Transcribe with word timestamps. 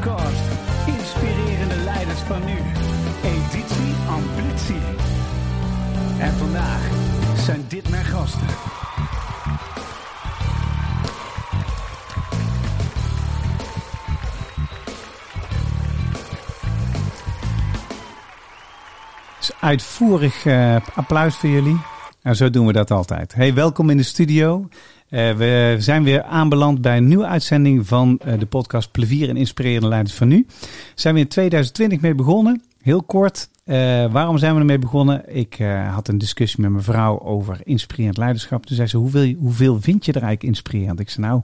podcast. 0.00 0.42
Inspirerende 0.86 1.74
leiders 1.74 2.18
van 2.18 2.44
nu. 2.44 2.56
Editie 3.22 3.94
Ambitie. 4.08 4.82
En 6.18 6.32
vandaag 6.32 6.88
zijn 7.36 7.64
dit 7.68 7.88
mijn 7.88 8.04
gasten. 8.04 8.46
Uitvoerig 19.60 20.44
uh, 20.44 20.76
applaus 20.94 21.36
voor 21.36 21.48
jullie. 21.48 21.80
Nou, 22.22 22.36
zo 22.36 22.50
doen 22.50 22.66
we 22.66 22.72
dat 22.72 22.90
altijd. 22.90 23.34
Hey, 23.34 23.54
welkom 23.54 23.90
in 23.90 23.96
de 23.96 24.02
studio. 24.02 24.68
Uh, 25.10 25.32
we 25.32 25.76
zijn 25.78 26.04
weer 26.04 26.22
aanbeland 26.22 26.80
bij 26.80 26.96
een 26.96 27.08
nieuwe 27.08 27.26
uitzending 27.26 27.86
van 27.86 28.20
uh, 28.26 28.38
de 28.38 28.46
podcast 28.46 28.90
Plevier 28.90 29.28
en 29.28 29.36
Inspirerende 29.36 29.88
Leiders 29.88 30.14
van 30.14 30.28
Nu. 30.28 30.46
Zijn 30.94 31.14
we 31.14 31.20
in 31.20 31.28
2020 31.28 32.00
mee 32.00 32.14
begonnen. 32.14 32.62
Heel 32.82 33.02
kort, 33.02 33.48
uh, 33.64 33.76
waarom 34.12 34.38
zijn 34.38 34.54
we 34.54 34.60
ermee 34.60 34.78
begonnen? 34.78 35.36
Ik 35.36 35.58
had 35.90 36.08
een 36.08 36.18
discussie 36.18 36.60
met 36.60 36.70
mijn 36.70 36.82
vrouw 36.82 37.20
over 37.20 37.60
inspirerend 37.64 38.16
leiderschap. 38.16 38.66
Toen 38.66 38.76
zei 38.76 38.88
ze, 38.88 38.96
hoeveel, 38.96 39.34
hoeveel 39.38 39.80
vind 39.80 40.04
je 40.04 40.12
er 40.12 40.22
eigenlijk 40.22 40.52
inspirerend? 40.52 41.00
Ik 41.00 41.10
zei, 41.10 41.26
nou, 41.26 41.42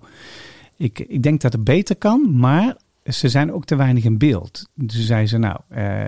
ik, 0.76 0.98
ik 0.98 1.22
denk 1.22 1.40
dat 1.40 1.52
het 1.52 1.64
beter 1.64 1.96
kan, 1.96 2.38
maar 2.38 2.76
ze 3.04 3.28
zijn 3.28 3.52
ook 3.52 3.64
te 3.64 3.76
weinig 3.76 4.04
in 4.04 4.18
beeld. 4.18 4.68
Dus 4.74 5.06
zei 5.06 5.26
ze, 5.26 5.38
nou, 5.38 5.60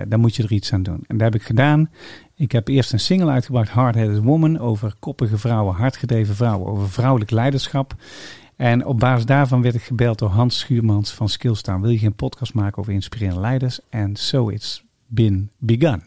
daar 0.07 0.19
moet 0.19 0.35
je 0.35 0.43
er 0.43 0.51
iets 0.51 0.73
aan 0.73 0.83
doen. 0.83 1.03
En 1.07 1.17
dat 1.17 1.33
heb 1.33 1.41
ik 1.41 1.47
gedaan. 1.47 1.89
Ik 2.39 2.51
heb 2.51 2.67
eerst 2.67 2.93
een 2.93 2.99
single 2.99 3.31
uitgebracht, 3.31 3.69
Hard-Headed 3.69 4.23
Woman, 4.23 4.59
over 4.59 4.93
koppige 4.99 5.37
vrouwen, 5.37 5.75
hardgedreven 5.75 6.35
vrouwen, 6.35 6.67
over 6.67 6.89
vrouwelijk 6.89 7.31
leiderschap. 7.31 7.95
En 8.55 8.85
op 8.85 8.99
basis 8.99 9.25
daarvan 9.25 9.61
werd 9.61 9.75
ik 9.75 9.81
gebeld 9.81 10.19
door 10.19 10.29
Hans 10.29 10.59
Schuurmans 10.59 11.11
van 11.11 11.29
Skillstaan. 11.29 11.81
Wil 11.81 11.89
je 11.89 11.97
geen 11.97 12.13
podcast 12.13 12.53
maken 12.53 12.77
over 12.77 12.93
inspirerende 12.93 13.41
leiders? 13.41 13.79
En 13.89 14.15
so 14.15 14.49
it's 14.49 14.83
been 15.07 15.49
begun. 15.57 16.03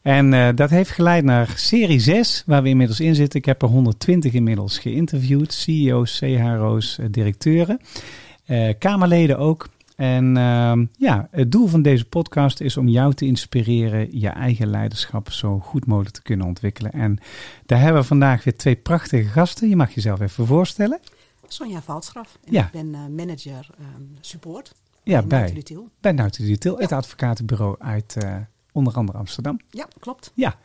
En 0.00 0.32
uh, 0.32 0.48
dat 0.54 0.70
heeft 0.70 0.90
geleid 0.90 1.24
naar 1.24 1.52
serie 1.56 2.00
6, 2.00 2.42
waar 2.46 2.62
we 2.62 2.68
inmiddels 2.68 3.00
in 3.00 3.14
zitten. 3.14 3.38
Ik 3.38 3.46
heb 3.46 3.62
er 3.62 3.68
120 3.68 4.32
inmiddels 4.32 4.78
geïnterviewd. 4.78 5.52
CEO's, 5.52 6.18
CHRO's, 6.18 6.98
directeuren. 7.10 7.80
Uh, 8.46 8.72
Kamerleden 8.78 9.38
ook. 9.38 9.68
En 9.96 10.36
uh, 10.36 10.72
ja, 10.96 11.28
het 11.30 11.52
doel 11.52 11.66
van 11.66 11.82
deze 11.82 12.04
podcast 12.04 12.60
is 12.60 12.76
om 12.76 12.88
jou 12.88 13.14
te 13.14 13.24
inspireren 13.24 14.20
je 14.20 14.28
eigen 14.28 14.66
leiderschap 14.66 15.30
zo 15.30 15.58
goed 15.58 15.86
mogelijk 15.86 16.14
te 16.14 16.22
kunnen 16.22 16.46
ontwikkelen. 16.46 16.92
En 16.92 17.18
daar 17.66 17.80
hebben 17.80 18.00
we 18.00 18.06
vandaag 18.08 18.44
weer 18.44 18.56
twee 18.56 18.76
prachtige 18.76 19.28
gasten. 19.28 19.68
Je 19.68 19.76
mag 19.76 19.94
jezelf 19.94 20.20
even 20.20 20.46
voorstellen. 20.46 21.00
Sonja 21.48 21.82
Valtstraf. 21.82 22.38
En 22.44 22.52
Ja. 22.52 22.64
Ik 22.64 22.70
ben 22.70 22.86
uh, 22.88 23.06
manager 23.16 23.70
um, 23.80 24.16
support 24.20 24.74
Ja, 25.02 25.18
bij 25.18 25.28
bij, 25.28 25.38
Nautilutiel. 25.38 25.88
bij 26.00 26.12
Nautilutiel, 26.12 26.78
het 26.78 26.92
advocatenbureau 26.92 27.76
uit 27.78 28.16
uh, 28.24 28.36
onder 28.72 28.94
andere 28.94 29.18
Amsterdam. 29.18 29.60
Ja, 29.70 29.88
klopt. 30.00 30.32
Ja, 30.34 30.58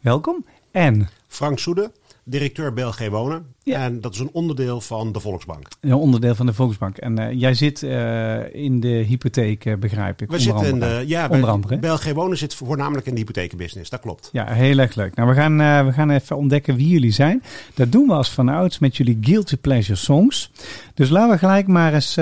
welkom. 0.00 0.46
En 0.70 1.08
Frank 1.26 1.58
Soede, 1.58 1.92
directeur 2.24 2.72
BLG 2.72 3.08
Wonen. 3.08 3.53
Ja. 3.64 3.84
En 3.84 4.00
dat 4.00 4.14
is 4.14 4.18
een 4.18 4.30
onderdeel 4.32 4.80
van 4.80 5.12
de 5.12 5.20
Volksbank. 5.20 5.68
een 5.80 5.94
onderdeel 5.94 6.34
van 6.34 6.46
de 6.46 6.52
Volksbank. 6.52 6.96
En 6.96 7.20
uh, 7.20 7.32
jij 7.32 7.54
zit 7.54 7.82
uh, 7.82 8.54
in 8.54 8.80
de 8.80 8.88
hypotheek, 8.88 9.64
uh, 9.64 9.76
begrijp 9.76 10.22
ik. 10.22 10.30
We 10.30 10.38
zitten 10.38 10.66
in 10.66 10.80
de, 10.80 11.04
ja, 11.06 11.28
onder 11.30 11.50
andere. 11.50 11.78
BLG 11.78 12.12
Wonen 12.12 12.38
zit 12.38 12.54
voornamelijk 12.54 13.06
in 13.06 13.12
de 13.12 13.18
hypotheekbusiness, 13.18 13.90
dat 13.90 14.00
klopt. 14.00 14.28
Ja, 14.32 14.52
heel 14.52 14.78
erg 14.78 14.94
leuk. 14.94 15.14
Nou, 15.14 15.28
we 15.28 15.34
gaan, 15.34 15.56
we 15.86 15.92
gaan 15.92 16.10
even 16.10 16.36
ontdekken 16.36 16.76
wie 16.76 16.88
jullie 16.88 17.10
zijn. 17.10 17.42
Dat 17.74 17.92
doen 17.92 18.06
we 18.06 18.12
als 18.12 18.30
vanouds 18.30 18.78
met 18.78 18.96
jullie 18.96 19.18
Guilty 19.20 19.56
Pleasure 19.56 19.98
Songs. 19.98 20.50
Dus 20.94 21.08
laten 21.08 21.30
we 21.30 21.38
gelijk 21.38 21.66
maar 21.66 21.94
eens 21.94 22.14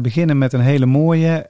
beginnen 0.00 0.38
met 0.38 0.52
een 0.52 0.60
hele 0.60 0.86
mooie 0.86 1.46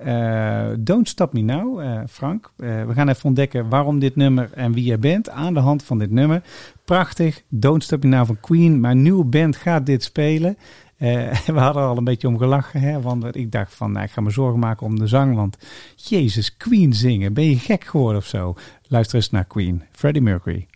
Don't 0.79 1.09
Stop 1.09 1.33
Me 1.33 1.41
Now, 1.41 1.81
Frank. 2.09 2.51
we 2.57 2.93
gaan 2.95 3.09
even 3.09 3.25
ontdekken 3.25 3.69
waarom 3.69 3.99
dit 3.99 4.17
nummer 4.17 4.51
en 4.55 4.73
wie 4.73 4.85
jij 4.85 4.99
bent 4.99 5.31
aan 5.31 5.55
de 5.55 5.61
hand 5.61 5.83
van 5.83 5.99
dit 5.99 6.11
nummer. 6.11 6.43
Prachtig, 6.85 7.43
Don't 7.49 7.83
Stop 7.83 8.03
Me 8.03 8.09
Now 8.09 8.27
van 8.27 8.41
Queen. 8.41 8.81
Mijn 8.81 9.03
nieuwe 9.03 9.25
band 9.25 9.40
gaat 9.49 9.87
dit 9.87 10.03
spelen. 10.03 10.57
Uh, 10.99 11.33
we 11.47 11.59
hadden 11.59 11.83
al 11.83 11.97
een 11.97 12.05
beetje 12.05 12.29
om 12.29 12.39
gelachen, 12.39 12.81
hè, 12.81 13.01
want 13.01 13.37
ik 13.37 13.53
dacht 13.53 13.75
van, 13.75 13.93
nou, 13.93 14.05
ik 14.05 14.11
ga 14.11 14.21
me 14.21 14.31
zorgen 14.31 14.59
maken 14.59 14.87
om 14.87 14.99
de 14.99 15.07
zang, 15.07 15.35
want 15.35 15.57
Jezus, 15.97 16.57
Queen 16.57 16.95
zingen, 16.95 17.33
ben 17.33 17.45
je 17.45 17.59
gek 17.59 17.85
geworden 17.85 18.21
of 18.21 18.27
zo? 18.27 18.55
Luister 18.89 19.17
eens 19.17 19.31
naar 19.31 19.45
Queen, 19.45 19.83
Freddie 19.93 20.23
Mercury. 20.23 20.67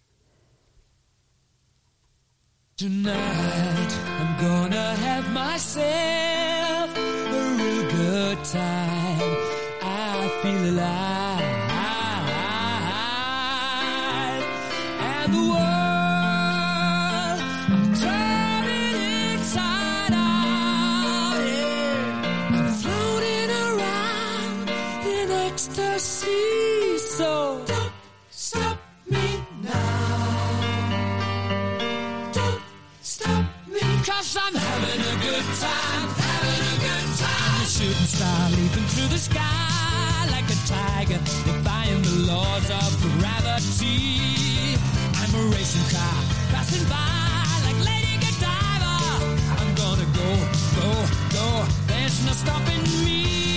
Tonight 2.74 3.73
star 38.06 38.50
leaping 38.50 38.86
through 38.92 39.08
the 39.08 39.18
sky 39.18 40.26
like 40.30 40.44
a 40.44 40.58
tiger, 40.66 41.18
defying 41.44 42.02
the 42.02 42.32
laws 42.32 42.68
of 42.70 42.90
gravity. 43.18 44.76
I'm 45.20 45.32
a 45.34 45.44
racing 45.54 45.88
car 45.94 46.18
passing 46.52 46.84
by 46.88 47.44
like 47.66 47.80
Lady 47.84 48.16
Godiva. 48.24 48.94
I'm 49.58 49.74
gonna 49.74 50.08
go, 50.20 50.30
go, 50.78 50.90
go. 51.36 51.66
There's 51.86 52.24
no 52.26 52.32
stopping 52.32 52.82
me. 53.04 53.53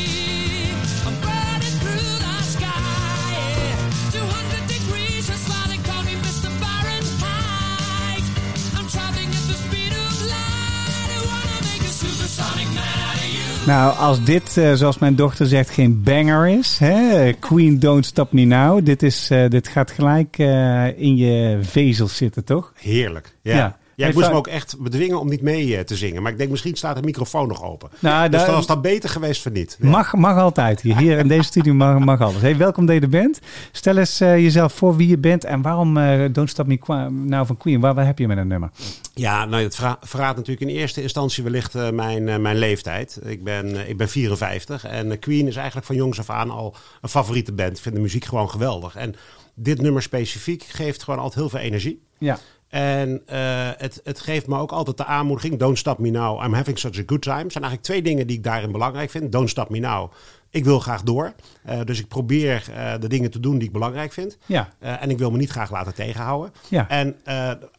Nou, 13.68 13.98
als 13.98 14.24
dit, 14.24 14.58
uh, 14.58 14.74
zoals 14.74 14.98
mijn 14.98 15.16
dochter 15.16 15.46
zegt, 15.46 15.70
geen 15.70 16.04
banger 16.04 16.48
is, 16.48 16.78
hè? 16.78 17.32
Queen 17.34 17.80
Don't 17.80 18.06
Stop 18.06 18.32
Me 18.32 18.44
Now, 18.44 18.86
dit, 18.86 19.04
is, 19.04 19.32
uh, 19.32 19.50
dit 19.50 19.68
gaat 19.68 19.92
gelijk 19.92 20.38
uh, 20.38 21.00
in 21.00 21.16
je 21.16 21.60
vezels 21.62 22.16
zitten, 22.16 22.44
toch? 22.44 22.74
Heerlijk, 22.76 23.36
ja. 23.42 23.56
ja. 23.56 23.78
Ja, 23.98 24.08
ik 24.08 24.14
moest 24.14 24.30
me 24.30 24.36
ook 24.36 24.48
echt 24.48 24.80
bedwingen 24.80 25.20
om 25.20 25.30
niet 25.30 25.42
mee 25.42 25.84
te 25.84 25.96
zingen. 25.96 26.22
Maar 26.22 26.32
ik 26.32 26.38
denk, 26.38 26.50
misschien 26.50 26.76
staat 26.76 26.96
de 26.96 27.02
microfoon 27.02 27.48
nog 27.48 27.64
open. 27.64 27.90
Nou, 28.00 28.30
dus 28.30 28.46
dan 28.46 28.54
was 28.54 28.68
dat 28.68 28.82
beter 28.82 29.10
geweest 29.10 29.42
van 29.42 29.52
niet. 29.52 29.78
Ja. 29.82 29.90
Mag, 29.90 30.14
mag 30.14 30.38
altijd. 30.38 30.82
Hier, 30.82 30.98
hier 30.98 31.18
in 31.18 31.28
deze 31.28 31.44
studio 31.44 31.74
mag, 31.74 32.00
mag 32.00 32.22
alles. 32.22 32.42
Hey, 32.42 32.58
welkom 32.58 32.86
dat 32.86 32.96
je 32.96 33.02
er 33.02 33.10
bent. 33.10 33.40
Stel 33.72 33.98
eens 33.98 34.22
uh, 34.22 34.38
jezelf 34.38 34.74
voor 34.74 34.96
wie 34.96 35.08
je 35.08 35.18
bent 35.18 35.44
en 35.44 35.62
waarom 35.62 35.98
uh, 35.98 36.26
Don't 36.32 36.50
Stop 36.50 36.68
Me 36.68 37.10
nou 37.10 37.46
van 37.46 37.58
Queen. 37.58 37.80
Waar, 37.80 37.94
waar 37.94 38.06
heb 38.06 38.20
je 38.20 38.28
met 38.28 38.38
een 38.38 38.48
nummer? 38.48 38.70
Ja, 39.14 39.46
nou, 39.46 39.64
het 39.64 39.76
verraadt 40.02 40.38
natuurlijk 40.38 40.72
in 40.72 40.76
eerste 40.76 41.02
instantie 41.02 41.44
wellicht 41.44 41.76
uh, 41.76 41.90
mijn, 41.90 42.42
mijn 42.42 42.58
leeftijd. 42.58 43.20
Ik 43.24 43.44
ben, 43.44 43.90
ik 43.90 43.98
ben 43.98 44.10
54 44.10 44.86
en 44.86 45.20
Queen 45.20 45.48
is 45.48 45.56
eigenlijk 45.56 45.88
van 45.88 45.96
jongs 45.96 46.20
af 46.20 46.30
aan 46.30 46.50
al 46.50 46.76
een 47.02 47.10
favoriete 47.10 47.52
band. 47.52 47.76
Ik 47.78 47.84
vind 47.84 47.96
de 47.96 48.02
muziek 48.02 48.26
gewoon 48.26 48.50
geweldig. 48.50 48.96
En 48.96 49.16
dit 49.56 49.82
nummer 49.82 50.02
specifiek 50.02 50.64
geeft 50.64 51.04
gewoon 51.04 51.20
altijd 51.20 51.40
heel 51.40 51.50
veel 51.50 51.60
energie. 51.60 52.06
Ja. 52.18 52.40
En 52.70 53.10
uh, 53.10 53.70
het, 53.78 54.02
het 54.04 54.20
geeft 54.20 54.48
me 54.48 54.58
ook 54.58 54.72
altijd 54.72 54.98
de 54.98 55.06
aanmoediging. 55.06 55.60
Don't 55.60 55.78
stop 55.78 56.00
me 56.00 56.10
now. 56.10 56.44
I'm 56.44 56.54
having 56.54 56.80
such 56.80 56.98
a 57.00 57.04
good 57.06 57.22
time. 57.22 57.44
Er 57.44 57.52
zijn 57.52 57.64
eigenlijk 57.64 57.84
twee 57.84 58.02
dingen 58.02 58.28
die 58.28 58.38
ik 58.38 58.44
daarin 58.44 58.72
belangrijk 58.72 59.10
vind. 59.10 59.32
Don't 59.32 59.50
stop 59.50 59.70
me 59.70 59.80
now. 59.80 60.12
Ik 60.50 60.64
wil 60.64 60.80
graag 60.80 61.04
door. 61.04 61.34
Uh, 61.70 61.80
dus 61.84 62.00
ik 62.00 62.08
probeer 62.08 62.68
uh, 62.70 62.94
de 63.00 63.08
dingen 63.08 63.32
te 63.32 63.40
doen 63.40 63.58
die 63.58 63.68
ik 63.68 63.74
belangrijk 63.74 64.14
vind. 64.14 64.38
Ja. 64.46 64.70
en 64.80 65.10
ik 65.10 65.18
wil 65.18 65.32
me 65.32 65.38
niet 65.38 65.50
graag 65.50 65.72
laten 65.72 65.94
tegenhouden. 65.94 66.54
Ja. 66.70 66.90
En 66.90 67.16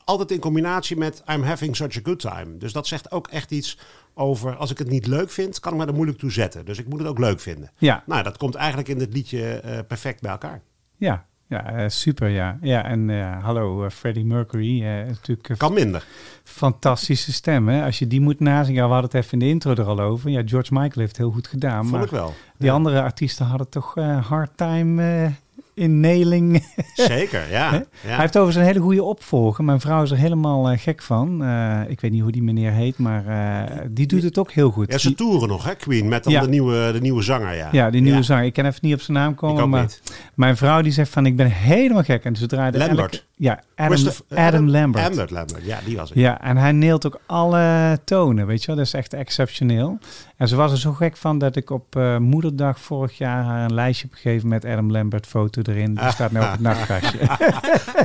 altijd 0.04 0.30
in 0.30 0.38
combinatie 0.38 0.96
met 0.96 1.22
I'm 1.26 1.42
having 1.42 1.76
such 1.76 1.96
a 1.96 2.00
good 2.02 2.20
time. 2.20 2.56
Dus 2.56 2.72
dat 2.72 2.86
zegt 2.86 3.10
ook 3.10 3.28
echt 3.28 3.50
iets 3.50 3.78
over 4.14 4.56
als 4.56 4.70
ik 4.70 4.78
het 4.78 4.90
niet 4.90 5.06
leuk 5.06 5.30
vind, 5.30 5.60
kan 5.60 5.72
ik 5.72 5.78
me 5.78 5.86
er 5.86 5.94
moeilijk 5.94 6.18
toe 6.18 6.32
zetten. 6.32 6.64
Dus 6.64 6.78
ik 6.78 6.88
moet 6.88 6.98
het 6.98 7.08
ook 7.08 7.18
leuk 7.18 7.40
vinden. 7.40 7.70
Ja. 7.78 8.02
Nou, 8.06 8.22
dat 8.22 8.36
komt 8.36 8.54
eigenlijk 8.54 8.88
in 8.88 8.98
dit 8.98 9.12
liedje 9.12 9.62
perfect 9.88 10.20
bij 10.20 10.30
elkaar. 10.30 10.62
Ja, 10.96 11.26
ja, 11.48 11.82
uh, 11.82 11.88
super, 11.88 12.28
ja. 12.28 12.58
Ja, 12.60 12.84
en 12.84 13.08
uh, 13.08 13.44
hallo, 13.44 13.84
uh, 13.84 13.90
Freddie 13.90 14.24
Mercury. 14.24 14.82
natuurlijk, 14.82 15.54
kan 15.56 15.72
minder. 15.72 16.04
Fantastische 16.44 17.32
stem, 17.32 17.68
hè? 17.68 17.84
Als 17.84 17.98
je 17.98 18.06
die 18.06 18.20
moet 18.20 18.40
nazingen. 18.40 18.82
Ja, 18.82 18.86
we 18.86 18.92
hadden 18.92 19.10
het 19.10 19.24
even 19.24 19.32
in 19.32 19.38
de 19.38 19.48
intro 19.48 19.70
er 19.70 19.84
al 19.84 20.00
over. 20.00 20.30
Ja, 20.30 20.42
George 20.44 20.72
Michael 20.72 21.00
heeft 21.00 21.16
heel 21.16 21.30
goed 21.30 21.46
gedaan. 21.46 21.80
Vond 21.80 21.90
maar 21.90 22.02
ik 22.02 22.10
wel. 22.10 22.34
Die 22.56 22.68
ja. 22.68 22.74
andere 22.74 23.02
artiesten 23.02 23.46
hadden 23.46 23.68
toch 23.68 23.94
hard 24.28 24.56
time 24.56 25.32
in 25.78 26.00
Neling. 26.00 26.64
Zeker, 26.94 27.42
ja. 27.58 27.70
Hij 27.70 28.16
heeft 28.18 28.36
overigens 28.36 28.56
een 28.56 28.72
hele 28.72 28.80
goede 28.84 29.02
opvolger. 29.02 29.64
Mijn 29.64 29.80
vrouw 29.80 30.02
is 30.02 30.10
er 30.10 30.16
helemaal 30.16 30.68
eh, 30.70 30.78
gek 30.78 31.02
van. 31.02 31.42
Eh, 31.44 31.80
ik 31.88 32.00
weet 32.00 32.10
niet 32.10 32.22
hoe 32.22 32.32
die 32.32 32.42
meneer 32.42 32.70
heet, 32.72 32.98
maar 32.98 33.26
eh, 33.26 33.76
die 33.90 34.06
doet 34.06 34.22
het 34.22 34.38
ook 34.38 34.50
heel 34.52 34.70
goed. 34.70 34.92
Ja, 34.92 34.98
ze 34.98 35.06
Die- 35.06 35.16
toeren 35.16 35.48
nog, 35.48 35.64
hè, 35.64 35.74
Queen, 35.74 36.08
met 36.08 36.24
dan 36.24 36.32
Ja. 36.32 36.40
de, 36.40 36.48
nieuwe, 36.48 36.90
de 36.92 37.00
nieuwe 37.00 37.22
zanger, 37.22 37.54
ja. 37.54 37.68
ja, 37.72 37.90
die 37.90 38.00
nieuwe 38.00 38.22
zanger. 38.22 38.44
Ik 38.44 38.52
kan 38.52 38.64
even 38.64 38.78
niet 38.82 38.94
op 38.94 39.00
zijn 39.00 39.16
naam 39.16 39.30
Ik 39.30 39.36
komen, 39.36 39.62
ook 39.62 39.68
maar 39.68 39.82
niet. 39.82 40.02
mijn 40.34 40.56
vrouw 40.56 40.82
die 40.82 40.92
zegt 40.92 41.10
van 41.10 41.26
ik 41.26 41.36
ben 41.36 41.50
helemaal 41.50 42.02
gek. 42.02 42.24
En 42.24 42.36
ze 42.36 42.46
draaide 42.46 42.78
Lambert. 42.78 42.98
elke- 43.12 43.24
ja, 43.36 43.62
Adam, 43.76 43.98
Adam 44.34 44.68
Lambert. 44.68 45.04
Lambert, 45.04 45.30
Lambert, 45.30 45.64
ja, 45.64 45.78
die 45.84 45.96
was 45.96 46.08
het. 46.08 46.18
Ja, 46.18 46.40
en 46.42 46.56
hij 46.56 46.72
neelt 46.72 47.06
ook 47.06 47.20
alle 47.26 47.98
tonen, 48.04 48.46
weet 48.46 48.60
je 48.60 48.66
wel. 48.66 48.76
Dat 48.76 48.84
is 48.86 48.92
echt 48.92 49.14
exceptioneel. 49.14 49.98
En 50.38 50.48
ze 50.48 50.56
was 50.56 50.72
er 50.72 50.78
zo 50.78 50.92
gek 50.92 51.16
van 51.16 51.38
dat 51.38 51.56
ik 51.56 51.70
op 51.70 51.96
eh, 51.96 52.16
moederdag 52.16 52.80
vorig 52.80 53.18
jaar 53.18 53.44
haar 53.44 53.64
een 53.64 53.74
lijstje 53.74 54.06
heb 54.10 54.18
gegeven 54.20 54.48
met 54.48 54.64
Adam 54.64 54.90
Lambert 54.90 55.26
foto 55.26 55.62
erin. 55.64 55.94
Die 55.94 56.10
staat 56.10 56.32
nu 56.32 56.38
op 56.40 56.50
het 56.50 56.60
nachtkastje. 56.68 57.18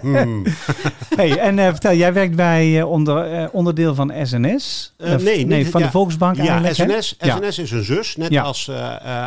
Hmm. 0.01 0.43
hey, 1.15 1.37
en 1.39 1.59
eh, 1.59 1.65
vertel, 1.67 1.93
jij 1.93 2.13
werkt 2.13 2.35
bij 2.35 2.79
eh, 2.79 2.89
onder, 2.89 3.49
onderdeel 3.51 3.95
van 3.95 4.13
SNS? 4.23 4.93
Nee, 4.97 5.45
niet- 5.45 5.69
van 5.69 5.79
ja. 5.79 5.85
de 5.85 5.91
Volksbank 5.91 6.35
Ja, 6.35 6.41
eigenlijk, 6.61 6.77
hè? 6.77 7.01
SNS, 7.01 7.15
Ja. 7.19 7.35
SNS 7.35 7.57
is 7.59 7.71
een 7.71 7.83
zus, 7.83 8.15
net 8.15 8.37
als 8.37 8.71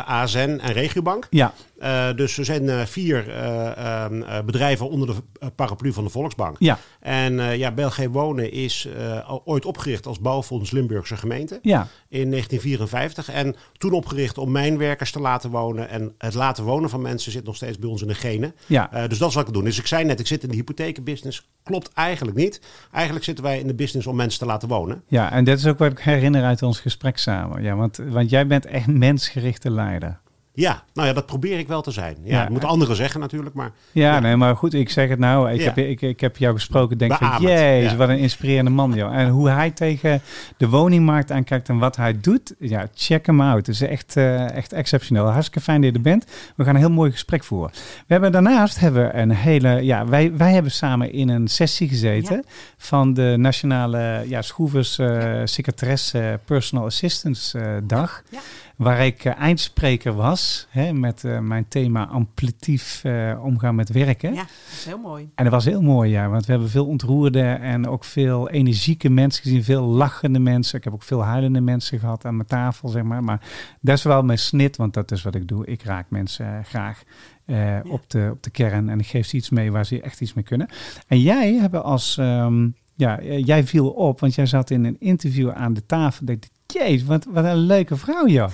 ASN 0.05 0.37
en 0.61 0.73
Regiobank. 0.73 1.27
Ja, 1.29 1.53
Eh, 1.79 2.07
dus 2.15 2.37
er 2.37 2.45
zijn 2.45 2.69
eh, 2.69 2.85
vier 2.85 3.29
eh, 3.29 3.77
ehm, 3.77 4.21
eh, 4.21 4.41
bedrijven 4.45 4.89
onder 4.89 5.07
de 5.07 5.49
paraplu 5.55 5.93
van 5.93 6.03
de 6.03 6.09
Volksbank. 6.09 6.55
ja, 6.59 6.79
En 6.99 7.57
ja, 7.57 7.71
België 7.71 8.09
Wonen 8.09 8.51
is 8.51 8.87
ooit 9.45 9.65
opgericht 9.65 10.05
als 10.05 10.19
bouwfonds 10.19 10.71
Limburgse 10.71 11.17
gemeente 11.17 11.59
ja. 11.61 11.87
in 12.09 12.31
1954. 12.31 13.29
En 13.29 13.55
toen 13.77 13.91
opgericht 13.91 14.37
om 14.37 14.51
mijnwerkers 14.51 15.11
te 15.11 15.19
laten 15.19 15.49
wonen. 15.49 15.89
En 15.89 16.13
het 16.17 16.33
laten 16.33 16.63
wonen 16.63 16.89
van 16.89 17.01
mensen 17.01 17.31
zit 17.31 17.43
nog 17.43 17.55
steeds 17.55 17.79
bij 17.79 17.89
ons 17.89 18.01
in 18.01 18.07
de 18.07 18.13
genen. 18.13 18.55
Ja. 18.65 19.07
Dus 19.07 19.17
dat 19.17 19.29
is 19.29 19.35
wat 19.35 19.47
ik 19.47 19.53
doe. 19.53 19.63
Dus 19.63 19.79
ik 19.79 19.87
zei 19.87 20.03
net, 20.03 20.19
ik 20.19 20.27
zit 20.27 20.43
in 20.43 20.49
de 20.49 20.55
hypothekenbusiness. 20.55 21.49
Klopt 21.63 21.93
eigenlijk 21.93 22.37
niet. 22.37 22.61
Eigenlijk 22.91 23.25
zitten 23.25 23.43
wij 23.43 23.59
in 23.59 23.67
de 23.67 23.75
business 23.75 24.07
om 24.07 24.15
mensen 24.15 24.39
te 24.39 24.45
laten 24.45 24.67
wonen. 24.67 25.03
Ja, 25.07 25.31
en 25.31 25.43
dat 25.43 25.57
is 25.57 25.65
ook 25.65 25.77
wat 25.77 25.91
ik 25.91 25.99
herinner 25.99 26.43
uit 26.43 26.61
ons 26.61 26.79
gesprek 26.79 27.17
samen. 27.17 27.63
Ja, 27.63 27.75
want, 27.75 27.97
want 28.07 28.29
jij 28.29 28.47
bent 28.47 28.65
echt 28.65 28.87
mensgerichte 28.87 29.71
leider. 29.71 30.19
Ja, 30.57 30.83
nou 30.93 31.07
ja, 31.07 31.13
dat 31.13 31.25
probeer 31.25 31.59
ik 31.59 31.67
wel 31.67 31.81
te 31.81 31.91
zijn. 31.91 32.15
Ja, 32.23 32.31
Ja. 32.35 32.41
dat 32.41 32.49
moeten 32.49 32.69
anderen 32.69 32.95
zeggen 32.95 33.19
natuurlijk, 33.19 33.55
maar 33.55 33.71
Ja, 33.91 34.13
Ja. 34.13 34.19
nee, 34.19 34.35
maar 34.35 34.55
goed, 34.55 34.73
ik 34.73 34.89
zeg 34.89 35.09
het 35.09 35.19
nou. 35.19 35.51
Ik, 35.51 35.59
Ja. 35.59 35.65
heb, 35.65 35.77
ik, 35.77 36.01
ik 36.01 36.19
heb 36.19 36.37
jou 36.37 36.53
gesproken. 36.55 36.97
Denk 36.97 37.13
van, 37.13 37.41
jezus, 37.41 37.91
ja. 37.91 37.97
wat 37.97 38.09
een 38.09 38.17
inspirerende 38.17 38.71
man, 38.71 38.93
joh. 38.93 39.15
En 39.17 39.29
hoe 39.29 39.49
hij 39.49 39.71
tegen 39.71 40.21
de 40.57 40.69
woningmarkt 40.69 41.31
aankijkt 41.31 41.69
en 41.69 41.77
wat 41.77 41.95
hij 41.95 42.19
doet. 42.21 42.53
Ja, 42.59 42.87
check 42.95 43.25
hem 43.25 43.41
out. 43.41 43.57
Het 43.57 43.67
is 43.67 43.81
echt, 43.81 44.15
eh, 44.15 44.51
echt 44.51 44.73
exceptioneel. 44.73 45.25
Hartstikke 45.25 45.61
fijn 45.61 45.81
dat 45.81 45.89
je 45.89 45.95
er 45.95 46.01
bent. 46.01 46.25
We 46.55 46.63
gaan 46.63 46.73
een 46.75 46.79
heel 46.81 46.89
mooi 46.91 47.11
gesprek 47.11 47.43
voeren. 47.43 47.71
We 47.73 47.79
hebben 48.13 48.31
daarnaast 48.31 48.79
hebben 48.79 49.05
we 49.07 49.13
een 49.13 49.31
hele... 49.31 49.83
Ja, 49.83 50.05
wij, 50.07 50.35
wij 50.37 50.53
hebben 50.53 50.71
samen 50.71 51.11
in 51.11 51.29
een 51.29 51.47
sessie 51.47 51.87
gezeten 51.87 52.43
van 52.77 53.13
de 53.13 53.33
Nationale 53.37 54.23
ja, 54.27 54.41
Schroevers 54.41 54.99
Secretaresse 55.43 56.39
Personal 56.45 56.85
Assistance 56.85 57.81
Dag. 57.83 58.21
Ja. 58.29 58.39
Waar 58.77 59.05
ik 59.05 59.25
eh, 59.25 59.39
eindspreker 59.39 60.13
was 60.13 60.67
hè, 60.69 60.93
met 60.93 61.23
eh, 61.23 61.39
mijn 61.39 61.67
thema 61.67 62.07
amplitief 62.07 63.03
eh, 63.03 63.39
omgaan 63.43 63.75
met 63.75 63.89
werken. 63.89 64.33
Ja, 64.33 64.41
dat 64.41 64.49
is 64.71 64.85
heel 64.85 64.97
mooi. 64.97 65.29
En 65.35 65.43
dat 65.43 65.53
was 65.53 65.65
heel 65.65 65.81
mooi, 65.81 66.11
ja. 66.11 66.29
Want 66.29 66.45
we 66.45 66.51
hebben 66.51 66.69
veel 66.69 66.85
ontroerde 66.85 67.41
en 67.41 67.87
ook 67.87 68.03
veel 68.03 68.49
energieke 68.49 69.09
mensen 69.09 69.43
gezien. 69.43 69.63
Veel 69.63 69.83
lachende 69.83 70.39
mensen. 70.39 70.77
Ik 70.77 70.83
heb 70.83 70.93
ook 70.93 71.03
veel 71.03 71.23
huilende 71.23 71.61
mensen 71.61 71.99
gehad 71.99 72.25
aan 72.25 72.35
mijn 72.35 72.47
tafel, 72.47 72.89
zeg 72.89 73.03
maar. 73.03 73.23
Maar 73.23 73.41
dat 73.81 73.97
is 73.97 74.03
wel 74.03 74.23
mijn 74.23 74.39
snit, 74.39 74.77
want 74.77 74.93
dat 74.93 75.11
is 75.11 75.23
wat 75.23 75.35
ik 75.35 75.47
doe. 75.47 75.65
Ik 75.65 75.83
raak 75.83 76.09
mensen 76.09 76.65
graag 76.65 77.03
op, 77.83 78.09
de, 78.09 78.29
op 78.31 78.43
de 78.43 78.49
kern. 78.49 78.89
En 78.89 78.99
ik 78.99 79.07
geef 79.07 79.27
ze 79.27 79.35
iets 79.35 79.49
mee 79.49 79.71
waar 79.71 79.85
ze 79.85 80.01
echt 80.01 80.21
iets 80.21 80.33
mee 80.33 80.43
kunnen. 80.43 80.67
En 81.07 81.21
jij 81.21 81.53
hebt 81.53 81.75
als... 81.75 82.17
ehm, 82.17 82.67
ja, 82.95 83.21
jij 83.21 83.63
viel 83.63 83.89
op, 83.89 84.19
want 84.19 84.35
jij 84.35 84.45
zat 84.45 84.69
in 84.69 84.85
een 84.85 84.99
interview 84.99 85.49
aan 85.49 85.73
de 85.73 85.85
tafel. 85.85 86.27
Ik 86.27 86.49
jeez, 86.67 87.03
wat, 87.03 87.25
wat 87.29 87.43
een 87.45 87.57
leuke 87.57 87.95
vrouw, 87.95 88.27
joh. 88.27 88.49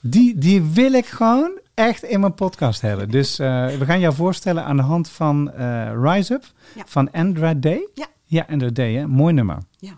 Die, 0.00 0.38
die 0.38 0.62
wil 0.62 0.92
ik 0.92 1.06
gewoon 1.06 1.58
echt 1.74 2.02
in 2.02 2.20
mijn 2.20 2.34
podcast 2.34 2.80
hebben. 2.80 3.10
Dus 3.10 3.38
eh, 3.38 3.66
we 3.66 3.84
gaan 3.84 4.00
jou 4.00 4.14
voorstellen 4.14 4.64
aan 4.64 4.76
de 4.76 4.82
hand 4.82 5.08
van 5.10 5.52
eh, 5.52 5.90
Rise 6.02 6.34
Up 6.34 6.44
Ja. 6.74 6.82
van 6.86 7.10
Andra 7.10 7.54
Day. 7.54 7.88
Ja. 7.94 8.06
Ja, 8.24 8.46
Andra 8.50 8.68
Day, 8.68 8.92
hè? 8.94 9.06
Mooi 9.06 9.32
nummer. 9.34 9.58
Ja. 9.78 9.92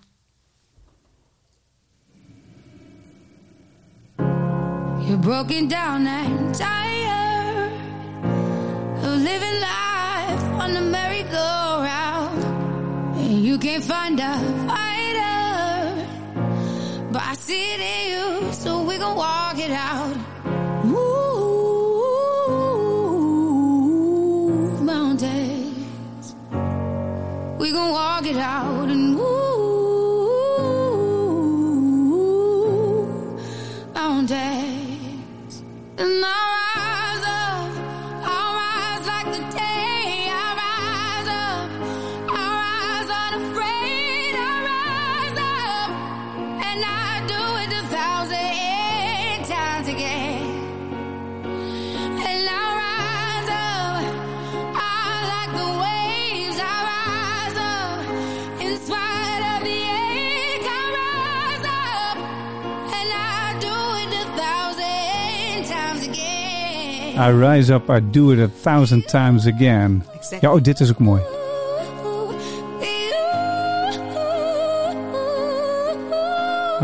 You're 5.06 5.18
broken 5.18 5.68
down 5.68 6.06
and 6.06 6.54
tired 6.54 7.72
of 8.96 9.16
living 9.16 9.58
life 9.60 10.42
on 10.64 10.72
the 10.74 10.80
merry-go-round. 10.90 12.44
And 13.16 13.44
you 13.44 13.58
can't 13.58 13.84
find 13.84 14.20
a 14.20 14.38
but 17.14 17.22
I 17.22 17.34
see 17.34 17.74
it 17.74 17.80
in 17.80 18.10
you, 18.10 18.52
so 18.52 18.82
we 18.82 18.98
gon' 18.98 19.14
walk 19.14 19.56
it 19.56 19.70
out. 19.70 20.16
Move 20.84 21.04
mountains. 24.82 26.34
We 27.56 27.70
gon' 27.70 27.92
walk 27.92 28.26
it 28.26 28.36
out 28.36 28.88
and 28.88 29.14
move 29.14 29.24
mountains. 33.94 35.62
And 35.96 36.24
I'll 36.24 36.63
thousand 47.94 49.44
times 49.46 49.86
again. 49.88 50.42
And 52.28 52.48
I'll 52.58 52.74
rise 52.84 53.48
up, 53.48 54.02
I 54.74 55.06
like 55.32 55.52
the 55.60 55.68
waves. 55.84 56.58
I 56.58 56.76
rise 56.92 57.58
up, 57.74 57.98
in 58.64 58.72
spite 58.86 59.42
of 59.52 59.60
the 59.68 59.80
ache. 60.06 60.66
I 60.66 60.84
rise 61.00 61.66
up, 61.86 62.16
and 62.98 63.08
I 63.12 63.58
do 63.66 63.76
it 64.02 64.10
a 64.22 64.26
thousand 64.40 65.58
times 65.74 66.02
again. 66.08 67.18
I 67.18 67.30
rise 67.46 67.70
up, 67.70 67.88
I 67.90 68.00
do 68.00 68.32
it 68.32 68.38
a 68.40 68.48
thousand 68.48 69.02
times 69.06 69.46
again. 69.46 70.02
Exactly. 70.14 70.48
Ja, 70.48 70.54
oh, 70.54 70.62
dit 70.62 70.80
is 70.80 70.90
ook 70.90 70.98
mooi. 70.98 71.33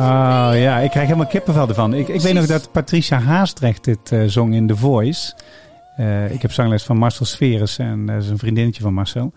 Oh 0.00 0.50
ja, 0.54 0.78
ik 0.78 0.90
krijg 0.90 1.06
helemaal 1.06 1.26
kippenvel 1.30 1.68
ervan. 1.68 1.94
Ik, 1.94 2.08
ik 2.08 2.20
weet 2.20 2.34
nog 2.34 2.46
dat 2.46 2.72
Patricia 2.72 3.18
Haastrecht 3.18 3.84
dit 3.84 4.12
eh, 4.12 4.24
zong 4.26 4.54
in 4.54 4.66
The 4.66 4.76
Voice. 4.76 5.34
Eh, 5.96 6.32
ik 6.32 6.42
heb 6.42 6.52
zangles 6.52 6.82
van 6.84 6.96
Marcel 6.96 7.26
Sferes 7.26 7.78
en 7.78 8.06
dat 8.06 8.22
is 8.22 8.28
een 8.28 8.38
vriendinnetje 8.38 8.82
van 8.82 8.94
Marcel. 8.94 9.32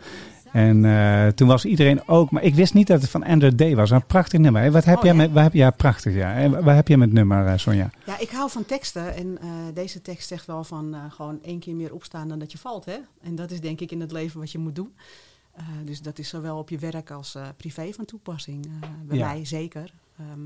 En 0.51 0.85
eh, 0.85 1.27
toen 1.27 1.47
was 1.47 1.65
iedereen 1.65 2.07
ook, 2.07 2.31
maar 2.31 2.43
ik 2.43 2.55
wist 2.55 2.73
niet 2.73 2.87
dat 2.87 3.01
het 3.01 3.09
van 3.09 3.23
Andrew 3.23 3.55
Day 3.57 3.75
was. 3.75 3.89
Een 3.89 4.05
prachtig 4.05 4.39
nummer. 4.39 4.71
Wat 4.71 4.85
heb 4.85 4.97
Oh, 4.97 5.03
jij 5.03 5.11
ja. 5.11 5.17
met, 5.17 5.31
waar 5.31 5.43
heb, 5.43 5.53
ja, 5.53 5.69
prachtig 5.71 6.13
ja. 6.15 6.33
En 6.33 6.63
waar 6.63 6.75
heb 6.75 6.87
jij 6.87 6.97
met 6.97 7.13
nummer, 7.13 7.45
eh, 7.47 7.57
Sonja? 7.57 7.89
Ja, 8.05 8.19
ik 8.19 8.29
hou 8.29 8.49
van 8.49 8.65
teksten 8.65 9.15
en 9.15 9.37
eh, 9.41 9.47
deze 9.73 10.01
tekst 10.01 10.27
zegt 10.27 10.45
wel 10.45 10.63
van 10.63 10.93
eh, 10.93 10.99
gewoon 11.09 11.39
één 11.43 11.59
keer 11.59 11.75
meer 11.75 11.93
opstaan 11.93 12.27
dan 12.27 12.39
dat 12.39 12.51
je 12.51 12.57
valt. 12.57 12.85
Hè? 12.85 12.95
En 13.23 13.35
dat 13.35 13.51
is 13.51 13.59
denk 13.61 13.79
ik 13.79 13.91
in 13.91 14.01
het 14.01 14.11
leven 14.11 14.39
wat 14.39 14.51
je 14.51 14.57
moet 14.57 14.75
doen. 14.75 14.93
Eh, 15.55 15.63
dus 15.85 16.01
dat 16.01 16.19
is 16.19 16.29
zowel 16.29 16.57
op 16.57 16.69
je 16.69 16.77
werk 16.77 17.11
als 17.11 17.35
eh, 17.35 17.41
privé 17.57 17.91
van 17.95 18.05
toepassing. 18.05 18.65
eh, 18.65 18.89
bij 19.07 19.17
Ja. 19.17 19.27
mij 19.33 19.45
zeker. 19.45 19.93
Ehm, 20.17 20.39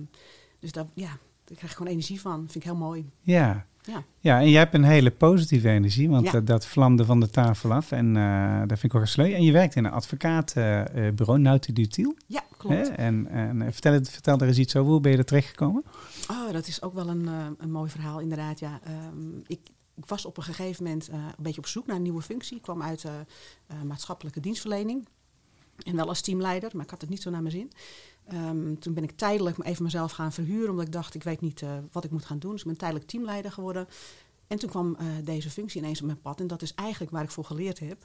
dus 0.59 0.71
dat, 0.71 0.87
ja, 0.93 1.07
daar 1.43 1.57
krijg 1.57 1.71
ik 1.71 1.77
gewoon 1.77 1.91
energie 1.91 2.21
van. 2.21 2.37
Vind 2.39 2.55
ik 2.55 2.63
heel 2.63 2.75
mooi. 2.75 3.09
Ja. 3.21 3.65
Ja. 3.81 4.03
Ja, 4.19 4.39
en 4.39 4.49
jij 4.49 4.59
hebt 4.59 4.73
een 4.73 4.83
hele 4.83 5.11
positieve 5.11 5.69
energie, 5.69 6.09
want 6.09 6.25
Ja. 6.25 6.31
dat, 6.31 6.47
dat 6.47 6.65
vlamde 6.65 7.05
van 7.05 7.19
de 7.19 7.29
tafel 7.29 7.73
af. 7.73 7.91
En 7.91 8.17
eh 8.17 8.59
dat 8.59 8.79
vind 8.79 8.83
ik 8.83 8.95
ook 8.95 9.01
een 9.01 9.07
sleu. 9.07 9.33
En 9.33 9.43
je 9.43 9.51
werkt 9.51 9.75
in 9.75 9.85
een 9.85 9.91
advocaatbureau, 9.91 11.39
Nauti 11.39 11.73
Dutiel. 11.73 12.15
Ja, 12.25 12.43
klopt. 12.57 12.75
Hè? 12.75 12.81
En, 12.81 13.27
en 13.27 13.61
eh, 13.61 13.71
vertel, 13.71 13.93
het- 13.93 14.09
vertel 14.09 14.37
er 14.39 14.47
eens 14.47 14.57
iets 14.57 14.75
over. 14.75 14.91
Hoe 14.91 15.01
ben 15.01 15.11
je 15.11 15.17
er 15.17 15.25
terechtgekomen? 15.25 15.83
Oh, 16.31 16.51
dat 16.51 16.67
is 16.67 16.81
ook 16.81 16.93
wel 16.93 17.07
een, 17.09 17.27
eh, 17.27 17.45
een 17.57 17.71
mooi 17.71 17.89
verhaal, 17.89 18.19
inderdaad. 18.19 18.59
Ja. 18.59 18.79
Ehm, 18.83 19.37
ik, 19.47 19.59
ik 19.95 20.05
was 20.05 20.25
op 20.25 20.37
een 20.37 20.43
gegeven 20.43 20.83
moment 20.83 21.07
eh, 21.09 21.15
een 21.19 21.43
beetje 21.43 21.61
op 21.61 21.67
zoek 21.67 21.85
naar 21.87 21.95
een 21.95 22.01
nieuwe 22.01 22.21
functie. 22.21 22.55
Ik 22.57 22.61
kwam 22.63 22.81
uit 22.81 23.03
eh, 23.03 23.11
eh, 23.67 23.81
maatschappelijke 23.81 24.39
dienstverlening. 24.39 25.07
En 25.83 25.95
wel 25.95 26.07
als 26.07 26.21
teamleider, 26.21 26.69
maar 26.73 26.83
ik 26.83 26.89
had 26.89 27.01
het 27.01 27.09
niet 27.09 27.21
zo 27.21 27.29
naar 27.29 27.41
mijn 27.41 27.53
zin. 27.53 27.71
Ehm, 28.29 28.75
toen 28.79 28.93
ben 28.93 29.03
ik 29.03 29.11
tijdelijk 29.11 29.57
even 29.63 29.83
mezelf 29.83 30.11
gaan 30.11 30.31
verhuren, 30.31 30.69
omdat 30.69 30.85
ik 30.85 30.91
dacht, 30.91 31.15
ik 31.15 31.23
weet 31.23 31.41
niet 31.41 31.61
eh, 31.61 31.69
wat 31.91 32.03
ik 32.03 32.11
moet 32.11 32.25
gaan 32.25 32.39
doen. 32.39 32.51
Dus 32.51 32.61
ik 32.61 32.67
ben 32.67 32.77
tijdelijk 32.77 33.07
teamleider 33.07 33.51
geworden. 33.51 33.87
En 34.47 34.59
toen 34.59 34.69
kwam 34.69 34.95
eh, 34.99 35.05
deze 35.23 35.49
functie 35.49 35.81
ineens 35.81 35.99
op 35.99 36.05
mijn 36.05 36.21
pad. 36.21 36.39
En 36.39 36.47
dat 36.47 36.61
is 36.61 36.73
eigenlijk 36.73 37.11
waar 37.11 37.23
ik 37.23 37.31
voor 37.31 37.43
geleerd 37.45 37.79
heb. 37.79 37.97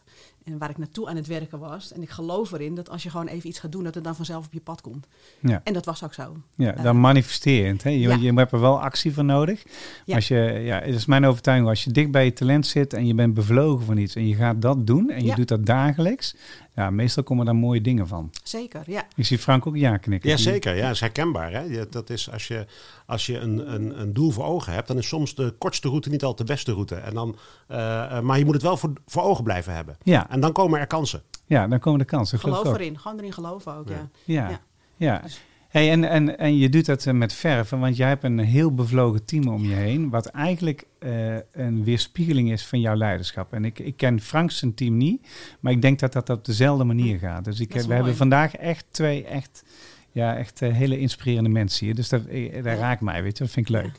En 0.44 0.58
waar 0.58 0.70
ik 0.70 0.78
naartoe 0.78 1.08
aan 1.08 1.16
het 1.16 1.26
werken 1.26 1.58
was. 1.58 1.92
En 1.92 2.02
ik 2.02 2.10
geloof 2.10 2.52
erin 2.52 2.74
dat 2.74 2.90
als 2.90 3.02
je 3.02 3.10
gewoon 3.10 3.26
even 3.26 3.48
iets 3.48 3.58
gaat 3.58 3.72
doen, 3.72 3.84
dat 3.84 3.94
het 3.94 4.04
dan 4.04 4.16
vanzelf 4.16 4.46
op 4.46 4.52
je 4.52 4.60
pad 4.60 4.80
komt. 4.80 5.06
Ja. 5.40 5.60
En 5.64 5.72
dat 5.72 5.84
was 5.84 6.04
ook 6.04 6.14
zo. 6.14 6.36
Ja, 6.56 6.74
Eh, 6.74 6.82
dan 6.82 7.00
manifesterend. 7.00 7.82
Hè? 7.82 7.90
Je, 7.90 7.98
ja. 7.98 8.14
je 8.14 8.32
hebt 8.32 8.52
er 8.52 8.60
wel 8.60 8.80
actie 8.80 9.12
voor 9.12 9.24
nodig. 9.24 9.62
Ja. 10.04 10.14
Als 10.14 10.28
je, 10.28 10.60
ja, 10.64 10.80
het 10.80 10.94
is 10.94 11.06
mijn 11.06 11.24
overtuiging, 11.26 11.68
als 11.68 11.84
je 11.84 11.90
dicht 11.90 12.10
bij 12.10 12.24
je 12.24 12.32
talent 12.32 12.66
zit 12.66 12.92
en 12.92 13.06
je 13.06 13.14
bent 13.14 13.34
bevlogen 13.34 13.84
van 13.84 13.96
iets 13.96 14.14
en 14.14 14.28
je 14.28 14.34
gaat 14.34 14.62
dat 14.62 14.86
doen 14.86 15.10
en 15.10 15.20
je 15.20 15.26
Ja. 15.26 15.34
doet 15.34 15.48
dat 15.48 15.66
dagelijks, 15.66 16.34
ja, 16.74 16.90
meestal 16.90 17.22
komen 17.22 17.44
daar 17.44 17.56
mooie 17.56 17.80
dingen 17.80 18.06
van. 18.08 18.30
Zeker, 18.42 18.82
ja. 18.86 19.04
Ik 19.16 19.24
zie 19.26 19.38
Frank 19.38 19.66
ook 19.66 19.76
ja 19.76 19.96
knikken. 19.96 20.30
Ja, 20.30 20.36
zeker. 20.36 20.76
Ja, 20.76 20.82
dat 20.82 20.94
is 20.94 21.00
herkenbaar. 21.00 21.52
Hè? 21.52 21.88
Dat 21.88 22.10
is 22.10 22.30
als 22.30 22.48
je, 22.48 22.66
als 23.06 23.26
je 23.26 23.38
een, 23.38 23.74
een, 23.74 24.00
een 24.00 24.12
doel 24.12 24.30
voor 24.30 24.44
ogen 24.44 24.72
hebt, 24.72 24.88
dan 24.88 24.98
is 24.98 25.08
soms 25.08 25.34
de 25.34 25.54
kortste 25.58 25.88
route 25.88 26.08
niet 26.10 26.22
altijd 26.24 26.48
de 26.48 26.54
beste 26.54 26.72
route. 26.72 26.94
En 26.94 27.14
dan, 27.14 27.36
eh, 27.68 28.16
eh, 28.16 28.22
maar 28.22 28.38
je 28.38 28.44
moet 28.44 28.54
het 28.54 28.62
wel 28.62 28.76
voor, 28.76 28.92
voor 29.06 29.22
ogen 29.22 29.44
blijven 29.44 29.74
hebben. 29.74 29.96
Ja, 30.02 30.30
En 30.30 30.40
dan 30.40 30.52
komen 30.52 30.80
er 30.80 30.86
kansen. 30.86 31.22
ja, 31.46 31.68
dan 31.68 31.78
komen 31.78 31.98
de 31.98 32.04
kansen. 32.04 32.38
geloof 32.38 32.74
erin. 32.74 32.98
Gewoon 32.98 33.18
erin 33.18 33.32
geloven 33.32 33.74
ook, 33.76 33.88
ja. 33.88 34.08
Ja, 34.24 34.48
Ja. 34.48 34.60
ja. 34.96 35.18
Dus- 35.18 35.40
Hey, 35.72 35.90
en, 35.90 36.04
en, 36.04 36.38
en 36.38 36.56
je 36.58 36.68
doet 36.68 36.86
dat 36.86 37.06
eh, 37.06 37.14
met 37.14 37.32
verven, 37.32 37.78
want 37.78 37.96
jij 37.96 38.08
hebt 38.08 38.24
een 38.24 38.38
heel 38.38 38.74
bevlogen 38.74 39.24
team 39.24 39.48
om 39.48 39.64
je 39.64 39.74
heen, 39.74 40.10
wat 40.10 40.26
eigenlijk 40.26 40.84
eh, 40.98 41.36
een 41.52 41.84
weerspiegeling 41.84 42.52
is 42.52 42.66
van 42.66 42.80
jouw 42.80 42.94
leiderschap. 42.94 43.52
En 43.52 43.64
ik, 43.64 43.78
ik 43.78 43.96
ken 43.96 44.20
Frank 44.20 44.50
zijn 44.50 44.74
team 44.74 44.96
niet, 44.96 45.26
maar 45.60 45.72
ik 45.72 45.82
denk 45.82 45.98
dat 45.98 46.12
dat 46.12 46.30
op 46.30 46.44
dezelfde 46.44 46.84
manier 46.84 47.18
gaat. 47.18 47.44
Dus 47.44 47.60
ik, 47.60 47.72
we 47.72 47.94
hebben 47.94 48.16
vandaag 48.16 48.56
echt 48.56 48.84
twee 48.90 49.24
echt, 49.24 49.64
ja, 50.10 50.36
echt 50.36 50.62
eh, 50.62 50.72
hele 50.72 50.98
inspirerende 50.98 51.50
mensen 51.50 51.86
hier. 51.86 51.94
Dus 51.94 52.08
dat, 52.08 52.24
dat 52.26 52.64
Ja. 52.64 52.74
raakt 52.74 53.00
mij, 53.00 53.22
weet 53.22 53.38
je, 53.38 53.44
dat 53.44 53.52
vind 53.52 53.68
ik 53.68 53.74
leuk. 53.74 53.92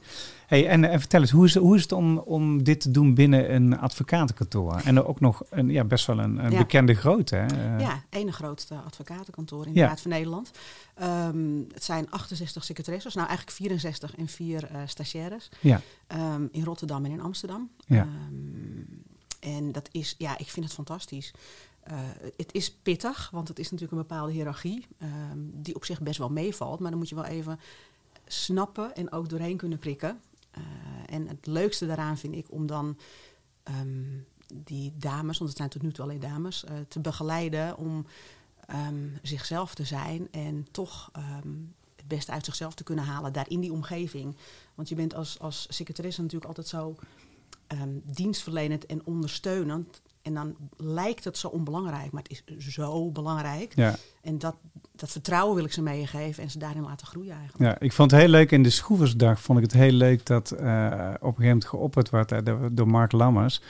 Hey, 0.53 0.67
en, 0.67 0.83
en 0.89 1.00
vertel 1.00 1.22
eens, 1.22 1.31
hoe 1.31 1.45
is, 1.45 1.55
hoe 1.55 1.75
is 1.75 1.81
het 1.81 1.91
om, 1.91 2.17
om 2.17 2.63
dit 2.63 2.81
te 2.81 2.91
doen 2.91 3.13
binnen 3.13 3.53
een 3.53 3.77
advocatenkantoor? 3.79 4.75
En 4.75 5.03
ook 5.03 5.19
nog 5.19 5.43
een, 5.50 5.69
ja, 5.69 5.83
best 5.83 6.05
wel 6.05 6.19
een, 6.19 6.45
een 6.45 6.51
Ja. 6.51 6.57
bekende 6.57 6.93
grootte. 6.93 7.36
Hè? 7.36 7.45
Eh, 7.45 7.79
Ja, 7.79 8.03
ene 8.10 8.31
grootste 8.31 8.75
advocatenkantoor 8.75 9.65
in 9.65 9.74
Ja. 9.74 9.81
de 9.81 9.88
Raad 9.88 10.01
van 10.01 10.12
Nederland. 10.12 10.51
Ehm, 10.95 11.57
het 11.74 11.83
zijn 11.83 12.10
68 12.12 12.63
secretaresses, 12.63 13.13
nou 13.13 13.27
eigenlijk 13.27 13.57
64 13.57 14.15
en 14.15 14.27
vier 14.27 14.63
eh 14.65 14.81
stagiaires. 14.86 15.50
Ja. 15.60 15.81
Ehm, 16.07 16.43
in 16.51 16.63
Rotterdam 16.63 17.05
en 17.05 17.12
in 17.12 17.22
Amsterdam. 17.22 17.69
Ja. 17.86 18.01
Ehm, 18.01 18.83
en 19.55 19.72
dat 19.72 19.89
is, 19.91 20.15
ja, 20.17 20.38
ik 20.38 20.48
vind 20.50 20.65
het 20.65 20.74
fantastisch. 20.75 21.33
Eh, 21.83 21.93
het 22.38 22.53
is 22.53 22.72
pittig, 22.72 23.29
want 23.31 23.48
het 23.48 23.60
is 23.60 23.72
natuurlijk 23.72 23.91
een 24.01 24.07
bepaalde 24.07 24.31
hiërarchie. 24.31 24.86
die 25.53 25.75
op 25.75 25.86
zich 25.86 26.01
best 26.01 26.17
wel 26.17 26.29
meevalt, 26.29 26.79
maar 26.79 26.89
dan 26.89 27.00
moet 27.00 27.10
je 27.10 27.15
wel 27.15 27.25
even 27.25 27.60
snappen 28.27 28.95
en 28.95 29.12
ook 29.12 29.29
doorheen 29.29 29.57
kunnen 29.57 29.79
prikken. 29.79 30.19
Eh, 30.53 31.15
en 31.15 31.27
het 31.27 31.45
leukste 31.45 31.88
daaraan 31.88 32.17
vind 32.17 32.36
ik 32.36 32.51
om 32.51 32.65
dan 32.65 32.98
ehm, 33.63 34.19
die 34.53 34.93
dames, 34.98 35.38
want 35.38 35.50
het 35.50 35.60
zijn 35.60 35.69
tot 35.69 35.81
nu 35.81 35.91
toe 35.91 36.03
alleen 36.03 36.19
dames, 36.19 36.63
eh, 36.63 36.75
te 36.88 37.00
begeleiden 37.00 37.77
om 37.77 38.05
ehm, 38.65 39.07
zichzelf 39.22 39.75
te 39.75 39.83
zijn 39.83 40.27
en 40.31 40.67
toch 40.72 41.10
ehm, 41.13 41.50
het 41.95 42.07
beste 42.07 42.31
uit 42.31 42.45
zichzelf 42.45 42.74
te 42.74 42.83
kunnen 42.83 43.05
halen 43.05 43.33
daar 43.33 43.50
in 43.50 43.60
die 43.60 43.72
omgeving. 43.72 44.36
Want 44.75 44.89
je 44.89 44.95
bent 44.95 45.15
als, 45.15 45.39
als 45.39 45.65
secretaresse 45.69 46.22
natuurlijk 46.22 46.48
altijd 46.48 46.67
zo 46.67 46.95
dienstverlenend 48.03 48.86
en 48.86 49.05
ondersteunend. 49.05 50.01
En 50.24 50.34
dan 50.34 50.56
lijkt 50.77 51.24
het 51.24 51.38
zo 51.38 51.48
onbelangrijk, 51.48 52.12
maar 52.12 52.24
het 52.24 52.44
is 52.46 52.68
zo 52.68 53.12
belangrijk. 53.12 53.74
ja. 53.75 53.96
En 54.22 54.39
dat, 54.39 54.56
dat 54.96 55.10
vertrouwen 55.12 55.56
wil 55.56 55.65
ik 55.65 55.72
ze 55.72 55.82
meegeven 55.82 56.44
en 56.44 56.50
ze 56.50 56.58
daarin 56.58 56.84
laten 56.84 57.08
groeien 57.08 57.36
eigenlijk. 57.36 57.63
Ja, 57.63 57.86
ik 57.86 57.94
vond 57.94 58.12
het 58.12 58.20
heel 58.20 58.30
leuk 58.30 58.51
in 58.51 58.63
de 58.63 58.70
Schroeversdag. 58.70 59.42
Vond 59.42 59.58
ik 59.60 59.63
het 59.63 59.74
heel 59.74 59.92
leuk 59.92 60.25
dat 60.25 60.51
eh, 60.51 60.56
op 60.56 60.63
een 60.63 61.20
gegeven 61.20 61.44
moment 61.44 61.65
geopperd 61.65 62.10
werd 62.10 62.32
eh, 62.32 62.56
door 62.72 62.88
Mark 62.88 63.12
Lammers. 63.12 63.62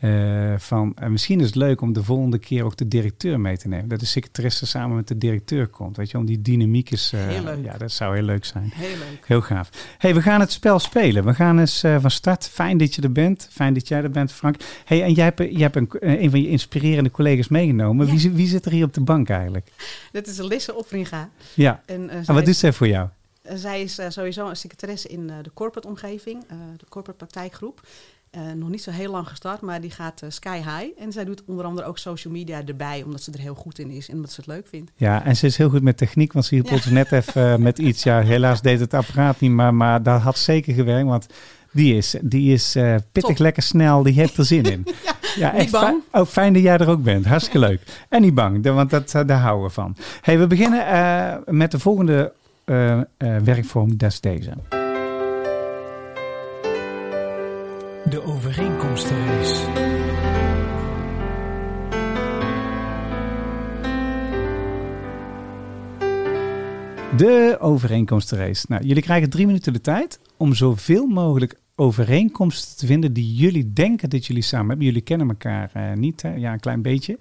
Eh, 0.00 0.54
van 0.58 0.92
eh, 0.96 1.08
misschien 1.08 1.40
is 1.40 1.46
het 1.46 1.54
leuk 1.54 1.80
om 1.80 1.92
de 1.92 2.02
volgende 2.04 2.38
keer 2.38 2.64
ook 2.64 2.76
de 2.76 2.88
directeur 2.88 3.40
mee 3.40 3.56
te 3.56 3.68
nemen. 3.68 3.88
Dat 3.88 4.00
de 4.00 4.06
secretaresse 4.06 4.66
samen 4.66 4.96
met 4.96 5.08
de 5.08 5.18
directeur 5.18 5.66
komt. 5.66 5.96
Weet 5.96 6.10
je, 6.10 6.18
om 6.18 6.24
die 6.26 6.42
dynamiek 6.42 6.90
is. 6.90 7.12
eh, 7.12 7.26
Heel 7.26 7.42
leuk. 7.44 7.64
Ja, 7.64 7.76
dat 7.78 7.92
zou 7.92 8.14
heel 8.14 8.24
leuk 8.24 8.44
zijn. 8.44 8.70
Heel 8.74 8.96
leuk. 8.98 9.22
Heel 9.26 9.40
gaaf. 9.40 9.70
hey, 9.98 10.14
we 10.14 10.22
gaan 10.22 10.40
het 10.40 10.52
spel 10.52 10.78
spelen. 10.78 11.24
We 11.24 11.34
gaan 11.34 11.58
eens 11.58 11.80
van 11.80 12.10
start. 12.10 12.48
Fijn 12.48 12.78
dat 12.78 12.94
je 12.94 13.02
er 13.02 13.12
bent. 13.12 13.48
Fijn 13.50 13.74
dat 13.74 13.88
jij 13.88 14.02
er 14.02 14.10
bent, 14.10 14.32
Frank. 14.32 14.56
hey, 14.84 15.02
en 15.02 15.12
jij 15.12 15.24
hebt, 15.24 15.38
jij 15.38 15.60
hebt 15.70 15.76
een, 15.76 15.88
een 16.00 16.30
van 16.30 16.42
je 16.42 16.48
inspirerende 16.48 17.10
collega's 17.10 17.48
meegenomen. 17.48 18.06
Ja. 18.06 18.12
Wie, 18.12 18.20
zit- 18.20 18.34
wie 18.34 18.46
zit 18.46 18.64
er 18.66 18.72
hier 18.72 18.84
op 18.84 18.94
de 18.94 19.00
bank 19.00 19.28
eigenlijk? 19.28 19.72
Dit 20.12 20.26
is 20.26 20.38
Lisse 20.38 20.74
Opringa. 20.74 21.28
Ja. 21.54 21.82
En, 21.86 22.10
En 22.10 22.34
wat 22.34 22.44
doet 22.44 22.56
zij 22.56 22.72
voor 22.72 22.88
jou? 22.88 23.08
Zij 23.54 23.82
is 23.82 23.98
sowieso 24.08 24.48
een 24.48 24.56
secretaresse 24.56 25.08
in 25.08 25.26
de 25.26 25.50
corporate 25.54 25.88
omgeving, 25.88 26.44
de 26.76 26.84
corporate 26.88 27.18
praktijkgroep. 27.24 27.80
Eh, 28.30 28.40
nog 28.56 28.68
niet 28.68 28.82
zo 28.82 28.90
heel 28.90 29.10
lang 29.10 29.28
gestart, 29.28 29.60
maar 29.60 29.80
die 29.80 29.90
gaat 29.90 30.22
eh, 30.22 30.30
sky 30.30 30.56
high. 30.56 30.86
En 31.02 31.12
zij 31.12 31.24
doet 31.24 31.42
onder 31.46 31.64
andere 31.64 31.86
ook 31.86 31.98
social 31.98 32.32
media 32.32 32.62
erbij, 32.66 33.02
omdat 33.04 33.22
ze 33.22 33.32
er 33.32 33.38
heel 33.38 33.54
goed 33.54 33.78
in 33.78 33.90
is 33.90 34.08
en 34.08 34.14
omdat 34.14 34.30
ze 34.30 34.40
het 34.40 34.46
leuk 34.50 34.66
vindt. 34.68 34.90
Ja, 34.96 35.24
en 35.24 35.36
ze 35.36 35.46
is 35.46 35.56
heel 35.56 35.68
goed 35.68 35.82
met 35.82 35.96
techniek, 35.96 36.32
want 36.32 36.44
ze 36.44 36.54
hielp 36.54 36.66
Ja. 36.66 36.72
ons 36.72 36.84
net 36.84 37.12
even 37.12 37.52
eh, 37.52 37.56
met 37.58 37.78
iets. 37.78 38.02
Ja, 38.02 38.20
helaas 38.20 38.62
deed 38.62 38.80
het 38.80 38.94
apparaat 38.94 39.40
niet, 39.40 39.50
maar, 39.50 39.74
maar 39.74 40.02
dat 40.02 40.20
had 40.20 40.38
zeker 40.38 40.74
gewerkt, 40.74 41.06
want 41.08 41.26
die 41.72 41.96
is, 41.96 42.14
die 42.22 42.52
is 42.52 42.72
pittig 43.12 43.30
Top. 43.34 43.38
lekker 43.38 43.62
snel, 43.62 44.02
die 44.02 44.12
heeft 44.14 44.36
er 44.36 44.44
zin 44.44 44.62
in. 44.62 44.86
ja, 45.36 45.52
niet 45.56 45.70
bang. 45.70 45.84
fijn- 45.84 46.02
oh, 46.22 46.26
fijn 46.28 46.52
dat 46.52 46.62
jij 46.62 46.76
er 46.78 46.88
ook 46.88 47.02
bent, 47.02 47.26
hartstikke 47.26 47.58
leuk. 47.58 47.82
En 48.08 48.22
niet 48.22 48.34
bang, 48.34 48.64
want 48.64 48.90
dat, 48.90 49.10
daar 49.10 49.40
houden 49.40 49.66
we 49.66 49.72
van. 49.72 49.96
Hey, 50.20 50.38
we 50.38 50.46
beginnen 50.46 51.42
met 51.46 51.70
de 51.70 51.78
volgende 51.78 52.32
werkvorm, 53.44 53.96
dat 53.96 54.10
is 54.12 54.20
deze. 54.20 54.52
De 58.10 58.22
overeenkomstenrace. 58.22 59.64
De 67.16 67.56
overeenkomstenrace. 67.60 68.66
Nou, 68.68 68.84
jullie 68.84 69.02
krijgen 69.02 69.30
drie 69.30 69.46
minuten 69.46 69.72
de 69.72 69.80
tijd 69.80 70.20
om 70.36 70.54
zoveel 70.54 71.06
mogelijk 71.06 71.58
overeenkomsten 71.74 72.76
te 72.76 72.86
vinden 72.86 73.12
die 73.12 73.34
jullie 73.34 73.72
denken 73.72 74.10
dat 74.10 74.26
jullie 74.26 74.42
samen 74.42 74.68
hebben. 74.68 74.86
Jullie 74.86 75.02
kennen 75.02 75.28
elkaar 75.28 75.70
eh, 75.72 75.92
niet, 75.92 76.22
hè? 76.22 76.34
ja, 76.34 76.52
een 76.52 76.60
klein 76.60 76.82
beetje. 76.82 77.18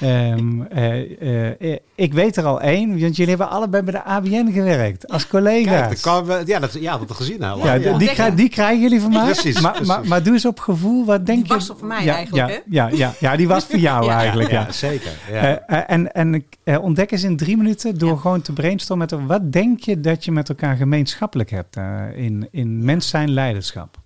Ehm, 0.00 0.62
eh, 0.62 1.60
eh, 1.72 1.78
ik 1.94 2.12
weet 2.14 2.36
er 2.36 2.44
al 2.44 2.60
één, 2.60 2.88
want 3.00 3.16
jullie 3.16 3.28
hebben 3.36 3.50
allebei 3.50 3.82
bij 3.82 3.92
de 3.92 4.04
ABN 4.04 4.52
gewerkt 4.52 5.08
als 5.08 5.26
collega's. 5.26 5.88
dat 5.88 6.00
kan 6.00 6.24
we, 6.24 6.42
ja, 6.46 6.58
dat, 6.58 6.72
ja, 6.72 6.98
dat 6.98 7.10
gezien 7.12 7.42
al. 7.42 7.58
ja, 7.64 7.78
Die, 7.98 8.08
krij- 8.08 8.34
die 8.34 8.48
krijgen 8.48 8.80
jullie 8.80 9.00
van 9.00 9.12
mij. 9.12 9.24
Precies, 9.24 9.60
maar, 9.60 9.70
precies. 9.70 9.88
Maar, 9.88 10.06
maar 10.06 10.22
doe 10.22 10.32
eens 10.32 10.44
op 10.46 10.58
gevoel, 10.58 11.04
wat 11.04 11.26
denk 11.26 11.38
Die 11.38 11.46
je? 11.48 11.54
was 11.54 11.68
er 11.68 11.76
voor 11.76 11.86
mij 11.88 12.04
ja, 12.04 12.14
eigenlijk, 12.14 12.48
ja, 12.48 12.54
hè? 12.54 12.60
Ja, 12.66 12.88
ja, 12.92 13.12
ja, 13.20 13.36
die 13.36 13.48
was 13.48 13.64
voor 13.64 13.78
jou 13.78 14.04
Ja. 14.10 14.18
eigenlijk. 14.18 14.50
Ja. 14.50 14.60
ja, 14.60 14.72
zeker. 14.72 15.10
Ja. 15.32 15.60
Eh, 15.66 15.78
eh, 15.78 15.84
en 15.86 16.12
en 16.12 16.44
eh, 16.64 16.82
ontdek 16.82 17.10
eens 17.10 17.22
in 17.22 17.36
drie 17.36 17.56
minuten 17.56 17.98
door 17.98 18.10
Ja. 18.14 18.16
gewoon 18.16 18.42
te 18.42 18.52
brainstormen. 18.52 19.08
Met, 19.10 19.26
wat 19.26 19.52
denk 19.52 19.80
je 19.80 20.00
dat 20.00 20.24
je 20.24 20.32
met 20.32 20.48
elkaar 20.48 20.76
gemeenschappelijk 20.76 21.50
hebt 21.50 21.76
eh, 21.76 22.02
in, 22.14 22.48
in 22.50 22.84
mens 22.84 23.08
zijn 23.08 23.30
leiderschap? 23.30 23.96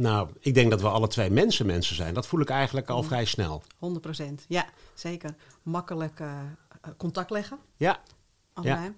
Nou, 0.00 0.28
ik 0.40 0.54
denk 0.54 0.70
dat 0.70 0.80
we 0.80 0.88
alle 0.88 1.08
twee 1.08 1.30
mensen 1.30 1.66
mensen 1.66 1.96
zijn. 1.96 2.14
Dat 2.14 2.26
voel 2.26 2.40
ik 2.40 2.50
eigenlijk 2.50 2.88
al 2.88 3.02
vrij 3.02 3.24
snel. 3.24 3.62
100 3.78 4.02
procent, 4.02 4.44
ja, 4.48 4.66
zeker. 4.94 5.34
Makkelijk 5.62 6.20
eh, 6.20 6.28
eh, 6.80 6.90
contact 6.96 7.30
leggen, 7.30 7.58
Ja, 7.76 8.00
allebei. 8.52 8.94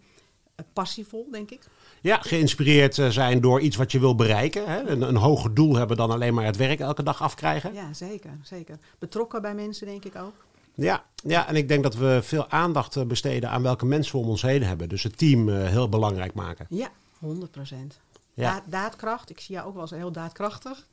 Eh, 0.55 0.65
passievol, 0.73 1.29
denk 1.31 1.51
ik. 1.51 1.61
ja 2.01 2.19
geïnspireerd 2.21 2.95
zijn 2.95 3.41
door 3.41 3.61
iets 3.61 3.77
wat 3.77 3.93
je 3.93 3.99
wil 3.99 4.15
bereiken. 4.15 4.67
Hè? 4.67 4.89
Een, 4.89 5.03
een 5.03 5.17
hoger 5.17 5.55
doel 5.55 5.77
hebben 5.77 5.97
dan 5.97 6.11
alleen 6.11 6.35
maar 6.35 6.45
het 6.45 6.57
werk 6.57 6.81
elke 6.81 7.03
dag 7.03 7.23
afkrijgen. 7.23 7.75
Ja, 7.75 7.93
zeker, 7.93 8.39
zeker. 8.43 8.79
Betrokken 8.99 9.43
bij 9.43 9.55
mensen, 9.55 9.87
denk 9.87 10.05
ik 10.05 10.17
ook. 10.17 10.35
Ja, 10.75 11.05
ja, 11.15 11.49
en 11.49 11.57
ik 11.57 11.69
denk 11.69 11.83
dat 11.83 11.95
we 11.95 12.21
veel 12.23 12.51
aandacht 12.51 13.07
besteden 13.07 13.51
aan 13.51 13.63
welke 13.63 13.87
mensen 13.87 14.13
we 14.13 14.23
om 14.23 14.29
ons 14.29 14.43
heen 14.43 14.63
hebben. 14.63 14.89
Dus 14.89 15.03
het 15.03 15.19
team 15.19 15.49
heel 15.49 15.89
belangrijk 15.89 16.35
maken. 16.35 16.67
Ja, 16.69 16.89
100 17.19 17.51
procent. 17.51 18.01
Ja. 18.35 18.63
daadkracht, 18.67 19.31
ik 19.31 19.41
zie 19.41 19.55
jou 19.55 19.67
ook 19.67 19.73
wel 19.73 19.83
eens 19.83 19.91
heel 19.91 20.13
daadkrachtig. 20.13 20.87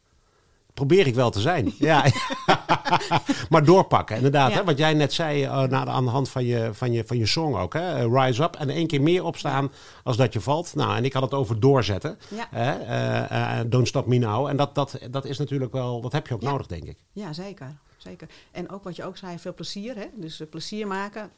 Probeer 0.80 1.08
ik 1.08 1.16
wel 1.16 1.30
te 1.30 1.40
zijn. 1.40 1.74
Ja. 1.78 2.06
maar 3.50 3.64
doorpakken, 3.66 4.16
inderdaad. 4.16 4.52
Ja. 4.52 4.58
Hè? 4.58 4.64
Wat 4.64 4.78
jij 4.78 4.94
net 4.94 5.14
zei 5.14 5.46
na 5.48 5.68
de, 5.86 5.92
aan 5.92 6.04
de 6.06 6.10
hand 6.12 6.30
van 6.30 6.46
je, 6.46 6.70
van, 6.74 6.92
je, 6.92 7.04
van 7.06 7.18
je 7.18 7.26
song 7.26 7.56
ook. 7.56 7.74
Hè? 7.74 7.96
Eh, 7.96 8.26
Rise 8.26 8.44
up 8.44 8.56
en 8.56 8.70
één 8.70 8.88
keer 8.88 9.02
meer 9.02 9.24
opstaan 9.24 9.72
als 10.04 10.18
dat 10.18 10.34
je 10.34 10.42
valt. 10.42 10.76
Nou, 10.76 10.96
en 10.96 11.06
ik 11.06 11.14
had 11.14 11.22
het 11.24 11.34
over 11.34 11.60
doorzetten. 11.60 12.18
Ja. 12.28 12.48
Hè? 12.52 12.72
Eh, 13.28 13.60
don't 13.68 13.88
stop 13.88 14.06
me 14.08 14.18
now. 14.18 14.48
En 14.48 14.58
dat, 14.58 14.76
dat, 14.76 15.00
dat 15.12 15.26
is 15.26 15.38
natuurlijk 15.38 15.72
wel, 15.72 16.02
dat 16.02 16.12
heb 16.12 16.28
je 16.28 16.34
ook 16.34 16.42
Ja. 16.42 16.50
nodig, 16.52 16.68
denk 16.68 16.84
ik. 16.84 16.98
Ja, 17.12 17.34
zeker, 17.34 17.76
zeker. 17.98 18.28
En 18.52 18.70
ook 18.72 18.84
wat 18.84 18.96
je 18.96 19.04
ook 19.06 19.18
zei, 19.18 19.40
veel 19.40 19.54
plezier. 19.54 19.96
Hè? 19.96 20.06
Dus 20.16 20.42
plezier 20.50 20.88
maken, 20.88 21.30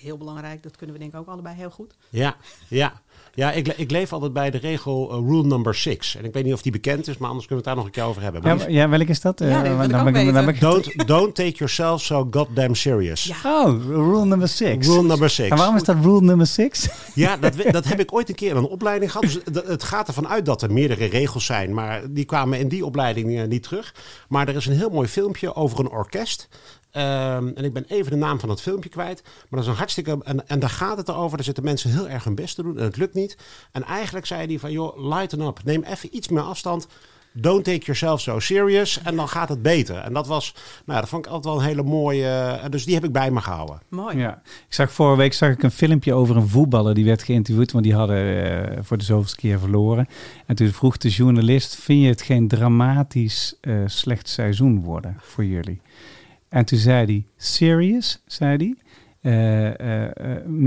heel 0.00 0.16
belangrijk. 0.16 0.62
Dat 0.62 0.76
kunnen 0.76 0.94
we 0.96 1.00
denk 1.02 1.14
ik 1.14 1.20
ook 1.20 1.28
allebei 1.28 1.56
heel 1.56 1.70
goed. 1.70 1.94
Ja, 2.10 2.36
ja. 2.68 3.02
Ja, 3.34 3.52
ik, 3.52 3.68
ik 3.68 3.90
leef 3.90 4.12
altijd 4.12 4.32
bij 4.32 4.50
de 4.50 4.58
regel 4.58 5.10
eh, 5.10 5.16
rule 5.16 5.44
number 5.44 5.74
six. 5.74 6.16
En 6.16 6.24
ik 6.24 6.32
weet 6.32 6.44
niet 6.44 6.52
of 6.52 6.62
die 6.62 6.72
bekend 6.72 7.08
is, 7.08 7.16
maar 7.16 7.28
anders 7.28 7.46
kunnen 7.46 7.64
we 7.64 7.70
het 7.70 7.76
daar 7.78 7.84
nog 7.84 7.84
een 7.84 7.90
keer 7.90 8.02
over 8.10 8.22
hebben. 8.22 8.40
Ja, 8.42 8.48
Maar 8.48 8.56
maar- 8.56 8.70
ja, 8.70 8.88
welke 8.88 9.04
is 9.06 9.20
dat? 9.20 9.38
Ja, 9.38 9.46
Eh, 9.64 9.88
dan 9.88 10.08
ik- 10.08 10.48
ik- 10.48 10.60
don't, 10.60 11.06
don't 11.06 11.34
take 11.34 11.50
yourself 11.52 12.02
so 12.02 12.28
goddamn 12.30 12.74
serious. 12.74 13.24
Ja. 13.24 13.36
Oh, 13.64 13.84
rule 13.86 14.24
number 14.24 14.48
six. 14.48 14.86
Rule 14.86 15.02
number 15.02 15.30
six. 15.30 15.48
En 15.50 15.56
waarom 15.56 15.76
is 15.76 15.82
dat 15.82 15.96
rule 16.02 16.20
number 16.20 16.46
six? 16.46 16.88
Ja, 17.14 17.36
dat, 17.36 17.54
dat 17.70 17.84
heb 17.84 18.00
ik 18.00 18.12
ooit 18.12 18.28
een 18.28 18.34
keer 18.34 18.50
in 18.50 18.56
een 18.56 18.64
opleiding 18.64 19.12
gehad. 19.12 19.30
Dus 19.30 19.64
het 19.66 19.82
gaat 19.82 20.06
ervan 20.08 20.28
uit 20.28 20.46
dat 20.46 20.62
er 20.62 20.72
meerdere 20.72 21.04
regels 21.04 21.44
zijn. 21.44 21.74
Maar 21.74 22.02
die 22.12 22.24
kwamen 22.24 22.58
in 22.58 22.68
die 22.68 22.84
opleiding 22.84 23.38
eh, 23.38 23.46
niet 23.46 23.62
terug. 23.62 23.94
Maar 24.28 24.48
er 24.48 24.56
is 24.56 24.66
een 24.66 24.76
heel 24.76 24.90
mooi 24.90 25.08
filmpje 25.08 25.54
over 25.54 25.78
een 25.78 25.90
orkest. 25.90 26.48
Ehm, 26.94 27.48
en 27.54 27.64
ik 27.64 27.72
ben 27.72 27.84
even 27.88 28.10
de 28.10 28.16
naam 28.16 28.40
van 28.40 28.48
het 28.48 28.60
filmpje 28.60 28.88
kwijt. 28.88 29.22
Maar 29.22 29.44
dat 29.50 29.60
is 29.60 29.66
een 29.66 29.74
hartstikke. 29.74 30.18
En, 30.22 30.48
en 30.48 30.58
daar 30.58 30.70
gaat 30.70 30.96
het 30.96 31.08
erover. 31.08 31.36
Daar 31.36 31.44
zitten 31.44 31.64
mensen 31.64 31.90
heel 31.90 32.08
erg 32.08 32.24
hun 32.24 32.34
best 32.34 32.54
te 32.54 32.62
doen. 32.62 32.78
En 32.78 32.84
het 32.84 32.96
lukt 32.96 33.14
niet. 33.14 33.36
En 33.72 33.84
eigenlijk 33.84 34.26
zei 34.26 34.46
hij 34.46 34.58
van: 34.58 34.72
joh, 34.72 35.08
lighten 35.08 35.40
up. 35.40 35.60
Neem 35.64 35.82
even 35.82 36.16
iets 36.16 36.28
meer 36.28 36.42
afstand. 36.42 36.86
Don't 37.32 37.64
take 37.64 37.84
yourself 37.84 38.20
so 38.20 38.38
serious. 38.38 39.02
En 39.02 39.16
dan 39.16 39.28
gaat 39.28 39.48
het 39.48 39.62
beter. 39.62 39.96
En 39.96 40.12
dat 40.12 40.26
was. 40.26 40.54
Nou, 40.84 41.00
dat 41.00 41.08
vond 41.08 41.26
ik 41.26 41.32
altijd 41.32 41.54
wel 41.54 41.62
een 41.62 41.68
hele 41.68 41.82
mooie. 41.82 42.60
dus 42.70 42.84
die 42.84 42.94
heb 42.94 43.04
ik 43.04 43.12
bij 43.12 43.30
me 43.30 43.40
gehouden. 43.40 43.80
Mooi. 43.88 44.16
Ja, 44.16 44.42
ik 44.44 44.74
zag 44.74 44.92
vorige 44.92 45.16
week 45.16 45.32
zag 45.32 45.50
ik 45.50 45.62
een 45.62 45.70
filmpje 45.70 46.14
over 46.14 46.36
een 46.36 46.48
voetballer 46.48 46.94
die 46.94 47.04
werd 47.04 47.22
geïnterviewd, 47.22 47.72
want 47.72 47.84
die 47.84 47.94
hadden 47.94 48.44
eh, 48.44 48.78
voor 48.82 48.98
de 48.98 49.04
zoveelste 49.04 49.36
keer 49.36 49.58
verloren. 49.58 50.08
En 50.46 50.54
toen 50.56 50.72
vroeg 50.72 50.96
de 50.96 51.08
journalist: 51.08 51.76
Vind 51.76 52.02
je 52.02 52.08
het 52.08 52.22
geen 52.22 52.48
dramatisch 52.48 53.56
eh, 53.60 53.74
slecht 53.86 54.28
seizoen 54.28 54.82
worden 54.82 55.16
voor 55.20 55.44
jullie? 55.44 55.80
En 56.54 56.64
toen 56.64 56.78
zei 56.78 57.04
hij: 57.06 57.26
Serious? 57.36 58.22
zei 58.26 58.56
hij. 58.56 58.74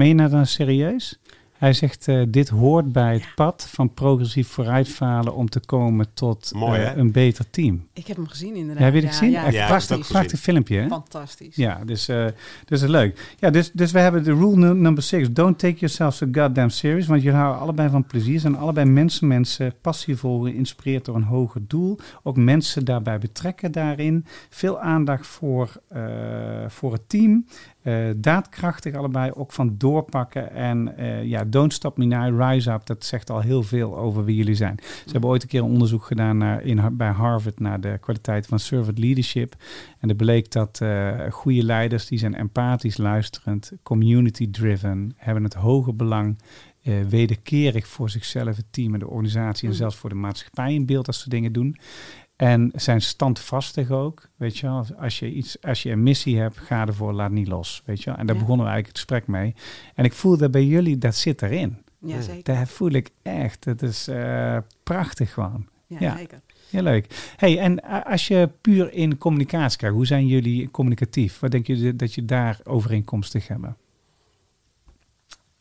Je 0.07 0.15
dat 0.15 0.31
dan 0.31 0.45
serieus? 0.45 1.19
Hij 1.57 1.73
zegt: 1.73 2.07
eh, 2.07 2.21
Dit 2.29 2.49
hoort 2.49 2.91
bij 2.91 3.13
het 3.13 3.27
pad 3.35 3.67
van 3.69 3.93
progressief 3.93 4.47
vooruitfalen 4.47 5.35
om 5.35 5.49
te 5.49 5.59
komen 5.59 6.05
tot 6.13 6.51
Mooi, 6.55 6.81
eh, 6.81 6.95
een 6.95 7.11
beter 7.11 7.49
team. 7.49 7.87
Ik 7.93 8.07
heb 8.07 8.15
hem 8.17 8.27
gezien 8.27 8.55
inderdaad. 8.55 8.77
Ja, 8.77 8.83
heb 8.83 8.93
je 8.93 9.01
Ja, 9.01 9.07
gezien? 9.07 9.31
Ja, 9.31 9.65
prachtig, 9.67 9.87
dat 9.89 9.99
is 9.99 10.07
prachtig 10.07 10.39
filmpje, 10.39 10.79
hè? 10.79 10.87
fantastisch. 10.87 11.55
Ja, 11.55 11.81
dus, 11.85 12.07
eh, 12.07 12.25
dus 12.65 12.81
is 12.81 12.89
leuk. 12.89 13.35
Ja, 13.39 13.49
dus, 13.49 13.71
dus 13.71 13.91
we 13.91 13.99
hebben 13.99 14.23
de 14.23 14.33
rule 14.33 14.55
nu- 14.55 14.79
number 14.79 15.03
six. 15.03 15.31
Don't 15.31 15.59
take 15.59 15.73
yourself 15.75 16.13
so 16.13 16.27
goddamn 16.31 16.69
serious. 16.69 17.07
Want 17.07 17.21
jullie 17.21 17.37
houden 17.37 17.61
allebei 17.61 17.89
van 17.89 18.05
plezier. 18.05 18.39
Zijn 18.39 18.57
allebei 18.57 18.89
mensen, 18.89 19.27
mensen 19.27 19.73
passievol 19.81 20.41
geïnspireerd 20.41 21.05
door 21.05 21.15
een 21.15 21.23
hoger 21.23 21.61
doel. 21.67 21.97
Ook 22.23 22.35
mensen 22.37 22.85
daarbij 22.85 23.17
betrekken 23.19 23.71
daarin. 23.71 24.25
Veel 24.49 24.79
aandacht 24.79 25.27
voor, 25.27 25.71
eh, 25.87 26.01
voor 26.67 26.91
het 26.93 27.09
team. 27.09 27.45
Eh, 27.87 28.09
daadkrachtig 28.15 28.95
allebei, 28.95 29.31
ook 29.31 29.51
van 29.51 29.75
doorpakken. 29.77 30.51
En 30.51 30.97
eh, 30.97 31.23
ja, 31.23 31.43
don't 31.43 31.73
stop 31.73 31.97
me 31.97 32.05
now, 32.05 32.41
rise 32.41 32.71
up. 32.71 32.85
Dat 32.85 33.05
zegt 33.05 33.29
al 33.29 33.39
heel 33.39 33.63
veel 33.63 33.97
over 33.97 34.25
wie 34.25 34.35
jullie 34.35 34.55
zijn. 34.55 34.75
Ze 34.81 35.11
hebben 35.11 35.29
ooit 35.29 35.41
een 35.41 35.47
keer 35.47 35.61
een 35.61 35.71
onderzoek 35.71 36.05
gedaan 36.05 36.37
naar, 36.37 36.63
in, 36.63 36.97
bij 36.97 37.09
Harvard 37.09 37.59
naar 37.59 37.81
de 37.81 37.97
kwaliteit 38.01 38.47
van 38.47 38.59
servant 38.59 38.99
leadership. 38.99 39.55
En 39.99 40.09
er 40.09 40.15
bleek 40.15 40.51
dat 40.51 40.81
eh, 40.81 41.11
goede 41.29 41.63
leiders, 41.63 42.07
die 42.07 42.19
zijn 42.19 42.35
empathisch 42.35 42.97
luisterend, 42.97 43.71
community 43.83 44.51
driven, 44.51 45.13
hebben 45.15 45.43
het 45.43 45.53
hoge 45.53 45.93
belang, 45.93 46.37
wederkerig 47.09 47.87
voor 47.87 48.09
zichzelf, 48.09 48.55
het 48.55 48.65
team 48.69 48.93
en 48.93 48.99
de 48.99 49.07
organisatie 49.07 49.63
en 49.63 49.73
Mm. 49.73 49.79
zelfs 49.79 49.95
voor 49.95 50.09
de 50.09 50.15
maatschappij 50.15 50.73
in 50.73 50.85
beeld 50.85 51.07
als 51.07 51.19
ze 51.19 51.29
dingen 51.29 51.53
doen. 51.53 51.77
En 52.37 52.71
zijn 52.75 53.01
standvastig 53.01 53.91
ook, 53.91 54.29
weet 54.35 54.57
je. 54.57 54.67
Als 54.99 55.19
je, 55.19 55.31
iets, 55.33 55.61
als 55.61 55.83
je 55.83 55.91
een 55.91 56.03
missie 56.03 56.39
hebt, 56.39 56.57
ga 56.57 56.85
ervoor, 56.87 57.13
laat 57.13 57.31
niet 57.31 57.47
los, 57.47 57.81
weet 57.85 58.03
je. 58.03 58.11
En 58.11 58.25
daar 58.25 58.35
Ja. 58.35 58.41
begonnen 58.41 58.65
we 58.65 58.71
eigenlijk 58.71 58.87
het 58.87 58.97
gesprek 58.97 59.27
mee. 59.27 59.55
En 59.95 60.05
ik 60.05 60.13
voel 60.13 60.37
dat 60.37 60.51
bij 60.51 60.65
jullie, 60.65 60.97
dat 60.97 61.15
zit 61.15 61.41
erin. 61.41 61.77
Ja, 61.99 62.21
zeker. 62.21 62.55
Dat 62.55 62.69
voel 62.69 62.91
ik 62.91 63.09
echt. 63.21 63.65
Het 63.65 63.81
is 63.81 64.07
eh, 64.07 64.57
prachtig 64.83 65.33
gewoon. 65.33 65.67
Ja, 65.87 65.97
ja. 65.99 66.17
zeker. 66.17 66.41
Heel 66.69 66.81
leuk. 66.81 67.33
Hey, 67.37 67.59
en 67.59 67.83
a- 67.83 68.03
als 68.03 68.27
je 68.27 68.49
puur 68.61 68.93
in 68.93 69.17
communicatie 69.17 69.77
kijkt, 69.79 69.95
hoe 69.95 70.05
zijn 70.05 70.27
jullie 70.27 70.71
communicatief? 70.71 71.39
Wat 71.39 71.51
denk 71.51 71.67
je 71.67 71.95
dat 71.95 72.13
je 72.13 72.25
daar 72.25 72.59
overeenkomstig 72.63 73.47
hebben? 73.47 73.77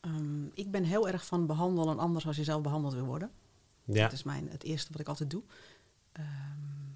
Ehm, 0.01 0.45
ik 0.55 0.71
ben 0.71 0.85
heel 0.85 1.09
erg 1.09 1.27
van 1.27 1.47
behandelen 1.47 1.99
anders 1.99 2.27
als 2.27 2.37
je 2.37 2.45
zelf 2.45 2.63
behandeld 2.63 2.95
wil 2.95 3.05
worden. 3.05 3.31
Ja. 3.85 4.03
Dat 4.03 4.13
is 4.13 4.23
mijn, 4.23 4.49
het 4.51 4.65
eerste 4.65 4.93
wat 4.93 5.01
ik 5.01 5.09
altijd 5.09 5.31
doe. 5.31 5.43
Ehm, 6.17 6.93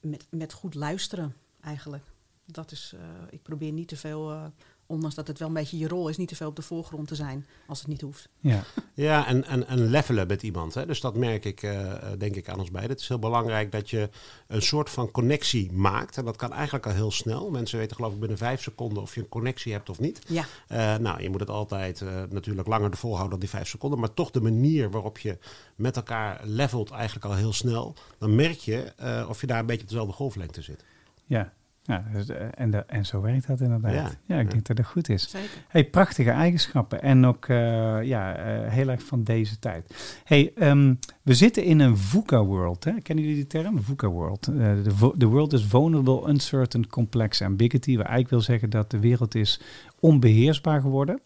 met, 0.00 0.26
met 0.30 0.52
goed 0.52 0.74
luisteren 0.74 1.36
eigenlijk. 1.60 2.04
Dat 2.44 2.70
is, 2.70 2.94
eh, 2.96 3.00
ik 3.30 3.42
probeer 3.42 3.72
niet 3.72 3.88
te 3.88 3.96
veel, 3.96 4.32
eh, 4.32 4.44
ondanks 4.86 5.14
dat 5.14 5.26
het 5.26 5.38
wel 5.38 5.48
een 5.48 5.54
beetje 5.54 5.78
je 5.78 5.88
rol 5.88 6.08
is, 6.08 6.16
niet 6.16 6.28
te 6.28 6.36
veel 6.36 6.48
op 6.48 6.56
de 6.56 6.62
voorgrond 6.62 7.08
te 7.08 7.14
zijn 7.14 7.46
als 7.66 7.78
het 7.78 7.88
niet 7.88 8.00
hoeft. 8.00 8.28
Ja, 8.40 8.62
Ja, 8.94 9.26
en, 9.26 9.44
en, 9.44 9.66
en 9.66 9.86
levelen 9.86 10.26
met 10.26 10.42
iemand. 10.42 10.74
Hè? 10.74 10.86
Dus 10.86 11.00
dat 11.00 11.16
merk 11.16 11.44
ik, 11.44 11.62
eh, 11.62 11.92
eh, 11.92 12.18
denk 12.18 12.36
ik, 12.36 12.48
aan 12.48 12.58
ons 12.58 12.70
beiden. 12.70 12.92
Het 12.92 13.00
is 13.00 13.08
heel 13.08 13.18
belangrijk 13.18 13.72
dat 13.72 13.90
je 13.90 14.08
een 14.46 14.62
soort 14.62 14.90
van 14.90 15.10
connectie 15.10 15.72
maakt. 15.72 16.16
En 16.16 16.24
dat 16.24 16.36
kan 16.36 16.52
eigenlijk 16.52 16.86
al 16.86 16.92
heel 16.92 17.10
snel. 17.10 17.50
Mensen 17.50 17.78
weten 17.78 17.96
geloof 17.96 18.12
ik 18.12 18.18
binnen 18.20 18.38
vijf 18.38 18.62
seconden 18.62 19.02
of 19.02 19.14
je 19.14 19.20
een 19.20 19.28
connectie 19.28 19.72
hebt 19.72 19.90
of 19.90 20.00
niet. 20.00 20.20
Ja, 20.26 20.44
Eh, 20.68 20.96
nou, 20.96 21.22
je 21.22 21.30
moet 21.30 21.40
het 21.40 21.50
altijd 21.50 22.00
eh, 22.00 22.22
natuurlijk 22.30 22.68
langer 22.68 22.90
de 22.90 22.96
volhouden 22.96 23.30
dan 23.30 23.40
die 23.40 23.48
vijf 23.48 23.68
seconden. 23.68 23.98
Maar 23.98 24.14
toch 24.14 24.30
de 24.30 24.40
manier 24.40 24.90
waarop 24.90 25.18
je 25.18 25.38
met 25.74 25.96
elkaar 25.96 26.40
levelt 26.44 26.90
eigenlijk 26.90 27.24
al 27.24 27.34
heel 27.34 27.52
snel. 27.52 27.94
Dan 28.18 28.34
merk 28.34 28.58
je 28.58 28.92
eh, 28.96 29.26
of 29.28 29.40
je 29.40 29.46
daar 29.46 29.58
een 29.58 29.66
beetje 29.66 29.82
op 29.82 29.88
dezelfde 29.88 30.12
golflengte 30.12 30.62
zit. 30.62 30.84
ja. 31.26 31.52
Ja 31.86 32.04
dus, 32.12 32.28
eh, 32.28 32.46
en, 32.54 32.70
de, 32.70 32.76
en 32.78 33.06
zo 33.06 33.20
werkt 33.20 33.46
dat 33.46 33.60
inderdaad. 33.60 33.92
Ja, 33.92 34.10
Ja, 34.26 34.38
ik 34.38 34.44
ja. 34.46 34.50
denk 34.50 34.66
dat 34.66 34.76
dat 34.76 34.86
goed 34.86 35.08
is. 35.08 35.30
zeker. 35.30 35.48
Hey, 35.68 35.84
prachtige 35.84 36.30
eigenschappen 36.30 37.02
en 37.02 37.24
ook 37.26 37.46
eh, 37.48 38.02
ja, 38.02 38.36
eh, 38.36 38.70
heel 38.72 38.88
erg 38.88 39.02
van 39.02 39.22
deze 39.24 39.58
tijd. 39.58 39.94
Hey, 40.24 40.52
ehm, 40.56 40.94
we 41.22 41.34
zitten 41.34 41.64
in 41.64 41.80
een 41.80 41.96
VUCA-world. 41.96 42.84
Hè? 42.84 42.92
Kennen 43.02 43.24
jullie 43.24 43.38
die 43.48 43.62
term? 43.62 43.82
VUCA-world. 43.82 44.44
De 44.44 44.90
vo- 44.94 45.14
the 45.18 45.26
world 45.26 45.52
is 45.52 45.64
vulnerable, 45.64 46.28
uncertain, 46.28 46.86
complex, 46.86 47.42
ambiguity. 47.42 47.90
Waar 47.96 48.06
eigenlijk 48.06 48.30
wil 48.30 48.40
zeggen 48.40 48.70
dat 48.70 48.90
de 48.90 48.98
wereld 48.98 49.34
is 49.34 49.60
onbeheersbaar 50.00 50.80
geworden. 50.80 51.20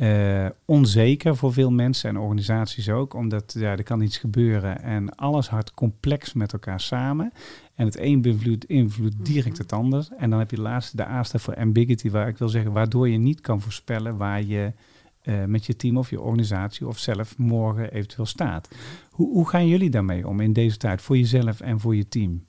Eh, 0.00 0.46
onzeker 0.64 1.36
voor 1.36 1.52
veel 1.52 1.70
mensen 1.70 2.08
en 2.08 2.18
organisaties 2.18 2.88
ook, 2.88 3.14
omdat 3.14 3.54
ja, 3.58 3.70
er 3.70 3.82
kan 3.82 4.00
iets 4.00 4.18
gebeuren 4.18 4.82
en 4.82 5.14
alles 5.14 5.48
hangt 5.48 5.74
complex 5.74 6.32
met 6.32 6.52
elkaar 6.52 6.80
samen. 6.80 7.32
En 7.74 7.86
het 7.86 7.98
een 7.98 8.22
beïnvloedt 8.22 8.64
invloedt 8.64 9.24
direct 9.24 9.58
het 9.58 9.72
ander. 9.72 10.08
En 10.18 10.30
dan 10.30 10.38
heb 10.38 10.50
je 10.50 10.56
de 10.56 10.62
laatste, 10.62 10.96
de 10.96 11.06
A 11.06 11.22
staat 11.22 11.40
voor 11.40 11.56
ambiguity, 11.56 12.10
waar 12.10 12.28
ik 12.28 12.38
wil 12.38 12.48
zeggen, 12.48 12.72
waardoor 12.72 13.08
je 13.08 13.18
niet 13.18 13.40
kan 13.40 13.60
voorspellen 13.60 14.16
waar 14.16 14.42
je 14.42 14.72
eh, 15.22 15.44
met 15.44 15.66
je 15.66 15.76
team 15.76 15.96
of 15.96 16.10
je 16.10 16.20
organisatie 16.20 16.86
of 16.86 16.98
zelf 16.98 17.38
morgen 17.38 17.92
eventueel 17.92 18.26
staat. 18.26 18.68
Hoe, 19.10 19.32
hoe 19.32 19.48
gaan 19.48 19.66
jullie 19.66 19.90
daarmee 19.90 20.28
om 20.28 20.40
in 20.40 20.52
deze 20.52 20.76
tijd, 20.76 21.02
voor 21.02 21.16
jezelf 21.16 21.60
en 21.60 21.80
voor 21.80 21.96
je 21.96 22.08
team? 22.08 22.44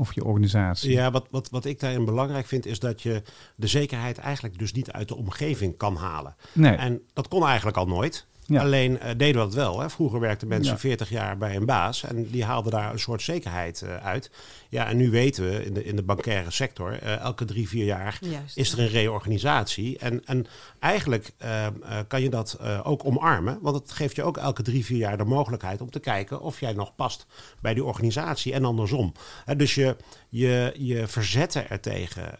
Of 0.00 0.14
je 0.14 0.24
organisatie? 0.24 0.90
Ja, 0.90 1.10
wat, 1.10 1.26
wat, 1.30 1.50
wat 1.50 1.64
ik 1.64 1.80
daarin 1.80 2.04
belangrijk 2.04 2.46
vind, 2.46 2.66
is 2.66 2.78
dat 2.78 3.02
je 3.02 3.22
de 3.56 3.66
zekerheid 3.66 4.18
eigenlijk 4.18 4.58
dus 4.58 4.72
niet 4.72 4.92
uit 4.92 5.08
de 5.08 5.16
omgeving 5.16 5.76
kan 5.76 5.96
halen. 5.96 6.34
Nee. 6.52 6.74
En 6.74 7.02
dat 7.12 7.28
kon 7.28 7.46
eigenlijk 7.46 7.76
al 7.76 7.86
nooit. 7.86 8.26
Ja. 8.50 8.62
Alleen 8.62 8.98
eh, 9.00 9.10
deden 9.16 9.40
we 9.40 9.48
dat 9.48 9.54
wel. 9.54 9.80
Hè. 9.80 9.90
Vroeger 9.90 10.20
werkten 10.20 10.48
mensen 10.48 10.72
Ja. 10.72 10.78
40 10.78 11.10
jaar 11.10 11.36
bij 11.36 11.56
een 11.56 11.66
baas 11.66 12.02
en 12.04 12.30
die 12.30 12.44
haalden 12.44 12.72
daar 12.72 12.92
een 12.92 12.98
soort 12.98 13.22
zekerheid 13.22 13.82
eh, 13.82 13.96
uit. 13.96 14.30
Ja, 14.70 14.86
en 14.86 14.96
nu 14.96 15.10
weten 15.10 15.50
we 15.50 15.64
in 15.64 15.74
de, 15.74 15.84
in 15.84 15.96
de 15.96 16.02
bankaire 16.02 16.50
sector, 16.50 16.98
eh, 16.98 17.16
elke 17.18 17.44
drie, 17.44 17.68
vier 17.68 17.84
jaar 17.84 18.18
Juist. 18.20 18.56
is 18.56 18.72
er 18.72 18.78
een 18.78 18.88
reorganisatie. 18.88 19.98
En, 19.98 20.24
en 20.24 20.46
eigenlijk 20.78 21.30
eh, 21.36 21.66
eh, 21.66 21.72
kan 22.08 22.22
je 22.22 22.28
dat 22.28 22.58
ook 22.84 23.04
omarmen, 23.04 23.58
want 23.62 23.76
het 23.76 23.92
geeft 23.92 24.16
je 24.16 24.22
ook 24.22 24.36
elke 24.36 24.62
drie, 24.62 24.84
vier 24.84 24.98
jaar 24.98 25.16
de 25.16 25.24
mogelijkheid 25.24 25.80
om 25.80 25.90
te 25.90 25.98
kijken 25.98 26.40
of 26.40 26.60
jij 26.60 26.72
nog 26.72 26.94
past 26.94 27.26
bij 27.60 27.74
die 27.74 27.84
organisatie 27.84 28.52
en 28.52 28.64
andersom. 28.64 29.12
Dus 29.56 29.74
je, 29.74 29.96
je, 30.28 30.74
je 30.78 31.06
verzetten 31.06 31.70
ertegen, 31.70 32.38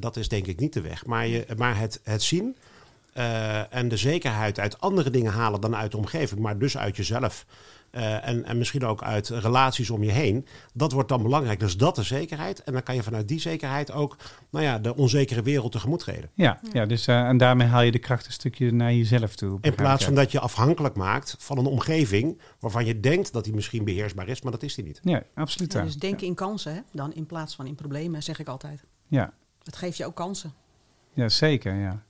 dat 0.00 0.16
is 0.16 0.28
denk 0.28 0.46
ik 0.46 0.60
niet 0.60 0.72
de 0.72 0.80
weg. 0.80 1.06
Maar, 1.06 1.26
je, 1.26 1.46
maar 1.56 1.78
het, 1.78 2.00
het 2.04 2.22
zien 2.22 2.56
eh, 3.20 3.74
en 3.74 3.88
de 3.88 3.96
zekerheid 3.96 4.58
uit 4.58 4.80
andere 4.80 5.10
dingen 5.10 5.32
halen 5.32 5.60
dan 5.60 5.76
uit 5.76 5.90
de 5.90 5.96
omgeving, 5.96 6.40
maar 6.40 6.58
dus 6.58 6.78
uit 6.78 6.96
jezelf. 6.96 7.46
eh, 7.90 8.28
en, 8.28 8.44
en 8.44 8.58
misschien 8.58 8.84
ook 8.84 9.02
uit 9.02 9.28
relaties 9.28 9.90
om 9.90 10.02
je 10.02 10.10
heen. 10.10 10.46
Dat 10.74 10.92
wordt 10.92 11.08
dan 11.08 11.22
belangrijk. 11.22 11.60
Dus 11.60 11.76
dat 11.76 11.98
is 11.98 12.06
zekerheid. 12.06 12.62
En 12.62 12.72
dan 12.72 12.82
kan 12.82 12.94
je 12.94 13.02
vanuit 13.02 13.28
die 13.28 13.40
zekerheid 13.40 13.92
ook 13.92 14.16
nou 14.50 14.64
ja, 14.64 14.78
de 14.78 14.96
onzekere 14.96 15.42
wereld 15.42 15.72
tegemoet 15.72 15.98
treden. 15.98 16.30
Ja, 16.34 16.60
ja 16.72 16.86
dus, 16.86 17.06
eh, 17.06 17.28
en 17.28 17.36
daarmee 17.36 17.66
haal 17.66 17.82
je 17.82 17.90
de 17.90 17.98
kracht 17.98 18.26
een 18.26 18.32
stukje 18.32 18.72
naar 18.72 18.92
jezelf 18.92 19.34
toe. 19.34 19.58
In 19.60 19.74
plaats 19.74 20.04
van 20.04 20.14
dat 20.14 20.32
je 20.32 20.40
afhankelijk 20.40 20.94
maakt 20.94 21.36
van 21.38 21.58
een 21.58 21.66
omgeving 21.66 22.40
waarvan 22.60 22.84
je 22.84 23.00
denkt 23.00 23.32
dat 23.32 23.44
die 23.44 23.54
misschien 23.54 23.84
beheersbaar 23.84 24.28
is, 24.28 24.42
maar 24.42 24.52
dat 24.52 24.62
is 24.62 24.74
die 24.74 24.84
niet. 24.84 25.00
Ja, 25.02 25.22
absoluut. 25.34 25.72
Ja, 25.72 25.82
dus 25.82 25.96
denken 25.96 26.26
in 26.26 26.34
kansen, 26.34 26.74
hè? 26.74 26.80
dan 26.92 27.14
in 27.14 27.26
plaats 27.26 27.54
van 27.54 27.66
in 27.66 27.74
problemen, 27.74 28.22
zeg 28.22 28.38
ik 28.38 28.48
altijd. 28.48 28.84
Ja, 29.08 29.32
Het 29.62 29.76
geeft 29.76 29.96
je 29.96 30.06
ook 30.06 30.14
kansen. 30.16 30.52
ja 31.14 31.28
zeker. 31.28 31.74
Ja, 31.74 32.02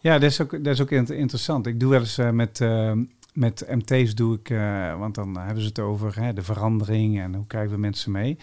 ja. 0.00 0.12
dat, 0.18 0.30
is 0.30 0.40
ook, 0.40 0.50
dat 0.50 0.66
is 0.74 0.80
ook 0.80 0.90
inter- 0.90 1.16
interessant. 1.16 1.66
Ik 1.66 1.80
doe 1.80 1.90
wel 1.90 2.00
eens 2.00 2.18
eh, 2.18 2.30
met, 2.30 2.60
eh, 2.60 2.92
met 3.34 3.64
MT's, 3.68 4.14
doe 4.14 4.36
ik, 4.38 4.50
eh, 4.50 4.98
want 4.98 5.14
dan 5.14 5.36
hebben 5.38 5.62
ze 5.62 5.68
het 5.68 5.78
over 5.78 6.20
hè, 6.20 6.32
de 6.32 6.42
verandering 6.42 7.20
en 7.20 7.34
hoe 7.34 7.46
krijgen 7.46 7.70
we 7.72 7.78
mensen 7.78 8.12
mee. 8.12 8.38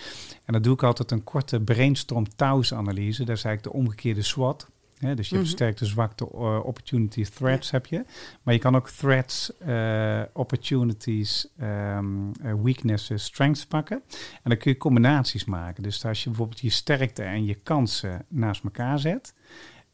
En 0.46 0.54
dan 0.54 0.62
doe 0.62 0.74
ik 0.74 0.84
altijd 0.84 1.12
een 1.12 1.24
korte 1.24 1.60
brainstorm 1.62 2.26
touws 2.36 2.74
analyse. 2.74 3.24
Dat 3.26 3.38
is 3.38 3.43
eigenlijk 3.43 3.63
de 3.76 3.82
omgekeerde 3.84 4.22
SWOT. 4.22 4.67
Hè? 4.98 5.15
Dus 5.15 5.30
je 5.30 5.36
Mhm. 5.36 5.43
hebt 5.43 5.56
sterkte, 5.56 5.86
zwakte, 5.86 6.32
opportunity, 6.63 7.24
threats 7.24 7.72
heb 7.72 7.86
je. 7.86 8.06
Maar 8.43 8.54
je 8.54 8.60
kan 8.60 8.76
ook 8.76 8.89
threats, 8.89 9.52
opportunities, 10.34 11.48
eh, 11.58 12.00
weaknesses, 12.63 13.24
strengths 13.24 13.65
pakken. 13.65 14.02
En 14.43 14.50
dan 14.50 14.58
kun 14.58 14.72
je 14.72 14.78
combinaties 14.78 15.46
maken. 15.46 15.84
Dus 15.84 16.06
als 16.06 16.24
je 16.24 16.30
bijvoorbeeld 16.30 16.60
je 16.60 16.70
sterkte 16.70 17.24
en 17.24 17.46
je 17.46 17.56
kansen 17.56 18.26
naast 18.28 18.63
elkaar 18.63 19.00
zet. 19.00 19.34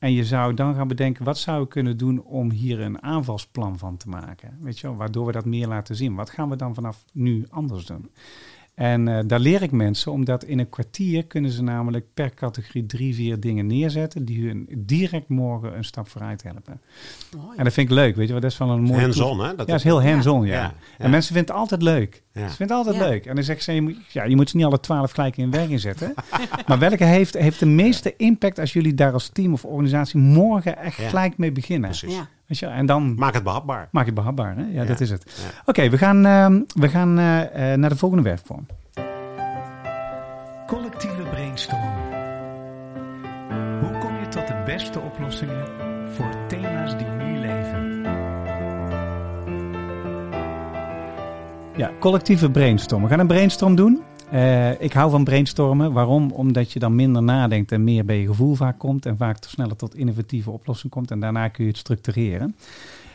En 0.03 0.11
je 0.11 0.25
zou 0.25 0.53
dan 0.53 0.75
gaan 0.75 0.87
bedenken, 0.87 1.25
wat 1.25 1.37
zou 1.37 1.63
ik 1.63 1.69
kunnen 1.69 1.97
doen 1.97 2.23
om 2.23 2.51
hier 2.51 2.79
een 2.79 3.01
aanvalsplan 3.01 3.77
van 3.77 3.97
te 3.97 4.09
maken? 4.09 4.57
Weet 4.61 4.79
je 4.79 4.87
wel, 4.87 4.95
waardoor 4.95 5.25
we 5.25 5.31
dat 5.31 5.45
meer 5.45 5.67
laten 5.67 5.95
zien. 5.95 6.15
Wat 6.15 6.29
gaan 6.29 6.49
we 6.49 6.55
dan 6.55 6.73
vanaf 6.73 7.05
nu 7.13 7.45
anders 7.49 7.85
doen? 7.85 8.11
En 8.75 9.07
eh, 9.07 9.19
daar 9.27 9.39
leer 9.39 9.61
ik 9.61 9.71
mensen, 9.71 10.11
omdat 10.11 10.43
in 10.43 10.59
een 10.59 10.69
kwartier 10.69 11.25
kunnen 11.25 11.51
ze 11.51 11.63
namelijk 11.63 12.05
per 12.13 12.33
categorie 12.33 12.85
drie, 12.85 13.15
vier 13.15 13.39
dingen 13.39 13.67
neerzetten 13.67 14.25
die 14.25 14.47
hun 14.47 14.67
direct 14.77 15.29
morgen 15.29 15.77
een 15.77 15.83
stap 15.83 16.07
vooruit 16.09 16.43
helpen. 16.43 16.81
Mooi. 17.37 17.57
En 17.57 17.63
dat 17.63 17.73
vind 17.73 17.89
ik 17.89 17.95
leuk, 17.95 18.15
weet 18.15 18.25
je 18.27 18.31
wel, 18.31 18.41
dat 18.41 18.51
is 18.51 18.57
wel 18.57 18.69
een 18.69 18.81
mooi... 18.81 19.01
Hands-on, 19.01 19.39
hè? 19.39 19.47
Dat 19.47 19.57
ja, 19.57 19.63
dat 19.65 19.75
is 19.75 19.83
heel 19.83 20.03
hands-on, 20.03 20.45
ja. 20.45 20.53
Ja, 20.53 20.61
ja. 20.61 20.73
En 20.97 21.09
mensen 21.09 21.33
vinden 21.35 21.51
het 21.53 21.61
altijd 21.63 21.81
leuk. 21.81 22.23
Ja. 22.31 22.47
Ze 22.49 22.55
vinden 22.55 22.77
het 22.77 22.85
altijd 22.87 23.03
Ja. 23.05 23.09
leuk. 23.11 23.25
En 23.25 23.35
dan 23.35 23.43
zeggen 23.43 23.63
ze, 23.63 23.71
je 23.71 23.81
moet, 23.81 23.95
ja, 24.11 24.23
je 24.23 24.35
moet 24.35 24.49
ze 24.49 24.55
niet 24.57 24.65
alle 24.65 24.79
twaalf 24.79 25.11
gelijk 25.11 25.37
in 25.37 25.51
werking 25.51 25.79
zetten. 25.79 26.13
maar 26.67 26.79
welke 26.79 27.03
heeft, 27.03 27.37
heeft 27.37 27.59
de 27.59 27.65
meeste 27.65 28.13
impact 28.17 28.59
als 28.59 28.73
jullie 28.73 28.93
daar 28.93 29.13
als 29.13 29.29
team 29.29 29.53
of 29.53 29.65
organisatie 29.65 30.19
morgen 30.19 30.77
echt 30.77 30.97
Ja. 30.97 31.09
gelijk 31.09 31.37
mee 31.37 31.51
beginnen? 31.51 31.89
Precies. 31.89 32.19
Weet 32.53 32.61
je, 32.61 32.67
en 32.77 32.85
dan 32.85 33.15
Maak 33.15 33.33
het 33.33 33.43
behapbaar. 33.43 33.87
maak 33.91 34.03
je 34.05 34.11
het 34.11 34.19
behapbaar. 34.19 34.55
Hè? 34.55 34.61
Ja, 34.61 34.67
Ja. 34.81 34.85
dat 34.85 34.99
is 34.99 35.09
het. 35.09 35.23
Ja. 35.43 35.49
Oké, 35.65 35.89
we 35.89 35.97
gaan, 35.97 36.25
ehm, 36.25 36.61
we 36.75 36.89
gaan 36.89 37.19
eh, 37.19 37.71
eh, 37.73 37.79
naar 37.79 37.89
de 37.89 37.95
volgende 37.95 38.23
werkvorm. 38.23 38.65
Collectieve 40.67 41.21
brainstorm. 41.31 41.81
Hoe 43.81 43.97
kom 43.99 44.19
je 44.19 44.27
tot 44.29 44.47
de 44.47 44.61
beste 44.65 44.99
oplossingen 44.99 45.65
voor 46.15 46.29
thema's 46.47 46.97
die 46.97 47.07
nu 47.07 47.37
leven? 47.39 48.01
Ja, 51.77 51.91
collectieve 51.99 52.49
brainstorm. 52.51 53.03
We 53.03 53.09
gaan 53.09 53.19
een 53.19 53.27
brainstorm 53.27 53.75
doen. 53.75 54.03
Eh, 54.33 54.81
ik 54.81 54.93
hou 54.93 55.11
van 55.11 55.23
brainstormen. 55.23 55.93
Waarom? 55.93 56.31
Omdat 56.31 56.71
je 56.71 56.79
dan 56.79 56.95
minder 56.95 57.23
nadenkt 57.23 57.71
en 57.71 57.83
meer 57.83 58.05
bij 58.05 58.19
je 58.19 58.27
gevoel 58.27 58.55
vaak 58.55 58.79
komt. 58.79 59.05
En 59.05 59.17
vaak 59.17 59.37
sneller 59.39 59.75
tot 59.75 59.95
innovatieve 59.95 60.51
oplossingen 60.51 60.91
komt. 60.91 61.11
En 61.11 61.19
daarna 61.19 61.47
kun 61.47 61.63
je 61.63 61.69
het 61.69 61.79
structureren. 61.79 62.55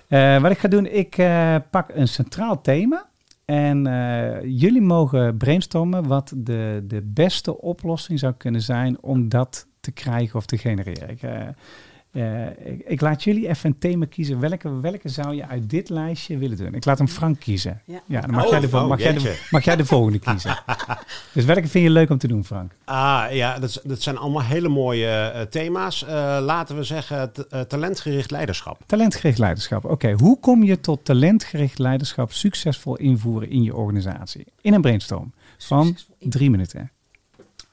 Eh, 0.08 0.40
wat 0.40 0.50
ik 0.50 0.58
ga 0.58 0.68
doen, 0.68 0.86
ik 0.86 1.18
eh, 1.18 1.54
pak 1.70 1.90
een 1.94 2.08
centraal 2.08 2.60
thema. 2.60 3.06
En 3.44 3.82
jullie 4.44 4.80
mogen 4.80 5.36
brainstormen 5.36 6.06
wat 6.06 6.32
de, 6.36 6.84
de 6.88 7.02
beste 7.04 7.60
oplossing 7.60 8.18
zou 8.18 8.34
kunnen 8.36 8.62
zijn 8.62 8.96
om 9.00 9.28
dat 9.28 9.66
te 9.80 9.90
krijgen 9.90 10.36
of 10.36 10.46
te 10.46 10.58
genereren. 10.58 11.10
Ik, 11.10 11.20
eh, 12.18 12.72
ik, 12.72 12.82
ik 12.86 13.00
laat 13.00 13.24
jullie 13.24 13.48
even 13.48 13.70
een 13.70 13.78
thema 13.78 14.06
kiezen. 14.06 14.40
Welke, 14.40 14.80
welke 14.80 15.08
zou 15.08 15.34
je 15.34 15.46
uit 15.46 15.70
dit 15.70 15.88
lijstje 15.88 16.38
willen 16.38 16.56
doen? 16.56 16.74
Ik 16.74 16.84
laat 16.84 16.98
hem 16.98 17.08
Frank 17.08 17.40
kiezen. 17.40 17.82
Ja. 17.84 18.00
Ja, 18.06 18.20
dan 18.20 18.30
mag, 18.30 18.44
Oh, 18.44 18.50
jij, 18.50 18.60
de, 18.60 18.66
oh, 18.66 18.88
mag, 18.88 18.98
jij, 18.98 19.12
de, 19.12 19.46
mag 19.50 19.64
jij 19.64 19.76
de 19.76 19.84
volgende 19.84 20.18
kiezen. 20.18 20.58
dus 21.34 21.44
welke 21.44 21.68
vind 21.68 21.84
je 21.84 21.90
leuk 21.90 22.10
om 22.10 22.18
te 22.18 22.28
doen, 22.28 22.44
Frank? 22.44 22.72
Ah, 22.84 23.24
ja, 23.30 23.58
dat, 23.58 24.02
zijn 24.02 24.16
allemaal 24.16 24.42
hele 24.42 24.68
mooie 24.68 25.06
eh, 25.08 25.42
thema's. 25.42 26.04
Eh, 26.04 26.10
laten 26.40 26.76
we 26.76 26.82
zeggen 26.82 27.32
t- 27.32 27.46
eh, 27.46 27.60
talentgericht 27.60 28.30
leiderschap. 28.30 28.82
Talentgericht 28.86 29.38
leiderschap. 29.38 29.84
Oké, 29.84 30.12
hoe 30.12 30.40
kom 30.40 30.62
je 30.62 30.80
tot 30.80 31.04
talentgericht 31.04 31.78
leiderschap 31.78 32.32
succesvol 32.32 32.96
invoeren 32.96 33.50
in 33.50 33.62
je 33.62 33.74
organisatie? 33.74 34.46
In 34.60 34.74
een 34.74 34.80
brainstorm 34.80 35.32
van 35.58 35.96
drie 36.18 36.50
minuten. 36.50 36.90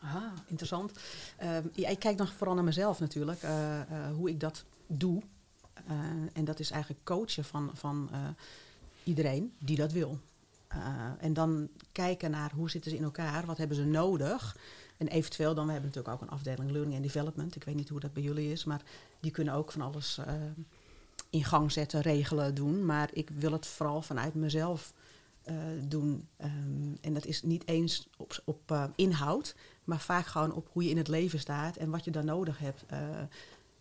Ah, 0.02 0.16
interessant. 0.48 0.92
Ehm, 1.46 1.68
ik 1.72 2.00
kijk 2.00 2.18
dan 2.18 2.28
vooral 2.28 2.56
naar 2.56 2.64
mezelf 2.64 3.00
natuurlijk, 3.00 3.42
eh, 3.42 3.82
eh, 3.82 3.88
hoe 4.16 4.30
ik 4.30 4.40
dat 4.40 4.64
doe. 4.88 5.22
Eh, 5.74 5.96
en 6.34 6.46
dat 6.46 6.60
is 6.60 6.72
eigenlijk 6.72 7.04
coachen 7.04 7.44
van, 7.44 7.70
van 7.74 8.10
iedereen 9.04 9.54
die 9.60 9.76
dat 9.76 9.92
wil. 9.92 10.20
En 11.20 11.34
dan 11.34 11.70
kijken 11.92 12.32
naar 12.32 12.52
hoe 12.56 12.70
zitten 12.70 12.92
ze 12.92 12.98
in 12.98 13.04
elkaar, 13.04 13.46
wat 13.46 13.58
hebben 13.58 13.78
ze 13.78 13.86
nodig. 13.86 14.58
En 14.98 15.08
eventueel 15.08 15.56
dan, 15.56 15.66
we 15.66 15.72
hebben 15.72 15.90
natuurlijk 15.90 16.16
ook 16.16 16.28
een 16.28 16.36
afdeling 16.36 16.72
Learning 16.72 16.96
and 16.96 17.04
Development. 17.04 17.56
Ik 17.56 17.64
weet 17.64 17.76
niet 17.76 17.90
hoe 17.90 18.00
dat 18.00 18.14
bij 18.14 18.24
jullie 18.24 18.52
is, 18.52 18.64
maar 18.64 18.82
die 19.20 19.32
kunnen 19.32 19.54
ook 19.54 19.72
van 19.72 19.82
alles 19.82 20.20
in 21.30 21.44
gang 21.44 21.72
zetten, 21.72 22.02
regelen, 22.02 22.56
doen. 22.56 22.86
Maar 22.86 23.10
ik 23.14 23.30
wil 23.30 23.52
het 23.52 23.68
vooral 23.68 24.02
vanuit 24.02 24.34
mezelf 24.34 24.94
doen. 25.88 26.28
Ehm, 26.38 26.96
en 27.02 27.14
dat 27.14 27.26
is 27.26 27.44
niet 27.44 27.68
eens 27.68 28.08
op, 28.18 28.42
op 28.46 28.90
inhoud, 28.96 29.56
maar 29.86 30.00
vaak 30.00 30.26
gewoon 30.26 30.54
op 30.54 30.70
hoe 30.72 30.84
je 30.84 30.90
in 30.90 30.98
het 30.98 31.08
leven 31.08 31.40
staat 31.40 31.76
en 31.78 31.90
wat 31.90 32.06
je 32.06 32.12
dan 32.12 32.26
nodig 32.26 32.60
hebt. 32.60 32.84
Eh, 32.88 33.00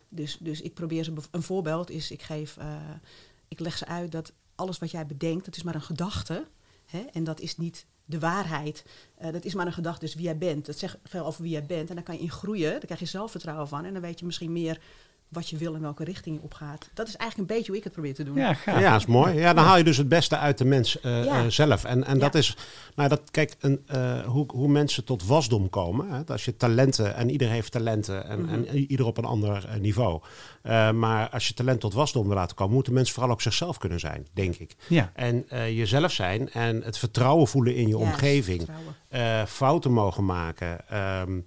dus, 0.08 0.38
dus 0.40 0.60
ik 0.60 0.74
probeer 0.74 1.04
ze. 1.04 1.12
Een 1.30 1.42
voorbeeld 1.42 1.90
is: 1.90 2.10
ik 2.10 2.22
geef. 2.22 2.56
eh, 2.56 2.76
ik 3.48 3.60
leg 3.60 3.76
ze 3.76 3.86
uit 3.86 4.12
dat 4.12 4.32
alles 4.54 4.78
wat 4.78 4.90
jij 4.90 5.06
bedenkt, 5.06 5.44
dat 5.44 5.56
is 5.56 5.62
maar 5.62 5.74
een 5.74 5.82
gedachte. 5.82 6.46
Hè? 6.86 6.98
En 7.00 7.24
dat 7.24 7.40
is 7.40 7.56
niet 7.56 7.86
de 8.04 8.18
waarheid. 8.18 8.84
Eh, 9.14 9.32
dat 9.32 9.44
is 9.44 9.54
maar 9.54 9.66
een 9.66 9.72
gedachte, 9.72 10.04
dus 10.04 10.14
wie 10.14 10.24
jij 10.24 10.38
bent. 10.38 10.66
Dat 10.66 10.78
zegt 10.78 10.98
veel 11.02 11.26
over 11.26 11.42
wie 11.42 11.52
jij 11.52 11.66
bent. 11.66 11.88
En 11.88 11.94
daar 11.94 12.04
kan 12.04 12.14
je 12.14 12.20
in 12.20 12.30
groeien. 12.30 12.70
Daar 12.70 12.80
krijg 12.80 13.00
je 13.00 13.06
zelfvertrouwen 13.06 13.68
van. 13.68 13.84
En 13.84 13.92
dan 13.92 14.02
weet 14.02 14.18
je 14.18 14.24
misschien 14.24 14.52
meer 14.52 14.80
wat 15.28 15.48
je 15.48 15.56
wil 15.56 15.74
en 15.74 15.80
welke 15.80 16.04
richting 16.04 16.36
je 16.36 16.42
opgaat. 16.42 16.90
Dat 16.94 17.08
is 17.08 17.16
eigenlijk 17.16 17.50
een 17.50 17.56
beetje 17.56 17.68
hoe 17.70 17.78
ik 17.78 17.84
het 17.84 17.92
probeer 17.92 18.14
te 18.14 18.24
doen. 18.24 18.36
Ja, 18.36 18.54
gaaf. 18.54 18.80
Ja, 18.80 18.90
dat 18.92 19.00
is 19.00 19.06
mooi. 19.06 19.34
Ja, 19.34 19.52
dan 19.52 19.64
haal 19.64 19.76
je 19.76 19.84
dus 19.84 19.96
het 19.96 20.08
beste 20.08 20.36
uit 20.38 20.58
de 20.58 20.64
mens 20.64 21.00
eh, 21.00 21.24
Ja. 21.24 21.38
eh, 21.44 21.46
zelf. 21.48 21.84
En, 21.84 22.04
en 22.04 22.14
Ja. 22.14 22.20
dat 22.20 22.34
is, 22.34 22.56
nou, 22.94 23.08
dat, 23.08 23.20
kijk, 23.30 23.54
een, 23.60 23.82
eh, 23.86 24.20
hoe, 24.26 24.44
hoe 24.52 24.68
mensen 24.68 25.04
tot 25.04 25.26
wasdom 25.26 25.70
komen. 25.70 26.10
Hè? 26.10 26.20
Als 26.26 26.44
je 26.44 26.56
talenten, 26.56 27.14
en 27.14 27.30
ieder 27.30 27.48
heeft 27.48 27.72
talenten, 27.72 28.26
en, 28.28 28.40
Mhm. 28.42 28.52
en 28.54 28.76
ieder 28.76 29.06
op 29.06 29.16
een 29.18 29.24
ander 29.24 29.68
niveau. 29.80 30.20
Eh, 30.62 30.90
maar 30.90 31.28
als 31.28 31.48
je 31.48 31.54
talent 31.54 31.80
tot 31.80 31.94
wasdom 31.94 32.26
wil 32.26 32.36
laten 32.36 32.56
komen, 32.56 32.74
moeten 32.74 32.92
mensen 32.92 33.14
vooral 33.14 33.32
ook 33.32 33.42
zichzelf 33.42 33.78
kunnen 33.78 34.00
zijn, 34.00 34.26
denk 34.32 34.54
ik. 34.54 34.76
Ja. 34.88 35.10
En 35.14 35.44
eh, 35.48 35.76
jezelf 35.78 36.12
zijn 36.12 36.50
en 36.52 36.82
het 36.82 36.98
vertrouwen 36.98 37.46
voelen 37.48 37.74
in 37.74 37.88
je 37.88 37.98
omgeving. 37.98 38.68
eh, 39.08 39.42
fouten 39.44 39.92
mogen 39.92 40.24
maken. 40.24 40.88
ehm, 40.88 41.36
eh, 41.36 41.42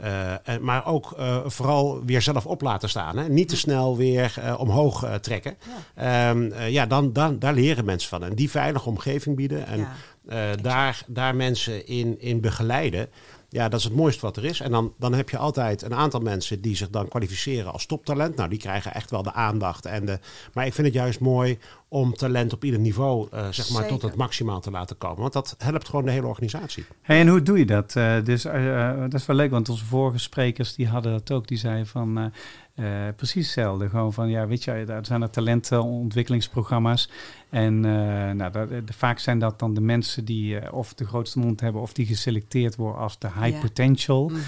en, 0.00 0.64
maar 0.64 0.86
ook 0.86 1.12
eh, 1.18 1.38
vooral 1.46 2.04
weer 2.04 2.22
zelf 2.22 2.46
op 2.46 2.60
laten 2.62 2.88
staan. 2.88 3.16
Hè? 3.16 3.28
Niet 3.28 3.48
te 3.48 3.56
snel 3.56 3.96
weer 3.96 4.34
eh, 4.42 4.60
omhoog 4.60 5.02
eh, 5.04 5.14
trekken. 5.14 5.56
Ja. 5.96 6.34
Eh, 6.34 6.68
ja, 6.70 6.86
dan, 6.86 7.12
dan, 7.12 7.38
daar 7.38 7.54
leren 7.54 7.84
mensen 7.84 8.08
van. 8.08 8.24
En 8.24 8.34
die 8.34 8.50
veilige 8.50 8.88
omgeving 8.88 9.36
bieden. 9.36 9.66
En 9.66 9.78
Ja. 9.78 9.92
eh, 10.28 10.62
daar, 10.62 11.02
daar 11.06 11.34
mensen 11.36 11.86
in, 11.86 12.20
in 12.20 12.40
begeleiden. 12.40 13.08
Ja, 13.52 13.68
dat 13.68 13.78
is 13.78 13.84
het 13.84 13.94
mooiste 13.94 14.20
wat 14.20 14.36
er 14.36 14.44
is. 14.44 14.60
En 14.60 14.70
dan, 14.70 14.92
dan 14.98 15.14
heb 15.14 15.30
je 15.30 15.38
altijd 15.38 15.82
een 15.82 15.94
aantal 15.94 16.20
mensen 16.20 16.60
die 16.60 16.76
zich 16.76 16.90
dan 16.90 17.08
kwalificeren 17.08 17.72
als 17.72 17.86
toptalent. 17.86 18.36
Nou, 18.36 18.48
die 18.48 18.58
krijgen 18.58 18.94
echt 18.94 19.10
wel 19.10 19.22
de 19.22 19.32
aandacht. 19.32 19.86
En 19.86 20.06
de, 20.06 20.18
maar 20.52 20.66
ik 20.66 20.74
vind 20.74 20.86
het 20.86 20.96
juist 20.96 21.20
mooi 21.20 21.58
om 21.88 22.14
talent 22.14 22.52
op 22.52 22.64
ieder 22.64 22.80
niveau 22.80 23.28
eh, 23.30 23.48
zeg 23.50 23.70
maar, 23.70 23.86
tot 23.86 24.02
het 24.02 24.14
maximaal 24.14 24.60
te 24.60 24.70
laten 24.70 24.98
komen. 24.98 25.20
Want 25.20 25.32
dat 25.32 25.54
helpt 25.58 25.88
gewoon 25.88 26.04
de 26.04 26.10
hele 26.10 26.26
organisatie. 26.26 26.84
Hey, 27.02 27.20
en 27.20 27.28
hoe 27.28 27.42
doe 27.42 27.58
je 27.58 27.66
dat? 27.66 27.96
Eh, 27.96 28.24
dus 28.24 28.44
eh, 28.44 28.90
eh, 28.90 29.00
dat 29.00 29.14
is 29.14 29.26
wel 29.26 29.36
leuk, 29.36 29.50
want 29.50 29.68
onze 29.68 29.84
vorige 29.84 30.18
sprekers 30.18 30.74
die 30.74 30.88
hadden 30.88 31.12
dat 31.12 31.30
ook. 31.30 31.48
Die 31.48 31.58
zeiden 31.58 31.86
van 31.86 32.32
eh, 32.80 33.08
eh, 33.08 33.14
precies 33.14 33.44
hetzelfde. 33.44 33.88
Gewoon 33.88 34.12
van, 34.12 34.28
ja, 34.28 34.46
weet 34.46 34.64
je, 34.64 34.70
er 34.72 35.06
zijn 35.06 35.22
er 35.22 35.30
talentenontwikkelingsprogramma's. 35.30 37.10
En 37.50 37.84
eh, 37.84 37.90
nou, 38.30 38.50
dat, 38.52 38.68
de- 38.68 38.82
vaak 38.92 39.18
zijn 39.18 39.38
dat 39.38 39.58
dan 39.58 39.74
de 39.74 39.80
mensen 39.80 40.24
die 40.24 40.58
eh, 40.58 40.72
of 40.72 40.94
de 40.94 41.06
grootste 41.06 41.38
mond 41.38 41.60
hebben... 41.60 41.82
of 41.82 41.92
die 41.92 42.06
geselecteerd 42.06 42.76
worden 42.76 43.00
als 43.00 43.18
de 43.18 43.28
high 43.40 43.54
Ja. 43.54 43.60
potential. 43.60 44.28
Mhm. 44.28 44.38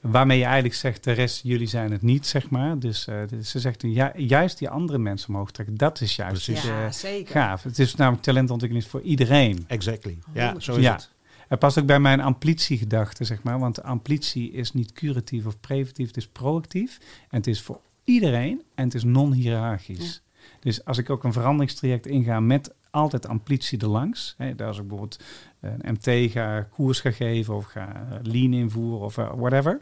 Waarmee 0.00 0.38
je 0.38 0.44
eigenlijk 0.44 0.74
zegt, 0.74 1.04
de 1.04 1.12
rest, 1.12 1.42
jullie 1.42 1.66
zijn 1.66 1.92
het 1.92 2.02
niet, 2.02 2.26
zeg 2.26 2.50
maar. 2.50 2.78
Dus 2.78 3.06
eh, 3.06 3.16
dus 3.28 3.50
ze 3.50 3.60
zegt, 3.60 3.82
ja, 3.82 4.12
juist 4.16 4.58
die 4.58 4.68
andere 4.68 4.98
mensen 4.98 5.28
omhoog 5.28 5.50
trekken, 5.50 5.76
dat 5.76 6.00
is 6.00 6.16
juist 6.16 6.46
dus, 6.46 6.58
eh, 6.64 6.64
Ja, 6.64 6.90
zeker. 6.92 7.32
gaaf. 7.32 7.62
Het 7.62 7.78
is 7.78 7.94
namelijk 7.94 8.22
talentontwikkeling 8.22 8.84
is 8.86 8.90
voor 8.92 9.02
iedereen. 9.02 9.64
Exactly. 9.66 10.18
Ja, 10.34 10.54
zo 10.58 10.74
is 10.74 10.82
Ja. 10.82 10.92
het. 10.92 11.10
Het 11.52 11.60
past 11.60 11.78
ook 11.78 11.86
bij 11.86 12.00
mijn 12.00 12.20
amplitiegedachte, 12.20 13.24
zeg 13.24 13.42
maar. 13.42 13.58
Want 13.58 13.82
amplitie 13.82 14.52
is 14.52 14.72
niet 14.72 14.92
curatief 14.92 15.46
of 15.46 15.60
preventief, 15.60 16.06
het 16.06 16.16
is 16.16 16.28
proactief. 16.28 16.98
En 17.30 17.36
het 17.36 17.46
is 17.46 17.62
voor 17.62 17.80
iedereen 18.04 18.62
en 18.74 18.84
het 18.84 18.94
is 18.94 19.04
non-hierarchisch. 19.04 20.22
Dus 20.60 20.84
als 20.84 20.98
ik 20.98 21.10
ook 21.10 21.24
een 21.24 21.32
veranderingstraject 21.32 22.06
inga 22.06 22.40
met 22.40 22.74
altijd 22.90 23.26
amplitie 23.26 23.78
erlangs. 23.78 24.34
Hè, 24.38 24.54
daar 24.54 24.66
als 24.66 24.78
ik 24.78 24.88
bijvoorbeeld 24.88 25.22
een 25.60 25.92
MT 25.92 26.30
ga 26.30 26.60
koers 26.60 27.00
ga 27.00 27.10
geven 27.10 27.54
of 27.54 27.64
ga 27.64 28.06
eh, 28.10 28.18
lean 28.22 28.52
invoeren 28.52 29.00
of 29.00 29.18
eh, 29.18 29.32
whatever. 29.36 29.80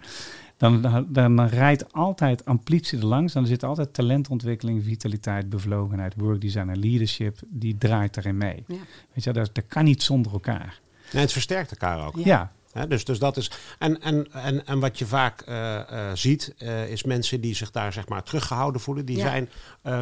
Dan, 0.56 0.82
dan, 0.82 1.06
dan 1.08 1.46
rijdt 1.46 1.92
altijd 1.92 2.44
amplitie 2.44 2.98
erlangs. 2.98 3.32
Dan 3.32 3.46
zit 3.46 3.62
altijd 3.62 3.94
talentontwikkeling, 3.94 4.84
vitaliteit, 4.84 5.48
bevlogenheid, 5.48 6.14
workdesign 6.16 6.68
en 6.68 6.78
leadership. 6.78 7.38
Die 7.46 7.78
draait 7.78 8.16
erin 8.16 8.36
mee. 8.36 8.64
Ja. 8.66 8.76
Weet 9.12 9.24
je, 9.24 9.32
dat, 9.32 9.50
dat 9.52 9.66
kan 9.66 9.84
niet 9.84 10.02
zonder 10.02 10.32
elkaar. 10.32 10.80
Nee, 11.12 11.22
het 11.22 11.32
versterkt 11.32 11.70
elkaar 11.70 12.06
ook. 12.06 12.14
Ja. 12.16 12.52
Dus, 12.88 13.04
dus 13.04 13.18
dat 13.18 13.36
is. 13.36 13.50
En, 13.78 14.00
en, 14.00 14.32
en, 14.32 14.66
en 14.66 14.80
wat 14.80 14.98
je 14.98 15.06
vaak 15.06 15.40
eh, 15.40 15.76
eh, 15.78 16.16
ziet, 16.16 16.54
eh, 16.58 16.88
is 16.90 17.02
mensen 17.02 17.40
die 17.40 17.54
zich 17.54 17.70
daar 17.70 17.92
zeg 17.92 18.08
maar 18.08 18.22
teruggehouden 18.22 18.80
voelen. 18.80 19.04
Die 19.04 19.16
Ja. 19.16 19.22
zijn 19.22 19.48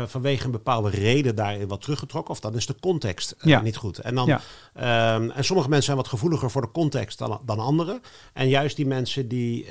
vanwege 0.07 0.45
een 0.45 0.51
bepaalde 0.51 0.91
reden 0.91 1.35
daarin 1.35 1.69
wat 1.69 1.81
teruggetrokken. 1.81 2.31
Of 2.35 2.41
dan 2.41 2.55
is 2.55 2.67
de 2.67 2.75
context 2.81 3.35
Ja. 3.41 3.61
niet 3.61 3.77
goed. 3.77 3.99
En, 3.99 4.15
dan, 4.15 4.27
Ja. 4.27 4.41
ehm, 4.75 5.31
en 5.31 5.45
sommige 5.45 5.69
mensen 5.69 5.87
zijn 5.87 5.97
wat 5.97 6.09
gevoeliger 6.09 6.51
voor 6.51 6.63
de 6.63 6.71
context 6.71 7.19
dan, 7.19 7.41
dan 7.45 7.59
anderen. 7.59 8.01
En 8.33 8.49
juist 8.49 8.77
die 8.77 8.87
mensen 8.87 9.29
die 9.29 9.67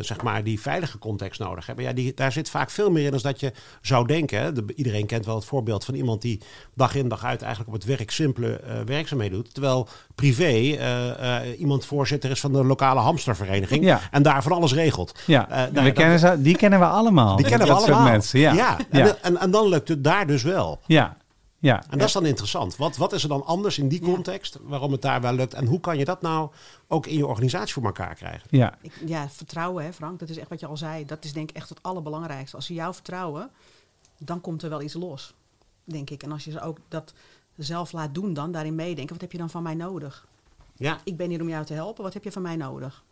zeg 0.00 0.22
maar 0.22 0.44
die 0.44 0.60
veilige 0.60 0.98
context 0.98 1.40
nodig 1.40 1.66
hebben. 1.66 1.84
Ja, 1.84 1.92
die, 1.92 2.14
daar 2.14 2.32
zit 2.32 2.50
vaak 2.50 2.70
veel 2.70 2.90
meer 2.90 3.04
in 3.04 3.10
dan 3.10 3.20
dat 3.22 3.40
je 3.40 3.52
zou 3.82 4.06
denken. 4.06 4.54
De- 4.54 4.74
iedereen 4.74 5.06
kent 5.06 5.24
wel 5.26 5.34
het 5.34 5.44
voorbeeld 5.44 5.84
van 5.84 5.94
iemand 5.94 6.22
die 6.22 6.40
dag 6.74 6.94
in 6.94 7.08
dag 7.08 7.24
uit 7.24 7.42
eigenlijk 7.42 7.74
op 7.74 7.80
het 7.80 7.96
werk 7.98 8.10
simpele 8.10 8.60
werkzaamheden 8.86 9.36
doet. 9.42 9.54
Terwijl 9.54 9.88
privé 10.14 10.76
iemand 11.58 11.84
voorzitter 12.08 12.30
is 12.30 12.40
van 12.40 12.52
de 12.52 12.64
lokale 12.64 13.00
hamstervereniging. 13.00 13.84
Ja. 13.84 14.00
En 14.10 14.22
daar 14.22 14.42
van 14.42 14.52
alles 14.52 14.72
regelt. 14.72 15.18
Ja, 15.26 15.48
Eh, 15.48 15.64
we 15.64 15.70
nou, 15.72 15.90
kennen 15.90 16.18
ze, 16.18 16.42
die 16.42 16.56
kennen 16.56 16.78
we 16.78 16.86
allemaal. 16.86 17.36
Die 17.36 17.46
kennen 17.46 17.66
we 17.66 17.72
dat 17.72 17.82
soort 17.82 17.92
allemaal. 17.92 18.10
mensen. 18.12 18.40
Ja, 18.40 18.52
ja. 18.52 18.76
ja. 18.90 19.06
En, 19.06 19.22
en, 19.22 19.36
en 19.40 19.50
dan 19.50 19.68
lukt 19.68 19.88
het 19.88 20.04
daar 20.04 20.26
dus 20.26 20.42
wel. 20.42 20.80
ja. 20.86 21.16
ja. 21.58 21.82
En 21.90 21.98
dat 21.98 22.06
is 22.06 22.12
dan 22.12 22.26
interessant. 22.26 22.76
Wat, 22.76 22.96
wat 22.96 23.12
is 23.12 23.22
er 23.22 23.28
dan 23.28 23.44
anders 23.46 23.78
in 23.78 23.88
die 23.88 24.00
context 24.00 24.58
waarom 24.62 24.92
het 24.92 25.02
daar 25.02 25.20
wel 25.20 25.32
lukt? 25.32 25.54
En 25.54 25.66
hoe 25.66 25.80
kan 25.80 25.98
je 25.98 26.04
dat 26.04 26.22
nou 26.22 26.50
ook 26.88 27.06
in 27.06 27.16
je 27.16 27.26
organisatie 27.26 27.72
voor 27.72 27.84
elkaar 27.84 28.14
krijgen? 28.14 28.46
ja. 28.50 28.74
Ik, 28.80 28.92
ja, 29.06 29.28
vertrouwen, 29.28 29.84
hè, 29.84 29.92
Frank. 29.92 30.18
Dat 30.18 30.28
is 30.28 30.36
echt 30.38 30.48
wat 30.48 30.60
je 30.60 30.66
al 30.66 30.76
zei. 30.76 31.04
Dat 31.04 31.24
is 31.24 31.32
denk 31.32 31.50
ik 31.50 31.56
echt 31.56 31.68
het 31.68 31.82
allerbelangrijkste. 31.82 32.56
Als 32.56 32.66
ze 32.66 32.74
jou 32.74 32.94
vertrouwen, 32.94 33.50
dan 34.18 34.40
komt 34.40 34.62
er 34.62 34.68
wel 34.70 34.82
iets 34.82 34.94
los, 34.94 35.34
denk 35.84 36.10
ik. 36.10 36.22
En 36.22 36.32
als 36.32 36.44
je 36.44 36.50
ze 36.50 36.60
ook 36.60 36.78
dat 36.88 37.12
zelf 37.56 37.92
laat 37.92 38.14
doen, 38.14 38.34
dan 38.34 38.52
daarin 38.52 38.74
meedenken. 38.74 39.12
Wat 39.12 39.20
heb 39.20 39.32
je 39.32 39.38
dan 39.38 39.50
van 39.50 39.62
mij 39.62 39.74
nodig? 39.74 40.26
Ja, 40.78 40.98
Ik 41.04 41.16
ben 41.16 41.28
hier 41.30 41.40
om 41.40 41.48
jou 41.48 41.64
te 41.64 41.74
helpen. 41.74 42.04
Wat 42.04 42.14
heb 42.14 42.24
je 42.24 42.32
van 42.32 42.42
mij 42.42 42.56
nodig? 42.56 43.04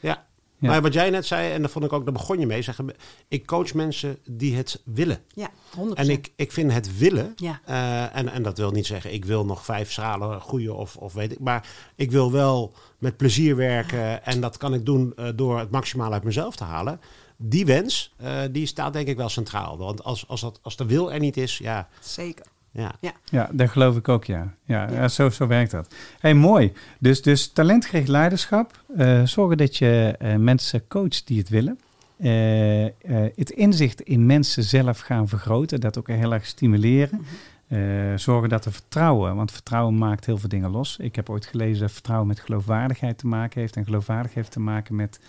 ja. 0.00 0.28
Ja. 0.58 0.68
Maar 0.68 0.82
wat 0.82 0.92
jij 0.92 1.10
net 1.10 1.26
zei, 1.26 1.52
en 1.52 1.62
dat 1.62 1.70
vond 1.70 1.84
ik 1.84 1.92
ook, 1.92 2.04
daar 2.04 2.12
begon 2.12 2.38
je 2.38 2.46
mee, 2.46 2.62
zeggen, 2.62 2.90
ik 3.28 3.46
coach 3.46 3.74
mensen 3.74 4.18
die 4.30 4.56
het 4.56 4.82
willen. 4.84 5.22
Ja, 5.34 5.50
100%. 5.76 5.80
En 5.94 6.08
ik, 6.08 6.32
ik 6.36 6.52
vind 6.52 6.72
het 6.72 6.98
willen, 6.98 7.32
Ja. 7.36 7.60
eh, 7.64 8.16
en, 8.16 8.28
en 8.28 8.42
dat 8.42 8.58
wil 8.58 8.70
niet 8.70 8.86
zeggen, 8.86 9.12
ik 9.12 9.24
wil 9.24 9.44
nog 9.44 9.64
vijf 9.64 9.92
schalen 9.92 10.40
groeien 10.40 10.76
of, 10.76 10.96
of 10.96 11.12
weet 11.12 11.32
ik, 11.32 11.38
maar 11.38 11.68
ik 11.94 12.10
wil 12.10 12.32
wel 12.32 12.72
met 12.98 13.16
plezier 13.16 13.56
werken 13.56 14.24
en 14.24 14.40
dat 14.40 14.56
kan 14.56 14.74
ik 14.74 14.86
doen 14.86 15.12
eh, 15.16 15.28
door 15.34 15.58
het 15.58 15.70
maximale 15.70 16.14
uit 16.14 16.24
mezelf 16.24 16.56
te 16.56 16.64
halen. 16.64 17.00
Die 17.36 17.66
wens, 17.66 18.14
eh, 18.16 18.40
die 18.50 18.66
staat 18.66 18.92
denk 18.92 19.08
ik 19.08 19.16
wel 19.16 19.28
centraal. 19.28 19.78
Want 19.78 20.04
als, 20.04 20.28
als, 20.28 20.40
dat, 20.40 20.58
als 20.62 20.76
de 20.76 20.86
wil 20.86 21.12
er 21.12 21.20
niet 21.20 21.36
is, 21.36 21.58
ja, 21.58 21.88
Zeker. 22.00 22.46
Ja. 22.72 22.92
Ja. 23.00 23.12
Ja, 23.24 23.48
dat 23.52 23.70
geloof 23.70 23.96
ik 23.96 24.08
ook, 24.08 24.24
ja. 24.24 24.54
Ja, 24.64 24.88
Ja. 24.90 24.94
ja. 24.94 25.08
zo, 25.08 25.30
zo 25.30 25.46
werkt 25.46 25.70
dat. 25.70 25.94
hey, 26.20 26.34
mooi. 26.34 26.72
Dus, 26.98 27.22
dus 27.22 27.48
talentgericht 27.48 28.08
leiderschap. 28.08 28.82
eh, 28.96 29.22
zorgen 29.24 29.56
dat 29.56 29.76
je 29.76 30.14
eh, 30.18 30.36
mensen 30.36 30.86
coacht 30.88 31.26
die 31.26 31.38
het 31.38 31.48
willen. 31.48 31.78
Eh, 32.18 32.84
eh, 32.84 32.92
het 33.36 33.50
inzicht 33.50 34.00
in 34.00 34.26
mensen 34.26 34.62
zelf 34.62 34.98
gaan 35.00 35.28
vergroten. 35.28 35.80
Dat 35.80 35.98
ook 35.98 36.08
heel 36.08 36.32
erg 36.32 36.46
stimuleren. 36.46 37.20
Eh, 37.68 37.78
zorgen 38.16 38.48
dat 38.48 38.64
er 38.64 38.72
vertrouwen, 38.72 39.36
want 39.36 39.52
vertrouwen 39.52 39.98
maakt 39.98 40.26
heel 40.26 40.38
veel 40.38 40.48
dingen 40.48 40.70
los. 40.70 40.96
Ik 41.00 41.16
heb 41.16 41.30
ooit 41.30 41.46
gelezen 41.46 41.80
dat 41.80 41.92
vertrouwen 41.92 42.28
met 42.28 42.40
geloofwaardigheid 42.40 43.18
te 43.18 43.26
maken 43.26 43.60
heeft. 43.60 43.76
En 43.76 43.84
geloofwaardigheid 43.84 44.34
heeft 44.36 44.50
te 44.52 44.60
maken 44.60 44.94
met 44.94 45.20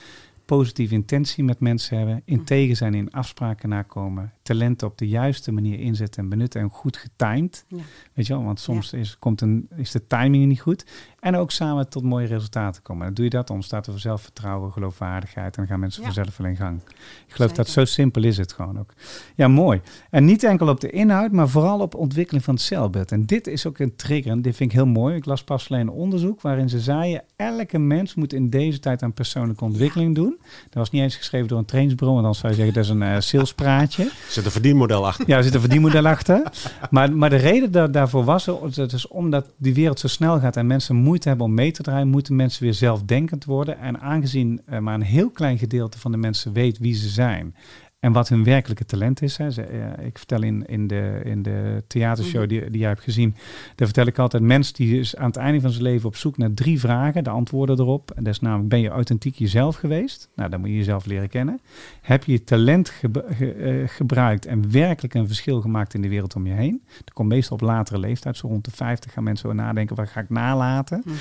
positieve 0.45 0.93
intentie 0.93 1.43
met 1.43 1.59
mensen 1.59 1.97
hebben. 1.97 2.21
Integer 2.25 2.75
zijn 2.75 2.93
in 2.93 3.11
afspraken 3.11 3.69
nakomen. 3.69 4.31
Talenten 4.57 4.87
op 4.87 4.97
de 4.97 5.07
juiste 5.07 5.51
manier 5.51 5.79
inzetten 5.79 6.23
en 6.23 6.29
benutten. 6.29 6.61
En 6.61 6.69
goed 6.69 6.97
getimed. 6.97 7.65
Ja. 7.67 7.77
Weet 8.13 8.27
je 8.27 8.33
wel, 8.33 8.43
want 8.43 8.59
soms 8.59 8.93
is, 8.93 9.17
komt 9.19 9.41
een, 9.41 9.67
is 9.75 9.91
de 9.91 10.07
timing 10.07 10.45
niet 10.45 10.61
goed. 10.61 10.85
En 11.19 11.35
ook 11.35 11.51
samen 11.51 11.89
tot 11.89 12.03
mooie 12.03 12.27
resultaten 12.27 12.81
komen. 12.81 13.05
Dan 13.05 13.13
doe 13.13 13.23
je 13.23 13.29
dat, 13.29 13.47
dan 13.47 13.55
ontstaat 13.55 13.87
er 13.87 13.99
zelfvertrouwen, 13.99 14.71
geloofwaardigheid. 14.71 15.45
En 15.45 15.51
dan 15.61 15.67
gaan 15.67 15.79
mensen 15.79 16.01
Ja. 16.01 16.07
vanzelf 16.07 16.37
wel 16.37 16.47
in 16.47 16.55
gang. 16.55 16.79
Ik 17.27 17.33
geloof 17.33 17.51
dat 17.51 17.67
zo 17.69 17.85
simpel 17.85 18.23
is 18.23 18.37
het 18.37 18.53
gewoon 18.53 18.79
ook. 18.79 18.93
Ja, 19.35 19.47
mooi. 19.47 19.81
En 20.09 20.25
niet 20.25 20.43
enkel 20.43 20.67
op 20.67 20.79
de 20.79 20.89
inhoud, 20.89 21.31
maar 21.31 21.49
vooral 21.49 21.79
op 21.79 21.95
ontwikkeling 21.95 22.43
van 22.43 22.53
het 22.53 22.63
celbeeld. 22.63 23.11
En 23.11 23.25
dit 23.25 23.47
is 23.47 23.65
ook 23.65 23.79
een 23.79 23.95
trigger. 23.95 24.31
En 24.31 24.41
dit 24.41 24.55
vind 24.55 24.71
ik 24.71 24.75
heel 24.77 24.85
mooi. 24.87 25.15
Ik 25.15 25.25
las 25.25 25.43
pas 25.43 25.69
alleen 25.69 25.81
een 25.81 25.89
onderzoek 25.93 26.41
waarin 26.41 26.69
ze 26.69 26.79
zeiden... 26.79 27.23
elke 27.35 27.79
mens 27.79 28.15
moet 28.15 28.33
in 28.33 28.49
deze 28.49 28.79
tijd 28.79 29.03
aan 29.03 29.13
persoonlijke 29.13 29.63
ontwikkeling 29.63 30.15
doen. 30.15 30.37
Dat 30.63 30.73
was 30.73 30.89
niet 30.89 31.01
eens 31.01 31.15
geschreven 31.15 31.47
door 31.47 31.57
een 31.57 31.65
trainingsbureau. 31.65 32.21
Want 32.21 32.33
dan 32.33 32.41
zou 32.41 32.53
je 32.53 32.57
zeggen, 32.57 32.73
dat 32.75 32.83
is 32.83 32.89
een 32.89 33.15
eh, 33.15 33.19
salespraatje. 33.19 34.11
Zit 34.43 34.45
een 34.45 34.61
verdienmodel 34.61 35.07
achter. 35.07 35.27
Ja, 35.29 35.37
er 35.37 35.43
zit 35.43 35.53
een 35.53 35.59
verdienmodel 35.59 36.07
achter. 36.07 36.41
Maar, 36.89 37.13
maar 37.13 37.29
de 37.29 37.35
reden 37.35 37.71
da- 37.71 37.87
daarvoor 37.87 38.23
was, 38.23 38.45
dat 38.73 38.93
is 38.93 39.07
omdat 39.07 39.53
die 39.57 39.73
wereld 39.73 39.99
zo 39.99 40.07
snel 40.07 40.39
gaat 40.39 40.57
en 40.57 40.67
mensen 40.67 40.95
moeite 40.95 41.27
hebben 41.27 41.45
om 41.45 41.53
mee 41.53 41.71
te 41.71 41.83
draaien, 41.83 42.07
moeten 42.07 42.35
mensen 42.35 42.63
weer 42.63 42.73
zelfdenkend 42.73 43.45
worden. 43.45 43.79
En 43.79 43.99
aangezien 43.99 44.61
maar 44.79 44.93
een 44.93 45.01
heel 45.01 45.29
klein 45.29 45.57
gedeelte 45.57 45.99
van 45.99 46.11
de 46.11 46.17
mensen 46.17 46.53
weet 46.53 46.77
wie 46.77 46.95
ze 46.95 47.09
zijn 47.09 47.55
en 48.01 48.11
wat 48.11 48.29
hun 48.29 48.43
werkelijke 48.43 48.85
talent 48.85 49.21
is. 49.21 49.37
Hè. 49.37 49.51
Ze, 49.51 49.61
ik 50.05 50.17
vertel 50.17 50.41
in, 50.43 50.65
in, 50.65 50.87
de, 50.87 51.21
in 51.23 51.41
de 51.41 51.83
theatershow 51.87 52.49
die, 52.49 52.69
die 52.69 52.79
jij 52.79 52.89
hebt 52.89 53.01
gezien, 53.03 53.35
daar 53.75 53.87
vertel 53.87 54.05
ik 54.05 54.19
altijd, 54.19 54.43
mens 54.43 54.73
die 54.73 54.99
is 54.99 55.15
aan 55.15 55.25
het 55.25 55.35
einde 55.35 55.61
van 55.61 55.69
zijn 55.69 55.83
leven 55.83 56.07
op 56.07 56.15
zoek 56.15 56.37
naar 56.37 56.53
drie 56.53 56.79
vragen, 56.79 57.23
de 57.23 57.29
antwoorden 57.29 57.79
erop. 57.79 58.11
En 58.11 58.23
dat 58.23 58.33
is 58.33 58.39
namelijk, 58.39 58.69
ben 58.69 58.79
je 58.79 58.89
authentiek 58.89 59.35
jezelf 59.35 59.75
geweest? 59.75 60.29
Nou, 60.35 60.49
dan 60.49 60.59
moet 60.59 60.69
je 60.69 60.75
jezelf 60.75 61.05
leren 61.05 61.29
kennen. 61.29 61.59
Heb 62.01 62.23
je 62.23 62.31
je 62.31 62.43
talent 62.43 62.89
ge- 62.89 63.51
eh, 63.53 63.87
gebruikt 63.87 64.45
en 64.45 64.71
werkelijk 64.71 65.13
een 65.13 65.27
verschil 65.27 65.61
gemaakt 65.61 65.93
in 65.93 66.01
de 66.01 66.09
wereld 66.09 66.35
om 66.35 66.47
je 66.47 66.53
heen? 66.53 66.81
Dat 66.97 67.13
komt 67.13 67.29
meestal 67.29 67.55
op 67.57 67.61
latere 67.63 67.99
leeftijd, 67.99 68.37
zo 68.37 68.47
rond 68.47 68.65
de 68.65 68.71
50 68.71 69.13
gaan 69.13 69.23
mensen 69.23 69.55
nadenken, 69.55 69.95
wat 69.95 70.09
ga 70.09 70.19
ik 70.19 70.29
nalaten? 70.29 71.01
Mhm. 71.05 71.15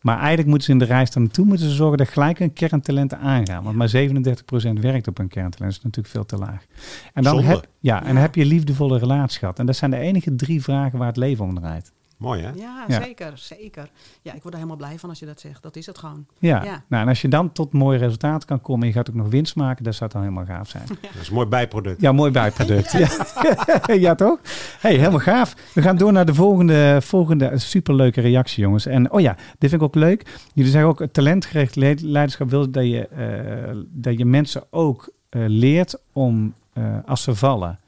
Maar 0.00 0.16
eigenlijk 0.18 0.48
moeten 0.48 0.66
ze 0.66 0.72
in 0.72 0.78
de 0.78 0.84
reis 0.84 1.10
daar 1.10 1.22
naartoe 1.22 1.44
moeten 1.44 1.68
ze 1.68 1.74
zorgen 1.74 1.98
dat 1.98 2.08
gelijk 2.08 2.40
een 2.40 2.52
kerntalenten 2.52 3.18
aangaan. 3.18 3.64
Want 3.64 3.76
maar 3.76 3.88
37% 3.88 4.80
werkt 4.80 5.08
op 5.08 5.18
een 5.18 5.28
kerntalent. 5.28 5.58
Dat 5.58 5.78
is 5.78 5.82
natuurlijk 5.82 6.14
veel 6.14 6.24
te 6.26 6.36
laag. 6.36 6.64
En 7.12 7.22
dan 7.22 7.34
Zonde. 7.34 7.48
heb, 7.48 7.66
ja, 7.80 8.04
en 8.04 8.16
heb 8.16 8.34
je 8.34 8.44
liefdevolle 8.44 8.98
relatie 8.98 9.38
gehad. 9.38 9.58
En 9.58 9.66
dat 9.66 9.76
zijn 9.76 9.90
de 9.90 9.96
enige 9.98 10.34
drie 10.34 10.62
vragen 10.62 10.98
waar 10.98 11.08
het 11.08 11.16
leven 11.16 11.44
om 11.44 11.54
draait. 11.54 11.92
Mooi 12.16 12.42
hè? 12.42 12.50
Ja, 12.54 12.84
Ja. 12.88 13.02
zeker, 13.02 13.32
zeker. 13.34 13.90
Ja, 14.22 14.32
ik 14.34 14.42
word 14.42 14.54
er 14.54 14.60
helemaal 14.60 14.76
blij 14.76 14.98
van 14.98 15.08
als 15.08 15.18
je 15.18 15.26
dat 15.26 15.40
zegt. 15.40 15.62
Dat 15.62 15.76
is 15.76 15.86
het 15.86 15.98
gewoon. 15.98 16.26
Ja. 16.38 16.64
Ja. 16.64 16.84
Nou, 16.88 17.02
en 17.02 17.08
als 17.08 17.20
je 17.22 17.28
dan 17.28 17.52
tot 17.52 17.72
mooie 17.72 17.98
resultaten 17.98 18.48
kan 18.48 18.60
komen 18.60 18.80
en 18.82 18.88
je 18.88 18.92
gaat 18.94 19.08
ook 19.08 19.14
nog 19.14 19.28
winst 19.28 19.56
maken, 19.56 19.84
dat 19.84 19.94
zou 19.94 20.10
dan 20.10 20.20
helemaal 20.22 20.44
gaaf 20.44 20.68
zijn. 20.68 20.84
Dat 21.00 21.20
is 21.20 21.28
een 21.28 21.34
mooi 21.34 21.46
bijproduct. 21.46 22.00
Ja, 22.00 22.12
mooi 22.12 22.30
bijproduct. 22.30 22.92
Ja, 22.92 23.08
ja. 24.06 24.14
toch? 24.14 24.38
hey, 24.80 24.94
helemaal 24.96 25.18
gaaf. 25.18 25.54
We 25.74 25.82
gaan 25.82 25.96
door 25.96 26.12
naar 26.12 26.26
de 26.26 26.34
volgende, 26.34 26.98
volgende 27.02 27.58
superleuke 27.58 28.20
reactie, 28.20 28.62
jongens. 28.62 28.86
En 28.86 29.10
oh 29.12 29.20
ja, 29.20 29.34
dit 29.34 29.70
vind 29.70 29.72
ik 29.72 29.82
ook 29.82 29.94
leuk. 29.94 30.38
Jullie 30.54 30.70
zeggen 30.70 30.90
ook, 30.90 31.06
talentgericht 31.12 31.76
le- 31.76 31.94
leiderschap 32.00 32.50
wil 32.50 32.70
dat 32.70 32.84
je, 32.84 33.08
eh, 33.08 33.76
dat 33.88 34.18
je 34.18 34.24
mensen 34.24 34.62
ook 34.70 35.10
leert 35.30 35.98
om, 36.12 36.54
eh, 36.72 36.98
als 37.04 37.22
ze 37.22 37.34
vallen, 37.34 37.78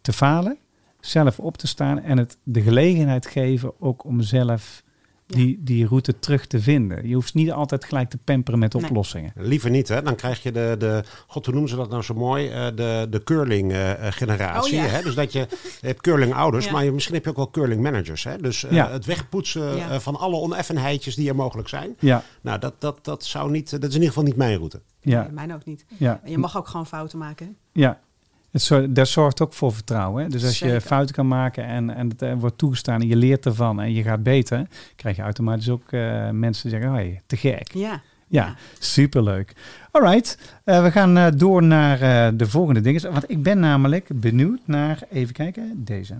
te 0.00 0.12
falen, 0.12 0.56
zelf 1.00 1.38
op 1.38 1.56
te 1.56 1.66
staan 1.66 2.02
en 2.02 2.18
het 2.18 2.38
de 2.42 2.62
gelegenheid 2.62 3.26
geven 3.26 3.80
ook 3.80 4.04
om 4.04 4.20
zelf 4.20 4.82
Ja. 5.28 5.36
die, 5.36 5.58
die 5.62 5.86
route 5.86 6.18
terug 6.18 6.46
te 6.46 6.60
vinden. 6.60 7.08
Je 7.08 7.14
hoeft 7.14 7.34
niet 7.34 7.52
altijd 7.52 7.84
gelijk 7.84 8.10
te 8.10 8.18
pamperen 8.18 8.58
met 8.60 8.72
Nee. 8.74 8.84
oplossingen. 8.84 9.32
Liever 9.34 9.70
niet, 9.70 9.88
hè? 9.88 10.02
Dan 10.02 10.14
krijg 10.14 10.42
je 10.42 10.52
de, 10.52 10.74
de 10.78 11.02
god, 11.26 11.44
hoe 11.44 11.54
noemen 11.54 11.70
ze 11.72 11.76
dat 11.76 11.90
nou 11.90 12.02
zo 12.02 12.14
mooi? 12.14 12.48
Eh, 12.48 12.66
de 12.74 13.06
de 13.10 13.22
curling-generatie. 13.24 14.78
Oh, 14.78 14.84
ja. 14.84 14.90
hè? 14.90 15.02
Dus 15.02 15.14
dat 15.14 15.32
je, 15.32 15.38
je 15.80 15.86
hebt 15.86 16.00
curling-ouders, 16.00 16.64
Ja. 16.64 16.72
maar 16.72 16.84
je, 16.84 16.92
misschien 16.92 17.14
heb 17.14 17.24
je 17.24 17.30
ook 17.30 17.36
wel 17.36 17.50
curling-managers. 17.50 18.24
Hè? 18.24 18.38
Dus 18.38 18.64
eh, 18.64 18.90
het 18.90 19.04
wegpoetsen 19.04 19.76
Ja. 19.76 19.90
eh, 19.90 19.98
van 19.98 20.16
alle 20.16 20.36
oneffenheidjes 20.36 21.14
die 21.14 21.28
er 21.28 21.34
mogelijk 21.36 21.68
zijn. 21.68 21.96
Ja, 21.98 22.22
Nou, 22.40 22.58
dat, 22.58 22.74
dat, 22.78 23.04
dat, 23.04 23.24
zou 23.24 23.50
niet, 23.50 23.70
dat 23.70 23.80
is 23.82 23.88
in 23.88 23.94
ieder 23.94 24.08
geval 24.08 24.24
niet 24.24 24.36
mijn 24.36 24.56
route. 24.56 24.80
ja, 25.00 25.22
Nee, 25.22 25.30
mijn 25.32 25.54
ook 25.54 25.64
niet. 25.64 25.84
ja. 25.98 26.20
En 26.24 26.30
je 26.30 26.38
mag 26.38 26.56
ook 26.56 26.66
gewoon 26.68 26.86
fouten 26.86 27.18
maken. 27.18 27.46
hè? 27.46 27.80
Ja, 27.80 28.00
het 28.64 28.94
dat 28.94 29.08
zorgt 29.08 29.40
ook 29.40 29.52
voor 29.52 29.72
vertrouwen. 29.72 30.22
Hè? 30.22 30.28
Dus 30.28 30.44
als 30.44 30.58
je 30.58 30.80
fouten 30.80 31.14
kan 31.14 31.28
maken 31.28 31.64
en, 31.64 31.90
en 31.90 32.08
het 32.08 32.22
eh, 32.22 32.32
wordt 32.38 32.58
toegestaan 32.58 33.00
en 33.00 33.08
je 33.08 33.16
leert 33.16 33.46
ervan 33.46 33.80
en 33.80 33.92
je 33.92 34.02
gaat 34.02 34.22
beter, 34.22 34.66
krijg 34.96 35.16
je 35.16 35.22
automatisch 35.22 35.68
ook 35.68 35.92
eh, 35.92 36.30
mensen 36.30 36.70
die 36.70 36.78
zeggen, 36.78 36.92
hey, 36.92 37.22
te 37.26 37.36
gek. 37.36 37.72
Ja. 37.72 38.02
Ja, 38.28 38.54
superleuk. 38.78 39.52
Alright, 39.90 40.38
eh, 40.64 40.82
we 40.82 40.90
gaan 40.90 41.36
door 41.36 41.62
naar 41.62 41.98
de 42.36 42.46
volgende 42.46 42.80
dingen. 42.80 43.12
Want 43.12 43.30
ik 43.30 43.42
ben 43.42 43.58
namelijk 43.58 44.08
benieuwd 44.14 44.60
naar, 44.64 45.02
even 45.10 45.34
kijken, 45.34 45.72
deze. 45.84 46.14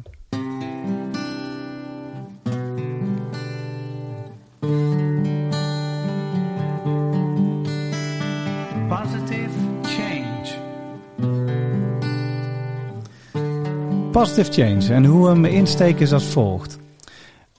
Positive 14.16 14.52
change. 14.52 14.94
En 14.94 15.04
hoe 15.04 15.28
hem 15.28 15.44
insteken 15.44 16.00
is 16.00 16.12
als 16.12 16.24
volgt. 16.24 16.78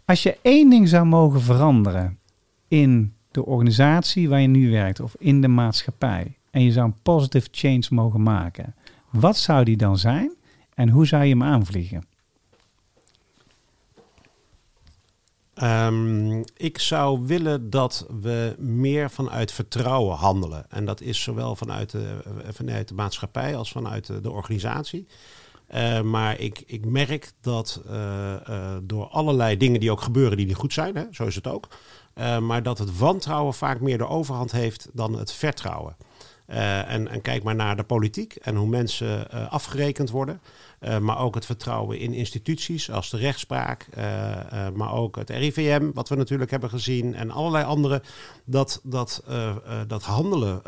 Als 0.06 0.24
je 0.24 0.38
één 0.42 0.70
ding 0.70 0.88
zou 0.90 1.06
mogen 1.06 1.42
veranderen 1.42 2.20
in 2.68 3.14
de 3.32 3.46
organisatie 3.46 4.30
waar 4.30 4.42
je 4.42 4.48
nu 4.48 4.72
werkt 4.72 5.00
of 5.00 5.16
in 5.20 5.42
de 5.42 5.48
maatschappij 5.48 6.38
en 6.52 6.64
je 6.64 6.72
zou 6.72 6.86
een 6.86 7.02
positive 7.04 7.48
change 7.52 7.84
mogen 7.90 8.24
maken, 8.24 8.76
wat 9.12 9.38
zou 9.38 9.64
die 9.64 9.78
dan 9.78 9.98
zijn 9.98 10.32
en 10.74 10.90
hoe 10.90 11.06
zou 11.06 11.24
je 11.24 11.30
hem 11.30 11.44
aanvliegen? 11.44 12.06
Ehm, 15.54 16.44
ik 16.56 16.80
zou 16.80 17.26
willen 17.26 17.70
dat 17.70 18.08
we 18.22 18.56
meer 18.58 19.10
vanuit 19.10 19.52
vertrouwen 19.52 20.16
handelen. 20.16 20.66
En 20.70 20.86
dat 20.86 21.02
is 21.02 21.22
zowel 21.22 21.56
vanuit 21.56 21.92
de, 21.92 22.24
eh, 22.26 22.32
vanuit 22.52 22.88
de 22.88 22.94
maatschappij 22.94 23.56
als 23.56 23.72
vanuit 23.72 24.24
de 24.24 24.32
organisatie. 24.32 25.08
Eh, 25.68 26.02
maar 26.02 26.40
ik, 26.40 26.64
ik 26.66 26.86
merk 26.86 27.32
dat 27.42 27.82
eh, 27.88 28.34
eh, 28.34 28.78
door 28.84 29.06
allerlei 29.06 29.58
dingen 29.58 29.80
die 29.80 29.92
ook 29.92 30.02
gebeuren 30.02 30.38
die 30.38 30.46
niet 30.46 30.56
goed 30.56 30.74
zijn, 30.74 30.96
hè, 30.96 31.04
zo 31.12 31.26
is 31.26 31.36
het 31.36 31.48
ook. 31.48 31.68
maar 32.42 32.64
dat 32.64 32.78
het 32.78 32.98
wantrouwen 32.98 33.54
vaak 33.54 33.80
meer 33.80 33.98
de 33.98 34.08
overhand 34.08 34.52
heeft 34.52 34.90
dan 34.94 35.14
het 35.14 35.32
vertrouwen. 35.32 35.96
En, 36.46 37.08
en 37.08 37.22
kijk 37.22 37.44
maar 37.44 37.56
naar 37.56 37.76
de 37.76 37.84
politiek 37.84 38.36
en 38.36 38.56
hoe 38.56 38.68
mensen 38.68 39.30
afgerekend 39.50 40.10
worden. 40.10 40.42
Maar 41.02 41.20
ook 41.20 41.36
het 41.36 41.46
vertrouwen 41.46 42.00
in 42.00 42.14
instituties 42.14 42.92
als 42.92 43.10
de 43.10 43.18
rechtspraak. 43.18 43.88
maar 44.74 44.94
ook 44.94 45.16
het 45.16 45.30
RIVM, 45.30 45.92
wat 45.94 46.10
we 46.10 46.16
natuurlijk 46.16 46.52
hebben 46.52 46.70
gezien. 46.70 47.16
En 47.16 47.32
allerlei 47.32 47.66
andere. 47.66 48.02
Dat, 48.46 48.82
dat, 48.84 49.24
dat 49.88 50.04
handelen 50.04 50.62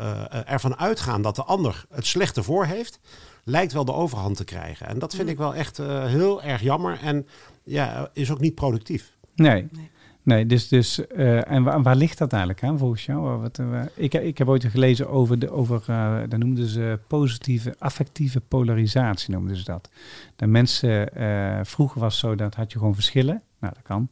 ervan 0.46 0.78
uitgaan 0.78 1.22
dat 1.22 1.36
de 1.36 1.44
ander 1.44 1.84
het 1.90 2.06
slechte 2.06 2.42
voor 2.42 2.64
heeft. 2.64 3.00
Lijkt 3.44 3.72
wel 3.72 3.84
de 3.84 3.92
overhand 3.92 4.36
te 4.36 4.44
krijgen. 4.44 4.86
En 4.86 4.98
dat 4.98 5.14
vind 5.14 5.28
ik 5.28 5.38
wel 5.38 5.54
echt 5.54 5.78
eh, 5.78 6.04
heel 6.04 6.42
erg 6.42 6.62
jammer. 6.62 6.98
En 7.02 7.26
ja, 7.64 8.10
is 8.12 8.30
ook 8.30 8.40
niet 8.40 8.54
productief. 8.54 9.12
Nee. 9.34 9.68
Nee. 9.70 9.90
Nee, 10.22 10.46
dus, 10.46 10.68
dus 10.68 11.06
eh, 11.06 11.50
en 11.50 11.62
waar, 11.62 11.82
waar 11.82 11.96
ligt 11.96 12.18
dat 12.18 12.32
eigenlijk 12.32 12.62
aan 12.62 12.78
volgens 12.78 13.04
jou? 13.04 13.40
Wat, 13.40 13.58
eh, 13.58 13.82
ik, 13.94 14.14
ik 14.14 14.38
heb 14.38 14.48
ooit 14.48 14.64
gelezen 14.64 15.08
over, 15.08 15.38
de, 15.38 15.50
over 15.50 15.82
uh, 15.90 16.18
dat 16.28 16.38
noemden 16.38 16.66
ze 16.66 16.98
positieve 17.06 17.74
affectieve 17.78 18.40
polarisatie, 18.40 19.34
noemden 19.34 19.56
ze 19.56 19.64
dat. 19.64 19.90
De 20.36 20.46
mensen, 20.46 21.08
uh, 21.18 21.60
vroeger 21.62 22.00
was 22.00 22.12
het 22.12 22.30
zo, 22.30 22.34
dat 22.34 22.54
had 22.54 22.72
je 22.72 22.78
gewoon 22.78 22.94
verschillen. 22.94 23.42
Nou, 23.60 23.74
dat 23.74 23.82
kan. 23.82 24.08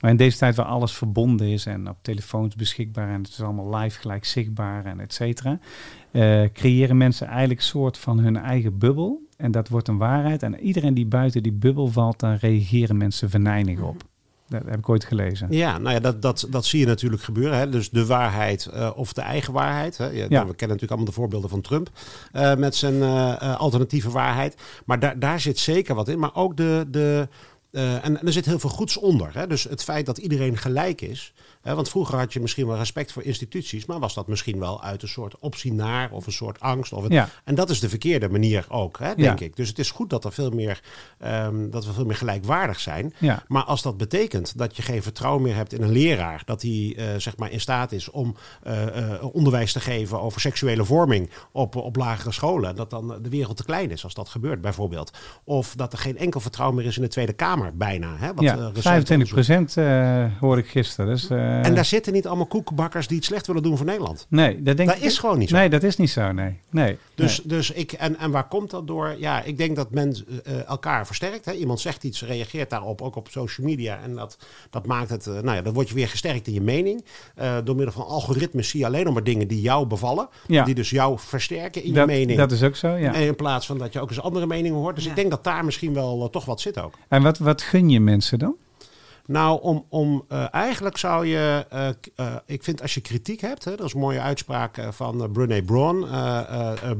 Maar 0.00 0.10
in 0.10 0.16
deze 0.16 0.38
tijd 0.38 0.56
waar 0.56 0.66
alles 0.66 0.92
verbonden 0.92 1.48
is 1.48 1.66
en 1.66 1.88
op 1.88 1.96
telefoons 2.02 2.54
beschikbaar 2.54 3.08
en 3.08 3.22
het 3.22 3.28
is 3.28 3.42
allemaal 3.42 3.76
live 3.76 4.00
gelijk 4.00 4.24
zichtbaar 4.24 4.84
en 4.84 5.00
et 5.00 5.14
cetera, 5.14 5.58
uh, 6.10 6.48
creëren 6.52 6.96
mensen 6.96 7.26
eigenlijk 7.26 7.60
een 7.60 7.66
soort 7.66 7.98
van 7.98 8.18
hun 8.18 8.36
eigen 8.36 8.78
bubbel. 8.78 9.28
En 9.36 9.50
dat 9.50 9.68
wordt 9.68 9.88
een 9.88 9.98
waarheid. 9.98 10.42
En 10.42 10.60
iedereen 10.60 10.94
die 10.94 11.06
buiten 11.06 11.42
die 11.42 11.52
bubbel 11.52 11.86
valt, 11.86 12.20
dan 12.20 12.34
reageren 12.34 12.96
mensen 12.96 13.30
venijnig 13.30 13.80
op. 13.80 14.02
Dat 14.48 14.62
heb 14.64 14.78
ik 14.78 14.88
ooit 14.88 15.04
gelezen. 15.04 15.46
Ja, 15.50 15.78
nou 15.78 15.94
ja, 15.94 16.00
dat, 16.00 16.22
dat, 16.22 16.46
dat 16.50 16.64
zie 16.64 16.80
je 16.80 16.86
natuurlijk 16.86 17.22
gebeuren. 17.22 17.58
Hè? 17.58 17.68
Dus 17.68 17.90
de 17.90 18.06
waarheid 18.06 18.70
uh, 18.74 18.90
of 18.94 19.12
de 19.12 19.20
eigen 19.20 19.52
waarheid. 19.52 19.96
Hè? 19.96 20.06
Ja, 20.06 20.12
ja. 20.12 20.26
We 20.28 20.28
kennen 20.28 20.46
natuurlijk 20.56 20.90
allemaal 20.90 21.04
de 21.04 21.12
voorbeelden 21.12 21.50
van 21.50 21.60
Trump 21.60 21.90
uh, 22.32 22.54
met 22.54 22.74
zijn 22.74 22.94
uh, 22.94 23.56
alternatieve 23.56 24.10
waarheid. 24.10 24.56
Maar 24.84 24.98
daar, 24.98 25.18
daar 25.18 25.40
zit 25.40 25.58
zeker 25.58 25.94
wat 25.94 26.08
in. 26.08 26.18
Maar 26.18 26.34
ook 26.34 26.56
de. 26.56 26.86
de 26.88 27.28
en, 27.70 28.02
en, 28.02 28.26
er 28.26 28.32
zit 28.32 28.46
heel 28.46 28.58
veel 28.58 28.70
goeds 28.70 28.96
onder. 28.96 29.30
Hè? 29.34 29.46
Dus 29.46 29.64
het 29.64 29.82
feit 29.82 30.06
dat 30.06 30.18
iedereen 30.18 30.56
gelijk 30.56 31.00
is. 31.00 31.32
Hè? 31.62 31.74
Want 31.74 31.88
vroeger 31.88 32.18
had 32.18 32.32
je 32.32 32.40
misschien 32.40 32.66
wel 32.66 32.76
respect 32.76 33.12
voor 33.12 33.22
instituties. 33.22 33.86
Maar 33.86 33.98
was 33.98 34.14
dat 34.14 34.26
misschien 34.26 34.58
wel 34.58 34.82
uit 34.82 35.02
een 35.02 35.08
soort 35.08 35.38
optie 35.38 35.72
naar. 35.72 36.10
Of 36.10 36.26
een 36.26 36.32
soort 36.32 36.60
angst. 36.60 36.92
Of 36.92 37.02
het, 37.02 37.12
ja. 37.12 37.28
En 37.44 37.54
dat 37.54 37.70
is 37.70 37.80
de 37.80 37.88
verkeerde 37.88 38.28
manier 38.28 38.66
ook, 38.68 38.98
hè, 38.98 39.14
denk 39.14 39.40
ik. 39.40 39.56
Dus 39.56 39.68
het 39.68 39.78
is 39.78 39.90
goed 39.90 40.10
dat, 40.10 40.24
er 40.24 40.32
veel 40.32 40.50
meer, 40.50 40.80
um, 41.24 41.70
dat 41.70 41.86
we 41.86 41.92
veel 41.92 42.04
meer 42.04 42.16
gelijkwaardig 42.16 42.80
zijn. 42.80 43.14
Maar 43.48 43.64
als 43.64 43.82
dat 43.82 43.96
betekent 43.96 44.58
dat 44.58 44.76
je 44.76 44.82
geen 44.82 45.02
vertrouwen 45.02 45.42
meer 45.42 45.54
hebt 45.54 45.72
in 45.72 45.82
een 45.82 45.92
leraar. 45.92 46.42
Dat 46.44 46.62
hij 46.62 46.70
uh, 46.96 47.04
zeg 47.16 47.36
maar 47.36 47.50
in 47.50 47.60
staat 47.60 47.92
is 47.92 48.10
om 48.10 48.36
uh, 48.66 49.24
onderwijs 49.32 49.72
te 49.72 49.80
geven 49.80 50.20
over 50.20 50.40
seksuele 50.40 50.84
vorming 50.84 51.30
op, 51.52 51.76
op 51.76 51.96
lagere 51.96 52.32
scholen. 52.32 52.76
Dat 52.76 52.90
dan 52.90 53.18
de 53.22 53.28
wereld 53.28 53.56
te 53.56 53.64
klein 53.64 53.90
is 53.90 54.04
als 54.04 54.14
dat 54.14 54.28
gebeurt 54.28 54.60
bijvoorbeeld. 54.60 55.10
Of 55.44 55.74
dat 55.76 55.92
er 55.92 55.98
geen 55.98 56.18
enkel 56.18 56.40
vertrouwen 56.40 56.78
meer 56.78 56.86
is 56.86 56.96
in 56.96 57.02
de 57.02 57.08
Tweede 57.08 57.32
Kamer 57.32 57.59
bijna. 57.74 58.16
Hè, 58.16 58.34
wat, 58.34 58.44
ja, 58.44 58.70
25 58.74 59.28
procent 59.28 59.74
hoorde 60.40 60.62
ik 60.62 60.68
gisteren. 60.68 61.10
Dus, 61.10 61.30
en 61.30 61.74
daar 61.74 61.84
zitten 61.84 62.12
niet 62.12 62.26
allemaal 62.26 62.46
koekenbakkers 62.46 63.06
die 63.06 63.16
het 63.16 63.26
slecht 63.26 63.46
willen 63.46 63.62
doen 63.62 63.76
voor 63.76 63.86
Nederland. 63.86 64.26
Nee, 64.28 64.62
dat, 64.62 64.76
denk 64.76 64.88
dat 64.88 64.98
ik, 64.98 65.04
is 65.04 65.18
gewoon 65.18 65.38
niet 65.38 65.48
zo. 65.48 65.56
Nee, 65.56 65.68
dat 65.68 65.82
is 65.82 65.96
niet 65.96 66.10
zo. 66.10 66.32
Nee. 66.32 66.58
nee 66.70 66.98
dus, 67.14 67.38
nee. 67.38 67.46
dus 67.46 67.70
ik, 67.70 67.92
en, 67.92 68.18
en 68.18 68.30
waar 68.30 68.48
komt 68.48 68.70
dat 68.70 68.86
door? 68.86 69.14
Ja, 69.18 69.42
ik 69.42 69.58
denk 69.58 69.76
dat 69.76 69.90
men 69.90 70.16
uh, 70.46 70.68
elkaar 70.68 71.06
versterkt. 71.06 71.44
Hè. 71.44 71.52
Iemand 71.52 71.80
zegt 71.80 72.04
iets, 72.04 72.22
reageert 72.22 72.70
daarop, 72.70 73.02
ook 73.02 73.16
op 73.16 73.28
social 73.30 73.66
media. 73.66 73.98
En 74.02 74.14
dat, 74.14 74.38
dat 74.70 74.86
maakt 74.86 75.10
het, 75.10 75.26
uh, 75.26 75.34
nou 75.34 75.56
ja, 75.56 75.62
dan 75.62 75.72
word 75.72 75.88
je 75.88 75.94
weer 75.94 76.08
gesterkt 76.08 76.46
in 76.46 76.52
je 76.52 76.60
mening. 76.60 77.04
Uh, 77.40 77.56
door 77.64 77.76
middel 77.76 77.94
van 77.94 78.06
algoritmes 78.06 78.68
zie 78.68 78.80
je 78.80 78.86
alleen 78.86 79.04
nog 79.04 79.14
maar 79.14 79.24
dingen 79.24 79.48
die 79.48 79.60
jou 79.60 79.86
bevallen. 79.86 80.28
Ja. 80.46 80.64
Die 80.64 80.74
dus 80.74 80.90
jou 80.90 81.18
versterken 81.18 81.82
in 81.82 81.92
dat, 81.94 82.08
je 82.08 82.16
mening. 82.16 82.38
Dat 82.38 82.52
is 82.52 82.62
ook 82.62 82.76
zo, 82.76 82.88
ja. 82.88 83.14
En 83.14 83.22
in 83.22 83.36
plaats 83.36 83.66
van 83.66 83.78
dat 83.78 83.92
je 83.92 84.00
ook 84.00 84.08
eens 84.08 84.20
andere 84.20 84.46
meningen 84.46 84.78
hoort. 84.78 84.94
Dus 84.94 85.04
Ja. 85.04 85.10
ik 85.10 85.16
denk 85.16 85.30
dat 85.30 85.44
daar 85.44 85.64
misschien 85.64 85.94
wel 85.94 86.30
toch 86.30 86.44
wat 86.44 86.60
zit 86.60 86.80
ook. 86.80 86.94
En 87.08 87.22
wat, 87.22 87.38
wat 87.38 87.49
gun 87.56 87.88
je 87.88 88.00
mensen 88.00 88.38
dan? 88.38 88.56
Nou, 89.26 89.62
om, 89.62 89.86
om 89.88 90.24
uh, 90.28 90.54
eigenlijk 90.54 90.96
zou 90.96 91.26
je, 91.26 91.66
uh, 91.72 91.88
uh, 92.16 92.34
ik 92.46 92.62
vind 92.62 92.82
als 92.82 92.94
je 92.94 93.00
kritiek 93.00 93.40
hebt, 93.40 93.64
hè, 93.64 93.76
dat 93.76 93.86
is 93.86 93.94
een 93.94 94.00
mooie 94.00 94.20
uitspraak 94.20 94.86
van 94.90 95.32
Brené 95.32 95.62
Brown, 95.62 96.00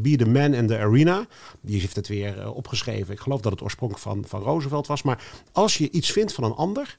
be 0.03 0.17
the 0.17 0.29
man 0.29 0.55
in 0.55 0.67
the 0.67 0.79
arena. 0.79 1.27
Die 1.61 1.81
heeft 1.81 1.97
het 1.97 2.09
weer 2.09 2.53
opgeschreven. 2.53 3.15
Ik 3.15 3.21
geloof 3.21 3.41
dat 3.41 3.53
het 3.53 3.63
oorspronkelijk 3.63 4.07
van, 4.07 4.25
van 4.27 4.43
Roosevelt 4.43 4.87
was. 4.87 5.03
Maar 5.03 5.25
als 5.53 5.79
je 5.79 5.91
iets 5.91 6.11
vindt 6.11 6.33
van 6.33 6.45
een 6.45 6.53
ander, 6.53 6.99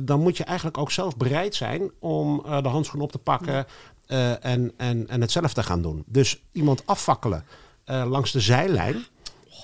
dan 0.00 0.20
moet 0.20 0.36
je 0.36 0.44
eigenlijk 0.44 0.78
ook 0.78 0.90
zelf 0.90 1.16
bereid 1.16 1.54
zijn 1.54 1.90
om 1.98 2.42
de 2.62 2.68
handschoen 2.68 3.00
op 3.00 3.12
te 3.12 3.18
pakken 3.18 3.66
en, 4.06 4.72
en, 4.76 5.08
en 5.08 5.20
het 5.20 5.30
zelf 5.30 5.52
te 5.52 5.62
gaan 5.62 5.82
doen. 5.82 6.04
Dus 6.06 6.42
iemand 6.52 6.86
afvakkelen 6.86 7.44
langs 7.84 8.32
de 8.32 8.40
zijlijn. 8.40 9.04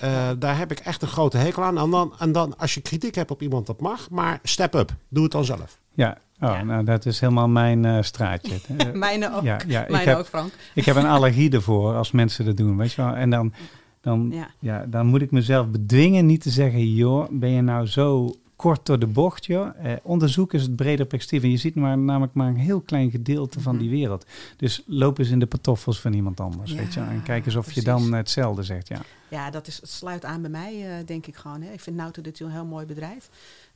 Uh, 0.03 0.29
daar 0.39 0.57
heb 0.57 0.71
ik 0.71 0.79
echt 0.79 1.01
een 1.01 1.07
grote 1.07 1.37
hekel 1.37 1.63
aan. 1.63 1.77
En 1.77 1.89
dan, 1.89 2.13
en 2.19 2.31
dan, 2.31 2.57
als 2.57 2.73
je 2.73 2.81
kritiek 2.81 3.15
hebt 3.15 3.31
op 3.31 3.41
iemand, 3.41 3.67
dat 3.67 3.81
mag. 3.81 4.09
Maar 4.09 4.39
step 4.43 4.73
up. 4.73 4.93
Doe 5.09 5.23
het 5.23 5.31
dan 5.31 5.45
zelf. 5.45 5.79
Ja, 5.93 6.17
oh, 6.39 6.49
ja. 6.49 6.63
nou 6.63 6.83
dat 6.83 7.05
is 7.05 7.19
helemaal 7.19 7.47
mijn 7.47 7.83
uh, 7.83 8.01
straatje. 8.01 8.55
Mijne 8.93 9.35
ook. 9.35 9.43
Ja, 9.43 9.59
ja, 9.67 9.79
Mijne 9.81 9.99
ik 9.99 10.05
heb, 10.05 10.17
ook, 10.17 10.25
Frank. 10.25 10.51
Ik 10.73 10.85
heb 10.85 10.95
een 10.95 11.05
allergie 11.05 11.51
ervoor 11.51 11.95
als 11.95 12.11
mensen 12.11 12.45
dat 12.45 12.57
doen, 12.57 12.77
weet 12.77 12.93
je 12.93 13.01
wel. 13.01 13.13
En 13.13 13.29
dan, 13.29 13.53
dan, 14.01 14.29
ja. 14.31 14.47
ja. 14.59 14.85
dan 14.87 15.05
moet 15.05 15.21
ik 15.21 15.31
mezelf 15.31 15.67
bedwingen 15.67 16.25
niet 16.25 16.41
te 16.41 16.49
zeggen... 16.49 16.93
joh, 16.93 17.27
ben 17.31 17.49
je 17.49 17.61
nou 17.61 17.85
zo 17.85 18.35
kort 18.55 18.85
door 18.85 18.99
de 18.99 19.07
bocht, 19.07 19.45
joh. 19.45 19.69
Eh, 19.77 19.97
onderzoek 20.03 20.53
is 20.53 20.61
het 20.61 20.75
breder 20.75 21.05
perspectief. 21.05 21.43
En 21.43 21.51
je 21.51 21.57
ziet 21.57 21.75
maar, 21.75 21.97
namelijk 21.97 22.33
maar 22.33 22.47
een 22.47 22.55
heel 22.55 22.81
klein 22.81 23.11
gedeelte 23.11 23.59
van 23.59 23.77
die 23.77 23.89
wereld. 23.89 24.25
Dus 24.57 24.83
loop 24.85 25.17
eens 25.17 25.29
in 25.29 25.39
de 25.39 25.45
pantoffels 25.45 26.01
van 26.01 26.13
iemand 26.13 26.39
anders, 26.39 26.71
ja, 26.71 26.77
weet 26.77 26.93
je. 26.93 26.99
En 26.99 27.23
kijk 27.23 27.45
eens 27.45 27.55
of 27.55 27.63
precies. 27.63 27.83
je 27.83 27.89
dan 27.89 28.13
hetzelfde 28.13 28.63
zegt, 28.63 28.87
ja. 28.87 29.01
Ja, 29.29 29.49
dat 29.49 29.67
is, 29.67 29.75
het 29.75 29.89
sluit 29.89 30.25
aan 30.25 30.41
bij 30.41 30.49
mij, 30.49 30.99
uh, 30.99 31.05
denk 31.05 31.27
ik 31.27 31.35
gewoon. 31.35 31.61
Hè. 31.61 31.71
Ik 31.71 31.81
vind 31.81 31.95
Nauta 31.95 32.21
de 32.21 32.31
Tiel 32.31 32.47
een 32.47 32.53
heel 32.53 32.65
mooi 32.65 32.85
bedrijf. 32.85 33.29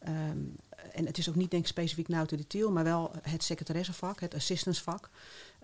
Um, 0.08 0.56
en 0.92 1.06
het 1.06 1.18
is 1.18 1.30
ook 1.30 1.36
niet 1.36 1.52
denk 1.52 1.64
ik 1.64 1.70
specifiek 1.70 2.08
Nauta 2.08 2.36
de 2.36 2.48
Tiel, 2.48 2.72
maar 2.72 2.84
wel 2.84 3.12
het 3.22 3.44
secretaressevak, 3.44 4.20
het 4.20 4.36
assistancevak. 4.36 5.10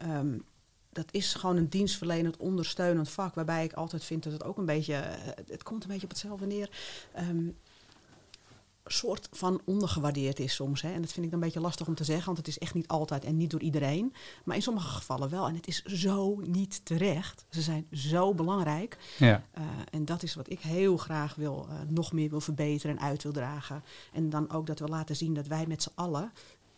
Um, 0.04 0.44
dat 0.96 1.08
is 1.12 1.34
gewoon 1.34 1.58
een 1.58 1.70
dienstverlenend, 1.70 2.38
ondersteunend 2.38 3.10
vak. 3.10 3.36
Waarbij 3.36 3.64
ik 3.64 3.74
altijd 3.74 4.04
vind 4.04 4.24
dat 4.24 4.34
het 4.34 4.44
ook 4.44 4.58
een 4.58 4.66
beetje... 4.66 4.94
Het 5.48 5.64
komt 5.64 5.84
een 5.84 5.90
beetje 5.90 6.04
op 6.04 6.10
hetzelfde 6.10 6.46
neer. 6.46 6.70
Um, 7.20 7.56
soort 8.86 9.28
van 9.32 9.62
ondergewaardeerd 9.66 10.40
is 10.40 10.56
soms. 10.56 10.82
Hè. 10.82 10.94
En 10.94 11.02
dat 11.02 11.12
vind 11.12 11.26
ik 11.26 11.32
dan 11.32 11.40
een 11.40 11.46
beetje 11.46 11.62
lastig 11.62 11.88
om 11.88 11.96
te 11.96 12.04
zeggen, 12.04 12.26
want 12.26 12.38
het 12.38 12.48
is 12.48 12.58
echt 12.58 12.74
niet 12.74 12.88
altijd 12.88 13.26
en 13.26 13.38
niet 13.38 13.50
door 13.50 13.62
iedereen. 13.62 14.14
Maar 14.44 14.56
in 14.56 14.62
sommige 14.62 14.88
gevallen 14.88 15.30
wel. 15.30 15.48
En 15.48 15.56
het 15.56 15.68
is 15.68 15.84
zo 15.84 16.40
niet 16.46 16.86
terecht. 16.86 17.46
Ze 17.50 17.62
zijn 17.62 17.88
zo 17.92 18.34
belangrijk. 18.34 18.98
Ja. 19.18 19.44
Uh, 19.58 19.64
en 19.92 20.06
dat 20.06 20.24
is 20.24 20.36
wat 20.36 20.50
ik 20.50 20.60
heel 20.60 20.98
graag 20.98 21.36
wil, 21.36 21.68
uh, 21.70 21.76
nog 21.88 22.12
meer 22.12 22.30
wil 22.30 22.42
verbeteren 22.42 22.98
en 22.98 23.04
uit 23.04 23.24
wil 23.24 23.32
dragen. 23.32 23.84
En 24.14 24.30
dan 24.30 24.52
ook 24.52 24.66
dat 24.68 24.80
we 24.80 24.88
laten 24.88 25.16
zien 25.16 25.34
dat 25.34 25.48
wij 25.48 25.66
met 25.68 25.84
z'n 25.84 25.92
allen 25.96 26.32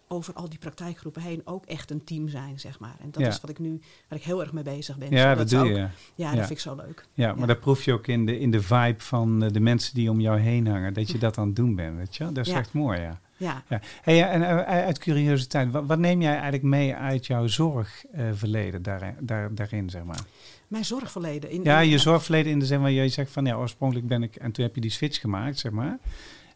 over 0.08 0.34
al 0.34 0.50
die 0.50 0.60
praktijkgroepen 0.60 1.22
heen 1.22 1.42
ook 1.46 1.66
echt 1.66 1.92
een 1.92 2.04
team 2.04 2.28
zijn, 2.28 2.60
zeg 2.60 2.80
maar. 2.80 2.96
En 3.00 3.12
dat 3.12 3.22
ja. 3.22 3.28
is 3.28 3.42
wat 3.42 3.50
ik 3.50 3.60
nu, 3.60 3.80
waar 4.08 4.20
ik 4.20 4.26
heel 4.26 4.42
erg 4.42 4.54
mee 4.54 4.64
bezig 4.64 4.98
ben. 4.98 5.12
Ja, 5.12 5.36
dat 5.36 5.50
doe 5.50 5.60
ook, 5.60 5.68
je. 5.68 5.74
Ja, 5.76 5.90
ja, 6.16 6.30
dat 6.30 6.40
vind 6.40 6.50
ik 6.50 6.60
zo 6.60 6.76
leuk. 6.76 7.06
Ja, 7.14 7.34
maar 7.34 7.48
dat 7.48 7.60
proef 7.60 7.84
je 7.84 7.94
ook 7.94 8.08
in 8.08 8.26
de, 8.26 8.40
in 8.40 8.52
de 8.52 8.62
vibe 8.62 9.00
van 9.00 9.40
de 9.40 9.60
mensen 9.60 9.94
die 9.94 10.10
om 10.10 10.20
jou 10.20 10.40
heen 10.40 10.68
hangen. 10.68 10.94
Dat 10.94 11.12
je 11.12 11.18
dat 11.18 11.38
aan 11.38 11.48
het 11.48 11.56
doen 11.56 11.76
bent, 11.76 11.98
weet 11.98 12.16
je 12.16 12.32
Dat 12.32 12.48
is 12.48 12.54
echt 12.54 12.74
mooi, 12.74 13.00
ja. 13.00 13.20
Ja. 13.38 13.64
ja. 13.70 13.82
Hey, 14.02 14.30
en 14.30 14.42
uh, 14.42 14.62
uit 14.62 14.98
curiositeit, 14.98 15.72
wat, 15.72 15.86
wat, 15.86 16.00
neem 16.00 16.22
jij 16.22 16.34
eigenlijk 16.34 16.64
mee 16.64 16.96
uit 16.96 17.26
jouw 17.26 17.48
zorgverleden 17.48 18.82
daar, 18.82 19.16
daar, 19.20 19.56
daarin, 19.56 19.90
zeg 19.90 20.04
maar? 20.04 20.20
Mijn 20.68 20.86
zorgverleden? 20.86 21.50
In, 21.50 21.64
ja, 21.64 21.80
in, 21.80 21.90
je 21.90 21.98
zorgverleden 21.98 22.52
in 22.52 22.60
de 22.60 22.66
zin 22.66 22.82
waar 22.82 22.92
je 22.92 23.10
zegt 23.10 23.32
van, 23.32 23.46
ja, 23.46 23.56
oorspronkelijk 23.56 24.08
ben 24.08 24.24
ik... 24.24 24.36
En 24.36 24.52
toen 24.52 24.66
heb 24.66 24.76
je 24.76 24.82
die 24.82 24.92
switch 24.92 25.20
gemaakt, 25.20 25.60
zeg 25.60 25.72
maar. 25.72 25.98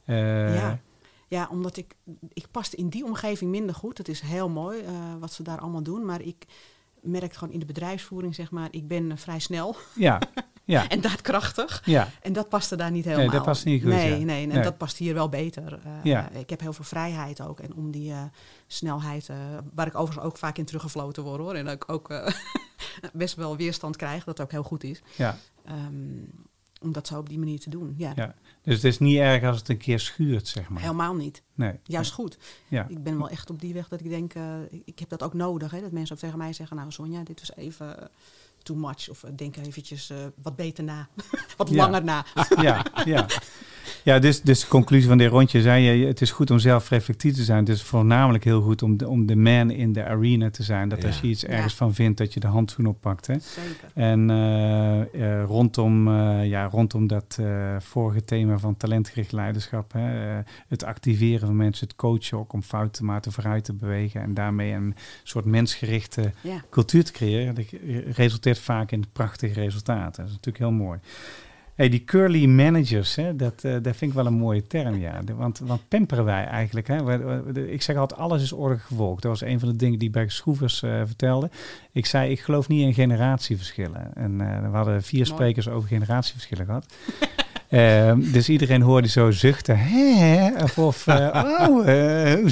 Uh, 0.05 0.55
ja. 0.55 0.79
Ja, 1.31 1.47
omdat 1.51 1.77
ik, 1.77 1.95
ik 2.33 2.45
paste 2.51 2.75
in 2.75 2.89
die 2.89 3.05
omgeving 3.05 3.51
minder 3.51 3.75
goed. 3.75 3.97
Het 3.97 4.07
is 4.07 4.21
heel 4.21 4.49
mooi 4.49 4.81
uh, 4.81 4.89
wat 5.19 5.33
ze 5.33 5.43
daar 5.43 5.59
allemaal 5.59 5.83
doen. 5.83 6.05
Maar 6.05 6.21
ik 6.21 6.45
merk 7.01 7.33
gewoon 7.33 7.53
in 7.53 7.59
de 7.59 7.65
bedrijfsvoering, 7.65 8.35
zeg 8.35 8.51
maar, 8.51 8.67
ik 8.71 8.87
ben 8.87 9.03
uh, 9.03 9.17
vrij 9.17 9.39
snel. 9.39 9.75
Ja, 9.95 10.19
ja. 10.63 10.89
en 10.89 11.01
daadkrachtig. 11.01 11.81
Ja. 11.85 12.09
En 12.21 12.33
dat 12.33 12.49
paste 12.49 12.75
daar 12.75 12.91
niet 12.91 13.03
helemaal. 13.03 13.25
Nee, 13.25 13.35
dat 13.35 13.45
past 13.45 13.65
niet 13.65 13.81
goed. 13.81 13.91
Nee, 13.91 14.19
ja. 14.19 14.25
nee, 14.25 14.43
en 14.43 14.53
nee. 14.53 14.63
dat 14.63 14.77
past 14.77 14.97
hier 14.97 15.13
wel 15.13 15.29
beter. 15.29 15.79
Uh, 15.85 15.91
ja. 16.03 16.29
Ik 16.29 16.49
heb 16.49 16.59
heel 16.59 16.73
veel 16.73 16.85
vrijheid 16.85 17.41
ook. 17.41 17.59
En 17.59 17.73
om 17.73 17.91
die 17.91 18.13
snelheid, 18.67 19.29
waar 19.73 19.87
ik 19.87 19.95
overigens 19.95 20.25
ook 20.25 20.37
vaak 20.37 20.57
in 20.57 20.65
teruggefloten 20.65 21.23
word 21.23 21.39
hoor. 21.39 21.53
En 21.53 21.65
dat 21.65 21.73
ik 21.73 21.91
ook 21.91 22.31
best 23.13 23.35
wel 23.35 23.57
weerstand 23.57 23.95
krijg, 23.95 24.23
dat 24.23 24.41
ook 24.41 24.51
heel 24.51 24.63
goed 24.63 24.83
is. 24.83 25.01
Ja. 25.15 25.37
Um, 25.69 26.29
om 26.81 26.91
dat 26.91 27.07
zo 27.07 27.17
op 27.19 27.29
die 27.29 27.39
manier 27.39 27.59
te 27.59 27.69
doen. 27.69 27.93
Ja, 27.97 28.11
Ja. 28.15 28.35
Dus 28.61 28.75
het 28.75 28.83
is 28.83 28.99
niet 28.99 29.17
erg 29.17 29.43
als 29.43 29.57
het 29.57 29.69
een 29.69 29.77
keer 29.77 29.99
schuurt, 29.99 30.47
zeg 30.47 30.69
maar. 30.69 30.81
helemaal 30.81 31.15
niet. 31.15 31.43
Nee. 31.53 31.79
Juist 31.83 32.11
goed. 32.11 32.37
Ja. 32.67 32.85
Ik 32.87 33.03
ben 33.03 33.17
wel 33.17 33.29
echt 33.29 33.49
op 33.49 33.61
die 33.61 33.73
weg 33.73 33.87
dat 33.87 33.99
ik 33.99 34.09
denk, 34.09 34.33
eh, 34.33 34.55
ik- 34.85 34.99
heb 34.99 35.09
dat 35.09 35.23
ook 35.23 35.33
nodig. 35.33 35.71
Hè, 35.71 35.81
dat 35.81 35.91
mensen 35.91 36.15
ook 36.15 36.21
tegen 36.21 36.37
mij 36.37 36.53
zeggen, 36.53 36.75
nou 36.77 36.91
Sonja, 36.91 37.23
dit 37.23 37.39
was 37.39 37.55
even 37.55 37.99
eh, 38.01 38.07
too 38.63 38.75
much. 38.77 39.09
Of 39.09 39.23
eh, 39.23 39.31
denk 39.35 39.55
eventjes 39.57 40.11
wat 40.41 40.55
beter 40.55 40.83
na. 40.83 41.07
wat 41.57 41.69
Ja. 41.69 41.75
langer 41.75 42.03
na. 42.03 42.25
ja, 42.61 42.85
ja. 43.05 43.25
Ja, 44.03 44.19
dus, 44.19 44.41
dus 44.41 44.59
de 44.59 44.67
conclusie 44.67 45.07
van 45.07 45.17
dit 45.17 45.29
rondje 45.29 45.61
zei 45.61 45.83
je, 45.83 46.05
het 46.07 46.21
is 46.21 46.31
goed 46.31 46.51
om 46.51 46.59
zelf 46.59 46.89
reflectief 46.89 47.35
te 47.35 47.43
zijn. 47.43 47.59
Het 47.59 47.69
is 47.69 47.83
voornamelijk 47.83 48.43
heel 48.43 48.61
goed 48.61 48.81
om 48.83 48.97
de, 48.97 49.07
om 49.07 49.25
de 49.25 49.35
man 49.35 49.69
in 49.71 49.93
de 49.93 50.05
arena 50.05 50.49
te 50.49 50.63
zijn. 50.63 50.89
Dat 50.89 51.01
Ja. 51.01 51.07
als 51.07 51.19
je 51.19 51.27
iets 51.27 51.45
ergens 51.45 51.71
Ja. 51.71 51.77
van 51.77 51.93
vindt, 51.93 52.17
dat 52.17 52.33
je 52.33 52.39
de 52.39 52.47
handschoen 52.47 52.85
oppakt. 52.85 53.27
Hè? 53.27 53.33
Zeker. 53.39 53.89
En 53.93 54.29
eh, 54.29 55.01
eh, 55.01 55.43
rondom, 55.45 56.07
eh, 56.07 56.45
ja, 56.47 56.65
rondom 56.65 57.07
dat 57.07 57.37
eh, 57.39 57.75
vorige 57.79 58.23
thema 58.25 58.57
van 58.57 58.77
talentgericht 58.77 59.31
leiderschap, 59.31 59.93
hè, 59.93 60.39
het 60.67 60.83
activeren 60.83 61.47
van 61.47 61.55
mensen, 61.55 61.87
het 61.87 61.95
coachen 61.95 62.37
ook 62.37 62.53
om 62.53 62.63
fouten 62.63 62.91
te 62.91 63.03
maken, 63.03 63.31
vooruit 63.31 63.63
te 63.63 63.73
bewegen 63.73 64.21
en 64.21 64.33
daarmee 64.33 64.71
een 64.73 64.95
soort 65.23 65.45
mensgerichte 65.45 66.31
Ja. 66.41 66.61
cultuur 66.69 67.03
te 67.03 67.11
creëren, 67.11 67.55
dat 67.55 67.65
resulteert 68.15 68.59
vaak 68.59 68.91
in 68.91 69.03
prachtige 69.13 69.53
resultaten. 69.53 70.11
Dat 70.23 70.25
is 70.25 70.31
natuurlijk 70.41 70.57
heel 70.57 70.71
mooi. 70.85 70.99
Hey, 71.75 71.89
die 71.89 72.03
curly 72.03 72.45
managers, 72.45 73.15
hè, 73.15 73.35
dat, 73.35 73.63
eh, 73.63 73.71
dat 73.71 73.95
vind 73.95 74.11
ik 74.11 74.13
wel 74.13 74.25
een 74.25 74.33
mooie 74.33 74.67
term, 74.67 74.99
ja. 74.99 75.19
Want, 75.35 75.59
want 75.59 75.87
pamperen 75.87 76.25
wij 76.25 76.45
eigenlijk. 76.45 76.87
Hè? 76.87 76.95
Ik 77.71 77.81
zeg 77.81 77.95
altijd, 77.95 78.19
alles 78.19 78.43
is 78.43 78.51
orde 78.51 78.77
gevolgd. 78.77 79.21
Dat 79.21 79.31
was 79.31 79.49
een 79.49 79.59
van 79.59 79.69
de 79.69 79.75
dingen 79.75 79.99
die 79.99 80.07
ik 80.07 80.13
bij 80.13 80.29
Schroevers 80.29 80.83
eh, 80.83 81.01
vertelde. 81.05 81.49
Ik 81.91 82.05
zei, 82.05 82.31
ik 82.31 82.39
geloof 82.39 82.67
niet 82.67 82.81
in 82.81 82.93
generatieverschillen. 82.93 84.15
En 84.15 84.41
eh, 84.41 84.69
we 84.69 84.75
hadden 84.77 85.03
vier 85.03 85.19
Mooi. 85.19 85.31
sprekers 85.31 85.67
over 85.67 85.87
generatieverschillen 85.87 86.65
gehad. 86.65 86.85
Ehm, 87.71 88.31
dus 88.31 88.49
iedereen 88.49 88.81
hoorde 88.81 89.07
zo 89.07 89.31
zuchten. 89.31 89.77
Hè? 89.79 90.63
Of, 90.63 90.77
of 90.77 91.07
eh, 91.07 91.43
oh, 91.69 91.87
eh? 91.87 92.43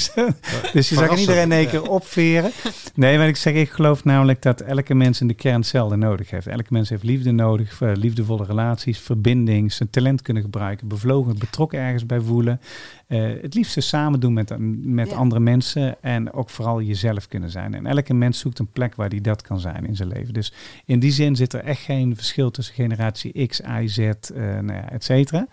Dus 0.74 0.90
je 0.90 0.96
zag 0.96 1.18
iedereen 1.18 1.44
in 1.44 1.52
één 1.52 1.68
keer 1.68 1.90
opveren. 1.90 2.52
Nee, 2.96 3.18
maar 3.18 3.28
ik 3.28 3.36
zeg, 3.36 3.54
ik 3.54 3.70
geloof 3.70 4.04
namelijk 4.04 4.42
dat 4.42 4.62
elke 4.62 4.96
mens 4.96 5.22
in 5.22 5.28
de 5.28 5.34
kern 5.34 5.56
hetzelfde 5.56 5.96
nodig 5.96 6.30
heeft. 6.30 6.48
Elke 6.48 6.68
mens 6.70 6.90
heeft 6.90 7.04
liefde 7.04 7.32
nodig, 7.32 7.82
eh, 7.82 7.92
liefdevolle 7.94 8.46
relaties, 8.46 9.00
verbinding, 9.00 9.74
zijn 9.74 9.90
talent 9.90 10.22
kunnen 10.22 10.44
gebruiken, 10.44 10.88
bevlogen, 10.88 11.40
betrokken 11.40 11.80
ergens 11.80 12.06
bij 12.06 12.20
voelen. 12.20 12.62
Eh, 13.10 13.42
het 13.42 13.54
liefste 13.54 13.82
samen 13.82 14.20
doen 14.20 14.34
met, 14.34 14.56
met 14.84 15.10
Ja. 15.10 15.16
andere 15.16 15.42
mensen 15.42 16.02
en 16.04 16.34
ook 16.34 16.50
vooral 16.50 16.82
jezelf 16.82 17.28
kunnen 17.28 17.50
zijn. 17.50 17.74
En 17.74 17.86
elke 17.86 18.14
mens 18.14 18.40
zoekt 18.40 18.60
een 18.60 18.72
plek 18.72 18.96
waar 18.96 19.10
die 19.10 19.22
dat 19.22 19.42
kan 19.42 19.60
zijn 19.60 19.86
in 19.86 19.96
zijn 19.96 20.10
leven. 20.10 20.34
Dus 20.34 20.54
in 20.86 21.00
die 21.00 21.12
zin 21.12 21.36
zit 21.36 21.54
er 21.54 21.64
echt 21.64 21.82
geen 21.82 22.16
verschil 22.16 22.52
tussen 22.52 22.76
generatie 22.76 23.48
X, 23.48 23.60
Y, 23.82 23.88
Z, 23.88 23.98
eh 23.98 24.14
nou 24.38 24.74
ja, 24.74 24.90
et 24.92 25.04
cetera. 25.04 25.48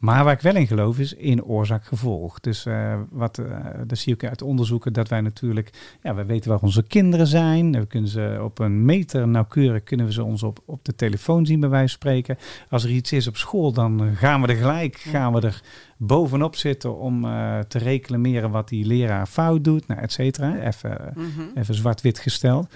Maar 0.00 0.24
waar 0.24 0.32
ik 0.32 0.40
wel 0.40 0.56
in 0.56 0.66
geloof 0.66 0.98
is 0.98 1.14
in 1.14 1.44
oorzaak-gevolg. 1.44 2.40
Dus 2.40 2.66
eh, 2.66 2.94
wat, 3.10 3.38
eh 3.38 3.46
dat 3.86 3.98
zie 3.98 4.12
ik 4.14 4.24
uit 4.24 4.42
onderzoeken 4.42 4.92
dat 4.92 5.08
wij 5.08 5.20
natuurlijk, 5.20 5.70
ja, 6.02 6.14
we 6.14 6.24
weten 6.24 6.50
waar 6.50 6.60
onze 6.60 6.82
kinderen 6.82 7.26
zijn. 7.26 7.72
We 7.72 7.86
kunnen 7.86 8.10
ze 8.10 8.40
op 8.42 8.58
een 8.58 8.84
meter 8.84 9.28
nauwkeurig 9.28 9.82
kunnen 9.82 10.06
we 10.06 10.12
ze 10.12 10.24
ons 10.24 10.42
op, 10.42 10.58
op 10.64 10.84
de 10.84 10.94
telefoon 10.94 11.46
zien 11.46 11.60
bij 11.60 11.68
wijze 11.68 11.88
van 11.88 11.96
spreken. 11.98 12.38
Als 12.70 12.84
er 12.84 12.90
iets 12.90 13.12
is 13.12 13.26
op 13.26 13.36
school, 13.36 13.72
dan 13.72 14.10
gaan 14.16 14.40
we 14.42 14.46
er 14.48 14.56
gelijk, 14.56 14.96
gaan 14.96 15.32
we 15.32 15.40
er 15.40 15.62
bovenop 15.96 16.56
zitten 16.56 16.98
om 16.98 17.24
eh, 17.24 17.58
te 17.58 17.78
reclameren 17.78 18.50
wat 18.50 18.68
die 18.68 18.86
leraar 18.86 19.26
fout 19.26 19.64
doet, 19.64 19.86
nou, 19.86 20.00
et 20.00 20.12
cetera. 20.12 20.56
Even, 20.66 21.12
Mhm. 21.14 21.58
even 21.58 21.74
zwart-wit 21.74 22.18
gesteld. 22.18 22.68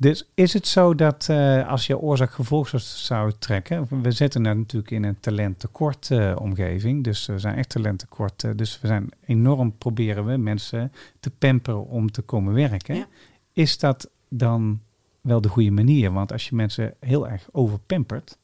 Dus 0.00 0.24
is 0.34 0.52
het 0.52 0.66
zo 0.66 0.94
dat 0.94 1.26
eh, 1.28 1.68
als 1.68 1.86
je 1.86 1.98
oorzaak-gevolg 1.98 2.68
zou- 2.68 2.82
zou 2.82 3.32
trekken, 3.38 4.02
we 4.02 4.10
zitten 4.10 4.42
nou 4.42 4.56
natuurlijk 4.56 4.90
in 4.90 5.04
een 5.04 5.20
talenttekort 5.20 6.10
eh, 6.10 6.36
omgeving, 6.38 7.04
dus 7.04 7.26
we 7.26 7.38
zijn 7.38 7.56
echt 7.56 7.68
talenttekort, 7.68 8.44
eh, 8.44 8.50
dus 8.56 8.80
we 8.80 8.86
zijn 8.86 9.08
enorm 9.26 9.78
proberen 9.78 10.26
we 10.26 10.36
mensen 10.36 10.92
te 11.20 11.30
pamperen 11.30 11.86
om 11.86 12.10
te 12.10 12.22
komen 12.22 12.54
werken. 12.54 12.94
Ja. 12.94 13.06
Is 13.52 13.78
dat 13.78 14.10
dan 14.28 14.80
wel 15.20 15.40
de 15.40 15.48
goede 15.48 15.70
manier? 15.70 16.12
Want 16.12 16.32
als 16.32 16.48
je 16.48 16.54
mensen 16.54 16.94
heel 17.00 17.28
erg 17.28 17.48
overpampert, 17.52 18.38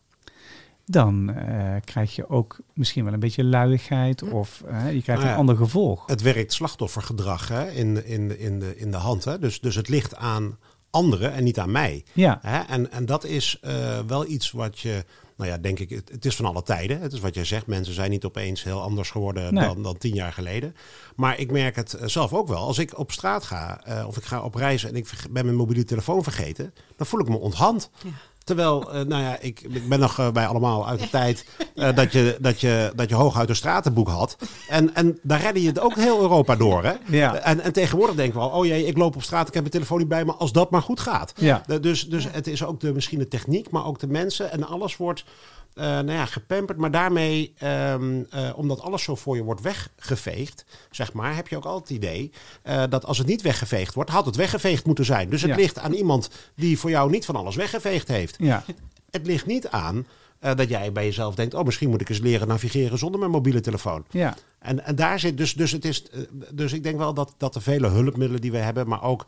dan 0.84 1.34
eh, 1.34 1.74
krijg 1.84 2.14
je 2.14 2.28
ook 2.28 2.58
misschien 2.74 3.04
wel 3.04 3.12
een 3.12 3.20
beetje 3.20 3.44
luiigheid 3.44 4.22
of 4.22 4.62
je 4.68 5.02
krijgt 5.02 5.06
Nou 5.06 5.24
ja. 5.24 5.30
een 5.32 5.38
ander 5.38 5.56
gevolg. 5.56 6.06
Het 6.06 6.22
werkt 6.22 6.52
slachtoffergedrag 6.52 7.48
hè, 7.48 7.70
in, 7.70 8.06
in, 8.06 8.38
in, 8.38 8.58
de, 8.58 8.76
in 8.76 8.90
de 8.90 8.96
hand. 8.96 9.24
Hè? 9.24 9.38
Dus, 9.38 9.60
dus 9.60 9.74
het 9.74 9.88
ligt 9.88 10.16
aan 10.16 10.58
anderen 10.96 11.32
en 11.32 11.44
niet 11.44 11.58
aan 11.58 11.70
mij. 11.70 12.04
Ja, 12.12 12.38
Hè? 12.42 12.58
En, 12.60 12.92
en 12.92 13.06
dat 13.06 13.24
is 13.24 13.58
eh, 13.60 13.98
wel 14.06 14.26
iets 14.26 14.50
wat 14.50 14.78
je, 14.78 15.04
nou 15.36 15.50
ja, 15.50 15.58
denk 15.58 15.78
ik, 15.78 15.90
het, 15.90 16.08
het 16.10 16.24
is 16.24 16.36
van 16.36 16.44
alle 16.44 16.62
tijden. 16.62 17.00
Het 17.00 17.12
is 17.12 17.20
wat 17.20 17.34
jij 17.34 17.44
zegt, 17.44 17.66
mensen 17.66 17.94
zijn 17.94 18.10
niet 18.10 18.24
opeens 18.24 18.62
heel 18.62 18.82
anders 18.82 19.10
geworden 19.10 19.54
Nee. 19.54 19.64
dan, 19.66 19.82
dan 19.82 19.98
tien 19.98 20.14
jaar 20.14 20.32
geleden. 20.32 20.76
Maar 21.16 21.38
ik 21.38 21.50
merk 21.50 21.76
het 21.76 21.94
eh, 21.94 22.08
zelf 22.08 22.32
ook 22.32 22.48
wel. 22.48 22.58
Als 22.66 22.78
ik 22.78 22.98
op 22.98 23.12
straat 23.12 23.44
ga 23.44 23.80
eh, 23.84 24.06
of 24.06 24.16
ik 24.16 24.24
ga 24.24 24.42
op 24.42 24.54
reis 24.54 24.84
en 24.84 24.96
ik 24.96 25.08
ben 25.30 25.44
mijn 25.44 25.56
mobiele 25.56 25.84
telefoon 25.84 26.22
vergeten, 26.22 26.74
dan 26.96 27.06
voel 27.06 27.20
ik 27.20 27.28
me 27.28 27.36
onthand. 27.38 27.90
Ja. 28.02 28.10
Terwijl, 28.46 28.92
eh, 28.92 29.00
nou 29.00 29.22
ja, 29.22 29.38
ik, 29.40 29.60
ik 29.60 29.88
ben 29.88 30.00
nog 30.00 30.18
eh, 30.18 30.30
bij 30.30 30.46
allemaal 30.46 30.88
uit 30.88 31.00
de 31.00 31.10
tijd 31.10 31.46
eh, 31.74 31.96
dat, 31.96 32.12
je, 32.12 32.36
dat, 32.40 32.60
je, 32.60 32.92
dat 32.94 33.08
je 33.08 33.14
hooguit 33.14 33.48
een 33.48 33.56
stratenboek 33.56 34.08
had. 34.08 34.36
En, 34.68 34.94
en 34.94 35.18
daar 35.22 35.40
redde 35.40 35.62
je 35.62 35.68
het 35.68 35.80
ook 35.80 35.94
heel 35.94 36.20
Europa 36.20 36.56
door. 36.56 36.84
Hè? 36.84 36.92
Ja. 37.06 37.34
En, 37.34 37.60
en 37.60 37.72
tegenwoordig 37.72 38.16
denken 38.16 38.38
we 38.38 38.46
al, 38.46 38.58
oh 38.58 38.66
jee, 38.66 38.86
ik 38.86 38.96
loop 38.96 39.16
op 39.16 39.22
straat, 39.22 39.48
ik 39.48 39.54
heb 39.54 39.62
mijn 39.62 39.74
telefoon 39.74 39.98
niet 39.98 40.08
bij 40.08 40.24
me, 40.24 40.32
als 40.32 40.52
dat 40.52 40.70
maar 40.70 40.82
goed 40.82 41.00
gaat. 41.00 41.32
ja. 41.36 41.62
Dus, 41.80 42.08
dus 42.08 42.26
het 42.30 42.46
is 42.46 42.64
ook 42.64 42.80
de, 42.80 42.92
misschien 42.92 43.18
de 43.18 43.28
techniek, 43.28 43.70
maar 43.70 43.86
ook 43.86 43.98
de 43.98 44.08
mensen. 44.08 44.52
En 44.52 44.66
alles 44.66 44.96
wordt 44.96 45.24
eh, 45.76 45.84
nou 45.84 46.12
ja, 46.12 46.26
gepamperd. 46.26 46.78
Maar 46.78 46.90
daarmee, 46.90 47.54
ehm, 47.58 48.22
eh, 48.30 48.50
omdat 48.58 48.80
alles 48.80 49.02
zo 49.02 49.14
voor 49.14 49.36
je 49.36 49.42
wordt 49.42 49.60
weggeveegd, 49.60 50.64
zeg 50.90 51.12
maar, 51.12 51.34
heb 51.36 51.48
je 51.48 51.56
ook 51.56 51.64
altijd 51.64 51.88
het 51.88 51.96
idee 51.96 52.30
eh, 52.62 52.82
dat 52.88 53.04
als 53.04 53.18
het 53.18 53.26
niet 53.26 53.42
weggeveegd 53.42 53.94
wordt, 53.94 54.10
had 54.10 54.26
het 54.26 54.36
weggeveegd 54.36 54.86
moeten 54.86 55.04
zijn. 55.04 55.30
Dus 55.30 55.42
het 55.42 55.50
Ja. 55.50 55.56
ligt 55.56 55.78
aan 55.78 55.92
iemand 55.92 56.30
die 56.54 56.78
voor 56.78 56.90
jou 56.90 57.10
niet 57.10 57.24
van 57.24 57.36
alles 57.36 57.56
weggeveegd 57.56 58.08
heeft. 58.08 58.36
ja. 58.38 58.64
Het 59.10 59.26
ligt 59.26 59.46
niet 59.46 59.68
aan 59.68 60.06
dat 60.40 60.68
jij 60.68 60.92
bij 60.92 61.04
jezelf 61.04 61.34
denkt, 61.34 61.54
oh, 61.54 61.64
misschien 61.64 61.90
moet 61.90 62.00
ik 62.00 62.08
eens 62.08 62.18
leren 62.18 62.48
navigeren 62.48 62.98
zonder 62.98 63.20
mijn 63.20 63.30
mobiele 63.32 63.60
telefoon. 63.60 64.04
ja. 64.10 64.34
En, 64.58 64.84
en 64.84 64.96
daar 64.96 65.18
zit 65.20 65.36
dus, 65.36 65.54
dus 65.54 65.72
het 65.72 65.84
is, 65.84 66.04
dus 66.52 66.72
ik 66.72 66.82
denk 66.82 66.98
wel 66.98 67.14
dat, 67.14 67.34
dat 67.36 67.52
de 67.52 67.60
vele 67.60 67.88
hulpmiddelen 67.88 68.40
die 68.40 68.50
we 68.50 68.58
hebben, 68.58 68.88
maar 68.88 69.02
ook 69.02 69.26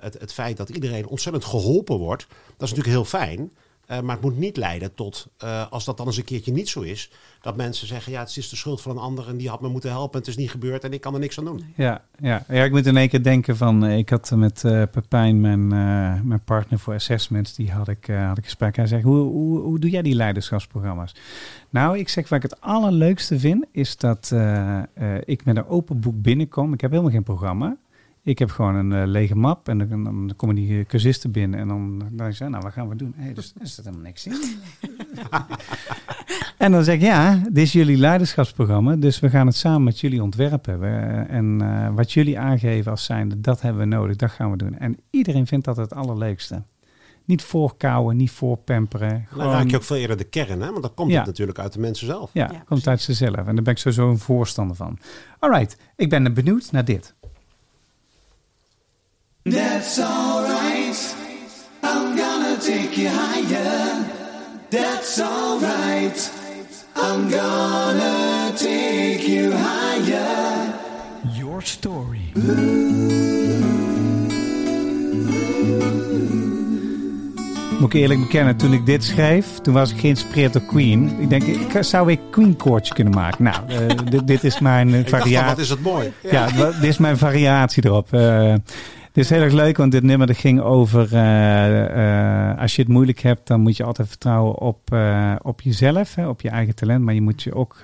het, 0.00 0.16
het 0.20 0.32
feit 0.32 0.56
dat 0.56 0.68
iedereen 0.68 1.06
ontzettend 1.06 1.44
geholpen 1.44 1.96
wordt, 1.98 2.26
dat 2.28 2.68
is 2.68 2.74
natuurlijk 2.74 2.88
heel 2.96 3.04
fijn. 3.20 3.52
Eh, 3.90 4.00
maar 4.00 4.14
het 4.14 4.24
moet 4.24 4.38
niet 4.38 4.56
leiden 4.56 4.94
tot, 4.94 5.26
eh, 5.38 5.70
als 5.70 5.84
dat 5.84 5.96
dan 5.96 6.06
eens 6.06 6.16
een 6.16 6.24
keertje 6.24 6.52
niet 6.52 6.68
zo 6.68 6.80
is, 6.80 7.10
dat 7.40 7.56
mensen 7.56 7.86
zeggen, 7.86 8.12
ja, 8.12 8.20
het 8.20 8.36
is 8.36 8.48
de 8.48 8.56
schuld 8.56 8.80
van 8.80 8.90
een 8.90 9.02
ander 9.02 9.28
en 9.28 9.36
die 9.36 9.48
had 9.48 9.60
me 9.60 9.68
moeten 9.68 9.90
helpen 9.90 10.12
en 10.12 10.18
het 10.18 10.28
is 10.28 10.36
niet 10.36 10.50
gebeurd 10.50 10.84
en 10.84 10.92
ik 10.92 11.00
kan 11.00 11.14
er 11.14 11.20
niks 11.20 11.38
aan 11.38 11.44
doen. 11.44 11.64
Ja, 11.74 12.04
ja. 12.18 12.44
ja, 12.48 12.64
ik 12.64 12.70
moet 12.70 12.86
in 12.86 12.96
één 12.96 13.08
keer 13.08 13.22
denken 13.22 13.56
van, 13.56 13.84
eh, 13.84 13.98
ik 13.98 14.08
had 14.08 14.30
met 14.30 14.64
eh 14.64 14.82
Pepijn, 14.90 15.40
mijn, 15.40 15.68
mijn 16.26 16.44
partner 16.44 16.78
voor 16.78 16.94
assessments, 16.94 17.54
die 17.54 17.70
had 17.70 17.88
ik, 17.88 18.06
had 18.06 18.38
ik 18.38 18.44
gesprek. 18.44 18.76
Hij 18.76 18.86
zegt, 18.86 19.02
hoe, 19.02 19.18
hoe, 19.18 19.60
hoe 19.60 19.78
doe 19.78 19.90
jij 19.90 20.02
die 20.02 20.14
leiderschapsprogramma's? 20.14 21.14
Nou, 21.70 21.98
ik 21.98 22.08
zeg, 22.08 22.28
wat 22.28 22.44
ik 22.44 22.50
het 22.50 22.60
allerleukste 22.60 23.38
vind, 23.38 23.66
is 23.72 23.96
dat 23.96 24.34
ik 25.24 25.44
met 25.44 25.56
een 25.56 25.66
open 25.66 26.00
boek 26.00 26.22
binnenkom. 26.22 26.72
Ik 26.72 26.80
heb 26.80 26.90
helemaal 26.90 27.12
geen 27.12 27.22
programma. 27.22 27.76
Ik 28.22 28.38
heb 28.38 28.50
gewoon 28.50 28.74
een 28.74 28.92
eh, 28.92 29.06
lege 29.06 29.36
map 29.36 29.68
en 29.68 29.78
dan, 29.78 30.04
dan 30.04 30.32
komen 30.36 30.54
die 30.54 30.78
eh, 30.78 30.84
cursisten 30.86 31.30
binnen 31.30 31.60
en 31.60 31.68
dan, 31.68 31.98
dan 31.98 32.16
denk 32.16 32.32
ik, 32.32 32.48
nou, 32.48 32.62
wat 32.62 32.72
gaan 32.72 32.88
we 32.88 32.96
doen? 32.96 33.14
Hey, 33.16 33.34
dus, 33.34 33.52
er 33.60 33.66
zit 33.66 33.84
helemaal 33.84 34.04
niks 34.04 34.26
in. 34.26 34.34
En 36.58 36.72
dan 36.72 36.84
zeg 36.84 36.94
ik, 36.94 37.00
ja, 37.00 37.42
dit 37.44 37.56
is 37.64 37.72
jullie 37.72 37.96
leiderschapsprogramma, 37.96 38.96
dus 38.96 39.20
we 39.20 39.30
gaan 39.30 39.46
het 39.46 39.56
samen 39.56 39.82
met 39.82 40.00
jullie 40.00 40.22
ontwerpen. 40.22 40.80
We, 40.80 40.86
en 41.28 41.60
eh, 41.60 41.94
wat 41.94 42.12
jullie 42.12 42.38
aangeven 42.38 42.90
als 42.90 43.04
zijnde, 43.04 43.40
dat 43.40 43.60
hebben 43.60 43.80
we 43.82 43.88
nodig, 43.88 44.16
dat 44.16 44.30
gaan 44.30 44.50
we 44.50 44.56
doen. 44.56 44.78
En 44.78 44.96
iedereen 45.10 45.46
vindt 45.46 45.64
dat 45.64 45.76
het 45.76 45.94
allerleukste. 45.94 46.62
Niet 47.24 47.42
voorkouwen, 47.42 48.16
niet 48.16 48.30
voorpamperen. 48.30 49.08
Dan 49.10 49.24
Gewoon, 49.28 49.52
raak 49.52 49.68
je 49.70 49.76
ook 49.76 49.82
veel 49.82 49.96
eerder 49.96 50.16
de 50.16 50.24
kern, 50.24 50.60
hè? 50.60 50.70
want 50.70 50.82
dan 50.82 50.94
komt 50.94 51.10
Ja. 51.10 51.16
het 51.16 51.26
natuurlijk 51.26 51.58
uit 51.58 51.72
de 51.72 51.80
mensen 51.80 52.06
zelf. 52.06 52.30
ja, 52.32 52.48
Ja, 52.52 52.58
komt 52.58 52.86
uit 52.86 53.00
zichzelf. 53.00 53.36
En 53.36 53.54
daar 53.54 53.64
ben 53.64 53.72
ik 53.72 53.78
sowieso 53.78 54.10
een 54.10 54.18
voorstander 54.18 54.76
van. 54.76 54.98
Alright, 55.38 55.76
ik 55.96 56.08
ben 56.08 56.34
benieuwd 56.34 56.72
naar 56.72 56.84
dit. 56.84 57.14
That's 59.44 59.98
alright. 59.98 61.16
I'm 61.82 62.14
gonna 62.14 62.58
take 62.58 62.94
you 62.96 63.08
higher. 63.08 64.04
That's 64.68 65.18
alright. 65.18 66.30
I'm 66.94 67.30
gonna 67.30 68.52
take 68.54 69.26
you 69.26 69.50
higher. 69.52 70.74
Your 71.38 71.62
story. 71.62 72.32
Moet 77.80 77.94
ik 77.94 78.00
eerlijk 78.00 78.20
bekennen, 78.20 78.56
toen 78.56 78.72
ik 78.72 78.86
dit 78.86 79.04
schreef, 79.04 79.46
toen 79.46 79.74
was 79.74 79.90
ik 79.90 80.00
geïnspireerd 80.00 80.52
door 80.52 80.62
Queen. 80.62 81.20
Ik 81.20 81.30
denk, 81.30 81.42
ik, 81.42 81.82
zou 81.82 82.10
ik 82.10 82.20
Queen 82.30 82.56
koortje 82.56 82.94
kunnen 82.94 83.14
maken? 83.14 83.44
Nou, 83.44 83.56
eh, 83.68 83.96
dit, 84.10 84.26
dit 84.26 84.44
is 84.44 84.58
mijn 84.58 84.94
eh, 84.94 85.06
variatie. 85.06 85.48
wat 85.48 85.58
is 85.58 85.70
het 85.70 85.82
mooi. 85.82 86.12
Ja, 86.30 86.46
dit 86.80 86.82
is 86.82 86.98
mijn 86.98 87.18
variatie 87.18 87.84
erop. 87.84 88.12
Eh, 88.12 88.54
Dit 89.12 89.24
is 89.24 89.30
heel 89.30 89.42
erg 89.42 89.52
leuk, 89.52 89.76
want 89.76 89.92
dit 89.92 90.02
nummer 90.02 90.26
dat 90.26 90.36
ging 90.36 90.60
over... 90.60 91.14
eh, 91.14 92.50
eh, 92.50 92.58
als 92.58 92.76
je 92.76 92.82
het 92.82 92.90
moeilijk 92.90 93.20
hebt, 93.20 93.46
dan 93.46 93.60
moet 93.60 93.76
je 93.76 93.84
altijd 93.84 94.08
vertrouwen 94.08 94.58
op, 94.58 94.92
eh, 94.92 95.34
op 95.42 95.60
jezelf, 95.60 96.14
hè, 96.14 96.28
op 96.28 96.40
je 96.40 96.48
eigen 96.48 96.74
talent. 96.74 97.04
Maar 97.04 97.14
je 97.14 97.20
moet 97.20 97.42
je 97.42 97.54
ook 97.54 97.82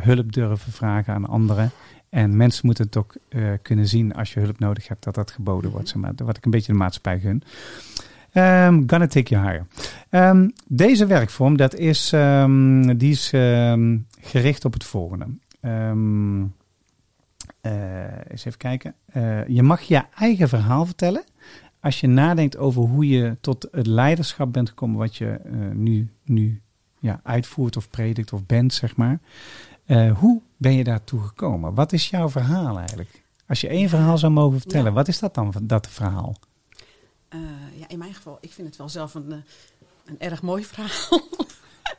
hulp 0.00 0.32
durven 0.32 0.72
vragen 0.72 1.14
aan 1.14 1.26
anderen. 1.26 1.70
En 2.08 2.36
mensen 2.36 2.66
moeten 2.66 2.84
het 2.84 2.96
ook 2.96 3.14
kunnen 3.62 3.86
zien 3.86 4.14
als 4.14 4.34
je 4.34 4.40
hulp 4.40 4.58
nodig 4.58 4.88
hebt, 4.88 5.04
dat 5.04 5.14
dat 5.14 5.30
geboden 5.30 5.70
wordt. 5.70 5.88
Zeg 5.88 6.02
maar. 6.02 6.12
Wat 6.16 6.36
ik 6.36 6.44
een 6.44 6.50
beetje 6.50 6.72
de 6.72 6.78
maatschappij 6.78 7.20
gun. 7.20 7.42
Ehm 8.32 8.82
gonna 8.86 9.06
take 9.06 9.34
you 9.34 9.46
higher. 9.46 9.66
Ehm, 10.10 10.48
deze 10.66 11.06
werkvorm, 11.06 11.56
dat 11.56 11.74
is, 11.74 12.12
ehm, 12.12 12.96
die 12.96 13.10
is 13.10 13.28
gericht 14.20 14.64
op 14.64 14.72
het 14.72 14.84
volgende. 14.84 15.26
Eh, 15.60 15.92
eens 17.60 18.44
even 18.44 18.58
kijken. 18.58 18.94
Eh, 19.06 19.46
je 19.48 19.62
mag 19.62 19.80
je 19.80 20.02
eigen 20.14 20.48
verhaal 20.48 20.86
vertellen 20.86 21.24
als 21.80 22.00
je 22.00 22.06
nadenkt 22.06 22.56
over 22.56 22.82
hoe 22.82 23.08
je 23.08 23.36
tot 23.40 23.68
het 23.72 23.86
leiderschap 23.86 24.52
bent 24.52 24.68
gekomen 24.68 24.98
wat 24.98 25.16
je 25.16 25.30
eh, 25.30 25.52
nu, 25.72 26.08
nu 26.24 26.60
ja, 27.00 27.20
uitvoert 27.22 27.76
of 27.76 27.90
predikt 27.90 28.32
of 28.32 28.46
bent, 28.46 28.74
zeg 28.74 28.96
maar. 28.96 29.20
Eh, 29.84 30.18
hoe 30.18 30.40
ben 30.56 30.72
je 30.72 30.84
daartoe 30.84 31.20
gekomen? 31.20 31.74
Wat 31.74 31.92
is 31.92 32.10
jouw 32.10 32.28
verhaal 32.28 32.78
eigenlijk? 32.78 33.22
Als 33.46 33.60
je 33.60 33.68
één 33.68 33.88
verhaal 33.88 34.18
zou 34.18 34.32
mogen 34.32 34.60
vertellen, 34.60 34.86
Ja. 34.86 34.92
wat 34.92 35.08
is 35.08 35.18
dat 35.18 35.34
dan, 35.34 35.54
dat 35.62 35.88
verhaal? 35.88 36.36
Eh, 37.28 37.40
ja, 37.74 37.88
in 37.88 37.98
mijn 37.98 38.14
geval, 38.14 38.38
ik 38.40 38.52
vind 38.52 38.68
het 38.68 38.76
wel 38.76 38.88
zelf 38.88 39.14
een, 39.14 39.32
eh, 39.32 39.38
een 40.04 40.20
erg 40.20 40.42
mooi 40.42 40.64
verhaal. 40.64 41.20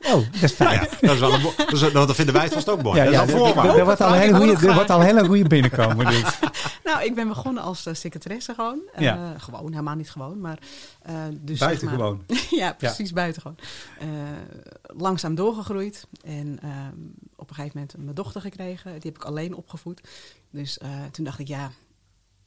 Oh, 0.02 0.32
dat 0.32 0.42
is 0.42 0.52
fijn. 0.52 0.74
Ja, 0.80 0.88
dat, 1.02 1.12
is 1.14 1.20
wel 1.20 1.34
een 1.34 1.42
mo- 1.42 1.54
dat, 1.58 1.72
is- 1.72 1.92
dat 1.92 2.16
vinden 2.16 2.34
wij 2.36 2.44
het 2.44 2.54
vast 2.54 2.70
ook 2.70 2.82
mooi. 2.84 2.98
Ja, 2.98 3.04
dat 3.04 3.14
ja, 3.14 3.24
is 3.24 3.34
al 3.34 3.40
een 3.46 3.48
Ik 3.48 3.56
hele 3.56 3.66
hoor 3.66 4.36
goede- 4.38 4.52
het 4.52 4.62
dat 4.62 4.74
wordt 4.76 4.90
al 4.90 5.00
een 5.00 5.06
hele 5.06 5.26
goede 5.26 5.48
binnenkomen. 5.48 6.06
Dit. 6.06 6.40
nou, 6.84 7.04
ik 7.04 7.16
ben 7.16 7.28
begonnen 7.28 7.64
als 7.64 7.86
eh, 7.86 7.94
secretaresse 7.94 8.54
gewoon. 8.54 8.80
Eh, 8.94 9.02
Ja. 9.02 9.38
Gewoon, 9.38 9.72
helemaal 9.72 9.96
niet 9.96 10.12
gewoon, 10.12 10.40
maar... 10.42 10.60
eh, 11.02 11.14
dus 11.32 11.60
zeg 11.60 11.60
maar- 11.60 11.68
Buitengewoon. 11.68 12.24
ja, 12.62 12.74
precies, 12.74 13.14
buitengewoon. 13.14 13.58
Eh, 14.00 14.08
langzaam 14.82 15.36
doorgegroeid. 15.36 16.08
En 16.26 16.60
ehm, 16.62 16.96
op 17.36 17.50
een 17.50 17.56
gegeven 17.56 17.78
moment 17.80 17.98
mijn 17.98 18.16
dochter 18.16 18.42
gekregen. 18.42 18.92
Die 18.92 19.12
heb 19.12 19.16
ik 19.16 19.24
alleen 19.24 19.56
opgevoed. 19.56 20.02
Dus 20.52 20.78
eh, 20.78 20.90
toen 21.12 21.26
dacht 21.26 21.40
ik, 21.40 21.48
ja, 21.48 21.72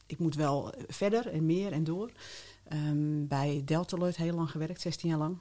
ik 0.05 0.19
moet 0.19 0.35
wel 0.35 0.73
verder 0.87 1.27
en 1.27 1.45
meer 1.45 1.71
en 1.71 1.83
door. 1.83 2.09
Ehm, 2.67 3.27
bij 3.27 3.61
Deltaloid 3.65 4.15
heel 4.15 4.35
lang 4.35 4.49
gewerkt, 4.51 4.81
16 4.81 5.09
jaar 5.09 5.17
lang. 5.17 5.37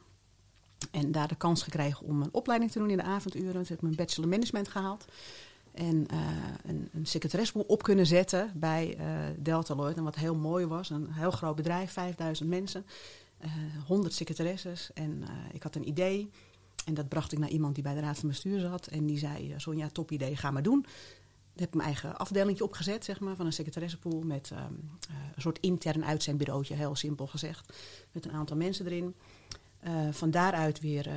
En 0.91 1.13
daar 1.13 1.29
de 1.29 1.35
kans 1.35 1.63
gekregen 1.63 2.07
om 2.07 2.23
een 2.23 2.35
opleiding 2.35 2.71
te 2.71 2.79
doen 2.79 2.91
in 2.91 2.97
de 2.97 3.03
avonduren. 3.03 3.53
Toen 3.53 3.63
heb 3.63 3.77
ik 3.77 3.83
mijn 3.83 3.95
bachelor 3.95 4.29
management 4.29 4.69
gehaald. 4.69 5.05
En 5.73 6.07
eh, 6.09 6.19
een, 6.65 6.89
een 6.93 7.67
op 7.67 7.83
kunnen 7.83 8.07
zetten 8.07 8.53
bij 8.55 8.97
eh 8.99 9.07
Deltaloid. 9.39 9.97
En 9.97 10.05
wat 10.05 10.15
heel 10.17 10.35
mooi 10.35 10.67
was, 10.67 10.91
een 10.91 11.13
heel 11.13 11.31
groot 11.31 11.57
bedrijf, 11.57 11.93
5000 11.93 12.49
mensen. 12.49 12.87
eh 13.39 13.51
100 13.87 14.15
secretaresses. 14.15 14.91
En 14.95 15.25
ik 15.53 15.63
had 15.63 15.75
een 15.75 15.89
idee. 15.89 16.31
En 16.85 16.95
dat 16.95 17.09
bracht 17.09 17.33
ik 17.33 17.39
naar 17.39 17.49
iemand 17.49 17.75
die 17.75 17.85
bij 17.85 17.95
de 17.95 18.01
raad 18.01 18.19
van 18.19 18.29
bestuur 18.29 18.61
zat. 18.61 18.87
En 18.87 19.07
die 19.07 19.19
zei, 19.19 19.55
Sonja, 19.57 19.89
top 19.89 20.11
idee, 20.11 20.37
ga 20.37 20.51
maar 20.51 20.63
doen. 20.63 20.87
Ik 21.55 21.61
heb 21.61 21.75
mijn 21.75 21.87
eigen 21.87 22.17
afdelingje 22.17 22.65
opgezet, 22.65 23.05
zeg 23.05 23.21
maar, 23.21 23.37
van 23.37 23.47
een 23.47 23.53
secretaressenpool. 23.53 24.23
Met 24.23 24.51
ehm, 24.53 24.63
eh, 25.09 25.17
een 25.35 25.43
soort 25.43 25.59
intern 25.61 26.05
uitzendbureautje, 26.05 26.75
heel 26.75 26.97
simpel 26.97 27.27
gezegd. 27.27 27.73
Met 28.13 28.25
een 28.25 28.33
aantal 28.33 28.57
mensen 28.57 28.87
erin. 28.87 29.15
Eh, 29.83 30.09
van 30.11 30.31
daaruit 30.31 30.81
weer 30.81 31.09
eh, 31.09 31.15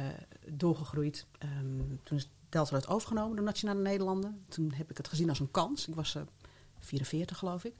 doorgegroeid. 0.48 1.26
Ehm, 1.38 1.96
toen 2.04 2.18
is 2.18 2.30
Delta 2.50 2.72
werd 2.72 2.88
overgenomen 2.88 3.36
door 3.36 3.46
Nationale 3.46 3.82
Nederlanden. 3.82 4.46
Toen 4.48 4.72
heb 4.76 4.90
ik 4.90 4.98
het 4.98 5.08
gezien 5.08 5.30
als 5.30 5.40
een 5.40 5.52
kans. 5.52 5.88
Ik 5.88 5.96
was 5.96 6.16
eh 6.16 6.22
44, 6.80 7.38
geloof 7.38 7.64
ik. 7.64 7.74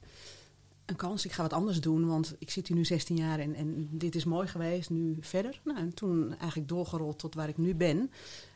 Een 0.84 0.96
kans, 0.96 1.24
ik 1.24 1.32
ga 1.32 1.42
wat 1.42 1.52
anders 1.52 1.80
doen, 1.80 2.06
want 2.06 2.36
ik 2.38 2.50
zit 2.50 2.68
hier 2.68 2.76
nu 2.76 2.84
16 2.84 3.16
jaar 3.16 3.38
en, 3.38 3.54
en 3.54 3.88
dit 3.90 4.14
is 4.14 4.24
mooi 4.24 4.48
geweest, 4.48 4.90
nu 4.90 5.16
verder. 5.20 5.60
Nou, 5.64 5.78
en 5.78 5.94
toen 5.94 6.34
eigenlijk 6.38 6.68
doorgerold 6.68 7.18
tot 7.18 7.34
waar 7.34 7.48
ik 7.48 7.56
nu 7.56 7.74
ben. 7.74 8.10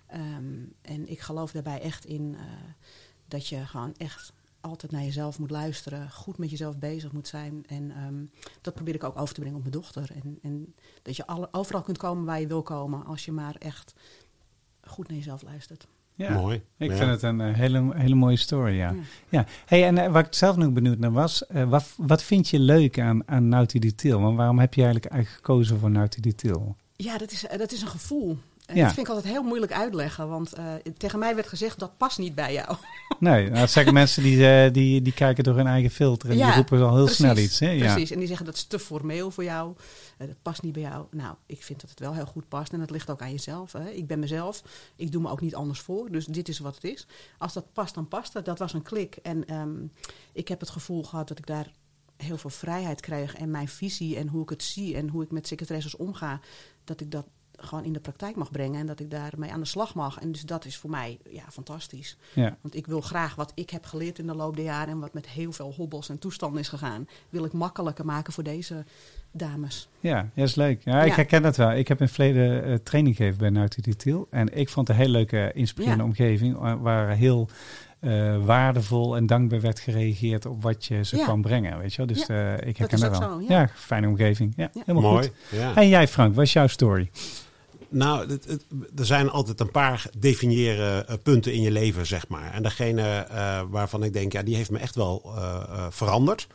Ehm, 0.07 0.65
en 0.83 1.09
ik 1.09 1.21
geloof 1.21 1.53
daarbij 1.53 1.81
echt 1.81 2.05
in 2.05 2.35
eh, 2.35 2.45
dat 3.29 3.47
je 3.47 3.67
gewoon 3.67 3.95
echt 3.97 4.33
altijd 4.61 4.93
naar 4.93 5.03
jezelf 5.03 5.39
moet 5.39 5.51
luisteren, 5.51 6.11
goed 6.11 6.39
met 6.39 6.51
jezelf 6.51 6.79
bezig 6.79 7.13
moet 7.13 7.29
zijn. 7.29 7.65
En 7.69 7.91
ehm, 7.91 8.25
dat 8.61 8.75
probeer 8.75 8.95
ik 8.95 9.05
ook 9.05 9.19
over 9.19 9.35
te 9.35 9.41
brengen 9.41 9.57
op 9.59 9.63
mijn 9.65 9.75
dochter. 9.75 10.11
En, 10.23 10.39
en 10.43 10.75
dat 11.03 11.17
je 11.17 11.27
alle, 11.27 11.49
overal 11.53 11.83
kunt 11.83 11.99
komen 11.99 12.25
waar 12.25 12.41
je 12.41 12.47
wil 12.47 12.63
komen, 12.63 13.05
als 13.05 13.25
je 13.25 13.33
maar 13.33 13.55
echt 13.59 13.95
goed 14.81 15.09
naar 15.09 15.17
jezelf 15.17 15.43
luistert. 15.43 15.87
Ja. 16.15 16.33
Mooi. 16.33 16.63
Ik 16.77 16.91
Ja. 16.91 16.97
vind 16.97 17.11
het 17.11 17.23
een 17.23 17.41
eh, 17.41 17.55
hele, 17.55 17.95
hele 17.95 18.15
mooie 18.15 18.37
story, 18.37 18.75
ja. 18.75 18.91
Ja. 18.91 19.01
ja. 19.29 19.47
Hey, 19.67 19.87
en 19.87 19.99
eh, 19.99 20.13
waar 20.13 20.27
ik 20.27 20.35
zelf 20.35 20.57
nog 20.57 20.73
benieuwd 20.73 20.99
naar 20.99 21.13
was, 21.13 21.47
eh, 21.47 21.69
wat, 21.69 21.95
wat 21.97 22.23
vind 22.23 22.49
je 22.49 22.59
leuk 22.59 22.99
aan, 23.01 23.29
aan 23.29 23.49
Naughty 23.49 23.79
Detail? 23.79 24.21
Want 24.21 24.37
waarom 24.37 24.59
heb 24.59 24.75
je 24.75 24.83
eigenlijk 24.83 25.13
eigenlijk 25.13 25.47
gekozen 25.47 25.79
voor 25.79 25.91
Naughty 25.91 26.21
Detail? 26.21 26.77
Ja, 26.97 27.19
dat 27.19 27.31
is, 27.31 27.45
dat 27.57 27.73
is 27.73 27.83
een 27.83 27.89
gevoel. 27.89 28.39
Ja. 28.75 28.85
Dat 28.85 28.95
vind 28.95 29.07
ik 29.07 29.15
altijd 29.15 29.33
heel 29.33 29.43
moeilijk 29.43 29.73
uitleggen, 29.73 30.29
want 30.29 30.53
eh, 30.53 30.65
tegen 30.97 31.19
mij 31.19 31.35
werd 31.35 31.49
gezegd 31.49 31.79
dat 31.79 31.97
past 31.97 32.19
niet 32.19 32.35
bij 32.35 32.53
jou. 32.53 32.77
Nee, 33.19 33.49
nou, 33.49 33.61
dat 33.61 33.71
zeggen 33.71 33.95
mensen 33.95 34.23
die, 34.23 34.47
eh, 34.47 34.73
die, 34.73 35.03
die 35.03 35.13
kijken 35.13 35.45
door 35.45 35.57
hun 35.57 35.67
eigen 35.67 35.91
filter 35.91 36.31
en 36.31 36.37
die 36.37 36.55
roepen 36.55 36.83
al 36.83 36.95
heel 36.95 37.05
precies, 37.05 37.17
snel 37.17 37.37
iets. 37.37 37.59
Hè? 37.59 37.71
Ja. 37.71 37.93
Precies, 37.93 38.11
en 38.11 38.19
die 38.19 38.27
zeggen 38.27 38.47
dat 38.47 38.55
is 38.55 38.65
te 38.65 38.79
formeel 38.79 39.31
voor 39.31 39.45
jou, 39.45 39.75
eh, 40.19 40.27
dat 40.27 40.37
past 40.43 40.63
niet 40.63 40.73
bij 40.73 40.83
jou. 40.83 41.07
Nou, 41.11 41.35
ik 41.47 41.63
vind 41.63 41.81
dat 41.81 41.91
het 41.91 41.99
wel 41.99 42.15
heel 42.15 42.27
goed 42.27 42.49
past 42.49 42.73
en 42.73 42.79
dat 42.79 42.91
ligt 42.91 43.11
ook 43.11 43.21
aan 43.21 43.31
jezelf. 43.31 43.73
Hè. 43.73 43.91
Ik 43.91 44.07
ben 44.07 44.19
mezelf, 44.19 44.63
ik 44.97 45.13
doe 45.13 45.23
me 45.23 45.31
ook 45.31 45.41
niet 45.41 45.55
anders 45.55 45.81
voor, 45.81 46.11
dus 46.11 46.27
dit 46.27 46.49
is 46.49 46.59
wat 46.59 46.75
het 46.75 46.85
is. 46.85 47.07
Als 47.39 47.53
dat 47.53 47.73
past, 47.73 47.95
dan 47.95 48.09
past 48.09 48.33
het. 48.33 48.45
Dat 48.45 48.59
was 48.59 48.73
een 48.73 48.83
klik 48.83 49.17
en 49.23 49.47
ehm, 49.47 49.85
ik 50.33 50.49
heb 50.49 50.61
het 50.61 50.71
gevoel 50.71 51.03
gehad 51.03 51.29
dat 51.29 51.39
ik 51.39 51.47
daar 51.47 51.71
heel 52.17 52.39
veel 52.39 52.51
vrijheid 52.51 53.01
kreeg 53.01 53.35
en 53.35 53.51
mijn 53.51 53.69
visie 53.69 54.17
en 54.17 54.29
hoe 54.29 54.43
ik 54.43 54.49
het 54.49 54.63
zie 54.63 54.97
en 54.97 55.09
hoe 55.09 55.23
ik 55.23 55.31
met 55.31 55.47
secretaresses 55.47 55.97
omga, 55.97 56.41
dat 56.85 57.01
ik 57.01 57.11
dat 57.11 57.27
gewoon 57.61 57.85
in 57.85 57.93
de 57.93 58.01
praktijk 58.01 58.37
mag 58.37 58.51
brengen 58.51 58.81
en 58.81 58.87
dat 58.87 59.01
ik 59.01 59.11
daarmee 59.11 59.53
aan 59.53 59.61
de 59.61 59.67
slag 59.67 59.95
mag. 59.95 60.19
En 60.19 60.33
dus 60.33 60.43
dat 60.43 60.65
is 60.65 60.77
voor 60.77 60.91
mij 60.91 61.19
ja, 61.31 61.43
fantastisch. 61.51 62.17
Ja. 62.35 62.57
Want 62.61 62.77
ik 62.77 62.87
wil 62.87 63.01
graag 63.01 63.35
wat 63.35 63.53
ik 63.55 63.71
heb 63.71 63.85
geleerd 63.85 64.19
in 64.19 64.27
de 64.27 64.35
loop 64.35 64.57
der 64.57 64.65
jaren 64.65 64.89
en 64.93 64.99
wat 65.01 65.15
met 65.15 65.29
heel 65.29 65.53
veel 65.53 65.73
hobbels 65.77 66.09
en 66.09 66.19
toestanden 66.19 66.61
is 66.61 66.69
gegaan, 66.69 67.09
wil 67.29 67.45
ik 67.45 67.53
makkelijker 67.53 68.05
maken 68.05 68.33
voor 68.33 68.45
deze 68.45 68.85
dames. 69.33 69.89
Ja, 70.01 70.29
ja, 70.35 70.43
is 70.45 70.55
leuk. 70.55 70.83
Ja, 70.85 71.03
ik 71.03 71.09
Ja. 71.09 71.15
herken 71.15 71.43
dat 71.43 71.57
wel. 71.57 71.73
Ik 71.73 71.89
heb 71.89 71.99
in 71.99 72.05
het 72.05 72.15
verleden 72.15 72.65
eh, 72.65 72.75
training 72.75 73.17
gegeven 73.17 73.39
bij 73.39 73.51
Naughty 73.51 73.81
Detail. 73.81 74.27
En 74.31 74.57
ik 74.59 74.69
vond 74.69 74.89
het 74.89 74.97
een 74.97 75.03
hele 75.03 75.17
leuke, 75.17 75.51
inspirerende 75.55 76.03
Ja. 76.03 76.09
omgeving. 76.09 76.79
Waar, 76.81 77.09
heel 77.17 77.49
eh, 78.01 78.45
waardevol 78.45 79.17
en 79.17 79.27
dankbaar 79.27 79.61
werd 79.61 79.81
gereageerd 79.81 80.47
op 80.47 80.63
wat 80.63 80.85
je 80.85 81.05
ze 81.05 81.17
Ja. 81.17 81.25
kwam 81.25 81.43
brengen. 81.43 81.79
Weet 81.79 81.91
je 81.91 81.97
wel? 81.97 82.07
Dus 82.07 82.27
Ja, 82.27 82.57
eh, 82.57 82.69
ik 82.69 82.77
herken 82.77 82.97
is 82.97 83.03
dat, 83.05 83.15
ook 83.15 83.21
wel. 83.21 83.31
zo, 83.41 83.45
ja. 83.49 83.61
ja. 83.61 83.69
fijne 83.75 84.09
omgeving. 84.09 84.53
Ja, 84.57 84.71
Ja. 84.73 84.83
helemaal 84.87 85.11
Mooi. 85.13 85.27
goed. 85.27 85.59
Ja. 85.59 85.75
En 85.77 85.89
jij 85.89 86.09
Frank, 86.09 86.35
wat 86.35 86.45
is 86.45 86.53
jouw 86.53 86.67
story? 86.67 87.11
Nou, 87.91 88.29
het, 88.31 88.45
het- 88.45 88.65
er 88.99 89.07
zijn 89.07 89.31
altijd 89.31 89.61
een 89.61 89.71
paar 89.71 90.07
definiëren 90.19 91.09
eh, 91.09 91.15
punten 91.23 91.53
in 91.53 91.61
je 91.63 91.71
leven, 91.71 92.07
zeg 92.07 92.29
maar. 92.29 92.53
En 92.53 92.63
degene 92.63 93.03
eh, 93.03 93.61
waarvan 93.71 94.03
ik 94.05 94.13
denk, 94.13 94.33
ja, 94.33 94.43
die 94.43 94.57
heeft 94.57 94.71
me 94.71 94.79
echt 94.79 94.95
wel 94.95 95.23
eh, 95.37 95.87
veranderd. 95.91 96.47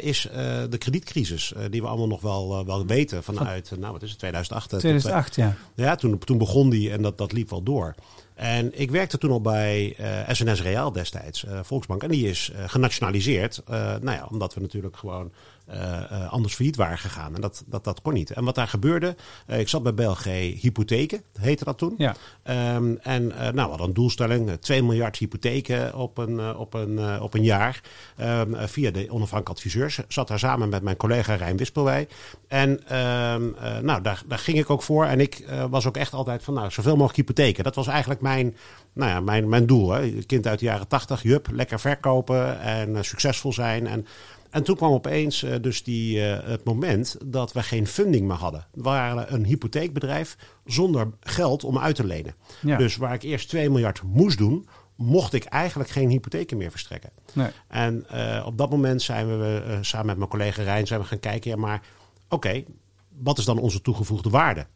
is 0.00 0.28
de 0.70 0.78
kredietcrisis, 0.78 1.52
die 1.70 1.80
we 1.82 1.88
allemaal 1.88 2.06
nog 2.06 2.20
wel, 2.20 2.66
wel 2.66 2.86
weten 2.86 3.22
vanuit, 3.22 3.72
nou 3.78 3.92
wat 3.92 4.02
is 4.02 4.10
het, 4.10 4.18
2008? 4.18 4.64
eh, 4.72 4.78
tot, 4.78 4.84
eh, 4.84 4.90
2008, 5.00 5.34
ja. 5.36 5.54
ja, 5.74 5.94
toen, 5.96 6.18
toen 6.18 6.38
begon 6.38 6.70
die 6.70 6.90
en 6.92 7.02
dat, 7.02 7.18
dat 7.18 7.32
liep 7.32 7.50
wel 7.50 7.62
door. 7.62 7.94
En 8.34 8.80
ik 8.80 8.90
werkte 8.90 9.18
toen 9.18 9.30
al 9.30 9.40
bij 9.40 9.94
eh, 9.98 10.34
SNS 10.34 10.62
Reaal 10.62 10.92
destijds, 10.92 11.44
eh, 11.44 11.58
Volksbank. 11.62 12.02
En 12.02 12.08
die 12.10 12.28
is 12.28 12.50
eh, 12.50 12.64
genationaliseerd. 12.66 13.62
eh, 13.66 13.74
nou 13.80 14.16
ja, 14.16 14.26
omdat 14.30 14.54
we 14.54 14.60
natuurlijk 14.60 14.96
gewoon 14.96 15.32
eh, 15.66 16.10
eh, 16.10 16.32
anders 16.32 16.54
failliet 16.54 16.76
waren 16.76 16.98
gegaan. 16.98 17.34
En 17.34 17.40
dat, 17.40 17.62
dat, 17.66 17.84
dat 17.84 18.02
kon 18.02 18.12
niet. 18.12 18.30
En 18.30 18.44
wat 18.44 18.54
daar 18.54 18.68
gebeurde, 18.68 19.16
eh, 19.46 19.58
ik 19.60 19.68
zat 19.68 19.82
bij 19.82 19.92
BLG 19.92 20.24
Hypotheken, 20.60 21.22
heette 21.40 21.64
dat 21.64 21.78
toen. 21.78 21.94
Ja, 21.98 22.14
Ehm, 22.42 22.94
en 23.02 23.32
eh, 23.32 23.38
nou, 23.40 23.52
we 23.54 23.60
hadden 23.60 23.86
een 23.86 23.94
doelstelling, 23.94 24.48
eh, 24.48 24.54
2 24.54 24.82
miljard 24.82 25.16
hypotheken 25.16 25.94
op 25.94 26.18
een, 26.18 26.38
eh, 26.40 26.60
op 26.60 26.74
een, 26.74 26.98
eh, 26.98 27.22
op 27.22 27.34
een 27.34 27.42
jaar. 27.42 27.80
Ehm, 28.16 28.54
eh, 28.54 28.66
via 28.66 28.90
de 28.90 29.00
onafhankelijke 29.10 29.50
adviseurs. 29.50 30.00
Zat 30.08 30.28
daar 30.28 30.38
samen 30.38 30.68
met 30.68 30.82
mijn 30.82 30.96
collega 30.96 31.34
Rijn 31.34 31.56
Wispelwij. 31.56 32.08
En 32.48 32.88
ehm, 32.88 33.42
eh, 33.60 33.78
nou, 33.78 34.02
daar, 34.02 34.22
daar 34.26 34.38
ging 34.38 34.58
ik 34.58 34.70
ook 34.70 34.82
voor. 34.82 35.04
En 35.04 35.20
ik 35.20 35.34
eh, 35.38 35.64
was 35.70 35.86
ook 35.86 35.96
echt 35.96 36.12
altijd 36.12 36.42
van 36.42 36.54
nou, 36.54 36.70
zoveel 36.70 36.96
mogelijk 36.96 37.16
hypotheken. 37.16 37.64
Dat 37.64 37.74
was 37.74 37.86
eigenlijk 37.86 38.20
mijn, 38.24 38.56
nou 38.92 39.10
ja, 39.10 39.20
mijn, 39.20 39.48
mijn 39.48 39.66
doel. 39.66 39.90
Hè. 39.90 40.08
Kind 40.26 40.46
uit 40.46 40.58
de 40.58 40.64
jaren 40.64 40.88
80, 40.88 41.22
jup, 41.22 41.48
lekker 41.52 41.80
verkopen 41.80 42.60
en 42.60 42.96
eh, 42.96 43.02
succesvol 43.02 43.52
zijn. 43.52 43.86
En 43.86 44.06
en 44.50 44.62
toen 44.62 44.76
kwam 44.76 44.92
opeens 44.92 45.42
eh, 45.42 45.54
dus 45.60 45.82
die, 45.82 46.26
eh, 46.26 46.48
het 46.48 46.64
moment 46.64 47.16
dat 47.24 47.52
we 47.52 47.62
geen 47.62 47.86
funding 47.86 48.26
meer 48.26 48.36
hadden. 48.36 48.66
We 48.72 48.82
waren 48.82 49.34
een 49.34 49.44
hypotheekbedrijf 49.44 50.36
zonder 50.64 51.10
geld 51.20 51.64
om 51.64 51.78
uit 51.78 51.94
te 51.94 52.04
lenen. 52.04 52.34
Ja. 52.60 52.76
Dus 52.76 52.96
waar 52.96 53.14
ik 53.14 53.22
eerst 53.22 53.48
2 53.48 53.70
miljard 53.70 54.02
moest 54.02 54.38
doen, 54.38 54.68
mocht 54.96 55.32
ik 55.32 55.44
eigenlijk 55.44 55.90
geen 55.90 56.08
hypotheken 56.08 56.56
meer 56.56 56.70
verstrekken. 56.70 57.10
nee. 57.32 57.50
En 57.68 58.06
op 58.44 58.58
dat 58.58 58.70
moment 58.70 59.02
zijn 59.02 59.38
we 59.38 59.78
samen 59.80 60.06
met 60.06 60.16
mijn 60.16 60.30
collega 60.30 60.62
Rijn 60.62 60.86
zijn 60.86 61.00
we 61.00 61.06
gaan 61.06 61.20
kijken, 61.20 61.50
ja 61.50 61.56
maar 61.56 61.82
oké, 62.28 62.64
wat 63.08 63.38
is 63.38 63.44
dan 63.44 63.58
onze 63.58 63.80
toegevoegde 63.80 64.30
waarde? 64.30 64.66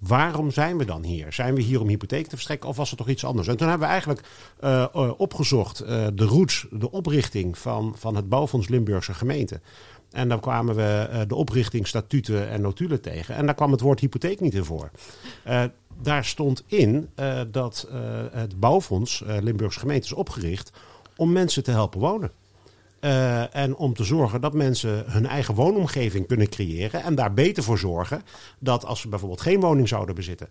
Waarom 0.00 0.50
zijn 0.50 0.78
we 0.78 0.84
dan 0.84 1.04
hier? 1.04 1.32
Zijn 1.32 1.54
we 1.54 1.60
hier 1.60 1.80
om 1.80 1.88
hypotheek 1.88 2.24
te 2.24 2.30
verstrekken 2.30 2.68
of 2.68 2.76
was 2.76 2.88
het 2.88 2.98
toch 2.98 3.08
iets 3.08 3.24
anders? 3.24 3.48
En 3.48 3.56
toen 3.56 3.68
hebben 3.68 3.86
we 3.86 3.92
eigenlijk 3.92 4.22
eh, 4.60 4.82
eh, 4.82 5.10
opgezocht 5.16 5.80
eh, 5.80 6.06
de 6.14 6.24
roots, 6.24 6.66
de 6.70 6.90
oprichting 6.90 7.58
van, 7.58 7.94
van 7.96 8.16
het 8.16 8.28
Bouwfonds 8.28 8.68
Limburgse 8.68 9.14
gemeente. 9.14 9.60
En 10.10 10.28
dan 10.28 10.40
kwamen 10.40 10.74
we 10.74 11.24
de 11.26 11.34
oprichting, 11.34 11.86
statuten 11.86 12.48
en 12.48 12.60
notulen 12.60 13.00
tegen. 13.00 13.34
En 13.34 13.46
daar 13.46 13.54
kwam 13.54 13.70
het 13.70 13.80
woord 13.80 14.00
hypotheek 14.00 14.40
niet 14.40 14.54
in 14.54 14.64
voor. 14.64 14.90
Daar 16.02 16.24
stond 16.24 16.64
in 16.66 17.10
dat 17.50 17.88
het 18.32 18.60
bouwfonds 18.60 19.22
Limburgse 19.40 19.78
gemeente 19.78 20.06
is 20.06 20.12
opgericht 20.12 20.72
om 21.16 21.32
mensen 21.32 21.62
te 21.62 21.70
helpen 21.70 22.00
wonen. 22.00 22.30
Eh, 23.00 23.54
en 23.54 23.76
om 23.76 23.94
te 23.94 24.04
zorgen 24.04 24.40
dat 24.40 24.54
mensen 24.54 25.04
hun 25.06 25.26
eigen 25.26 25.54
woonomgeving 25.54 26.26
kunnen 26.26 26.48
creëren. 26.48 27.02
En 27.02 27.14
daar 27.14 27.34
beter 27.34 27.62
voor 27.62 27.78
zorgen 27.78 28.22
dat 28.58 28.84
als 28.84 29.00
ze 29.00 29.08
bijvoorbeeld 29.08 29.40
geen 29.40 29.60
woning 29.60 29.88
zouden 29.88 30.14
bezitten. 30.14 30.48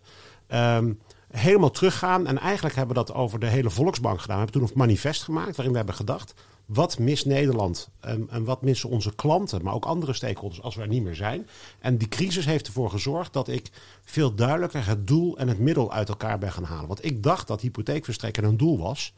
ehm, 0.47 0.93
helemaal 1.31 1.71
teruggaan. 1.71 2.27
En 2.27 2.37
eigenlijk 2.39 2.75
hebben 2.75 2.95
we 2.95 3.03
dat 3.05 3.15
over 3.15 3.39
de 3.39 3.47
hele 3.47 3.69
Volksbank 3.69 4.21
gedaan. 4.21 4.37
We 4.37 4.43
hebben 4.43 4.61
toen 4.61 4.71
een 4.71 4.77
manifest 4.77 5.23
gemaakt 5.23 5.55
waarin 5.55 5.71
we 5.71 5.77
hebben 5.77 5.95
gedacht. 5.95 6.33
Wat 6.65 6.99
mist 6.99 7.25
Nederland 7.25 7.89
en, 7.99 8.27
en 8.29 8.43
wat 8.43 8.61
missen 8.61 8.89
onze 8.89 9.15
klanten, 9.15 9.63
maar 9.63 9.73
ook 9.73 9.85
andere 9.85 10.13
stakeholders 10.13 10.61
als 10.61 10.75
we 10.75 10.81
er 10.81 10.87
niet 10.87 11.03
meer 11.03 11.15
zijn? 11.15 11.47
En 11.79 11.97
die 11.97 12.07
crisis 12.07 12.45
heeft 12.45 12.67
ervoor 12.67 12.89
gezorgd 12.89 13.33
dat 13.33 13.47
ik 13.47 13.69
veel 14.03 14.35
duidelijker 14.35 14.87
het 14.87 15.07
doel 15.07 15.37
en 15.37 15.47
het 15.47 15.59
middel 15.59 15.91
uit 15.91 16.09
elkaar 16.09 16.37
ben 16.37 16.51
gaan 16.51 16.63
halen. 16.63 16.87
Want 16.87 17.05
ik 17.05 17.23
dacht 17.23 17.47
dat 17.47 17.61
hypotheekverstrekken 17.61 18.43
een 18.43 18.57
doel 18.57 18.79
was. 18.79 19.13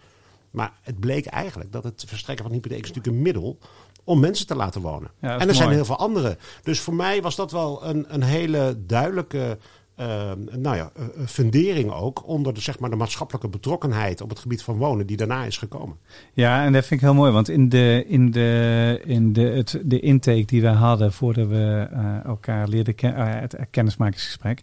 Maar 0.51 0.73
het 0.81 0.99
bleek 0.99 1.25
eigenlijk 1.25 1.71
dat 1.71 1.83
het 1.83 2.03
verstrekken 2.07 2.45
van 2.45 2.53
hypotheek 2.53 2.83
is 2.83 2.87
natuurlijk 2.87 3.15
een 3.15 3.21
middel 3.21 3.57
om 4.03 4.19
mensen 4.19 4.47
te 4.47 4.55
laten 4.55 4.81
wonen. 4.81 5.11
Ja, 5.21 5.39
en 5.39 5.47
er 5.47 5.55
zijn 5.55 5.69
heel 5.71 5.85
veel 5.85 5.97
andere. 5.97 6.37
Dus 6.63 6.79
voor 6.79 6.95
mij 6.95 7.21
was 7.21 7.35
dat 7.35 7.51
wel 7.51 7.85
een, 7.85 8.05
een 8.13 8.23
hele 8.23 8.77
duidelijke 8.85 9.57
eh, 9.95 10.31
nou 10.57 10.75
ja, 10.75 10.91
eh, 10.95 11.03
eh, 11.03 11.27
fundering 11.27 11.91
ook 11.91 12.27
onder 12.27 12.53
de, 12.53 12.61
zeg 12.61 12.79
maar, 12.79 12.89
de 12.89 12.95
maatschappelijke 12.95 13.49
betrokkenheid 13.49 14.21
op 14.21 14.29
het 14.29 14.39
gebied 14.39 14.63
van 14.63 14.77
wonen 14.77 15.07
die 15.07 15.17
daarna 15.17 15.43
is 15.45 15.57
gekomen. 15.57 15.97
Ja, 16.33 16.65
en 16.65 16.73
dat 16.73 16.85
vind 16.85 17.01
ik 17.01 17.05
heel 17.07 17.15
mooi, 17.15 17.31
want 17.31 17.49
in 17.49 17.69
de, 17.69 18.05
in 18.07 18.31
de, 18.31 19.01
in 19.05 19.33
de, 19.33 19.41
het, 19.41 19.81
de 19.83 19.99
intake 19.99 20.45
die 20.45 20.61
we 20.61 20.67
hadden 20.67 21.13
voordat 21.13 21.47
we 21.47 21.87
elkaar 22.25 22.67
leerden 22.67 22.95
kennen, 22.95 23.27
het 23.39 23.55
kennismakingsgesprek, 23.71 24.61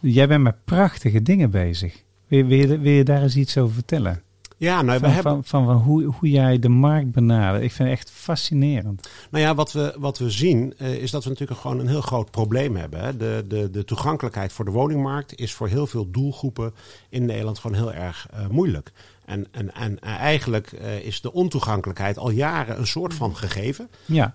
jij 0.00 0.28
bent 0.28 0.42
met 0.42 0.64
prachtige 0.64 1.22
dingen 1.22 1.50
bezig. 1.50 2.02
Wil, 2.26 2.38
je- 2.38 2.44
wil, 2.44 2.58
je, 2.58 2.78
wil 2.78 2.92
je 2.92 3.04
daar 3.04 3.22
eens 3.22 3.36
iets 3.36 3.58
over 3.58 3.74
vertellen? 3.74 4.22
Ja, 4.58 4.82
nou, 4.82 4.98
we 4.98 5.04
Van, 5.04 5.14
hebben, 5.14 5.32
van, 5.32 5.44
van, 5.44 5.64
van 5.64 5.76
hoe, 5.76 6.04
hoe 6.04 6.30
jij 6.30 6.58
de 6.58 6.68
markt 6.68 7.10
benadert. 7.10 7.62
Ik 7.62 7.72
vind 7.72 7.88
het 7.88 7.98
echt 7.98 8.10
fascinerend. 8.10 9.08
Nou 9.30 9.44
ja, 9.44 9.54
wat 9.54 9.72
we, 9.72 9.94
wat 9.98 10.18
we 10.18 10.30
zien 10.30 10.74
eh, 10.78 10.94
is 10.94 11.10
dat 11.10 11.24
we 11.24 11.30
natuurlijk 11.30 11.60
gewoon 11.60 11.78
een 11.78 11.88
heel 11.88 12.00
groot 12.00 12.30
probleem 12.30 12.76
hebben. 12.76 13.00
Hè. 13.00 13.16
De, 13.16 13.44
de, 13.48 13.70
de 13.70 13.84
toegankelijkheid 13.84 14.52
voor 14.52 14.64
de 14.64 14.70
woningmarkt 14.70 15.38
is 15.38 15.54
voor 15.54 15.68
heel 15.68 15.86
veel 15.86 16.10
doelgroepen 16.10 16.74
in 17.08 17.24
Nederland 17.24 17.58
gewoon 17.58 17.76
heel 17.76 17.92
erg 17.92 18.26
eh, 18.30 18.46
moeilijk. 18.48 18.92
En, 19.24 19.46
en, 19.50 19.74
en 19.74 20.00
eigenlijk 20.00 20.72
eh, 20.72 20.98
is 20.98 21.20
de 21.20 21.32
ontoegankelijkheid 21.32 22.18
al 22.18 22.30
jaren 22.30 22.78
een 22.78 22.86
soort 22.86 23.14
van 23.14 23.36
gegeven. 23.36 23.90
Ja, 24.04 24.34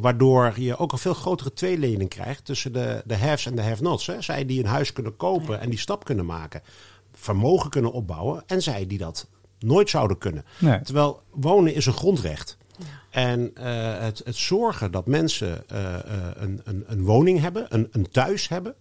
waardoor 0.00 0.52
je 0.56 0.76
ook 0.76 0.92
een 0.92 0.98
veel 0.98 1.14
grotere 1.14 1.52
tweelening 1.52 2.08
krijgt 2.08 2.44
tussen 2.44 2.72
de, 2.72 3.02
de 3.04 3.16
haves 3.16 3.46
en 3.46 3.56
de 3.56 3.62
have-nots. 3.62 4.10
Zij 4.18 4.46
die 4.46 4.60
een 4.60 4.70
huis 4.70 4.92
kunnen 4.92 5.16
kopen 5.16 5.60
en 5.60 5.70
die 5.70 5.78
stap 5.78 6.04
kunnen 6.04 6.26
maken, 6.26 6.62
vermogen 7.26 7.70
kunnen 7.70 7.92
opbouwen. 7.92 8.42
En 8.46 8.62
zij 8.62 8.86
die 8.86 8.98
dat 8.98 9.26
nooit 9.58 9.90
zouden 9.90 10.18
kunnen. 10.18 10.44
nee. 10.58 10.80
Terwijl 10.82 11.22
wonen 11.30 11.74
is 11.74 11.86
een 11.86 11.92
grondrecht. 11.92 12.56
En 13.10 13.50
eh, 13.54 13.98
het, 13.98 14.22
het 14.24 14.36
zorgen 14.36 14.90
dat 14.90 15.06
mensen 15.06 15.68
eh, 15.68 15.94
eh, 15.94 16.02
een, 16.34 16.60
een, 16.64 16.84
een 16.86 17.04
woning 17.04 17.40
hebben, 17.40 17.66
een, 17.68 17.88
een 17.90 18.10
thuis 18.10 18.48
hebben. 18.48 18.74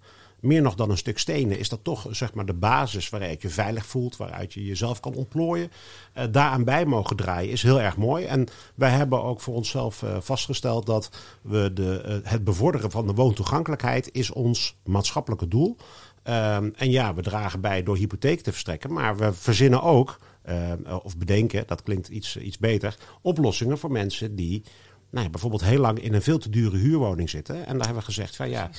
Meer 0.46 0.62
nog 0.62 0.76
dan 0.76 0.90
een 0.90 0.98
stuk 0.98 1.20
stenen 1.20 1.60
is 1.60 1.70
dat 1.70 1.84
toch 1.84 2.08
zeg 2.10 2.34
maar, 2.34 2.46
de 2.46 2.54
basis 2.54 3.10
waaruit 3.10 3.42
je 3.42 3.50
veilig 3.50 3.86
voelt, 3.86 4.18
waaruit 4.18 4.54
je 4.54 4.66
jezelf 4.66 5.00
kan 5.00 5.14
ontplooien. 5.14 5.72
Eh, 6.14 6.26
daaraan 6.32 6.64
bij 6.64 6.86
mogen 6.86 7.16
draaien 7.16 7.52
is 7.52 7.64
heel 7.64 7.82
erg 7.82 7.98
mooi. 7.98 8.26
En 8.26 8.48
wij 8.76 8.90
hebben 8.90 9.24
ook 9.24 9.42
voor 9.42 9.56
onszelf 9.56 10.04
eh, 10.04 10.18
vastgesteld 10.20 10.86
dat 10.86 11.10
we 11.42 11.72
de, 11.74 12.22
het 12.24 12.44
bevorderen 12.44 12.92
van 12.92 13.08
de 13.08 13.14
woontoegankelijkheid 13.14 14.10
is 14.12 14.32
ons 14.32 14.76
maatschappelijke 14.84 15.48
doel. 15.48 15.78
Ehm, 16.26 16.70
en 16.76 16.92
ja, 16.92 17.14
we 17.14 17.22
dragen 17.22 17.62
bij 17.62 17.84
door 17.84 17.98
hypotheek 17.98 18.42
te 18.42 18.52
verstrekken, 18.52 18.94
maar 18.94 19.18
we 19.18 19.34
verzinnen 19.34 19.82
ook, 19.82 20.20
ehm, 20.42 20.78
of 21.04 21.18
bedenken, 21.18 21.64
dat 21.68 21.84
klinkt 21.84 22.08
iets, 22.08 22.38
iets 22.38 22.58
beter, 22.58 22.98
oplossingen 23.22 23.78
voor 23.78 23.92
mensen 23.92 24.36
die 24.36 24.64
nou 25.10 25.26
ja, 25.26 25.32
bijvoorbeeld 25.32 25.64
heel 25.64 25.80
lang 25.80 26.00
in 26.00 26.14
een 26.14 26.22
veel 26.22 26.38
te 26.38 26.50
dure 26.50 26.78
huurwoning 26.78 27.30
zitten. 27.30 27.56
En 27.56 27.78
daar 27.78 27.86
hebben 27.86 27.96
we 27.96 28.02
gezegd 28.02 28.36
van 28.36 28.50
ja, 28.50 28.70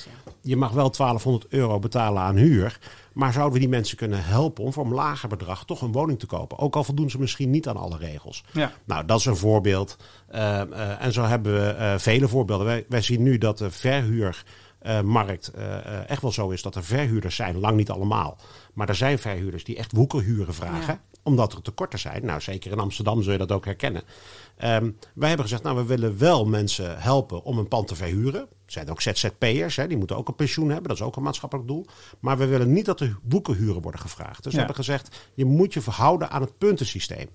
je 0.41 0.55
mag 0.55 0.71
wel 0.71 0.89
1200 0.89 1.45
euro 1.53 1.79
betalen 1.79 2.21
aan 2.21 2.35
huur, 2.35 2.79
maar 3.13 3.33
zouden 3.33 3.53
we 3.53 3.59
die 3.59 3.69
mensen 3.69 3.97
kunnen 3.97 4.23
helpen 4.23 4.63
om 4.63 4.73
voor 4.73 4.85
een 4.85 4.93
lager 4.93 5.29
bedrag 5.29 5.65
toch 5.65 5.81
een 5.81 5.91
woning 5.91 6.19
te 6.19 6.25
kopen? 6.25 6.57
Ook 6.57 6.75
al 6.75 6.83
voldoen 6.83 7.09
ze 7.09 7.19
misschien 7.19 7.49
niet 7.49 7.67
aan 7.67 7.77
alle 7.77 7.97
regels. 7.97 8.43
Ja. 8.51 8.71
Nou, 8.85 9.05
dat 9.05 9.19
is 9.19 9.25
een 9.25 9.35
voorbeeld. 9.35 9.97
Ehm, 10.29 10.73
eh, 10.73 11.03
en 11.03 11.13
zo 11.13 11.23
hebben 11.23 11.53
we 11.53 11.69
eh, 11.69 11.97
vele 11.97 12.27
voorbeelden. 12.27 12.65
Wij, 12.65 12.85
wij 12.89 13.01
zien 13.01 13.23
nu 13.23 13.37
dat 13.37 13.57
de 13.57 13.71
verhuurmarkt 13.71 14.43
eh, 14.87 15.77
eh, 15.77 16.09
echt 16.09 16.21
wel 16.21 16.31
zo 16.31 16.49
is 16.49 16.61
dat 16.61 16.75
er 16.75 16.83
verhuurders 16.83 17.35
zijn, 17.35 17.59
lang 17.59 17.77
niet 17.77 17.89
allemaal. 17.89 18.37
Maar 18.73 18.89
er 18.89 18.95
zijn 18.95 19.19
verhuurders 19.19 19.63
die 19.63 19.77
echt 19.77 19.91
woekerhuren 19.91 20.53
vragen, 20.53 20.93
Ja. 20.93 21.01
omdat 21.23 21.53
er 21.53 21.61
tekorten 21.61 21.99
zijn. 21.99 22.25
Nou, 22.25 22.41
zeker 22.41 22.71
in 22.71 22.79
Amsterdam 22.79 23.21
zul 23.23 23.31
je 23.31 23.37
dat 23.37 23.51
ook 23.51 23.65
herkennen. 23.65 24.01
Ehm, 24.57 24.91
wij 25.13 25.27
hebben 25.27 25.45
gezegd, 25.45 25.63
nou, 25.63 25.75
we 25.75 25.85
willen 25.85 26.17
wel 26.17 26.45
mensen 26.45 26.99
helpen 27.01 27.43
om 27.43 27.57
een 27.57 27.67
pand 27.67 27.87
te 27.87 27.95
verhuren. 27.95 28.41
Er 28.41 28.73
zijn 28.73 28.89
ook 28.89 29.01
ZZP'ers, 29.01 29.75
hè, 29.75 29.87
die 29.87 29.97
moeten 29.97 30.17
ook 30.17 30.27
een 30.27 30.35
pensioen 30.35 30.69
hebben. 30.69 30.87
Dat 30.87 30.97
is 30.97 31.03
ook 31.03 31.15
een 31.15 31.23
maatschappelijk 31.23 31.67
doel. 31.67 31.85
Maar 32.19 32.37
we 32.37 32.45
willen 32.45 32.73
niet 32.73 32.85
dat 32.85 32.99
er 32.99 33.17
woekerhuren 33.29 33.81
worden 33.81 34.01
gevraagd. 34.01 34.35
Dus 34.43 34.43
Ja. 34.43 34.49
we 34.51 34.57
hebben 34.57 34.75
gezegd, 34.75 35.29
je 35.33 35.45
moet 35.45 35.73
je 35.73 35.81
verhouden 35.81 36.29
aan 36.29 36.41
het 36.41 36.57
puntensysteem. 36.57 37.27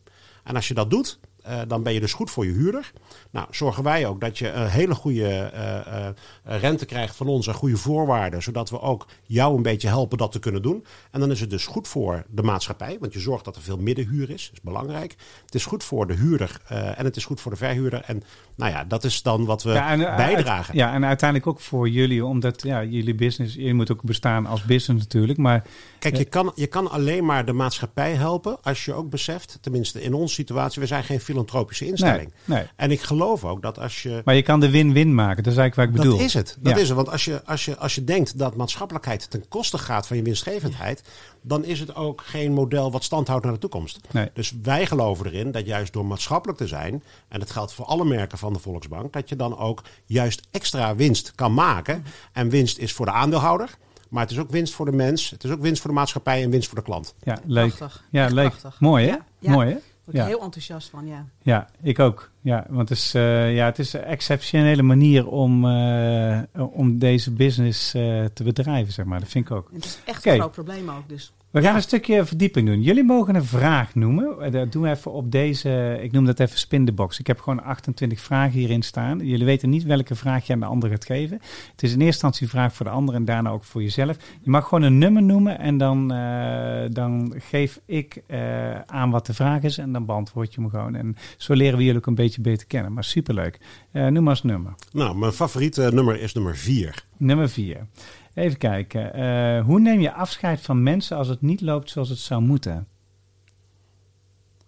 En 0.44 0.54
als 0.54 0.68
je 0.68 0.74
dat 0.74 0.90
doet, 0.90 1.18
eh, 1.42 1.60
dan 1.68 1.82
ben 1.82 1.92
je 1.92 2.00
dus 2.00 2.12
goed 2.12 2.30
voor 2.30 2.46
je 2.46 2.52
huurder. 2.52 2.92
Nou, 3.30 3.46
zorgen 3.50 3.82
wij 3.82 4.06
ook 4.06 4.20
dat 4.20 4.38
je 4.38 4.50
een 4.50 4.68
hele 4.68 4.94
goede 4.94 5.28
eh, 5.28 6.06
eh, 6.06 6.14
rente 6.42 6.84
krijgt 6.84 7.16
van 7.16 7.26
ons 7.26 7.46
en 7.46 7.54
goede 7.54 7.76
voorwaarden, 7.76 8.42
zodat 8.42 8.70
we 8.70 8.80
ook 8.80 9.06
jou 9.22 9.56
een 9.56 9.62
beetje 9.62 9.88
helpen 9.88 10.18
dat 10.18 10.32
te 10.32 10.38
kunnen 10.38 10.62
doen. 10.62 10.84
En 11.10 11.20
dan 11.20 11.30
is 11.30 11.40
het 11.40 11.50
dus 11.50 11.66
goed 11.66 11.88
voor 11.88 12.24
de 12.28 12.42
maatschappij, 12.42 12.96
want 13.00 13.12
je 13.12 13.20
zorgt 13.20 13.44
dat 13.44 13.56
er 13.56 13.62
veel 13.62 13.78
middenhuur 13.78 14.30
is. 14.30 14.44
Dat 14.44 14.52
is 14.52 14.60
belangrijk. 14.60 15.16
Het 15.44 15.54
is 15.54 15.64
goed 15.64 15.84
voor 15.84 16.06
de 16.06 16.14
huurder 16.14 16.60
en 16.68 17.04
het 17.04 17.16
is 17.16 17.24
goed 17.24 17.40
voor 17.40 17.50
de 17.50 17.56
verhuurder. 17.56 18.02
En 18.06 18.22
nou 18.56 18.72
ja, 18.72 18.84
dat 18.84 19.04
is 19.04 19.22
dan 19.22 19.44
wat 19.44 19.62
we 19.62 19.70
Ja, 19.72 19.90
en, 19.90 19.98
bijdragen. 19.98 20.76
ja, 20.76 20.92
en 20.92 21.04
uiteindelijk 21.04 21.48
ook 21.50 21.60
voor 21.60 21.88
jullie, 21.88 22.24
omdat 22.24 22.62
ja, 22.62 22.84
jullie 22.84 23.14
business, 23.14 23.54
je 23.54 23.74
moet 23.74 23.92
ook 23.92 24.02
bestaan 24.02 24.46
als 24.46 24.62
business 24.62 25.02
natuurlijk, 25.04 25.38
maar 25.38 25.64
Kijk, 25.98 26.16
je 26.16 26.24
kan, 26.24 26.52
je 26.54 26.66
kan 26.66 26.90
alleen 26.90 27.24
maar 27.24 27.44
de 27.44 27.52
maatschappij 27.52 28.14
helpen 28.14 28.62
als 28.62 28.84
je 28.84 28.92
ook 28.92 29.10
beseft, 29.10 29.58
tenminste 29.60 30.02
in 30.02 30.14
onze 30.14 30.34
situatie, 30.34 30.80
we 30.80 30.86
zijn 30.86 31.04
geen 31.04 31.20
filantropische 31.32 31.86
instelling. 31.86 32.32
nee, 32.44 32.58
nee. 32.58 32.66
En 32.76 32.90
ik 32.90 33.00
geloof 33.00 33.44
ook 33.44 33.62
dat 33.62 33.78
als 33.78 34.02
je 34.02 34.22
Maar 34.24 34.34
je 34.34 34.42
kan 34.42 34.60
de 34.60 34.70
win-win 34.70 35.14
maken, 35.14 35.42
dat 35.42 35.52
is 35.52 35.58
eigenlijk 35.58 35.76
wat 35.76 35.84
ik 36.00 36.02
bedoel. 36.02 36.18
Dat 36.18 36.26
is 36.26 36.34
het. 36.34 36.56
Dat 36.60 36.74
Ja. 36.74 36.80
is 36.80 36.88
het. 36.88 36.96
Want 36.96 37.10
als 37.10 37.24
je, 37.24 37.44
als, 37.44 37.64
je, 37.64 37.76
als 37.78 37.94
je 37.94 38.04
denkt 38.04 38.38
dat 38.38 38.56
maatschappelijkheid 38.56 39.30
ten 39.30 39.48
koste 39.48 39.78
gaat 39.78 40.06
van 40.06 40.16
je 40.16 40.22
winstgevendheid, 40.22 41.02
dan 41.42 41.64
is 41.64 41.80
het 41.80 41.94
ook 41.94 42.22
geen 42.24 42.52
model 42.52 42.90
wat 42.92 43.04
standhoudt 43.04 43.44
naar 43.44 43.52
de 43.52 43.58
toekomst. 43.58 44.00
Nee. 44.10 44.30
Dus 44.34 44.52
wij 44.62 44.86
geloven 44.86 45.26
erin 45.26 45.50
dat 45.50 45.66
juist 45.66 45.92
door 45.92 46.06
maatschappelijk 46.06 46.58
te 46.58 46.66
zijn, 46.66 47.02
en 47.28 47.38
dat 47.40 47.50
geldt 47.50 47.72
voor 47.72 47.84
alle 47.84 48.04
merken 48.04 48.38
van 48.38 48.52
de 48.52 48.58
Volksbank, 48.58 49.12
dat 49.12 49.28
je 49.28 49.36
dan 49.36 49.58
ook 49.58 49.82
juist 50.06 50.46
extra 50.50 50.94
winst 50.94 51.32
kan 51.34 51.54
maken. 51.54 52.04
En 52.32 52.48
winst 52.48 52.78
is 52.78 52.92
voor 52.92 53.06
de 53.06 53.12
aandeelhouder, 53.12 53.70
maar 54.08 54.22
het 54.22 54.30
is 54.30 54.38
ook 54.38 54.50
winst 54.50 54.74
voor 54.74 54.84
de 54.86 54.92
mens, 54.92 55.30
het 55.30 55.44
is 55.44 55.50
ook 55.50 55.60
winst 55.60 55.80
voor 55.82 55.90
de 55.90 55.96
maatschappij 55.96 56.42
en 56.42 56.50
winst 56.50 56.68
voor 56.68 56.78
de 56.78 56.84
klant. 56.84 57.14
Ja, 57.22 57.38
leuk. 57.46 57.74
Prachtig. 57.76 58.04
Ja, 58.10 58.26
leuk. 58.28 58.48
prachtig. 58.48 58.80
Mooi 58.80 59.06
hè? 59.08 59.16
Ja. 59.38 59.50
Mooi 59.52 59.68
hè? 59.70 59.76
Word 60.04 60.16
ik 60.16 60.22
Ja. 60.22 60.28
heel 60.28 60.42
enthousiast 60.42 60.88
van, 60.90 61.06
ja. 61.06 61.26
Ja, 61.42 61.68
ik 61.82 61.98
ook. 61.98 62.30
Ja, 62.40 62.66
want 62.68 62.88
het 62.88 62.98
is, 62.98 63.14
eh, 63.14 63.54
ja, 63.54 63.64
het 63.64 63.78
is 63.78 63.92
een 63.92 64.02
exceptionele 64.04 64.82
manier 64.82 65.26
om, 65.28 65.64
eh, 65.66 66.40
om 66.72 66.98
deze 66.98 67.30
business 67.30 67.94
eh, 67.94 68.24
te 68.24 68.44
bedrijven, 68.44 68.92
zeg 68.92 69.04
maar. 69.04 69.20
Dat 69.20 69.28
vind 69.28 69.44
ik 69.50 69.56
ook. 69.56 69.68
En 69.68 69.74
het 69.74 69.84
is 69.84 69.98
echt 70.04 70.26
een 70.26 70.38
groot 70.38 70.52
probleem 70.52 70.90
ook, 70.90 71.08
dus. 71.08 71.32
We 71.52 71.62
gaan 71.62 71.74
een 71.74 71.82
stukje 71.82 72.24
verdieping 72.24 72.66
doen. 72.66 72.82
Jullie 72.82 73.04
mogen 73.04 73.34
een 73.34 73.44
vraag 73.44 73.94
noemen. 73.94 74.40
Eh, 74.40 74.52
Dat 74.52 74.72
doen 74.72 74.82
we 74.82 74.90
even 74.90 75.12
op 75.12 75.30
deze, 75.30 75.98
ik 76.02 76.12
noem 76.12 76.24
dat 76.24 76.40
even 76.40 76.58
spin 76.58 76.84
the 76.84 76.92
box. 76.92 77.18
Ik 77.18 77.26
heb 77.26 77.40
gewoon 77.40 77.62
28 77.64 78.20
vragen 78.20 78.58
hierin 78.58 78.82
staan. 78.82 79.18
Jullie 79.26 79.44
weten 79.44 79.70
niet 79.70 79.82
welke 79.84 80.14
vraag 80.14 80.46
je 80.46 80.52
aan 80.52 80.60
de 80.60 80.66
ander 80.66 80.90
gaat 80.90 81.04
geven. 81.04 81.40
Het 81.70 81.82
is 81.82 81.92
in 81.92 82.00
eerste 82.00 82.04
instantie 82.04 82.42
een 82.42 82.48
vraag 82.48 82.74
voor 82.74 82.86
de 82.86 82.92
ander 82.92 83.14
en 83.14 83.24
daarna 83.24 83.50
ook 83.50 83.64
voor 83.64 83.82
jezelf. 83.82 84.16
Je 84.40 84.50
mag 84.50 84.68
gewoon 84.68 84.82
een 84.84 84.98
nummer 84.98 85.22
noemen 85.22 85.58
en 85.58 85.78
dan, 85.78 86.12
eh, 86.12 86.82
dan 86.90 87.34
geef 87.38 87.80
ik 87.86 88.22
eh, 88.26 88.80
aan 88.80 89.10
wat 89.10 89.26
de 89.26 89.34
vraag 89.34 89.62
is 89.62 89.78
en 89.78 89.92
dan 89.92 90.06
beantwoord 90.06 90.54
je 90.54 90.60
hem 90.60 90.70
gewoon. 90.70 90.94
En 90.94 91.16
zo 91.36 91.54
leren 91.54 91.78
we 91.78 91.84
jullie 91.84 91.98
ook 91.98 92.06
een 92.06 92.14
beetje 92.14 92.40
beter 92.40 92.66
kennen. 92.66 92.92
Maar 92.92 93.04
superleuk. 93.04 93.58
Noem 93.92 94.22
maar 94.22 94.32
eens 94.32 94.42
nummer. 94.42 94.74
Nou, 94.92 95.16
mijn 95.16 95.32
favoriete 95.32 95.90
nummer 95.92 96.20
is 96.20 96.32
nummer 96.32 96.56
4. 96.56 97.04
Nummer 97.16 97.48
4. 97.48 97.86
Even 98.34 98.58
kijken. 98.58 99.14
Eh, 99.14 99.64
hoe 99.64 99.80
neem 99.80 100.00
je 100.00 100.12
afscheid 100.12 100.60
van 100.60 100.82
mensen 100.82 101.16
als 101.16 101.28
het 101.28 101.40
niet 101.40 101.60
loopt 101.60 101.90
zoals 101.90 102.08
het 102.08 102.18
zou 102.18 102.42
moeten? 102.42 102.86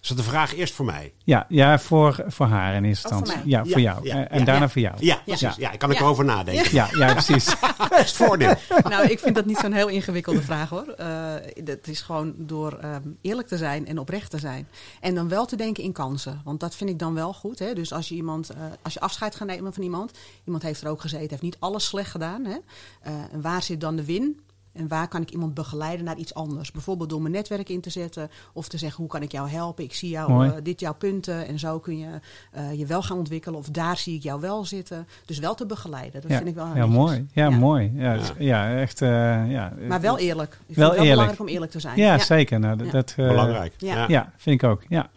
Is 0.04 0.10
dat 0.10 0.18
de 0.18 0.24
vraag 0.24 0.54
eerst 0.54 0.74
voor 0.74 0.84
mij? 0.84 1.12
Ja, 1.24 1.46
ja 1.48 1.78
voor, 1.78 2.24
voor 2.26 2.46
haar 2.46 2.74
in 2.74 2.84
eerste 2.84 3.06
Oh, 3.08 3.12
voor 3.12 3.20
instantie. 3.26 3.50
mij. 3.50 3.58
ja, 3.58 3.70
voor 3.70 3.80
Ja, 3.80 3.92
jou. 3.92 4.06
ja, 4.06 4.28
en 4.28 4.38
ja, 4.38 4.44
daarna 4.44 4.62
ja. 4.62 4.68
voor 4.68 4.80
jou. 4.82 4.94
Ja, 4.98 5.20
precies. 5.24 5.56
Ja, 5.56 5.72
ik 5.72 5.78
kan 5.78 5.90
ik 5.90 5.96
Ja. 5.98 6.02
erover 6.02 6.24
nadenken. 6.24 6.74
Ja, 6.74 6.88
ja, 6.96 7.12
precies. 7.12 7.54
Best 7.88 8.16
voordeel. 8.16 8.54
Nou, 8.88 9.06
ik 9.06 9.18
vind 9.18 9.34
dat 9.34 9.46
niet 9.46 9.56
zo'n 9.58 9.72
heel 9.72 9.88
ingewikkelde 9.88 10.42
vraag 10.42 10.68
hoor. 10.68 10.86
Eh 10.88 11.34
dat 11.64 11.86
is 11.86 12.00
gewoon 12.00 12.34
door 12.36 12.72
ehm, 12.78 13.02
eerlijk 13.20 13.48
te 13.48 13.56
zijn 13.56 13.86
en 13.86 13.98
oprecht 13.98 14.30
te 14.30 14.38
zijn. 14.38 14.68
En 15.00 15.14
dan 15.14 15.28
wel 15.28 15.46
te 15.46 15.56
denken 15.56 15.82
in 15.82 15.92
kansen. 15.92 16.40
Want 16.44 16.60
dat 16.60 16.76
vind 16.76 16.90
ik 16.90 16.98
dan 16.98 17.14
wel 17.14 17.32
goed. 17.34 17.58
Hè? 17.58 17.72
Dus 17.74 17.92
als 17.92 18.08
je, 18.08 18.14
iemand, 18.14 18.50
eh, 18.50 18.56
als 18.82 18.92
je 18.94 19.00
afscheid 19.00 19.34
gaat 19.36 19.48
nemen 19.48 19.72
van 19.72 19.82
iemand. 19.82 20.10
Iemand 20.44 20.62
heeft 20.62 20.82
er 20.82 20.88
ook 20.88 21.00
gezeten, 21.00 21.28
heeft 21.30 21.42
niet 21.42 21.56
alles 21.58 21.84
slecht 21.84 22.10
gedaan. 22.10 22.44
Hè? 22.44 22.56
Eh, 23.02 23.12
en 23.32 23.40
waar 23.40 23.62
zit 23.62 23.80
dan 23.80 23.96
de 23.96 24.04
win? 24.04 24.40
En 24.74 24.88
waar 24.88 25.08
kan 25.08 25.22
ik 25.22 25.30
iemand 25.30 25.54
begeleiden 25.54 26.04
naar 26.04 26.16
iets 26.16 26.34
anders? 26.34 26.72
Bijvoorbeeld 26.72 27.08
door 27.10 27.20
mijn 27.20 27.32
netwerk 27.34 27.68
in 27.68 27.80
te 27.80 27.90
zetten. 27.90 28.30
Of 28.52 28.68
te 28.68 28.78
zeggen, 28.78 28.98
hoe 29.00 29.08
kan 29.12 29.22
ik 29.22 29.32
jou 29.32 29.48
helpen? 29.48 29.84
Ik 29.84 29.94
zie 29.94 30.08
jou, 30.10 30.32
Mooi. 30.32 30.50
eh, 30.50 30.56
dit 30.62 30.80
jouw 30.80 30.94
punten. 30.94 31.46
En 31.46 31.58
zo 31.58 31.78
kun 31.78 31.98
je 31.98 32.08
eh, 32.52 32.72
je 32.78 32.86
wel 32.86 33.02
gaan 33.02 33.16
ontwikkelen. 33.18 33.58
Of 33.58 33.68
daar 33.68 33.96
zie 33.96 34.16
ik 34.16 34.22
jou 34.22 34.40
wel 34.40 34.64
zitten. 34.64 35.06
Dus 35.24 35.38
wel 35.38 35.54
te 35.54 35.66
begeleiden. 35.66 36.20
Dat 36.20 36.30
ja, 36.30 36.36
vind 36.36 36.48
ik 36.48 36.54
wel 36.54 36.66
heel 36.66 36.74
ja, 36.74 36.80
netjes. 36.86 36.98
mooi. 37.04 37.26
Ja, 37.32 37.48
Ja. 37.48 37.56
mooi. 37.56 37.92
Ja, 37.94 38.12
ja. 38.14 38.20
ja 38.38 38.76
echt. 38.80 39.02
eh, 39.02 39.08
ja. 39.50 39.72
Maar 39.88 40.00
wel 40.00 40.18
eerlijk. 40.18 40.52
Ik 40.52 40.58
vind 40.64 40.76
Wel 40.76 40.86
het 40.88 40.94
wel 40.96 41.04
eerlijk. 41.06 41.10
belangrijk 41.20 41.40
om 41.40 41.48
eerlijk 41.48 41.72
te 41.72 41.80
zijn. 41.80 41.98
Ja, 41.98 42.18
zeker. 42.18 42.60
Nou, 42.60 42.76
dat, 42.76 42.86
Ja. 42.86 42.92
dat, 42.92 43.14
eh, 43.16 43.26
Belangrijk. 43.28 43.74
Ja. 43.78 43.94
Ja. 43.96 44.04
Ja, 44.08 44.32
vind 44.36 44.62
ik 44.62 44.68
ook. 44.68 44.82
Ja, 44.88 45.10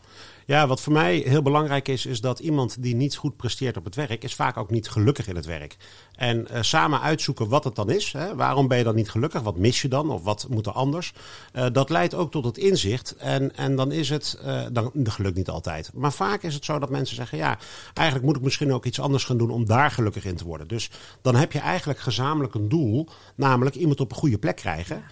Ja, 0.47 0.67
wat 0.67 0.81
voor 0.81 0.93
mij 0.93 1.17
heel 1.17 1.41
belangrijk 1.41 1.87
is, 1.87 2.05
is 2.05 2.21
dat 2.21 2.39
iemand 2.39 2.81
die 2.83 2.95
niet 2.95 3.15
goed 3.15 3.35
presteert 3.35 3.77
op 3.77 3.85
het 3.85 3.95
werk, 3.95 4.23
is 4.23 4.35
vaak 4.35 4.57
ook 4.57 4.69
niet 4.69 4.89
gelukkig 4.89 5.27
in 5.27 5.35
het 5.35 5.45
werk. 5.45 5.77
En 6.15 6.47
eh, 6.47 6.61
samen 6.61 7.01
uitzoeken 7.01 7.49
wat 7.49 7.63
het 7.63 7.75
dan 7.75 7.89
is. 7.89 8.11
Hè? 8.11 8.35
Waarom 8.35 8.67
ben 8.67 8.77
je 8.77 8.83
dan 8.83 8.95
niet 8.95 9.09
gelukkig? 9.09 9.41
Wat 9.41 9.57
mis 9.57 9.81
je 9.81 9.87
dan? 9.87 10.09
Of 10.09 10.23
wat 10.23 10.47
moet 10.49 10.65
er 10.65 10.71
anders? 10.71 11.13
Eh, 11.53 11.65
dat 11.71 11.89
leidt 11.89 12.13
ook 12.13 12.31
tot 12.31 12.45
het 12.45 12.57
inzicht. 12.57 13.15
En, 13.15 13.55
en 13.55 13.75
dan 13.75 13.91
is 13.91 14.09
het, 14.09 14.39
eh 14.43 14.61
dan, 14.71 14.91
dat 14.93 15.13
gelukt 15.13 15.35
niet 15.35 15.49
altijd. 15.49 15.91
Maar 15.93 16.13
vaak 16.13 16.43
is 16.43 16.53
het 16.53 16.65
zo 16.65 16.79
dat 16.79 16.89
mensen 16.89 17.15
zeggen, 17.15 17.37
ja, 17.37 17.57
eigenlijk 17.93 18.27
moet 18.27 18.37
ik 18.37 18.43
misschien 18.43 18.73
ook 18.73 18.85
iets 18.85 18.99
anders 18.99 19.23
gaan 19.23 19.37
doen 19.37 19.51
om 19.51 19.65
daar 19.65 19.91
gelukkig 19.91 20.25
in 20.25 20.35
te 20.35 20.45
worden. 20.45 20.67
Dus 20.67 20.89
dan 21.21 21.35
heb 21.35 21.51
je 21.51 21.59
eigenlijk 21.59 21.99
gezamenlijk 21.99 22.53
een 22.53 22.69
doel, 22.69 23.07
namelijk 23.35 23.75
iemand 23.75 23.99
op 23.99 24.11
een 24.11 24.17
goede 24.17 24.37
plek 24.37 24.55
krijgen. 24.55 25.03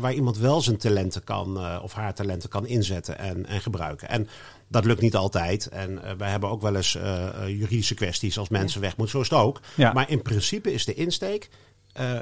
Waar 0.00 0.12
iemand 0.12 0.38
wel 0.38 0.60
zijn 0.60 0.76
talenten 0.76 1.24
kan, 1.24 1.80
of 1.82 1.92
haar 1.92 2.14
talenten 2.14 2.48
kan 2.48 2.66
inzetten 2.66 3.18
en, 3.18 3.46
en 3.46 3.60
gebruiken. 3.60 4.08
En 4.08 4.28
dat 4.68 4.84
lukt 4.84 5.00
niet 5.00 5.16
altijd. 5.16 5.66
En 5.66 6.02
eh, 6.04 6.12
wij 6.18 6.30
hebben 6.30 6.48
ook 6.50 6.62
wel 6.62 6.76
eens 6.76 6.94
eh, 6.94 7.26
eh, 7.42 7.48
juridische 7.48 7.94
kwesties 7.94 8.38
als 8.38 8.48
mensen 8.48 8.80
weg 8.80 8.96
moeten. 8.96 9.16
Zo 9.16 9.20
is 9.22 9.30
het 9.30 9.38
ook. 9.38 9.60
Ja. 9.74 9.92
Maar 9.92 10.10
in 10.10 10.22
principe 10.22 10.72
is 10.72 10.84
de 10.84 10.94
insteek. 10.94 11.48
eh, 11.92 12.18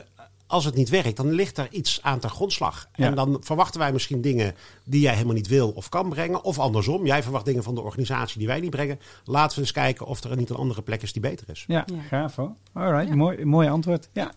als 0.49 0.65
het 0.65 0.75
niet 0.75 0.89
werkt, 0.89 1.17
dan 1.17 1.31
ligt 1.31 1.57
daar 1.57 1.69
iets 1.71 1.99
aan 2.03 2.19
ter 2.19 2.31
grondslag. 2.31 2.89
Ja. 2.95 3.07
En 3.07 3.15
dan 3.15 3.37
verwachten 3.41 3.81
wij 3.81 3.93
misschien 3.93 4.21
dingen 4.21 4.55
die 4.85 5.01
jij 5.01 5.13
helemaal 5.15 5.35
niet 5.35 5.47
wil 5.49 5.71
of 5.71 5.89
kan 5.89 6.09
brengen. 6.09 6.45
Of 6.45 6.59
andersom, 6.59 7.07
jij 7.07 7.23
verwacht 7.23 7.45
dingen 7.45 7.63
van 7.63 7.75
de 7.75 7.81
organisatie 7.81 8.39
die 8.39 8.47
wij 8.47 8.61
niet 8.61 8.71
brengen. 8.71 9.01
Laten 9.25 9.55
we 9.57 9.61
eens 9.63 9.73
kijken 9.73 10.07
of 10.07 10.25
er 10.25 10.37
niet 10.37 10.51
een 10.51 10.57
andere 10.57 10.83
plek 10.83 11.03
is 11.03 11.13
die 11.13 11.23
beter 11.23 11.49
is. 11.51 11.65
ja, 11.67 11.85
Ja. 11.87 12.01
gaaf 12.09 12.37
hoor. 12.37 12.53
All 12.73 12.91
right, 12.91 13.09
Ja. 13.09 13.15
mooi, 13.15 13.45
mooi 13.45 13.69
antwoord. 13.69 14.09
Ja. 14.13 14.33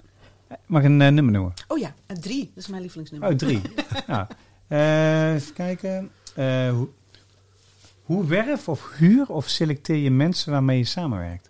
Mag 0.66 0.82
ik 0.82 0.88
een 0.88 1.02
eh, 1.02 1.12
nummer 1.12 1.34
noemen? 1.34 1.54
Oh 1.68 1.78
ja, 1.78 1.94
een 2.08 2.22
drie. 2.22 2.52
Dat 2.56 2.64
is 2.64 2.68
mijn 2.68 2.82
lievelingsnummer. 2.82 3.30
Oh, 3.30 3.36
drie. 3.36 3.62
ja. 4.08 4.28
Eh, 4.68 5.34
even 5.34 5.54
kijken. 5.54 6.12
Eh, 6.36 6.80
hoe, 8.10 8.26
werf 8.26 8.70
of 8.70 8.92
huur 8.98 9.28
of 9.28 9.48
selecteer 9.48 9.96
je 9.96 10.12
mensen 10.12 10.52
waarmee 10.52 10.78
je 10.78 10.86
samenwerkt? 10.86 11.50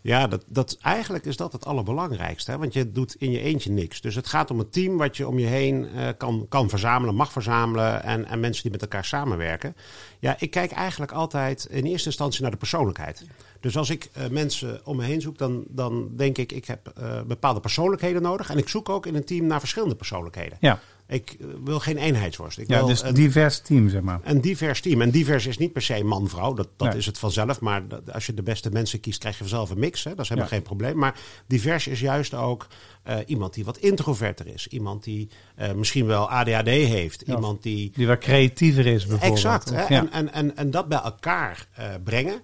Ja, 0.00 0.26
dat, 0.26 0.44
dat, 0.46 0.78
eigenlijk 0.82 1.24
is 1.24 1.36
dat 1.36 1.52
het 1.52 1.64
allerbelangrijkste. 1.64 2.50
Hè? 2.50 2.58
Want 2.58 2.72
je 2.72 2.92
doet 2.92 3.14
in 3.14 3.30
je 3.30 3.40
eentje 3.40 3.70
niks. 3.70 4.00
Dus 4.00 4.14
het 4.14 4.26
gaat 4.26 4.50
om 4.50 4.58
een 4.58 4.70
team 4.70 4.96
wat 4.96 5.16
je 5.16 5.28
om 5.28 5.38
je 5.38 5.46
heen 5.46 5.88
eh, 5.88 6.08
kan, 6.16 6.46
kan 6.48 6.68
verzamelen, 6.68 7.14
mag 7.14 7.32
verzamelen. 7.32 8.02
En, 8.02 8.24
en 8.24 8.40
mensen 8.40 8.62
die 8.62 8.72
met 8.72 8.82
elkaar 8.82 9.04
samenwerken. 9.04 9.76
Ja, 10.18 10.36
ik 10.38 10.50
kijk 10.50 10.70
eigenlijk 10.70 11.12
altijd 11.12 11.64
in 11.64 11.84
eerste 11.84 12.08
instantie 12.08 12.42
naar 12.42 12.50
de 12.50 12.56
persoonlijkheid. 12.56 13.24
Dus 13.60 13.76
als 13.76 13.90
ik 13.90 14.08
eh, 14.12 14.28
mensen 14.28 14.86
om 14.86 14.96
me 14.96 15.04
heen 15.04 15.20
zoek, 15.20 15.38
dan, 15.38 15.64
dan 15.68 16.16
denk 16.16 16.38
ik, 16.38 16.52
ik 16.52 16.64
heb 16.64 16.92
eh, 16.96 17.22
bepaalde 17.22 17.60
persoonlijkheden 17.60 18.22
nodig. 18.22 18.50
En 18.50 18.58
ik 18.58 18.68
zoek 18.68 18.88
ook 18.88 19.06
in 19.06 19.14
een 19.14 19.24
team 19.24 19.46
naar 19.46 19.60
verschillende 19.60 19.96
persoonlijkheden. 19.96 20.58
Ja, 20.60 20.80
Ik 21.08 21.36
eh, 21.40 21.46
wil 21.64 21.80
geen 21.80 21.96
eenheidsworst. 21.96 22.58
Ik 22.58 22.68
ja 22.68 22.76
wil 22.78 22.86
dus 22.86 23.02
een- 23.02 23.14
divers 23.14 23.60
team, 23.60 23.88
zeg 23.88 24.02
maar. 24.02 24.20
een 24.24 24.40
divers 24.40 24.80
team. 24.80 25.02
En 25.02 25.10
divers 25.10 25.46
is 25.46 25.58
niet 25.58 25.72
per 25.72 25.82
se 25.82 26.04
man-vrouw. 26.04 26.52
Dat, 26.54 26.68
dat 26.76 26.88
Nee. 26.88 26.96
is 26.96 27.06
het 27.06 27.18
vanzelf. 27.18 27.60
Maar 27.60 27.82
als 28.12 28.26
je 28.26 28.34
de 28.34 28.42
beste 28.42 28.70
mensen 28.70 29.00
kiest, 29.00 29.18
krijg 29.18 29.34
je 29.34 29.40
vanzelf 29.40 29.70
een 29.70 29.78
mix. 29.78 30.04
Hè? 30.04 30.10
Dat 30.10 30.20
is 30.20 30.28
helemaal 30.28 30.50
Ja. 30.50 30.56
geen 30.56 30.64
probleem. 30.66 30.96
Maar 30.98 31.14
divers 31.46 31.86
is 31.86 32.00
juist 32.00 32.34
ook 32.34 32.66
eh, 33.02 33.16
iemand 33.26 33.54
die 33.54 33.64
wat 33.64 33.76
introverter 33.78 34.46
is. 34.46 34.66
Iemand 34.66 35.04
die 35.04 35.28
eh, 35.54 35.72
misschien 35.72 36.06
wel 36.06 36.30
ADHD 36.30 36.66
heeft. 36.66 37.22
Ja. 37.26 37.34
Iemand 37.34 37.62
die... 37.62 37.90
Die 37.94 38.06
wat 38.06 38.18
creatiever 38.18 38.86
is, 38.86 39.06
bijvoorbeeld. 39.06 39.32
Exact. 39.32 39.70
Hè? 39.70 39.82
Of- 39.82 39.88
ja. 39.88 39.98
En, 39.98 40.12
en, 40.12 40.32
en, 40.32 40.56
en 40.56 40.70
dat 40.70 40.88
bij 40.88 40.98
elkaar 41.00 41.68
brengen. 42.04 42.40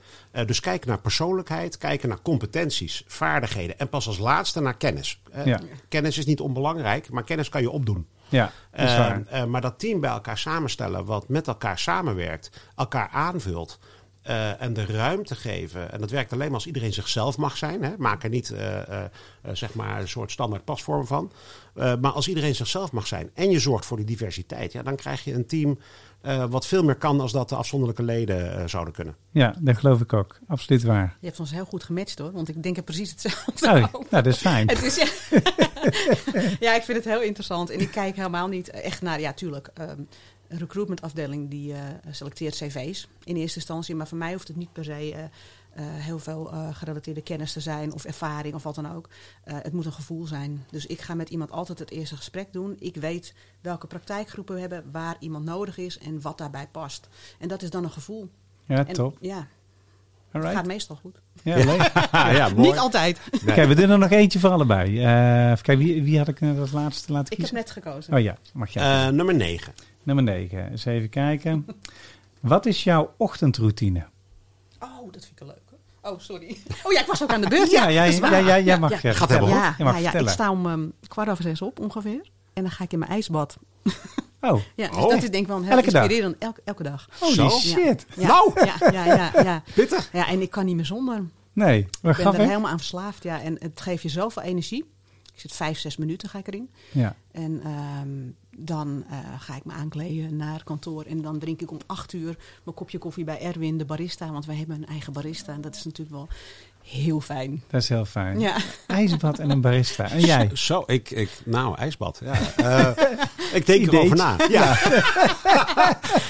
Dus 0.47 0.61
kijken 0.61 0.89
naar 0.89 1.01
persoonlijkheid, 1.01 1.77
kijken 1.77 2.09
naar 2.09 2.23
competenties, 2.23 3.05
vaardigheden. 3.07 3.79
En 3.79 3.89
pas 3.89 4.07
als 4.07 4.19
laatste 4.19 4.61
naar 4.61 4.77
kennis. 4.77 5.21
Kennis 5.89 6.19
is 6.19 6.27
niet 6.27 6.41
onbelangrijk, 6.41 7.11
maar 7.11 7.25
kennis 7.25 7.49
kan 7.49 7.61
je 7.61 7.71
opdoen. 7.71 8.07
Ja, 8.29 8.53
dat 8.71 8.81
is 8.89 8.93
Eh, 8.95 9.41
eh, 9.41 9.49
maar 9.49 9.61
dat 9.61 9.79
team 9.79 10.01
bij 10.01 10.11
elkaar 10.11 10.39
samenstellen, 10.39 11.05
wat 11.05 11.29
met 11.29 11.49
elkaar 11.49 11.79
samenwerkt, 11.79 12.51
elkaar 12.77 13.09
aanvult. 13.13 13.79
eh, 14.23 14.63
en 14.63 14.73
de 14.73 14.85
ruimte 14.87 15.35
geven. 15.35 15.93
En 15.93 16.01
dat 16.01 16.11
werkt 16.11 16.33
alleen 16.33 16.47
maar 16.47 16.55
als 16.55 16.67
iedereen 16.67 16.93
zichzelf 16.93 17.37
mag 17.37 17.57
zijn. 17.57 17.83
Hè. 17.83 17.95
Maak 17.99 18.23
er 18.23 18.29
niet 18.29 18.55
zeg 19.53 19.75
maar 19.75 20.01
een 20.01 20.09
soort 20.09 20.31
standaard 20.31 20.65
pasvorm 20.65 21.07
van. 21.07 21.33
Maar 21.75 22.11
als 22.13 22.29
iedereen 22.29 22.55
zichzelf 22.55 22.93
mag 22.93 23.07
zijn 23.07 23.31
en 23.35 23.51
je 23.51 23.59
zorgt 23.59 23.87
voor 23.87 23.97
die 23.97 24.07
diversiteit, 24.07 24.73
ja, 24.73 24.83
dan 24.83 24.97
krijg 24.97 25.25
je 25.25 25.33
een 25.33 25.47
team 25.47 25.79
eh, 26.25 26.45
wat 26.51 26.67
veel 26.67 26.83
meer 26.85 26.95
kan 26.95 27.21
als 27.21 27.33
dat 27.33 27.49
de 27.49 27.55
afzonderlijke 27.55 28.03
leden 28.03 28.59
eh, 28.59 28.67
zouden 28.69 28.95
kunnen. 28.95 29.17
Ja, 29.31 29.55
dat 29.61 29.77
geloof 29.77 30.01
ik 30.01 30.13
ook. 30.13 30.39
Absoluut 30.47 30.83
waar. 30.83 31.17
Je 31.21 31.27
hebt 31.27 31.41
ons 31.41 31.51
heel 31.51 31.65
goed 31.65 31.85
gematcht 31.85 32.19
hoor, 32.19 32.33
want 32.33 32.49
ik 32.49 32.63
denk 32.63 32.77
er 32.77 32.83
precies 32.83 33.11
hetzelfde 33.11 33.67
Oh, 33.67 33.73
over. 33.75 33.89
nou, 34.11 34.23
dat 34.23 34.27
is 34.27 34.37
fijn. 34.39 34.69
Het 34.69 34.83
is, 34.83 34.97
ja. 34.97 35.07
ja, 36.61 36.75
ik 36.75 36.83
vind 36.83 36.97
het 36.97 37.07
heel 37.07 37.23
interessant. 37.23 37.71
En 37.71 37.81
ik 37.81 37.91
kijk 37.91 38.17
helemaal 38.17 38.49
niet 38.49 38.71
echt 38.71 39.03
naar, 39.03 39.21
ja, 39.21 39.33
tuurlijk. 39.33 39.71
ehm, 39.75 40.01
een 40.49 40.59
recruitmentafdeling 40.59 41.51
die 41.51 41.73
eh, 41.73 41.81
selecteert 42.11 42.55
cv's 42.57 43.09
in 43.25 43.37
eerste 43.37 43.59
instantie. 43.59 43.95
Maar 43.95 44.09
voor 44.09 44.19
mij 44.19 44.33
hoeft 44.33 44.49
het 44.49 44.57
niet 44.57 44.73
per 44.73 44.85
se 44.85 45.15
eh, 45.75 45.85
heel 45.87 46.19
veel 46.19 46.53
eh, 46.53 46.69
gerelateerde 46.73 47.23
kennis 47.23 47.53
te 47.53 47.61
zijn 47.61 47.93
of 47.93 48.05
ervaring 48.05 48.55
of 48.55 48.63
wat 48.63 48.75
dan 48.75 48.95
ook. 48.95 49.09
Eh, 49.45 49.57
het 49.63 49.73
moet 49.73 49.87
een 49.87 49.93
gevoel 49.93 50.27
zijn. 50.27 50.65
Dus 50.71 50.87
ik 50.87 51.01
ga 51.01 51.15
met 51.15 51.29
iemand 51.29 51.51
altijd 51.51 51.79
het 51.79 51.91
eerste 51.91 52.17
gesprek 52.17 52.53
doen. 52.53 52.77
Ik 52.79 52.97
weet 52.97 53.35
welke 53.61 53.87
praktijkgroepen 53.87 54.55
we 54.55 54.61
hebben, 54.61 54.85
waar 54.93 55.17
iemand 55.19 55.45
nodig 55.45 55.77
is 55.79 55.99
en 55.99 56.21
wat 56.21 56.39
daarbij 56.39 56.69
past. 56.71 57.09
En 57.39 57.49
dat 57.49 57.63
is 57.63 57.71
dan 57.71 57.85
een 57.85 57.91
gevoel. 57.91 58.31
Ja, 58.67 58.87
En, 58.87 58.95
top. 58.95 59.17
Ja, 59.21 59.47
All 60.33 60.41
gaat 60.41 60.53
right. 60.53 60.67
meestal 60.67 60.97
goed. 60.97 61.21
Ja, 61.43 61.57
leuk. 61.57 61.93
ja, 62.39 62.49
Niet 62.57 62.79
altijd. 62.79 63.21
Oké, 63.49 63.67
we 63.67 63.75
doen 63.75 63.91
er 63.91 63.99
nog 63.99 64.11
eentje 64.11 64.39
voor 64.39 64.51
allebei. 64.51 65.03
Eh 65.03 65.51
even 65.51 65.65
kijken, 65.65 65.85
wie, 65.85 66.03
wie 66.03 66.19
had 66.19 66.29
ik 66.29 66.41
net 66.41 66.59
als 66.59 66.73
laatste 66.73 67.13
laten 67.13 67.33
Ik 67.33 67.39
heb 67.39 67.49
kiezen? 67.49 67.57
net 67.57 67.71
gekozen. 67.71 68.15
Oh 68.15 68.21
ja, 68.21 68.37
mag 68.53 68.71
jij. 68.71 69.07
Eh, 69.07 69.13
nummer 69.13 69.35
9. 69.35 69.73
Nummer 70.03 70.25
9. 70.25 70.71
Eens 70.71 70.85
even 70.85 71.09
kijken. 71.09 71.67
Wat 72.41 72.67
is 72.67 72.85
jouw 72.85 73.15
ochtendroutine? 73.17 74.07
Oh, 74.79 75.13
dat 75.13 75.25
vind 75.25 75.31
ik 75.31 75.41
een 75.41 75.47
leuke. 75.47 75.61
Oh, 76.05 76.19
sorry. 76.21 76.57
Oh 76.83 76.93
ja, 76.93 77.01
ik 77.01 77.07
was 77.07 77.23
ook 77.23 77.33
aan 77.33 77.41
de 77.41 77.49
beurt. 77.49 77.71
Ja, 77.79 77.89
Ja, 77.89 78.19
waar. 78.19 78.31
ja, 78.33 78.41
jij, 78.47 78.65
Ja, 78.65 78.77
mag 78.79 78.91
ja. 78.91 79.13
Gaat 79.13 79.17
vertellen. 79.17 79.49
Ja, 79.49 79.75
Je 79.79 79.85
mag 79.85 79.93
ja, 79.93 79.99
ja, 79.99 80.03
vertellen. 80.05 80.27
ik 80.29 80.33
sta 80.35 80.51
om 80.51 80.67
ehm, 80.67 80.87
kwart 81.09 81.29
over 81.29 81.43
zes 81.43 81.63
op 81.63 81.81
ongeveer. 81.81 82.29
En 82.53 82.63
dan 82.63 82.71
ga 82.73 82.85
ik 82.85 82.93
in 82.93 82.99
mijn 82.99 83.11
ijsbad. 83.11 83.57
Oh, 84.41 84.61
Ja, 84.77 84.89
dus 84.89 84.97
Oh. 84.97 85.09
dat 85.11 85.23
is 85.23 85.31
denk 85.31 85.35
ik 85.43 85.47
wel 85.47 85.57
een 85.57 85.63
heel 85.63 85.73
Elke 85.77 85.91
dag? 85.91 86.11
Elke, 86.39 86.61
elke 86.65 86.83
dag. 86.83 87.09
holy 87.21 87.33
Zo. 87.35 87.49
shit. 87.49 88.07
Ja, 88.17 88.27
Nou. 88.27 88.53
Ja, 88.55 88.91
ja, 88.93 89.05
ja, 89.05 89.31
ja. 89.43 89.63
Pittig. 89.75 90.09
ja, 90.13 90.29
en 90.29 90.41
ik 90.41 90.51
kan 90.51 90.65
niet 90.65 90.77
meer 90.77 90.85
zonder. 90.85 91.23
Nee, 91.53 91.87
wat 92.03 92.19
Ik 92.19 92.25
ben 92.25 92.35
er 92.35 92.47
helemaal 92.49 92.71
aan 92.71 92.79
verslaafd. 92.79 93.23
Ja, 93.23 93.41
en 93.43 93.57
het 93.59 93.81
geeft 93.81 94.03
je 94.03 94.09
zoveel 94.09 94.43
energie. 94.43 94.93
Ik 95.35 95.41
zit 95.41 95.53
vijf, 95.53 95.79
zes 95.79 95.97
minuten 95.97 96.29
ga 96.29 96.39
ik 96.39 96.47
erin. 96.47 96.71
Ja. 96.93 97.17
En 97.31 97.61
ehm, 97.63 98.31
dan 98.65 99.05
eh, 99.11 99.41
ga 99.41 99.57
ik 99.57 99.65
me 99.65 99.73
aankleden 99.73 100.37
naar 100.37 100.65
kantoor. 100.65 101.05
En 101.05 101.23
dan 101.23 101.39
drink 101.39 101.61
ik 101.61 101.71
om 101.71 101.79
acht 101.87 102.13
uur 102.13 102.37
mijn 102.65 102.77
kopje 102.77 102.99
koffie 102.99 103.25
bij 103.25 103.41
Erwin, 103.41 103.79
de 103.79 103.85
barista. 103.85 104.33
Want 104.33 104.47
wij 104.47 104.57
hebben 104.57 104.77
een 104.77 104.87
eigen 104.87 105.13
barista. 105.13 105.53
En 105.53 105.61
dat 105.61 105.75
is 105.75 105.85
natuurlijk 105.85 106.17
wel 106.17 106.29
heel 106.85 107.21
fijn. 107.21 107.63
Dat 107.71 107.83
is 107.83 107.89
heel 107.89 108.05
fijn. 108.05 108.41
Ja. 108.41 108.57
IJsbad 108.87 109.39
en 109.39 109.51
een 109.51 109.61
barista. 109.61 110.11
En 110.11 110.21
jij? 110.21 110.51
Zo, 110.69 110.83
ik, 110.87 111.11
ik, 111.11 111.31
nou, 111.45 111.77
ijsbad. 111.79 112.21
Ja. 112.25 112.35
Eh, 112.57 113.07
ik 113.53 113.67
denk 113.67 113.87
erover 113.93 114.17
na. 114.17 114.37
Ja, 114.51 114.75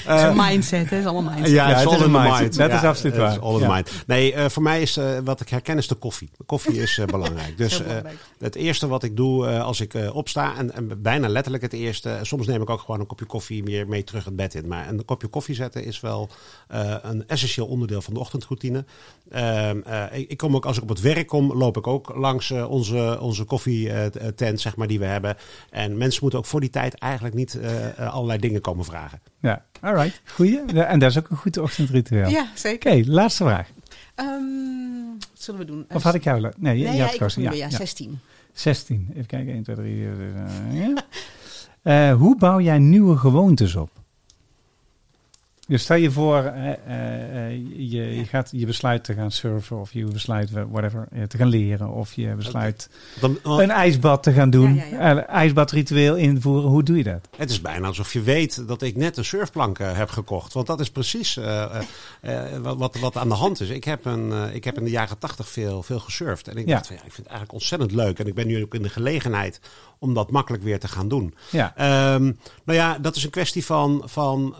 Het 0.05 0.19
is 0.19 0.23
een 0.23 0.35
mindset, 0.35 0.89
hè? 0.89 0.99
Is 0.99 1.05
allemaal 1.05 1.33
mindset. 1.33 1.55
Ja, 1.55 1.67
het 1.67 1.87
all 1.87 1.95
is 1.95 2.01
in 2.05 2.11
the 2.11 2.19
mindset. 2.19 2.39
mind. 2.41 2.55
Dat 2.57 2.71
is 2.71 2.81
absoluut 2.87 3.17
waar. 3.17 3.31
is 3.31 3.39
all 3.39 3.61
in 3.61 3.67
mind. 3.67 3.91
Nee, 4.07 4.33
eh, 4.33 4.49
voor 4.49 4.63
mij 4.63 4.81
is 4.81 4.97
eh, 4.97 5.17
wat 5.23 5.41
ik 5.41 5.49
herken 5.49 5.77
is 5.77 5.87
de 5.87 5.95
koffie. 5.95 6.29
Koffie 6.45 6.81
is 6.81 6.97
eh, 6.97 7.05
belangrijk. 7.05 7.57
Dus 7.57 7.79
eh, 7.79 7.85
belangrijk. 7.87 8.17
het 8.39 8.55
eerste 8.55 8.87
wat 8.87 9.03
ik 9.03 9.15
doe 9.17 9.47
eh, 9.47 9.63
als 9.63 9.79
ik 9.79 9.93
eh, 9.93 10.15
opsta, 10.15 10.55
en, 10.57 10.73
en 10.73 11.01
bijna 11.01 11.27
letterlijk 11.27 11.63
het 11.63 11.73
eerste, 11.73 12.09
Eh, 12.09 12.19
soms 12.21 12.47
neem 12.47 12.61
ik 12.61 12.69
ook 12.69 12.79
gewoon 12.79 12.99
een 12.99 13.05
kopje 13.07 13.25
koffie 13.25 13.63
meer 13.63 13.87
mee 13.87 14.03
terug 14.03 14.25
het 14.25 14.35
bed 14.35 14.53
in. 14.55 14.67
Maar 14.67 14.87
een 14.89 15.05
kopje 15.05 15.27
koffie 15.27 15.55
zetten 15.55 15.83
is 15.83 15.99
wel 15.99 16.29
eh, 16.67 16.95
een 17.01 17.27
essentieel 17.27 17.65
onderdeel 17.67 18.01
van 18.01 18.13
de 18.13 18.19
ochtendroutine. 18.19 18.85
Ehm, 19.31 19.79
eh, 19.85 20.03
ik, 20.11 20.29
ik 20.29 20.37
kom 20.45 20.55
ook, 20.55 20.65
als 20.65 20.77
ik 20.77 20.83
op 20.83 20.89
het 20.89 21.01
werk 21.01 21.27
kom, 21.27 21.53
loop 21.53 21.77
ik 21.77 21.87
ook 21.87 22.15
langs 22.15 22.51
eh, 22.51 22.69
onze, 22.69 23.17
onze 23.21 23.43
koffietent, 23.43 24.61
zeg 24.61 24.75
maar, 24.75 24.87
die 24.87 24.99
we 24.99 25.05
hebben. 25.05 25.35
En 25.69 25.97
mensen 25.97 26.19
moeten 26.21 26.39
ook 26.39 26.45
voor 26.45 26.59
die 26.59 26.69
tijd 26.69 26.93
eigenlijk 26.93 27.35
niet 27.35 27.59
eh, 27.59 27.87
eh, 27.99 28.13
allerlei 28.13 28.39
dingen 28.39 28.61
komen 28.61 28.85
vragen. 28.85 29.19
Ja, 29.39 29.65
alright. 29.81 30.21
Goeie. 30.25 30.59
En 30.83 30.99
dat 30.99 31.09
is 31.11 31.17
ook 31.17 31.29
een 31.29 31.37
goed 31.37 31.57
ochtendritueel. 31.57 32.29
Ja, 32.29 32.41
Oké, 32.41 32.49
zeker. 32.53 33.09
laatste 33.09 33.43
vraag. 33.43 33.69
Ehm, 34.15 34.31
wat 35.19 35.27
zullen 35.41 35.59
we 35.59 35.65
doen? 35.65 35.85
Of 35.93 36.03
had 36.03 36.13
ik 36.15 36.23
jou... 36.23 36.41
Nee, 36.41 36.51
Nee, 36.57 36.77
je 36.77 36.83
ja, 36.97 37.03
had 37.03 37.11
gekozen. 37.11 37.41
ja, 37.41 37.51
Ja, 37.51 37.57
ja, 37.57 37.67
ja. 37.69 37.77
16. 37.77 38.19
16. 38.53 39.07
Even 39.11 39.25
kijken. 39.25 39.53
1, 39.53 39.63
2, 39.63 39.75
3. 39.75 40.05
eh, 40.07 40.79
ja. 40.79 40.93
Eh, 41.81 42.15
hoe 42.17 42.37
bouw 42.37 42.59
jij 42.59 42.79
nieuwe 42.79 43.17
gewoontes 43.17 43.75
op? 43.75 43.89
Dus 45.67 45.81
stel 45.81 45.97
je 45.97 46.11
voor, 46.11 46.37
eh, 46.37 46.71
eh, 46.71 47.45
eh, 47.45 47.51
je, 47.75 48.15
je, 48.15 48.25
gaat, 48.25 48.49
je 48.51 48.65
besluit 48.65 49.03
te 49.03 49.13
gaan 49.13 49.31
surfen 49.31 49.79
of 49.79 49.93
je 49.93 50.05
besluit 50.05 50.49
whatever, 50.51 51.07
te 51.27 51.37
gaan 51.37 51.47
leren 51.47 51.89
of 51.89 52.13
je 52.13 52.35
besluit 52.35 52.89
Dan, 53.19 53.39
een 53.43 53.71
ijsbad 53.71 54.23
te 54.23 54.31
gaan 54.31 54.49
doen, 54.49 54.75
Ja, 54.75 55.25
ijsbadritueel 55.27 56.15
invoeren. 56.15 56.69
Hoe 56.69 56.83
doe 56.83 56.97
je 56.97 57.03
dat? 57.03 57.27
Het 57.37 57.49
is 57.49 57.61
bijna 57.61 57.87
alsof 57.87 58.13
je 58.13 58.21
weet 58.21 58.67
dat 58.67 58.81
ik 58.81 58.95
net 58.95 59.17
een 59.17 59.25
surfplank 59.25 59.77
heb 59.77 60.09
gekocht. 60.09 60.53
Want 60.53 60.67
dat 60.67 60.79
is 60.79 60.89
precies 60.89 61.39
wat, 62.61 62.77
wat, 62.77 62.99
wat 62.99 63.17
aan 63.17 63.29
de 63.29 63.35
hand 63.35 63.61
is. 63.61 63.69
Ik 63.69 63.83
heb, 63.83 64.05
een, 64.05 64.53
ik 64.53 64.63
heb 64.63 64.77
in 64.77 64.83
de 64.83 64.89
jaren 64.89 65.17
tachtig 65.17 65.49
veel, 65.49 65.83
veel 65.83 65.99
gesurfd. 65.99 66.47
En 66.47 66.57
ik 66.57 66.67
dacht, 66.67 66.87
van, 66.87 66.95
ja, 66.95 67.01
ik 67.01 67.13
vind 67.13 67.27
het 67.27 67.35
eigenlijk 67.35 67.53
ontzettend 67.53 67.91
leuk. 67.91 68.19
En 68.19 68.27
ik 68.27 68.33
ben 68.33 68.47
nu 68.47 68.63
ook 68.63 68.73
in 68.73 68.81
de 68.81 68.89
gelegenheid 68.89 69.59
om 69.99 70.13
dat 70.13 70.31
makkelijk 70.31 70.63
weer 70.63 70.79
te 70.79 70.87
gaan 70.87 71.07
doen. 71.07 71.35
Ja, 71.51 71.73
Ehm, 71.75 72.23
nou 72.63 72.77
ja, 72.79 72.97
dat 72.97 73.15
is 73.15 73.23
een 73.23 73.29
kwestie 73.29 73.65
van, 73.65 74.01
van 74.05 74.55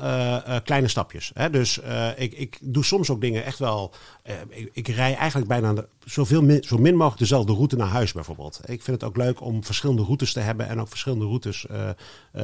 kleine 0.64 0.88
stapjes. 0.96 1.32
Hè? 1.34 1.50
Dus 1.50 1.80
eh, 1.82 2.08
ik, 2.16 2.34
ik 2.34 2.58
doe 2.62 2.84
soms 2.84 3.10
ook 3.10 3.22
dingen 3.22 3.44
echt 3.46 3.60
wel. 3.60 3.94
eh, 4.24 4.36
ik, 4.50 4.70
ik 4.74 4.88
rij 4.88 5.16
eigenlijk 5.16 5.48
bijna 5.48 5.74
de- 5.74 5.88
zoveel 6.06 6.42
min, 6.42 6.64
zo 6.64 6.78
min 6.78 6.96
mogelijk 6.96 7.20
dezelfde 7.20 7.54
route 7.54 7.76
naar 7.76 7.88
huis 7.88 8.12
bijvoorbeeld. 8.14 8.60
Ik 8.66 8.82
vind 8.82 9.02
het 9.02 9.10
ook 9.10 9.18
leuk 9.18 9.42
om 9.42 9.64
verschillende 9.64 10.04
routes 10.04 10.34
te 10.34 10.40
hebben 10.40 10.68
en 10.68 10.80
ook 10.82 10.88
verschillende 10.88 11.26
routes 11.26 11.66
eh, 11.68 11.90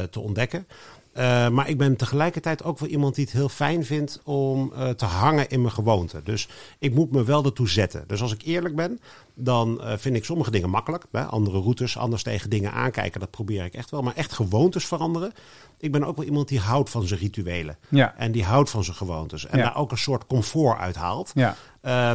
te 0.04 0.20
ontdekken. 0.20 0.68
Eh, 1.14 1.50
maar 1.50 1.70
ik 1.70 1.78
ben 1.78 1.96
tegelijkertijd 1.96 2.64
ook 2.64 2.80
wel 2.80 2.90
iemand 2.90 3.16
die 3.16 3.24
het 3.24 3.34
heel 3.34 3.50
fijn 3.50 3.86
vindt 3.86 4.22
om 4.24 4.74
eh, 4.74 4.90
te 4.90 5.06
hangen 5.06 5.50
in 5.50 5.62
mijn 5.62 5.74
gewoonte. 5.74 6.22
Dus 6.24 6.48
ik 6.80 6.94
moet 6.94 7.12
me 7.12 7.24
wel 7.24 7.46
ertoe 7.46 7.70
zetten. 7.70 8.04
Dus 8.08 8.22
als 8.22 8.34
ik 8.34 8.42
eerlijk 8.42 8.76
ben, 8.76 9.00
dan 9.36 9.82
eh, 9.82 9.94
vind 9.98 10.16
ik 10.16 10.26
sommige 10.26 10.52
dingen 10.52 10.70
makkelijk. 10.70 11.06
Hè? 11.12 11.24
Andere 11.24 11.60
routes, 11.60 11.98
anders 11.98 12.24
tegen 12.24 12.50
dingen 12.50 12.72
aankijken, 12.72 13.20
dat 13.20 13.30
probeer 13.32 13.66
ik 13.66 13.74
echt 13.74 13.90
wel. 13.92 14.02
Maar 14.02 14.16
echt 14.16 14.34
gewoontes 14.34 14.86
veranderen. 14.86 15.32
Ik 15.78 15.92
ben 15.92 16.04
ook 16.04 16.16
wel 16.16 16.26
iemand 16.26 16.48
die 16.48 16.60
houdt 16.60 16.90
van 16.90 17.08
zijn 17.08 17.20
rituelen. 17.20 17.78
ja, 17.90 18.14
En 18.18 18.32
die 18.32 18.44
houdt 18.44 18.70
van 18.70 18.84
zijn 18.84 18.98
gewoontes. 18.98 19.46
En 19.46 19.58
Ja. 19.58 19.64
daar 19.64 19.76
ook 19.78 19.92
een 19.92 19.98
soort 19.98 20.26
comfort 20.28 20.80
uit 20.80 20.96
haalt. 20.96 21.32
ja. 21.34 21.56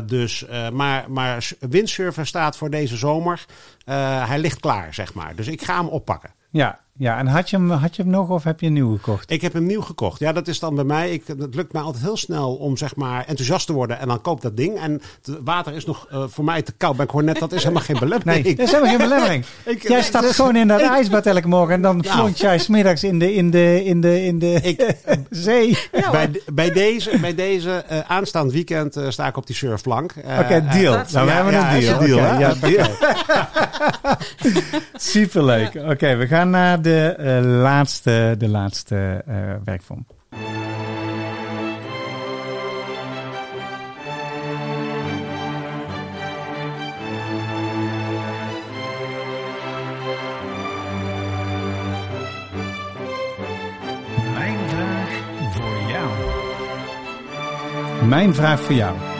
Dus, 0.00 0.46
maar, 0.72 1.10
maar 1.10 1.48
windsurfen 1.60 2.26
staat 2.26 2.56
voor 2.56 2.70
deze 2.70 2.96
zomer. 2.96 3.46
hij 3.84 4.38
ligt 4.38 4.60
klaar, 4.60 4.94
zeg 4.94 5.14
maar. 5.14 5.34
Dus 5.36 5.46
ik 5.46 5.62
ga 5.62 5.76
hem 5.76 5.88
oppakken. 5.88 6.34
Ja, 6.50 6.80
ja. 6.96 7.18
en 7.18 7.26
had 7.26 7.50
je, 7.50 7.56
hem, 7.56 7.70
had 7.70 7.96
je 7.96 8.02
hem 8.02 8.10
nog 8.10 8.28
of 8.28 8.44
heb 8.44 8.60
je 8.60 8.66
een 8.66 8.72
nieuwe 8.72 8.96
gekocht? 8.96 9.30
Ik 9.30 9.42
heb 9.42 9.52
hem 9.52 9.66
nieuw 9.66 9.80
gekocht. 9.80 10.18
Ja, 10.18 10.32
dat 10.32 10.48
is 10.48 10.58
dan 10.58 10.74
bij 10.74 10.84
mij. 10.84 11.10
Ik, 11.10 11.26
het 11.26 11.54
lukt 11.54 11.72
mij 11.72 11.82
altijd 11.82 12.04
heel 12.04 12.16
snel 12.16 12.54
om 12.54 12.76
zeg 12.76 12.96
maar 12.96 13.24
enthousiast 13.26 13.66
te 13.66 13.72
worden. 13.72 13.98
En 13.98 14.08
dan 14.08 14.20
koop 14.20 14.40
dat 14.40 14.56
ding. 14.56 14.78
En 14.80 14.92
het 15.22 15.38
water 15.44 15.72
is 15.74 15.84
nog 15.84 16.06
eh, 16.10 16.24
voor 16.28 16.44
mij 16.44 16.62
te 16.62 16.72
koud. 16.72 16.96
Maar 16.96 17.06
ik 17.06 17.12
hoor 17.12 17.24
net, 17.24 17.38
dat 17.38 17.52
is 17.52 17.62
helemaal 17.62 17.82
geen 17.82 17.96
Nee, 18.00 18.08
belemmering. 18.08 18.56
dat 18.56 18.66
is 18.66 18.72
helemaal 18.72 18.96
geen 18.98 19.08
belemmering. 19.08 19.44
Ik- 19.64 19.82
Jij 19.82 19.92
nee, 19.92 20.02
stapt 20.02 20.26
dus- 20.26 20.36
gewoon 20.36 20.56
in 20.56 20.68
dat 20.68 20.80
ijsbad 20.80 21.26
elke 21.26 21.48
morgen 21.48 21.74
en 21.74 21.82
dan 21.82 21.96
Nou. 21.96 22.16
plonk 22.18 22.36
jij 22.36 22.58
smiddags 22.58 23.04
in 23.04 23.18
de, 23.18 23.34
in 23.34 23.50
de, 23.50 23.84
in 23.84 24.00
de, 24.00 24.24
in 24.24 24.38
de 24.38 24.58
Ik- 24.62 24.94
zee. 25.30 25.78
bij, 26.12 26.30
bij 26.52 26.70
deze, 26.72 27.18
bij 27.20 27.34
deze 27.34 27.70
eh, 27.70 27.98
aanstaand 28.06 28.52
weekend 28.52 28.96
eh, 28.96 29.04
sta 29.08 29.26
ik 29.26 29.36
op 29.36 29.46
die 29.46 29.56
surfplank. 29.56 30.14
Oké, 30.40 30.64
deal. 30.72 30.92
nou, 30.92 31.04
we 31.12 31.18
ja, 31.18 31.24
hebben 31.26 31.52
ja, 31.52 31.74
een 31.74 31.80
deal. 31.80 32.00
een 32.00 32.06
deal, 32.06 32.18
hè? 32.18 32.38
ja, 32.38 32.54
deal. 32.54 32.86
Superleuk. 34.94 35.74
Oké, 35.88 36.16
we 36.16 36.26
gaan 36.26 36.50
naar 36.50 36.82
de 36.86 37.14
eh, 37.18 37.44
laatste, 37.62 38.34
de 38.38 38.48
laatste 38.48 39.22
eh, 39.26 39.34
werkvorm. 39.64 40.06
Mijn 58.08 58.34
vraag 58.34 58.60
voor 58.60 58.74
jou. 58.74 59.15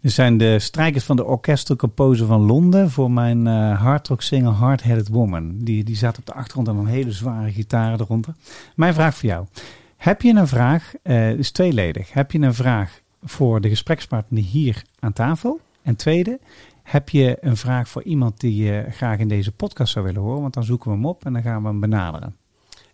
Dit 0.00 0.12
zijn 0.12 0.38
de 0.38 0.58
strijkers 0.58 1.04
van 1.04 1.16
de 1.16 1.24
Orchestral 1.24 1.90
van 2.14 2.40
Londen 2.40 2.90
voor 2.90 3.10
mijn 3.10 3.46
eh 3.46 3.82
hardrock 3.82 4.22
singer 4.22 4.52
Hard 4.52 4.82
Headed 4.82 5.08
Woman. 5.08 5.58
Die, 5.58 5.84
die 5.84 5.96
zaten 5.96 6.18
op 6.18 6.26
de 6.26 6.32
achtergrond 6.32 6.68
en 6.68 6.76
een 6.76 6.86
hele 6.86 7.12
zware 7.12 7.52
gitaar 7.52 8.00
eronder. 8.00 8.34
Mijn 8.76 8.94
vraag 8.94 9.14
voor 9.14 9.28
jou. 9.28 9.46
Heb 9.96 10.22
je 10.22 10.34
een 10.34 10.48
vraag, 10.48 10.92
is 11.36 11.50
tweeledig. 11.50 12.12
Heb 12.12 12.32
je 12.32 12.38
een 12.38 12.54
vraag 12.54 13.00
voor 13.22 13.60
de 13.60 13.68
gesprekspartner 13.68 14.42
hier 14.42 14.82
aan 14.98 15.12
tafel? 15.12 15.60
En 15.82 15.96
tweede, 15.96 16.38
heb 16.82 17.08
je 17.08 17.36
een 17.40 17.56
vraag 17.56 17.88
voor 17.88 18.02
iemand 18.02 18.40
die 18.40 18.64
je 18.64 18.86
graag 18.90 19.18
in 19.18 19.28
deze 19.28 19.52
podcast 19.52 19.92
zou 19.92 20.04
willen 20.04 20.22
horen? 20.22 20.40
Want 20.40 20.54
dan 20.54 20.64
zoeken 20.64 20.90
we 20.90 20.96
hem 20.96 21.06
op 21.06 21.24
en 21.24 21.32
dan 21.32 21.42
gaan 21.42 21.62
we 21.62 21.68
hem 21.68 21.80
benaderen. 21.80 22.39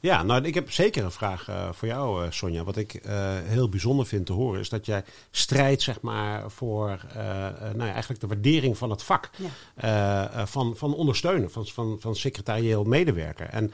Ja, 0.06 0.22
nou, 0.22 0.44
ik 0.44 0.54
heb 0.54 0.72
zeker 0.72 1.04
een 1.04 1.10
vraag 1.10 1.48
eh, 1.48 1.72
voor 1.72 1.88
jou, 1.88 2.24
eh, 2.24 2.30
Sonja. 2.30 2.64
Wat 2.64 2.76
ik 2.76 2.94
eh, 2.94 3.34
heel 3.42 3.68
bijzonder 3.68 4.06
vind 4.06 4.26
te 4.26 4.32
horen, 4.32 4.60
is 4.60 4.68
dat 4.68 4.86
jij 4.86 5.04
strijdt, 5.30 5.82
zeg 5.82 6.00
maar, 6.00 6.50
voor 6.50 7.00
nou 7.74 7.84
ja, 7.84 7.90
eigenlijk 7.92 8.20
de 8.20 8.26
waardering 8.26 8.78
van 8.78 8.90
het 8.90 9.02
vak. 9.02 9.30
Ja. 9.76 10.46
Van, 10.46 10.76
van 10.76 10.94
ondersteunen, 10.94 11.50
van, 11.50 11.66
van, 11.66 11.96
van 12.00 12.16
secretarieel 12.16 12.84
medewerker. 12.84 13.48
En 13.48 13.70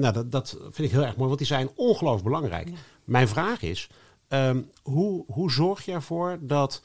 nou, 0.00 0.12
dat, 0.12 0.32
dat 0.32 0.56
vind 0.60 0.88
ik 0.88 0.90
heel 0.90 1.04
erg 1.04 1.16
mooi, 1.16 1.26
want 1.26 1.38
die 1.38 1.46
zijn 1.46 1.70
ongelooflijk 1.74 2.24
belangrijk. 2.24 2.68
Ja. 2.68 2.74
Mijn 3.04 3.28
vraag 3.28 3.62
is, 3.62 3.88
ehm, 4.28 4.60
hoe, 4.82 5.24
hoe 5.26 5.50
zorg 5.50 5.84
je 5.84 5.92
ervoor 5.92 6.38
dat 6.40 6.82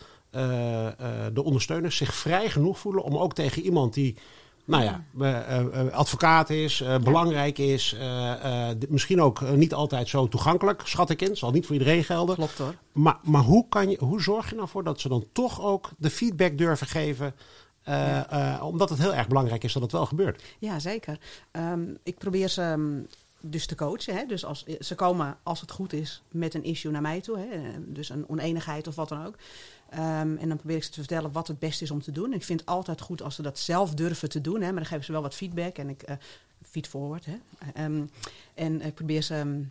de 1.34 1.43
ondersteuners 1.43 1.97
zich 1.97 2.15
vrij 2.15 2.49
genoeg 2.49 2.80
voelen 2.80 3.03
om 3.03 3.17
ook 3.17 3.34
tegen 3.34 3.61
iemand 3.61 3.93
die 3.93 4.17
nou 4.68 4.84
ja, 4.84 5.03
eh, 5.20 5.59
eh, 5.59 5.93
advocaat 5.93 6.49
is, 6.49 6.82
eh, 6.82 6.97
belangrijk 6.97 7.57
is, 7.57 7.95
misschien 8.89 9.22
ook 9.22 9.41
niet 9.41 9.74
altijd 9.74 10.09
zo 10.09 10.28
toegankelijk, 10.28 10.82
schat 10.86 11.09
ik 11.09 11.22
in. 11.22 11.38
Zal 11.38 11.51
niet 11.51 11.65
voor 11.65 11.76
iedereen 11.76 12.03
gelden. 12.03 12.36
Klopt 12.36 12.57
hoor. 12.57 12.76
Maar, 12.91 13.18
maar 13.24 13.41
hoe, 13.41 13.65
kan 13.70 13.89
je, 13.89 13.97
hoe 13.99 14.22
zorg 14.22 14.49
je 14.49 14.55
nou 14.55 14.68
voor 14.68 14.84
dat 14.84 14.99
ze 14.99 15.07
dan 15.07 15.26
toch 15.32 15.61
ook 15.61 15.89
de 15.97 16.09
feedback 16.09 16.57
durven 16.57 16.88
geven? 16.88 17.36
omdat 18.61 18.89
het 18.89 18.99
heel 18.99 19.13
erg 19.13 19.28
belangrijk 19.28 19.63
is 19.63 19.74
dat 19.74 19.82
het 19.82 19.91
wel 19.91 20.05
gebeurt. 20.05 20.43
Ja, 20.59 20.80
zeker. 20.80 21.20
Ehm, 21.51 21.84
ik 22.03 22.18
probeer 22.18 22.47
ze 22.47 22.61
ehm, 22.61 22.99
dus 23.41 23.65
te 23.65 23.76
coachen. 23.76 24.15
Hè? 24.15 24.26
Dus 24.26 24.45
als, 24.45 24.65
ze 24.80 24.95
komen, 24.95 25.38
als 25.43 25.61
het 25.61 25.72
goed 25.72 25.93
is, 25.93 26.24
met 26.32 26.53
een 26.53 26.63
issue 26.63 26.91
naar 26.91 27.01
mij 27.01 27.22
toe. 27.22 27.38
Hè? 27.38 27.47
Dus 27.86 28.09
een 28.09 28.30
oneenigheid 28.30 28.88
of 28.88 28.95
wat 28.95 29.09
dan 29.09 29.26
ook. 29.26 29.36
Ehm, 29.90 30.38
en 30.38 30.48
dan 30.48 30.58
probeer 30.58 30.76
ik 30.76 30.84
ze 30.84 30.90
te 30.90 31.00
vertellen 31.00 31.32
wat 31.32 31.48
het 31.48 31.60
beste 31.60 31.84
is 31.84 31.92
om 31.92 32.02
te 32.02 32.12
doen. 32.12 32.34
Ik 32.34 32.44
vind 32.44 32.60
het 32.60 32.70
altijd 32.70 33.02
goed 33.02 33.22
als 33.22 33.36
ze 33.36 33.42
dat 33.42 33.60
zelf 33.60 33.94
durven 33.94 34.30
te 34.30 34.42
doen. 34.42 34.62
Hè? 34.62 34.68
Maar 34.68 34.74
dan 34.74 34.86
geven 34.86 35.06
ze 35.06 35.12
wel 35.12 35.22
wat 35.22 35.36
feedback. 35.36 35.78
En 35.78 35.90
ik 35.90 36.02
eh 36.02 36.16
feed 36.70 36.88
forward. 36.88 37.26
Hè? 37.26 37.38
Ehm, 37.74 38.06
en 38.54 38.82
ik 38.82 38.94
probeer 38.94 39.22
ze 39.22 39.36
ehm, 39.36 39.64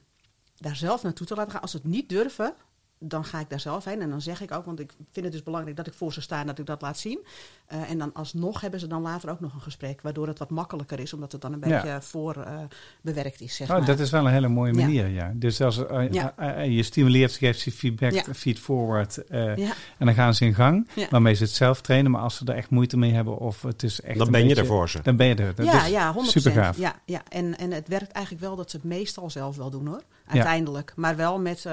daar 0.57 0.77
zelf 0.77 1.03
naartoe 1.03 1.27
te 1.27 1.35
laten 1.35 1.53
gaan. 1.53 1.61
Als 1.61 1.71
ze 1.71 1.77
het 1.77 1.87
niet 1.87 2.09
durven, 2.09 2.55
dan 2.99 3.25
ga 3.25 3.41
ik 3.41 3.51
daar 3.51 3.61
zelf 3.61 3.85
heen. 3.85 4.01
En 4.01 4.11
dan 4.11 4.21
zeg 4.21 4.41
ik 4.43 4.53
ook, 4.53 4.65
want 4.65 4.81
ik 4.81 4.93
vind 5.13 5.25
het 5.25 5.35
dus 5.35 5.43
belangrijk 5.43 5.77
dat 5.77 5.87
ik 5.87 5.93
voor 5.95 6.13
ze 6.13 6.21
sta 6.21 6.41
en 6.41 6.47
dat 6.47 6.59
ik 6.59 6.67
dat 6.67 6.83
laat 6.83 6.99
zien. 6.99 7.19
Eh, 7.67 7.91
en 7.91 7.99
dan 7.99 8.11
alsnog 8.13 8.61
hebben 8.61 8.81
ze 8.81 8.87
dan 8.87 9.03
later 9.03 9.31
ook 9.31 9.41
nog 9.41 9.55
een 9.55 9.61
gesprek, 9.61 10.01
waardoor 10.03 10.27
het 10.27 10.39
wat 10.39 10.51
makkelijker 10.51 11.01
is, 11.01 11.13
omdat 11.13 11.33
het 11.33 11.41
dan 11.41 11.53
een 11.53 11.69
Ja. 11.69 11.83
beetje 11.83 11.99
voor 12.03 12.35
eh, 12.43 12.59
bewerkt 13.01 13.41
is. 13.41 13.57
Zeg 13.57 13.71
Oh, 13.71 13.77
maar. 13.77 13.87
dat 13.87 13.99
is 13.99 14.11
wel 14.11 14.27
een 14.27 14.33
hele 14.33 14.49
mooie 14.49 14.73
manier, 14.73 15.07
ja. 15.09 15.33
Dus 15.35 15.61
als 15.61 15.87
eh, 15.87 16.11
Ja. 16.13 16.35
je 16.61 16.83
stimuleert, 16.83 17.33
ze 17.33 17.39
geeft 17.39 17.61
ze 17.61 17.71
feedback, 17.73 18.13
Ja. 18.13 18.25
feed 18.35 18.59
forward. 18.59 19.25
eh, 19.27 19.57
Ja, 19.57 19.73
En 19.99 20.07
dan 20.07 20.15
gaan 20.15 20.35
ze 20.35 20.45
in 20.45 20.55
gang, 20.55 20.89
Ja. 20.95 21.07
waarmee 21.11 21.35
ze 21.35 21.43
het 21.43 21.53
zelf 21.53 21.81
trainen. 21.81 22.11
Maar 22.11 22.21
als 22.23 22.37
ze 22.37 22.45
er 22.45 22.55
echt 22.55 22.71
moeite 22.71 22.97
mee 22.97 23.13
hebben 23.13 23.39
of 23.39 23.63
het 23.63 23.83
is 23.83 24.01
echt 24.01 24.19
Dan 24.19 24.31
ben 24.31 24.49
je 24.49 24.55
er 24.55 24.67
voor 24.67 24.89
ze. 24.89 25.01
Dan 25.03 25.17
ben 25.17 25.27
je 25.27 25.35
er. 25.35 25.55
Dat 25.55 25.67
ja, 25.67 25.85
is 25.85 25.91
ja 25.91 26.13
100%. 26.13 26.17
Super 26.43 26.53
gaaf. 26.63 26.79
Ja, 26.79 26.95
ja. 27.05 27.23
En, 27.29 27.59
en 27.59 27.71
het 27.73 27.89
werkt 27.89 28.13
eigenlijk 28.13 28.45
wel 28.45 28.57
dat 28.57 28.71
ze 28.71 28.77
het 28.77 28.85
meestal 28.85 29.31
zelf 29.31 29.57
wel 29.57 29.71
doen 29.71 29.87
hoor, 29.87 30.03
uiteindelijk. 30.27 30.93
Maar 30.97 31.17
wel 31.17 31.39
met 31.41 31.67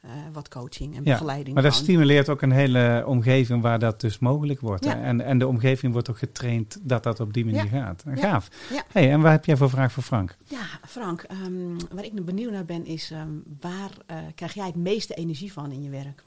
eh, 0.00 0.10
wat 0.32 0.48
coaching 0.48 0.96
en 0.96 1.04
Ja, 1.04 1.12
begeleiding. 1.12 1.54
Maar 1.54 1.62
dat 1.62 1.74
stimuleert 1.74 2.28
ook 2.28 2.42
een 2.42 2.50
hele 2.50 3.04
omgeving 3.06 3.62
waar 3.62 3.78
dat 3.78 4.00
dus 4.00 4.18
mogelijk 4.18 4.60
wordt. 4.60 4.84
Ja. 4.84 5.00
En, 5.00 5.20
en 5.20 5.38
de 5.38 5.46
omgeving 5.46 5.92
wordt 5.92 6.10
ook 6.10 6.18
getraind 6.18 6.78
dat 6.82 7.02
dat 7.02 7.20
op 7.20 7.32
die 7.32 7.44
manier 7.44 7.68
gaat. 7.68 8.02
Ja. 8.06 8.16
Gaaf. 8.16 8.48
Ja. 8.72 8.82
Hey, 8.92 9.10
en 9.10 9.20
wat 9.20 9.30
heb 9.30 9.44
jij 9.44 9.56
voor 9.56 9.70
vraag 9.70 9.92
voor 9.92 10.02
Frank? 10.02 10.36
Ja, 10.44 10.66
Frank, 10.86 11.22
ehm, 11.22 11.94
waar 11.94 12.04
ik 12.04 12.12
nu 12.12 12.22
benieuwd 12.22 12.52
naar 12.52 12.64
ben 12.64 12.86
is, 12.86 13.10
ehm, 13.10 13.28
waar 13.60 13.90
eh, 14.06 14.16
krijg 14.34 14.54
jij 14.54 14.66
het 14.66 14.74
meeste 14.74 15.14
energie 15.14 15.52
van 15.52 15.72
in 15.72 15.82
je 15.82 15.90
werk? 15.90 16.24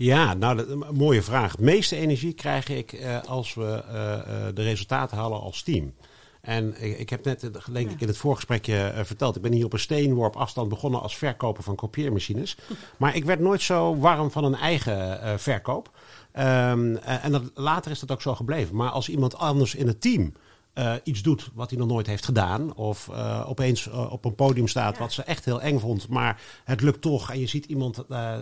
Ja, 0.00 0.34
nou, 0.34 0.56
dat, 0.56 0.68
een 0.68 0.84
mooie 0.94 1.22
vraag. 1.22 1.56
De 1.56 1.62
meeste 1.62 1.96
energie 1.96 2.32
krijg 2.32 2.68
ik 2.68 2.92
eh, 2.92 3.22
als 3.22 3.54
we 3.54 3.84
eh, 3.88 4.18
eh, 4.18 4.54
de 4.54 4.62
resultaten 4.62 5.16
halen 5.16 5.40
als 5.40 5.62
team. 5.62 5.94
En 6.40 6.82
ik, 7.00 7.10
heb 7.10 7.24
net, 7.24 7.42
eh, 7.42 7.50
denk 7.72 7.90
ik, 7.90 8.00
in 8.00 8.06
het 8.06 8.16
voorgesprekje 8.16 8.76
eh, 8.86 9.04
verteld. 9.04 9.36
Ik 9.36 9.42
ben 9.42 9.52
hier 9.52 9.64
op 9.64 9.72
een 9.72 9.78
steenworp 9.78 10.36
afstand 10.36 10.68
begonnen 10.68 11.00
als 11.02 11.16
verkoper 11.16 11.62
van 11.62 11.74
kopieermachines. 11.74 12.56
Maar 12.98 13.16
ik 13.16 13.24
werd 13.24 13.40
nooit 13.40 13.62
zo 13.62 13.96
warm 13.96 14.30
van 14.30 14.44
een 14.44 14.54
eigen 14.54 15.22
eh, 15.22 15.32
verkoop. 15.36 15.90
Ehm, 16.32 16.96
eh, 16.96 17.24
en 17.24 17.32
dat, 17.32 17.42
later 17.54 17.90
is 17.90 18.00
dat 18.00 18.12
ook 18.12 18.22
zo 18.22 18.34
gebleven. 18.34 18.76
Maar 18.76 18.90
als 18.90 19.08
iemand 19.08 19.36
anders 19.36 19.74
in 19.74 19.86
het 19.86 20.00
team 20.00 20.32
eh, 20.72 20.94
iets 21.04 21.22
doet 21.22 21.50
wat 21.54 21.70
hij 21.70 21.78
nog 21.78 21.88
nooit 21.88 22.06
heeft 22.06 22.24
gedaan. 22.24 22.74
Of 22.74 23.08
eh, 23.08 23.44
opeens 23.48 23.88
eh, 23.88 24.12
op 24.12 24.24
een 24.24 24.34
podium 24.34 24.68
staat 24.68 24.98
wat 24.98 25.12
ze 25.12 25.22
echt 25.22 25.44
heel 25.44 25.60
eng 25.60 25.78
vond. 25.78 26.08
Maar 26.08 26.40
het 26.64 26.80
lukt 26.80 27.00
toch. 27.00 27.30
En 27.30 27.40
je 27.40 27.46
ziet 27.46 27.64
iemand. 27.64 28.04
eh, 28.08 28.34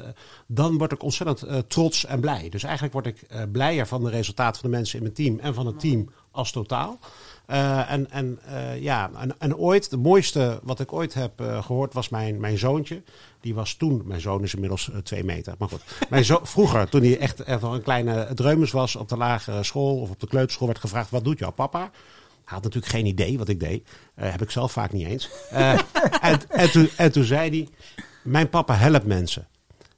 dan 0.46 0.78
word 0.78 0.92
ik 0.92 1.02
ontzettend 1.02 1.42
eh, 1.42 1.58
trots 1.58 2.04
en 2.04 2.20
blij. 2.20 2.48
Dus 2.48 2.62
eigenlijk 2.62 2.92
word 2.92 3.06
ik 3.06 3.22
eh, 3.22 3.42
blijer 3.52 3.86
van 3.86 4.04
de 4.04 4.10
resultaten 4.10 4.60
van 4.60 4.70
de 4.70 4.76
mensen 4.76 4.96
in 4.96 5.02
mijn 5.02 5.14
team. 5.14 5.38
En 5.38 5.54
van 5.54 5.66
het 5.66 5.80
team 5.80 6.10
als 6.30 6.52
totaal. 6.52 6.98
Eh, 7.48 7.90
en 7.90 8.10
en 8.10 8.38
eh, 8.46 8.82
ja, 8.82 9.10
en, 9.18 9.34
en 9.38 9.56
ooit, 9.56 9.90
de 9.90 9.96
mooiste 9.96 10.60
wat 10.62 10.80
ik 10.80 10.92
ooit 10.92 11.14
heb 11.14 11.40
eh, 11.40 11.62
gehoord 11.62 11.94
was 11.94 12.08
mijn, 12.08 12.40
mijn 12.40 12.58
zoontje. 12.58 13.02
Die 13.40 13.54
was 13.54 13.74
toen, 13.74 14.02
mijn 14.04 14.20
zoon 14.20 14.42
is 14.42 14.54
inmiddels 14.54 14.90
twee 15.02 15.24
meter. 15.24 15.54
Maar 15.58 15.68
goed, 15.68 15.82
mijn 16.10 16.24
zo, 16.24 16.40
vroeger, 16.42 16.88
toen 16.88 17.02
hij 17.02 17.18
echt, 17.18 17.40
echt 17.40 17.60
nog 17.60 17.72
een 17.72 17.82
kleine 17.82 18.28
dreumes 18.34 18.70
was 18.70 18.96
op 18.96 19.08
de 19.08 19.16
lagere 19.16 19.62
school 19.62 20.00
of 20.00 20.10
op 20.10 20.20
de 20.20 20.26
kleuterschool, 20.26 20.66
werd 20.66 20.78
gevraagd: 20.78 21.10
wat 21.10 21.24
doet 21.24 21.38
jouw 21.38 21.50
papa? 21.50 21.80
Hij 21.80 21.90
had 22.56 22.62
natuurlijk 22.62 22.92
geen 22.92 23.06
idee 23.06 23.38
wat 23.38 23.48
ik 23.48 23.60
deed. 23.60 23.88
Heb 24.14 24.42
ik 24.42 24.50
zelf 24.50 24.72
vaak 24.72 24.92
niet 24.92 25.06
eens. 25.06 25.30
En, 26.20 26.40
en, 26.48 26.70
toen, 26.70 26.88
en 26.96 27.12
toen 27.12 27.24
zei 27.24 27.50
hij: 27.50 27.68
Mijn 28.22 28.48
papa 28.48 28.74
helpt 28.74 29.06
mensen. 29.06 29.46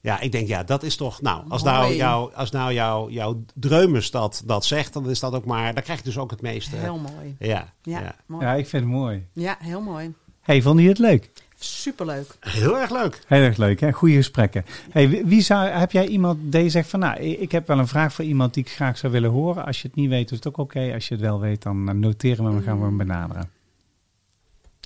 Ja, 0.02 0.20
ik 0.20 0.32
denk, 0.32 0.48
ja, 0.48 0.62
dat 0.62 0.82
is 0.82 0.96
toch. 0.96 1.20
Nou, 1.22 1.44
als 1.48 1.62
nou, 1.62 1.94
jou, 1.94 2.34
als 2.34 2.50
nou 2.50 2.72
jou, 2.72 3.12
jouw 3.12 3.44
dreumes 3.54 4.10
dat, 4.10 4.42
dat 4.46 4.64
zegt, 4.64 4.92
dan 4.92 5.10
is 5.10 5.20
dat 5.20 5.32
ook 5.34 5.44
maar. 5.44 5.74
Dan 5.74 5.82
krijg 5.82 5.98
je 5.98 6.04
dus 6.04 6.18
ook 6.18 6.30
het 6.30 6.42
meeste. 6.42 6.76
Heel 6.76 6.98
mooi. 6.98 7.36
Ja, 7.38 7.72
Ja, 7.82 8.00
ja. 8.00 8.14
mooi. 8.26 8.44
Ja, 8.44 8.52
Ja, 8.52 8.58
ik 8.58 8.66
vind 8.66 8.82
het 8.82 8.92
mooi. 8.92 9.26
heel 9.58 9.80
mooi. 9.80 10.14
Hey, 10.40 10.62
vonden 10.62 10.84
jullie 10.84 11.02
het 11.02 11.10
leuk? 11.10 11.30
Superleuk. 11.58 12.36
Heel 12.40 12.78
erg 12.78 12.90
leuk. 12.90 13.22
Heel 13.26 13.42
erg 13.42 13.56
leuk, 13.56 13.80
hè? 13.80 13.92
Goede 13.92 14.14
gesprekken. 14.14 14.64
Hey, 14.90 15.24
wie- 15.26 15.40
zou, 15.40 15.68
heb 15.68 15.92
jij 15.92 16.06
iemand 16.06 16.52
die 16.52 16.68
zegt 16.68 16.88
van, 16.88 17.00
nou, 17.00 17.20
ik 17.20 17.52
heb 17.52 17.66
wel 17.66 17.78
een 17.78 17.88
vraag 17.88 18.12
voor 18.12 18.24
iemand 18.24 18.54
die 18.54 18.64
ik 18.64 18.70
graag 18.70 18.98
zou 18.98 19.12
willen 19.12 19.30
horen. 19.30 19.64
Als 19.66 19.82
je 19.82 19.88
het 19.88 19.96
niet 19.96 20.08
weet, 20.08 20.30
is 20.30 20.36
het 20.36 20.46
ook 20.48 20.56
oké. 20.56 20.90
Als 20.94 21.08
je 21.08 21.14
het 21.14 21.22
wel 21.22 21.40
weet, 21.40 21.62
dan 21.62 21.88
eh, 21.88 21.94
noteren 21.94 22.44
we 22.44 22.50
en 22.50 22.56
dan 22.56 22.64
gaan 22.64 22.78
we 22.78 22.84
hem 22.84 22.96
benaderen. 22.96 23.50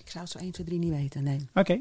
Ik 0.05 0.11
zou 0.11 0.25
het 0.25 0.33
zo 0.33 0.39
1, 0.39 0.51
2, 0.53 0.67
3 0.67 0.79
niet 0.79 0.91
weten, 0.93 1.23
nee. 1.23 1.49
Oké. 1.55 1.79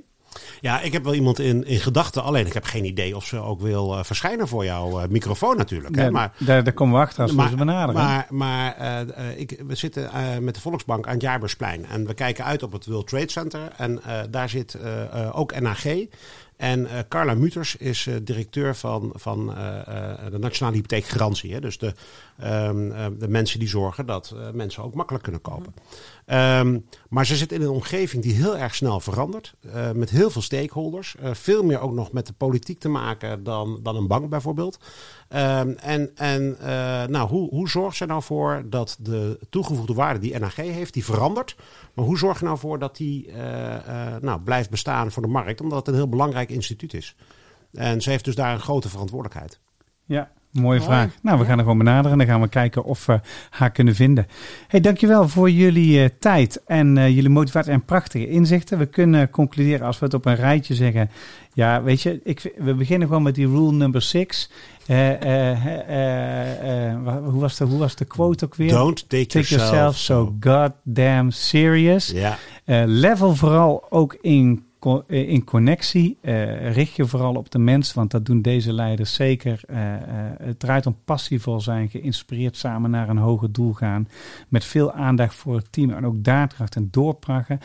Ja, 0.62 0.82
ik 0.82 0.94
heb 0.94 1.04
wel 1.04 1.14
iemand 1.14 1.40
in, 1.40 1.66
in 1.66 1.80
gedachten. 1.80 2.24
Alleen 2.24 2.46
ik 2.46 2.54
heb 2.54 2.64
geen 2.64 2.86
idee 2.86 3.16
of 3.16 3.26
ze 3.26 3.38
ook 3.38 3.62
wil 3.62 3.98
eh, 3.98 4.04
verschijnen 4.04 4.48
voor 4.48 4.66
jouw 4.66 5.00
eh, 5.00 5.08
microfoon 5.10 5.58
natuurlijk. 5.58 5.96
Hè? 5.96 6.04
Ja, 6.04 6.12
Maar, 6.12 6.34
daar, 6.38 6.64
daar 6.64 6.74
komen 6.74 6.96
we 6.96 7.06
achter 7.06 7.22
als 7.22 7.34
we 7.34 7.48
ze 7.50 7.56
benaderen. 7.56 8.02
Maar, 8.02 8.28
maar 8.30 8.76
eh, 8.76 9.40
ik, 9.40 9.64
we 9.68 9.76
zitten 9.76 10.10
met 10.44 10.56
de 10.56 10.62
Volksbank 10.62 11.08
aan 11.08 11.14
het 11.14 11.22
Jaarbeursplein. 11.22 11.86
En 11.86 12.06
we 12.06 12.14
kijken 12.14 12.46
uit 12.46 12.64
op 12.64 12.72
het 12.72 12.86
World 12.86 13.08
Trade 13.08 13.32
Center. 13.32 13.72
En 13.78 14.02
daar 14.30 14.50
zit 14.50 14.78
ook 15.32 15.60
NAG. 15.60 15.86
En 16.58 16.88
Carla 17.10 17.34
Muters 17.34 17.76
is 17.76 18.10
directeur 18.22 18.76
van, 18.76 19.12
van 19.16 19.56
de 20.32 20.40
Nationale 20.40 20.76
Hypotheekgarantie. 20.76 21.54
Hè? 21.54 21.60
Dus 21.60 21.78
de, 21.78 21.94
ehm, 22.40 22.92
eh, 22.92 23.06
de 23.20 23.28
mensen 23.28 23.60
die 23.60 23.68
zorgen 23.68 24.06
dat 24.06 24.36
mensen 24.54 24.84
ook 24.84 24.94
makkelijk 24.94 25.24
kunnen 25.24 25.42
kopen. 25.42 25.74
Ehm, 26.26 26.80
maar 27.10 27.26
ze 27.26 27.36
zit 27.36 27.52
in 27.52 27.62
een 27.62 27.70
omgeving 27.70 28.24
die 28.24 28.34
heel 28.34 28.58
erg 28.58 28.76
snel 28.76 29.00
verandert. 29.00 29.54
eh, 29.74 29.92
met 29.92 30.10
heel 30.10 30.30
veel 30.30 30.42
stakeholders. 30.42 31.16
eh, 31.16 31.34
veel 31.34 31.64
meer 31.64 31.80
ook 31.80 31.94
nog 31.94 32.12
met 32.12 32.28
de 32.28 32.34
politiek 32.34 32.80
te 32.80 32.90
maken 32.90 33.44
dan, 33.44 33.80
dan 33.84 33.96
een 33.96 34.08
bank 34.08 34.30
bijvoorbeeld. 34.30 34.78
Ehm, 35.28 35.70
en 35.70 36.12
en 36.16 36.60
eh, 36.60 37.08
nou, 37.08 37.30
hoe, 37.30 37.50
hoe 37.50 37.70
zorgt 37.70 37.98
ze 37.98 38.06
nou 38.06 38.24
voor 38.24 38.64
dat 38.66 38.98
de 39.00 39.40
toegevoegde 39.50 39.94
waarde 39.94 40.20
die 40.20 40.40
NAG 40.40 40.56
heeft, 40.56 40.94
die 40.94 41.06
verandert. 41.06 41.56
Maar 41.94 42.06
hoe 42.06 42.18
zorg 42.18 42.40
je 42.40 42.46
nou 42.46 42.58
voor 42.58 42.80
dat 42.80 42.98
die 42.98 43.32
nou, 44.22 44.40
blijft 44.42 44.70
bestaan 44.70 45.12
voor 45.12 45.22
de 45.22 45.30
markt? 45.30 45.62
Omdat 45.62 45.78
het 45.78 45.88
een 45.88 45.94
heel 46.02 46.10
belangrijk 46.10 46.50
instituut 46.50 46.94
is. 46.94 47.16
En 47.74 48.02
ze 48.02 48.10
heeft 48.10 48.26
dus 48.26 48.36
daar 48.36 48.54
een 48.54 48.60
grote 48.60 48.90
verantwoordelijkheid. 48.90 49.60
Ja, 50.06 50.32
mooie 50.54 50.68
Mooi. 50.68 50.82
vraag. 50.82 51.10
Nou, 51.22 51.38
we 51.38 51.44
Ja. 51.44 51.50
gaan 51.50 51.58
er 51.58 51.64
gewoon 51.64 51.78
benaderen 51.78 52.12
en 52.12 52.18
dan 52.18 52.28
gaan 52.28 52.42
we 52.42 52.48
kijken 52.48 52.84
of 52.84 53.06
we 53.06 53.20
haar 53.50 53.72
kunnen 53.72 53.96
vinden. 53.96 54.28
Hey, 54.68 54.80
dankjewel 54.80 55.28
voor 55.30 55.50
jullie 55.50 56.04
eh, 56.04 56.10
tijd 56.20 56.62
en 56.66 56.98
eh, 56.98 57.08
jullie 57.16 57.30
motivatie 57.30 57.72
en 57.72 57.86
prachtige 57.86 58.28
inzichten. 58.30 58.78
We 58.78 58.86
kunnen 58.86 59.30
concluderen 59.30 59.86
als 59.86 60.00
we 60.00 60.06
het 60.06 60.14
op 60.14 60.26
een 60.26 60.36
rijtje 60.36 60.76
zeggen. 60.76 61.10
Ja, 61.54 61.84
weet 61.84 62.02
je, 62.02 62.20
ik, 62.24 62.54
we 62.58 62.74
beginnen 62.74 63.08
gewoon 63.08 63.24
met 63.24 63.36
die 63.36 63.48
rule 63.48 63.72
number 63.72 64.02
six. 64.02 64.50
Eh, 64.88 65.12
eh, 65.22 65.52
eh, 65.88 66.90
eh, 66.92 66.98
hoe, 67.24 67.40
was 67.42 67.58
de, 67.58 67.66
hoe 67.66 67.80
was 67.80 67.96
de 67.96 68.06
quote 68.06 68.46
ook 68.46 68.56
weer? 68.56 68.70
Don't 68.70 69.10
take, 69.10 69.26
Take 69.26 69.48
yourself 69.56 69.98
so 69.98 70.36
goddamn 70.40 71.32
serious. 71.32 72.08
Ja, 72.08 72.38
Eh, 72.66 72.84
level 72.86 73.36
vooral 73.36 73.86
ook 73.90 74.18
in, 74.22 74.64
in 75.08 75.44
connectie. 75.44 76.18
Eh, 76.22 76.74
richt 76.74 76.96
je 76.96 77.06
vooral 77.06 77.36
op 77.36 77.52
de 77.52 77.60
mens, 77.60 77.94
want 77.94 78.12
dat 78.12 78.26
doen 78.26 78.42
deze 78.42 78.74
leiders 78.74 79.14
zeker. 79.14 79.62
Eh, 79.68 79.94
eh, 79.94 80.02
het 80.38 80.60
draait 80.60 80.86
om 80.86 80.98
passievol 81.06 81.62
zijn, 81.62 81.90
geïnspireerd 81.90 82.58
samen 82.58 82.90
naar 82.90 83.10
een 83.10 83.18
hoger 83.18 83.52
doel 83.52 83.74
gaan. 83.74 84.08
Met 84.48 84.66
veel 84.66 84.92
aandacht 84.92 85.36
voor 85.36 85.56
het 85.56 85.72
team 85.72 85.90
en 85.90 86.06
ook 86.06 86.24
daadkracht 86.24 86.76
en 86.76 86.88
doorpakken. 86.92 87.60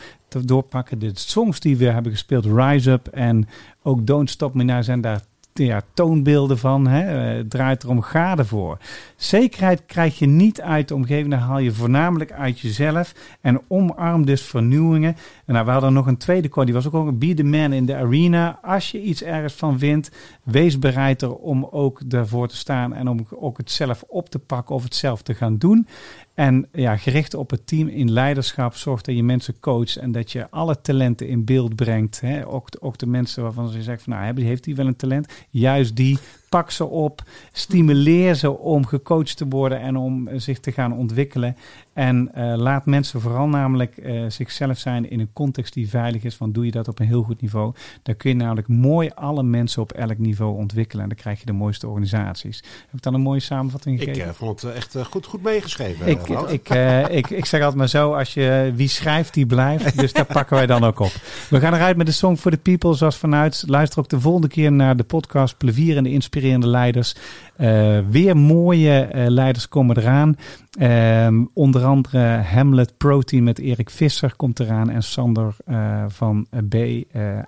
Doorpakken. 0.45 0.99
De 0.99 1.11
songs 1.13 1.59
die 1.59 1.77
we 1.77 1.85
hebben 1.85 2.11
gespeeld, 2.11 2.45
Rise 2.45 2.91
Up 2.91 3.07
en 3.07 3.47
ook 3.83 4.07
Don't 4.07 4.29
Stop 4.29 4.53
Me 4.53 4.63
Now 4.63 4.83
zijn 4.83 5.01
daar 5.01 5.21
ja, 5.65 5.81
toonbeelden 5.93 6.57
van. 6.57 6.87
Hè? 6.87 7.01
Eh, 7.01 7.37
Het 7.37 7.49
draait 7.49 7.83
erom, 7.83 8.01
ga 8.01 8.37
ervoor. 8.37 8.77
Zekerheid 9.15 9.85
krijg 9.85 10.19
je 10.19 10.25
niet 10.25 10.61
uit 10.61 10.87
de 10.87 10.95
omgeving, 10.95 11.33
haal 11.33 11.59
je 11.59 11.71
voornamelijk 11.71 12.31
uit 12.31 12.59
jezelf. 12.59 13.13
En 13.41 13.61
omarm 13.67 14.25
dus 14.25 14.41
vernieuwingen. 14.41 15.15
En 15.49 15.55
nou, 15.55 15.67
we 15.67 15.71
hadden 15.71 15.93
nog 15.93 16.07
een 16.07 16.17
tweede 16.17 16.47
quote, 16.47 16.65
die 16.65 16.75
was 16.75 16.87
ook, 16.87 16.93
ook 16.93 17.19
be 17.19 17.33
the 17.33 17.43
man 17.43 17.73
in 17.73 17.85
the 17.85 17.95
arena. 17.95 18.59
Als 18.61 18.91
je 18.91 19.01
iets 19.01 19.23
ergens 19.23 19.53
van 19.53 19.79
vindt, 19.79 20.11
wees 20.43 20.79
bereid 20.79 21.21
er 21.21 21.35
om 21.35 21.67
ook 21.71 22.01
daarvoor 22.05 22.47
te 22.47 22.55
staan 22.55 22.93
en 22.93 23.07
om 23.07 23.27
ook 23.29 23.57
het 23.57 23.71
zelf 23.71 24.03
op 24.07 24.29
te 24.29 24.39
pakken 24.39 24.75
of 24.75 24.83
het 24.83 24.95
zelf 24.95 25.21
te 25.21 25.33
gaan 25.33 25.57
doen. 25.57 25.87
En 26.33 26.67
ja, 26.71 26.97
gericht 26.97 27.33
op 27.33 27.49
het 27.49 27.67
team 27.67 27.87
in 27.87 28.11
leiderschap, 28.11 28.75
zorg 28.75 29.01
dat 29.01 29.15
je 29.15 29.23
mensen 29.23 29.59
coacht 29.59 29.95
en 29.95 30.11
dat 30.11 30.31
je 30.31 30.49
alle 30.49 30.81
talenten 30.81 31.27
in 31.27 31.45
beeld 31.45 31.75
brengt. 31.75 32.21
Hè? 32.21 32.47
Ook, 32.47 32.69
ook 32.79 32.97
de 32.97 33.07
mensen 33.07 33.43
waarvan 33.43 33.69
ze 33.69 33.83
zeggen 33.83 34.03
van, 34.03 34.13
nou, 34.13 34.41
heeft 34.41 34.63
die 34.63 34.75
wel 34.75 34.87
een 34.87 34.95
talent? 34.95 35.33
Juist 35.49 35.95
die, 35.95 36.17
pak 36.49 36.71
ze 36.71 36.85
op, 36.85 37.23
stimuleer 37.51 38.35
ze 38.35 38.57
om 38.57 38.85
gecoacht 38.85 39.37
te 39.37 39.47
worden 39.47 39.79
en 39.79 39.97
om 39.97 40.27
eh, 40.27 40.39
zich 40.39 40.59
te 40.59 40.71
gaan 40.71 40.93
ontwikkelen. 40.93 41.55
En 41.99 42.29
eh, 42.33 42.53
laat 42.55 42.85
mensen 42.85 43.21
vooral 43.21 43.47
namelijk 43.47 43.97
eh, 43.97 44.23
zichzelf 44.27 44.77
zijn 44.77 45.09
in 45.09 45.19
een 45.19 45.33
context 45.33 45.73
die 45.73 45.89
veilig 45.89 46.23
is. 46.23 46.37
Want 46.37 46.53
doe 46.53 46.65
je 46.65 46.71
dat 46.71 46.87
op 46.87 46.99
een 46.99 47.05
heel 47.05 47.23
goed 47.23 47.41
niveau, 47.41 47.73
dan 48.03 48.17
kun 48.17 48.29
je 48.29 48.35
namelijk 48.35 48.67
mooi 48.67 49.09
alle 49.15 49.43
mensen 49.43 49.81
op 49.81 49.91
elk 49.91 50.17
niveau 50.17 50.57
ontwikkelen. 50.57 51.03
En 51.03 51.09
dan 51.09 51.17
krijg 51.17 51.39
je 51.39 51.45
de 51.45 51.51
mooiste 51.51 51.87
organisaties. 51.87 52.57
Heb 52.57 52.93
ik 52.93 53.01
dan 53.01 53.13
een 53.13 53.21
mooie 53.21 53.39
samenvatting 53.39 53.95
ik 53.95 54.07
gegeven? 54.07 54.27
eh, 54.29 54.35
vond 54.35 54.61
het 54.61 54.73
echt 54.73 54.95
goed, 55.09 55.25
goed 55.25 55.43
meegeschreven. 55.43 56.07
Ik, 56.07 56.27
ik, 56.27 56.69
ik, 57.09 57.29
ik 57.29 57.45
zeg 57.45 57.59
altijd 57.59 57.77
maar 57.77 57.89
zo, 57.89 58.13
als 58.13 58.33
je 58.33 58.71
wie 58.75 58.87
schrijft, 58.87 59.33
die 59.33 59.45
blijft. 59.45 59.97
Dus 59.97 60.13
daar 60.13 60.25
pakken 60.25 60.55
wij 60.55 60.65
dan 60.65 60.83
ook 60.83 60.99
op. 60.99 61.11
We 61.49 61.59
gaan 61.59 61.73
eruit 61.73 61.97
met 61.97 62.05
de 62.05 62.11
Song 62.11 62.35
for 62.35 62.51
the 62.51 62.57
People, 62.57 62.95
zoals 62.95 63.17
vanuit. 63.17 63.63
Luister 63.67 63.99
ook 63.99 64.09
de 64.09 64.19
volgende 64.19 64.47
keer 64.47 64.71
naar 64.71 64.97
de 64.97 65.03
podcast 65.03 65.57
Plevierende 65.57 66.09
Inspirerende 66.39 66.67
Leiders. 66.67 67.15
Eh, 67.55 67.99
weer 68.09 68.37
mooie 68.37 68.99
eh, 68.99 69.27
leiders 69.27 69.67
komen 69.67 69.97
eraan. 69.97 70.35
Ehm, 70.79 71.45
onder 71.53 71.85
andere 71.85 72.19
Hamlet 72.37 72.97
Protein 72.97 73.43
met 73.43 73.59
Erik 73.59 73.89
Visser 73.89 74.35
komt 74.35 74.59
eraan. 74.59 74.89
En 74.89 75.03
Sander 75.03 75.55
eh, 75.65 76.03
van 76.07 76.47
B, 76.69 76.75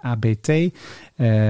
ABT. 0.01 0.51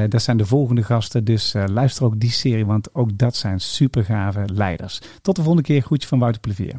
Dat 0.09 0.21
zijn 0.21 0.37
de 0.37 0.45
volgende 0.45 0.83
gasten. 0.83 1.23
Dus 1.23 1.55
luister 1.65 2.05
ook 2.05 2.19
die 2.19 2.31
serie, 2.31 2.65
want 2.65 2.95
ook 2.95 3.17
dat 3.17 3.35
zijn 3.35 3.59
super 3.59 4.03
gave 4.03 4.43
leiders. 4.53 5.01
Tot 5.21 5.35
de 5.35 5.41
volgende 5.41 5.67
keer. 5.67 5.81
Groetje 5.81 6.07
van 6.07 6.19
Wouter 6.19 6.41
Plevier. 6.41 6.75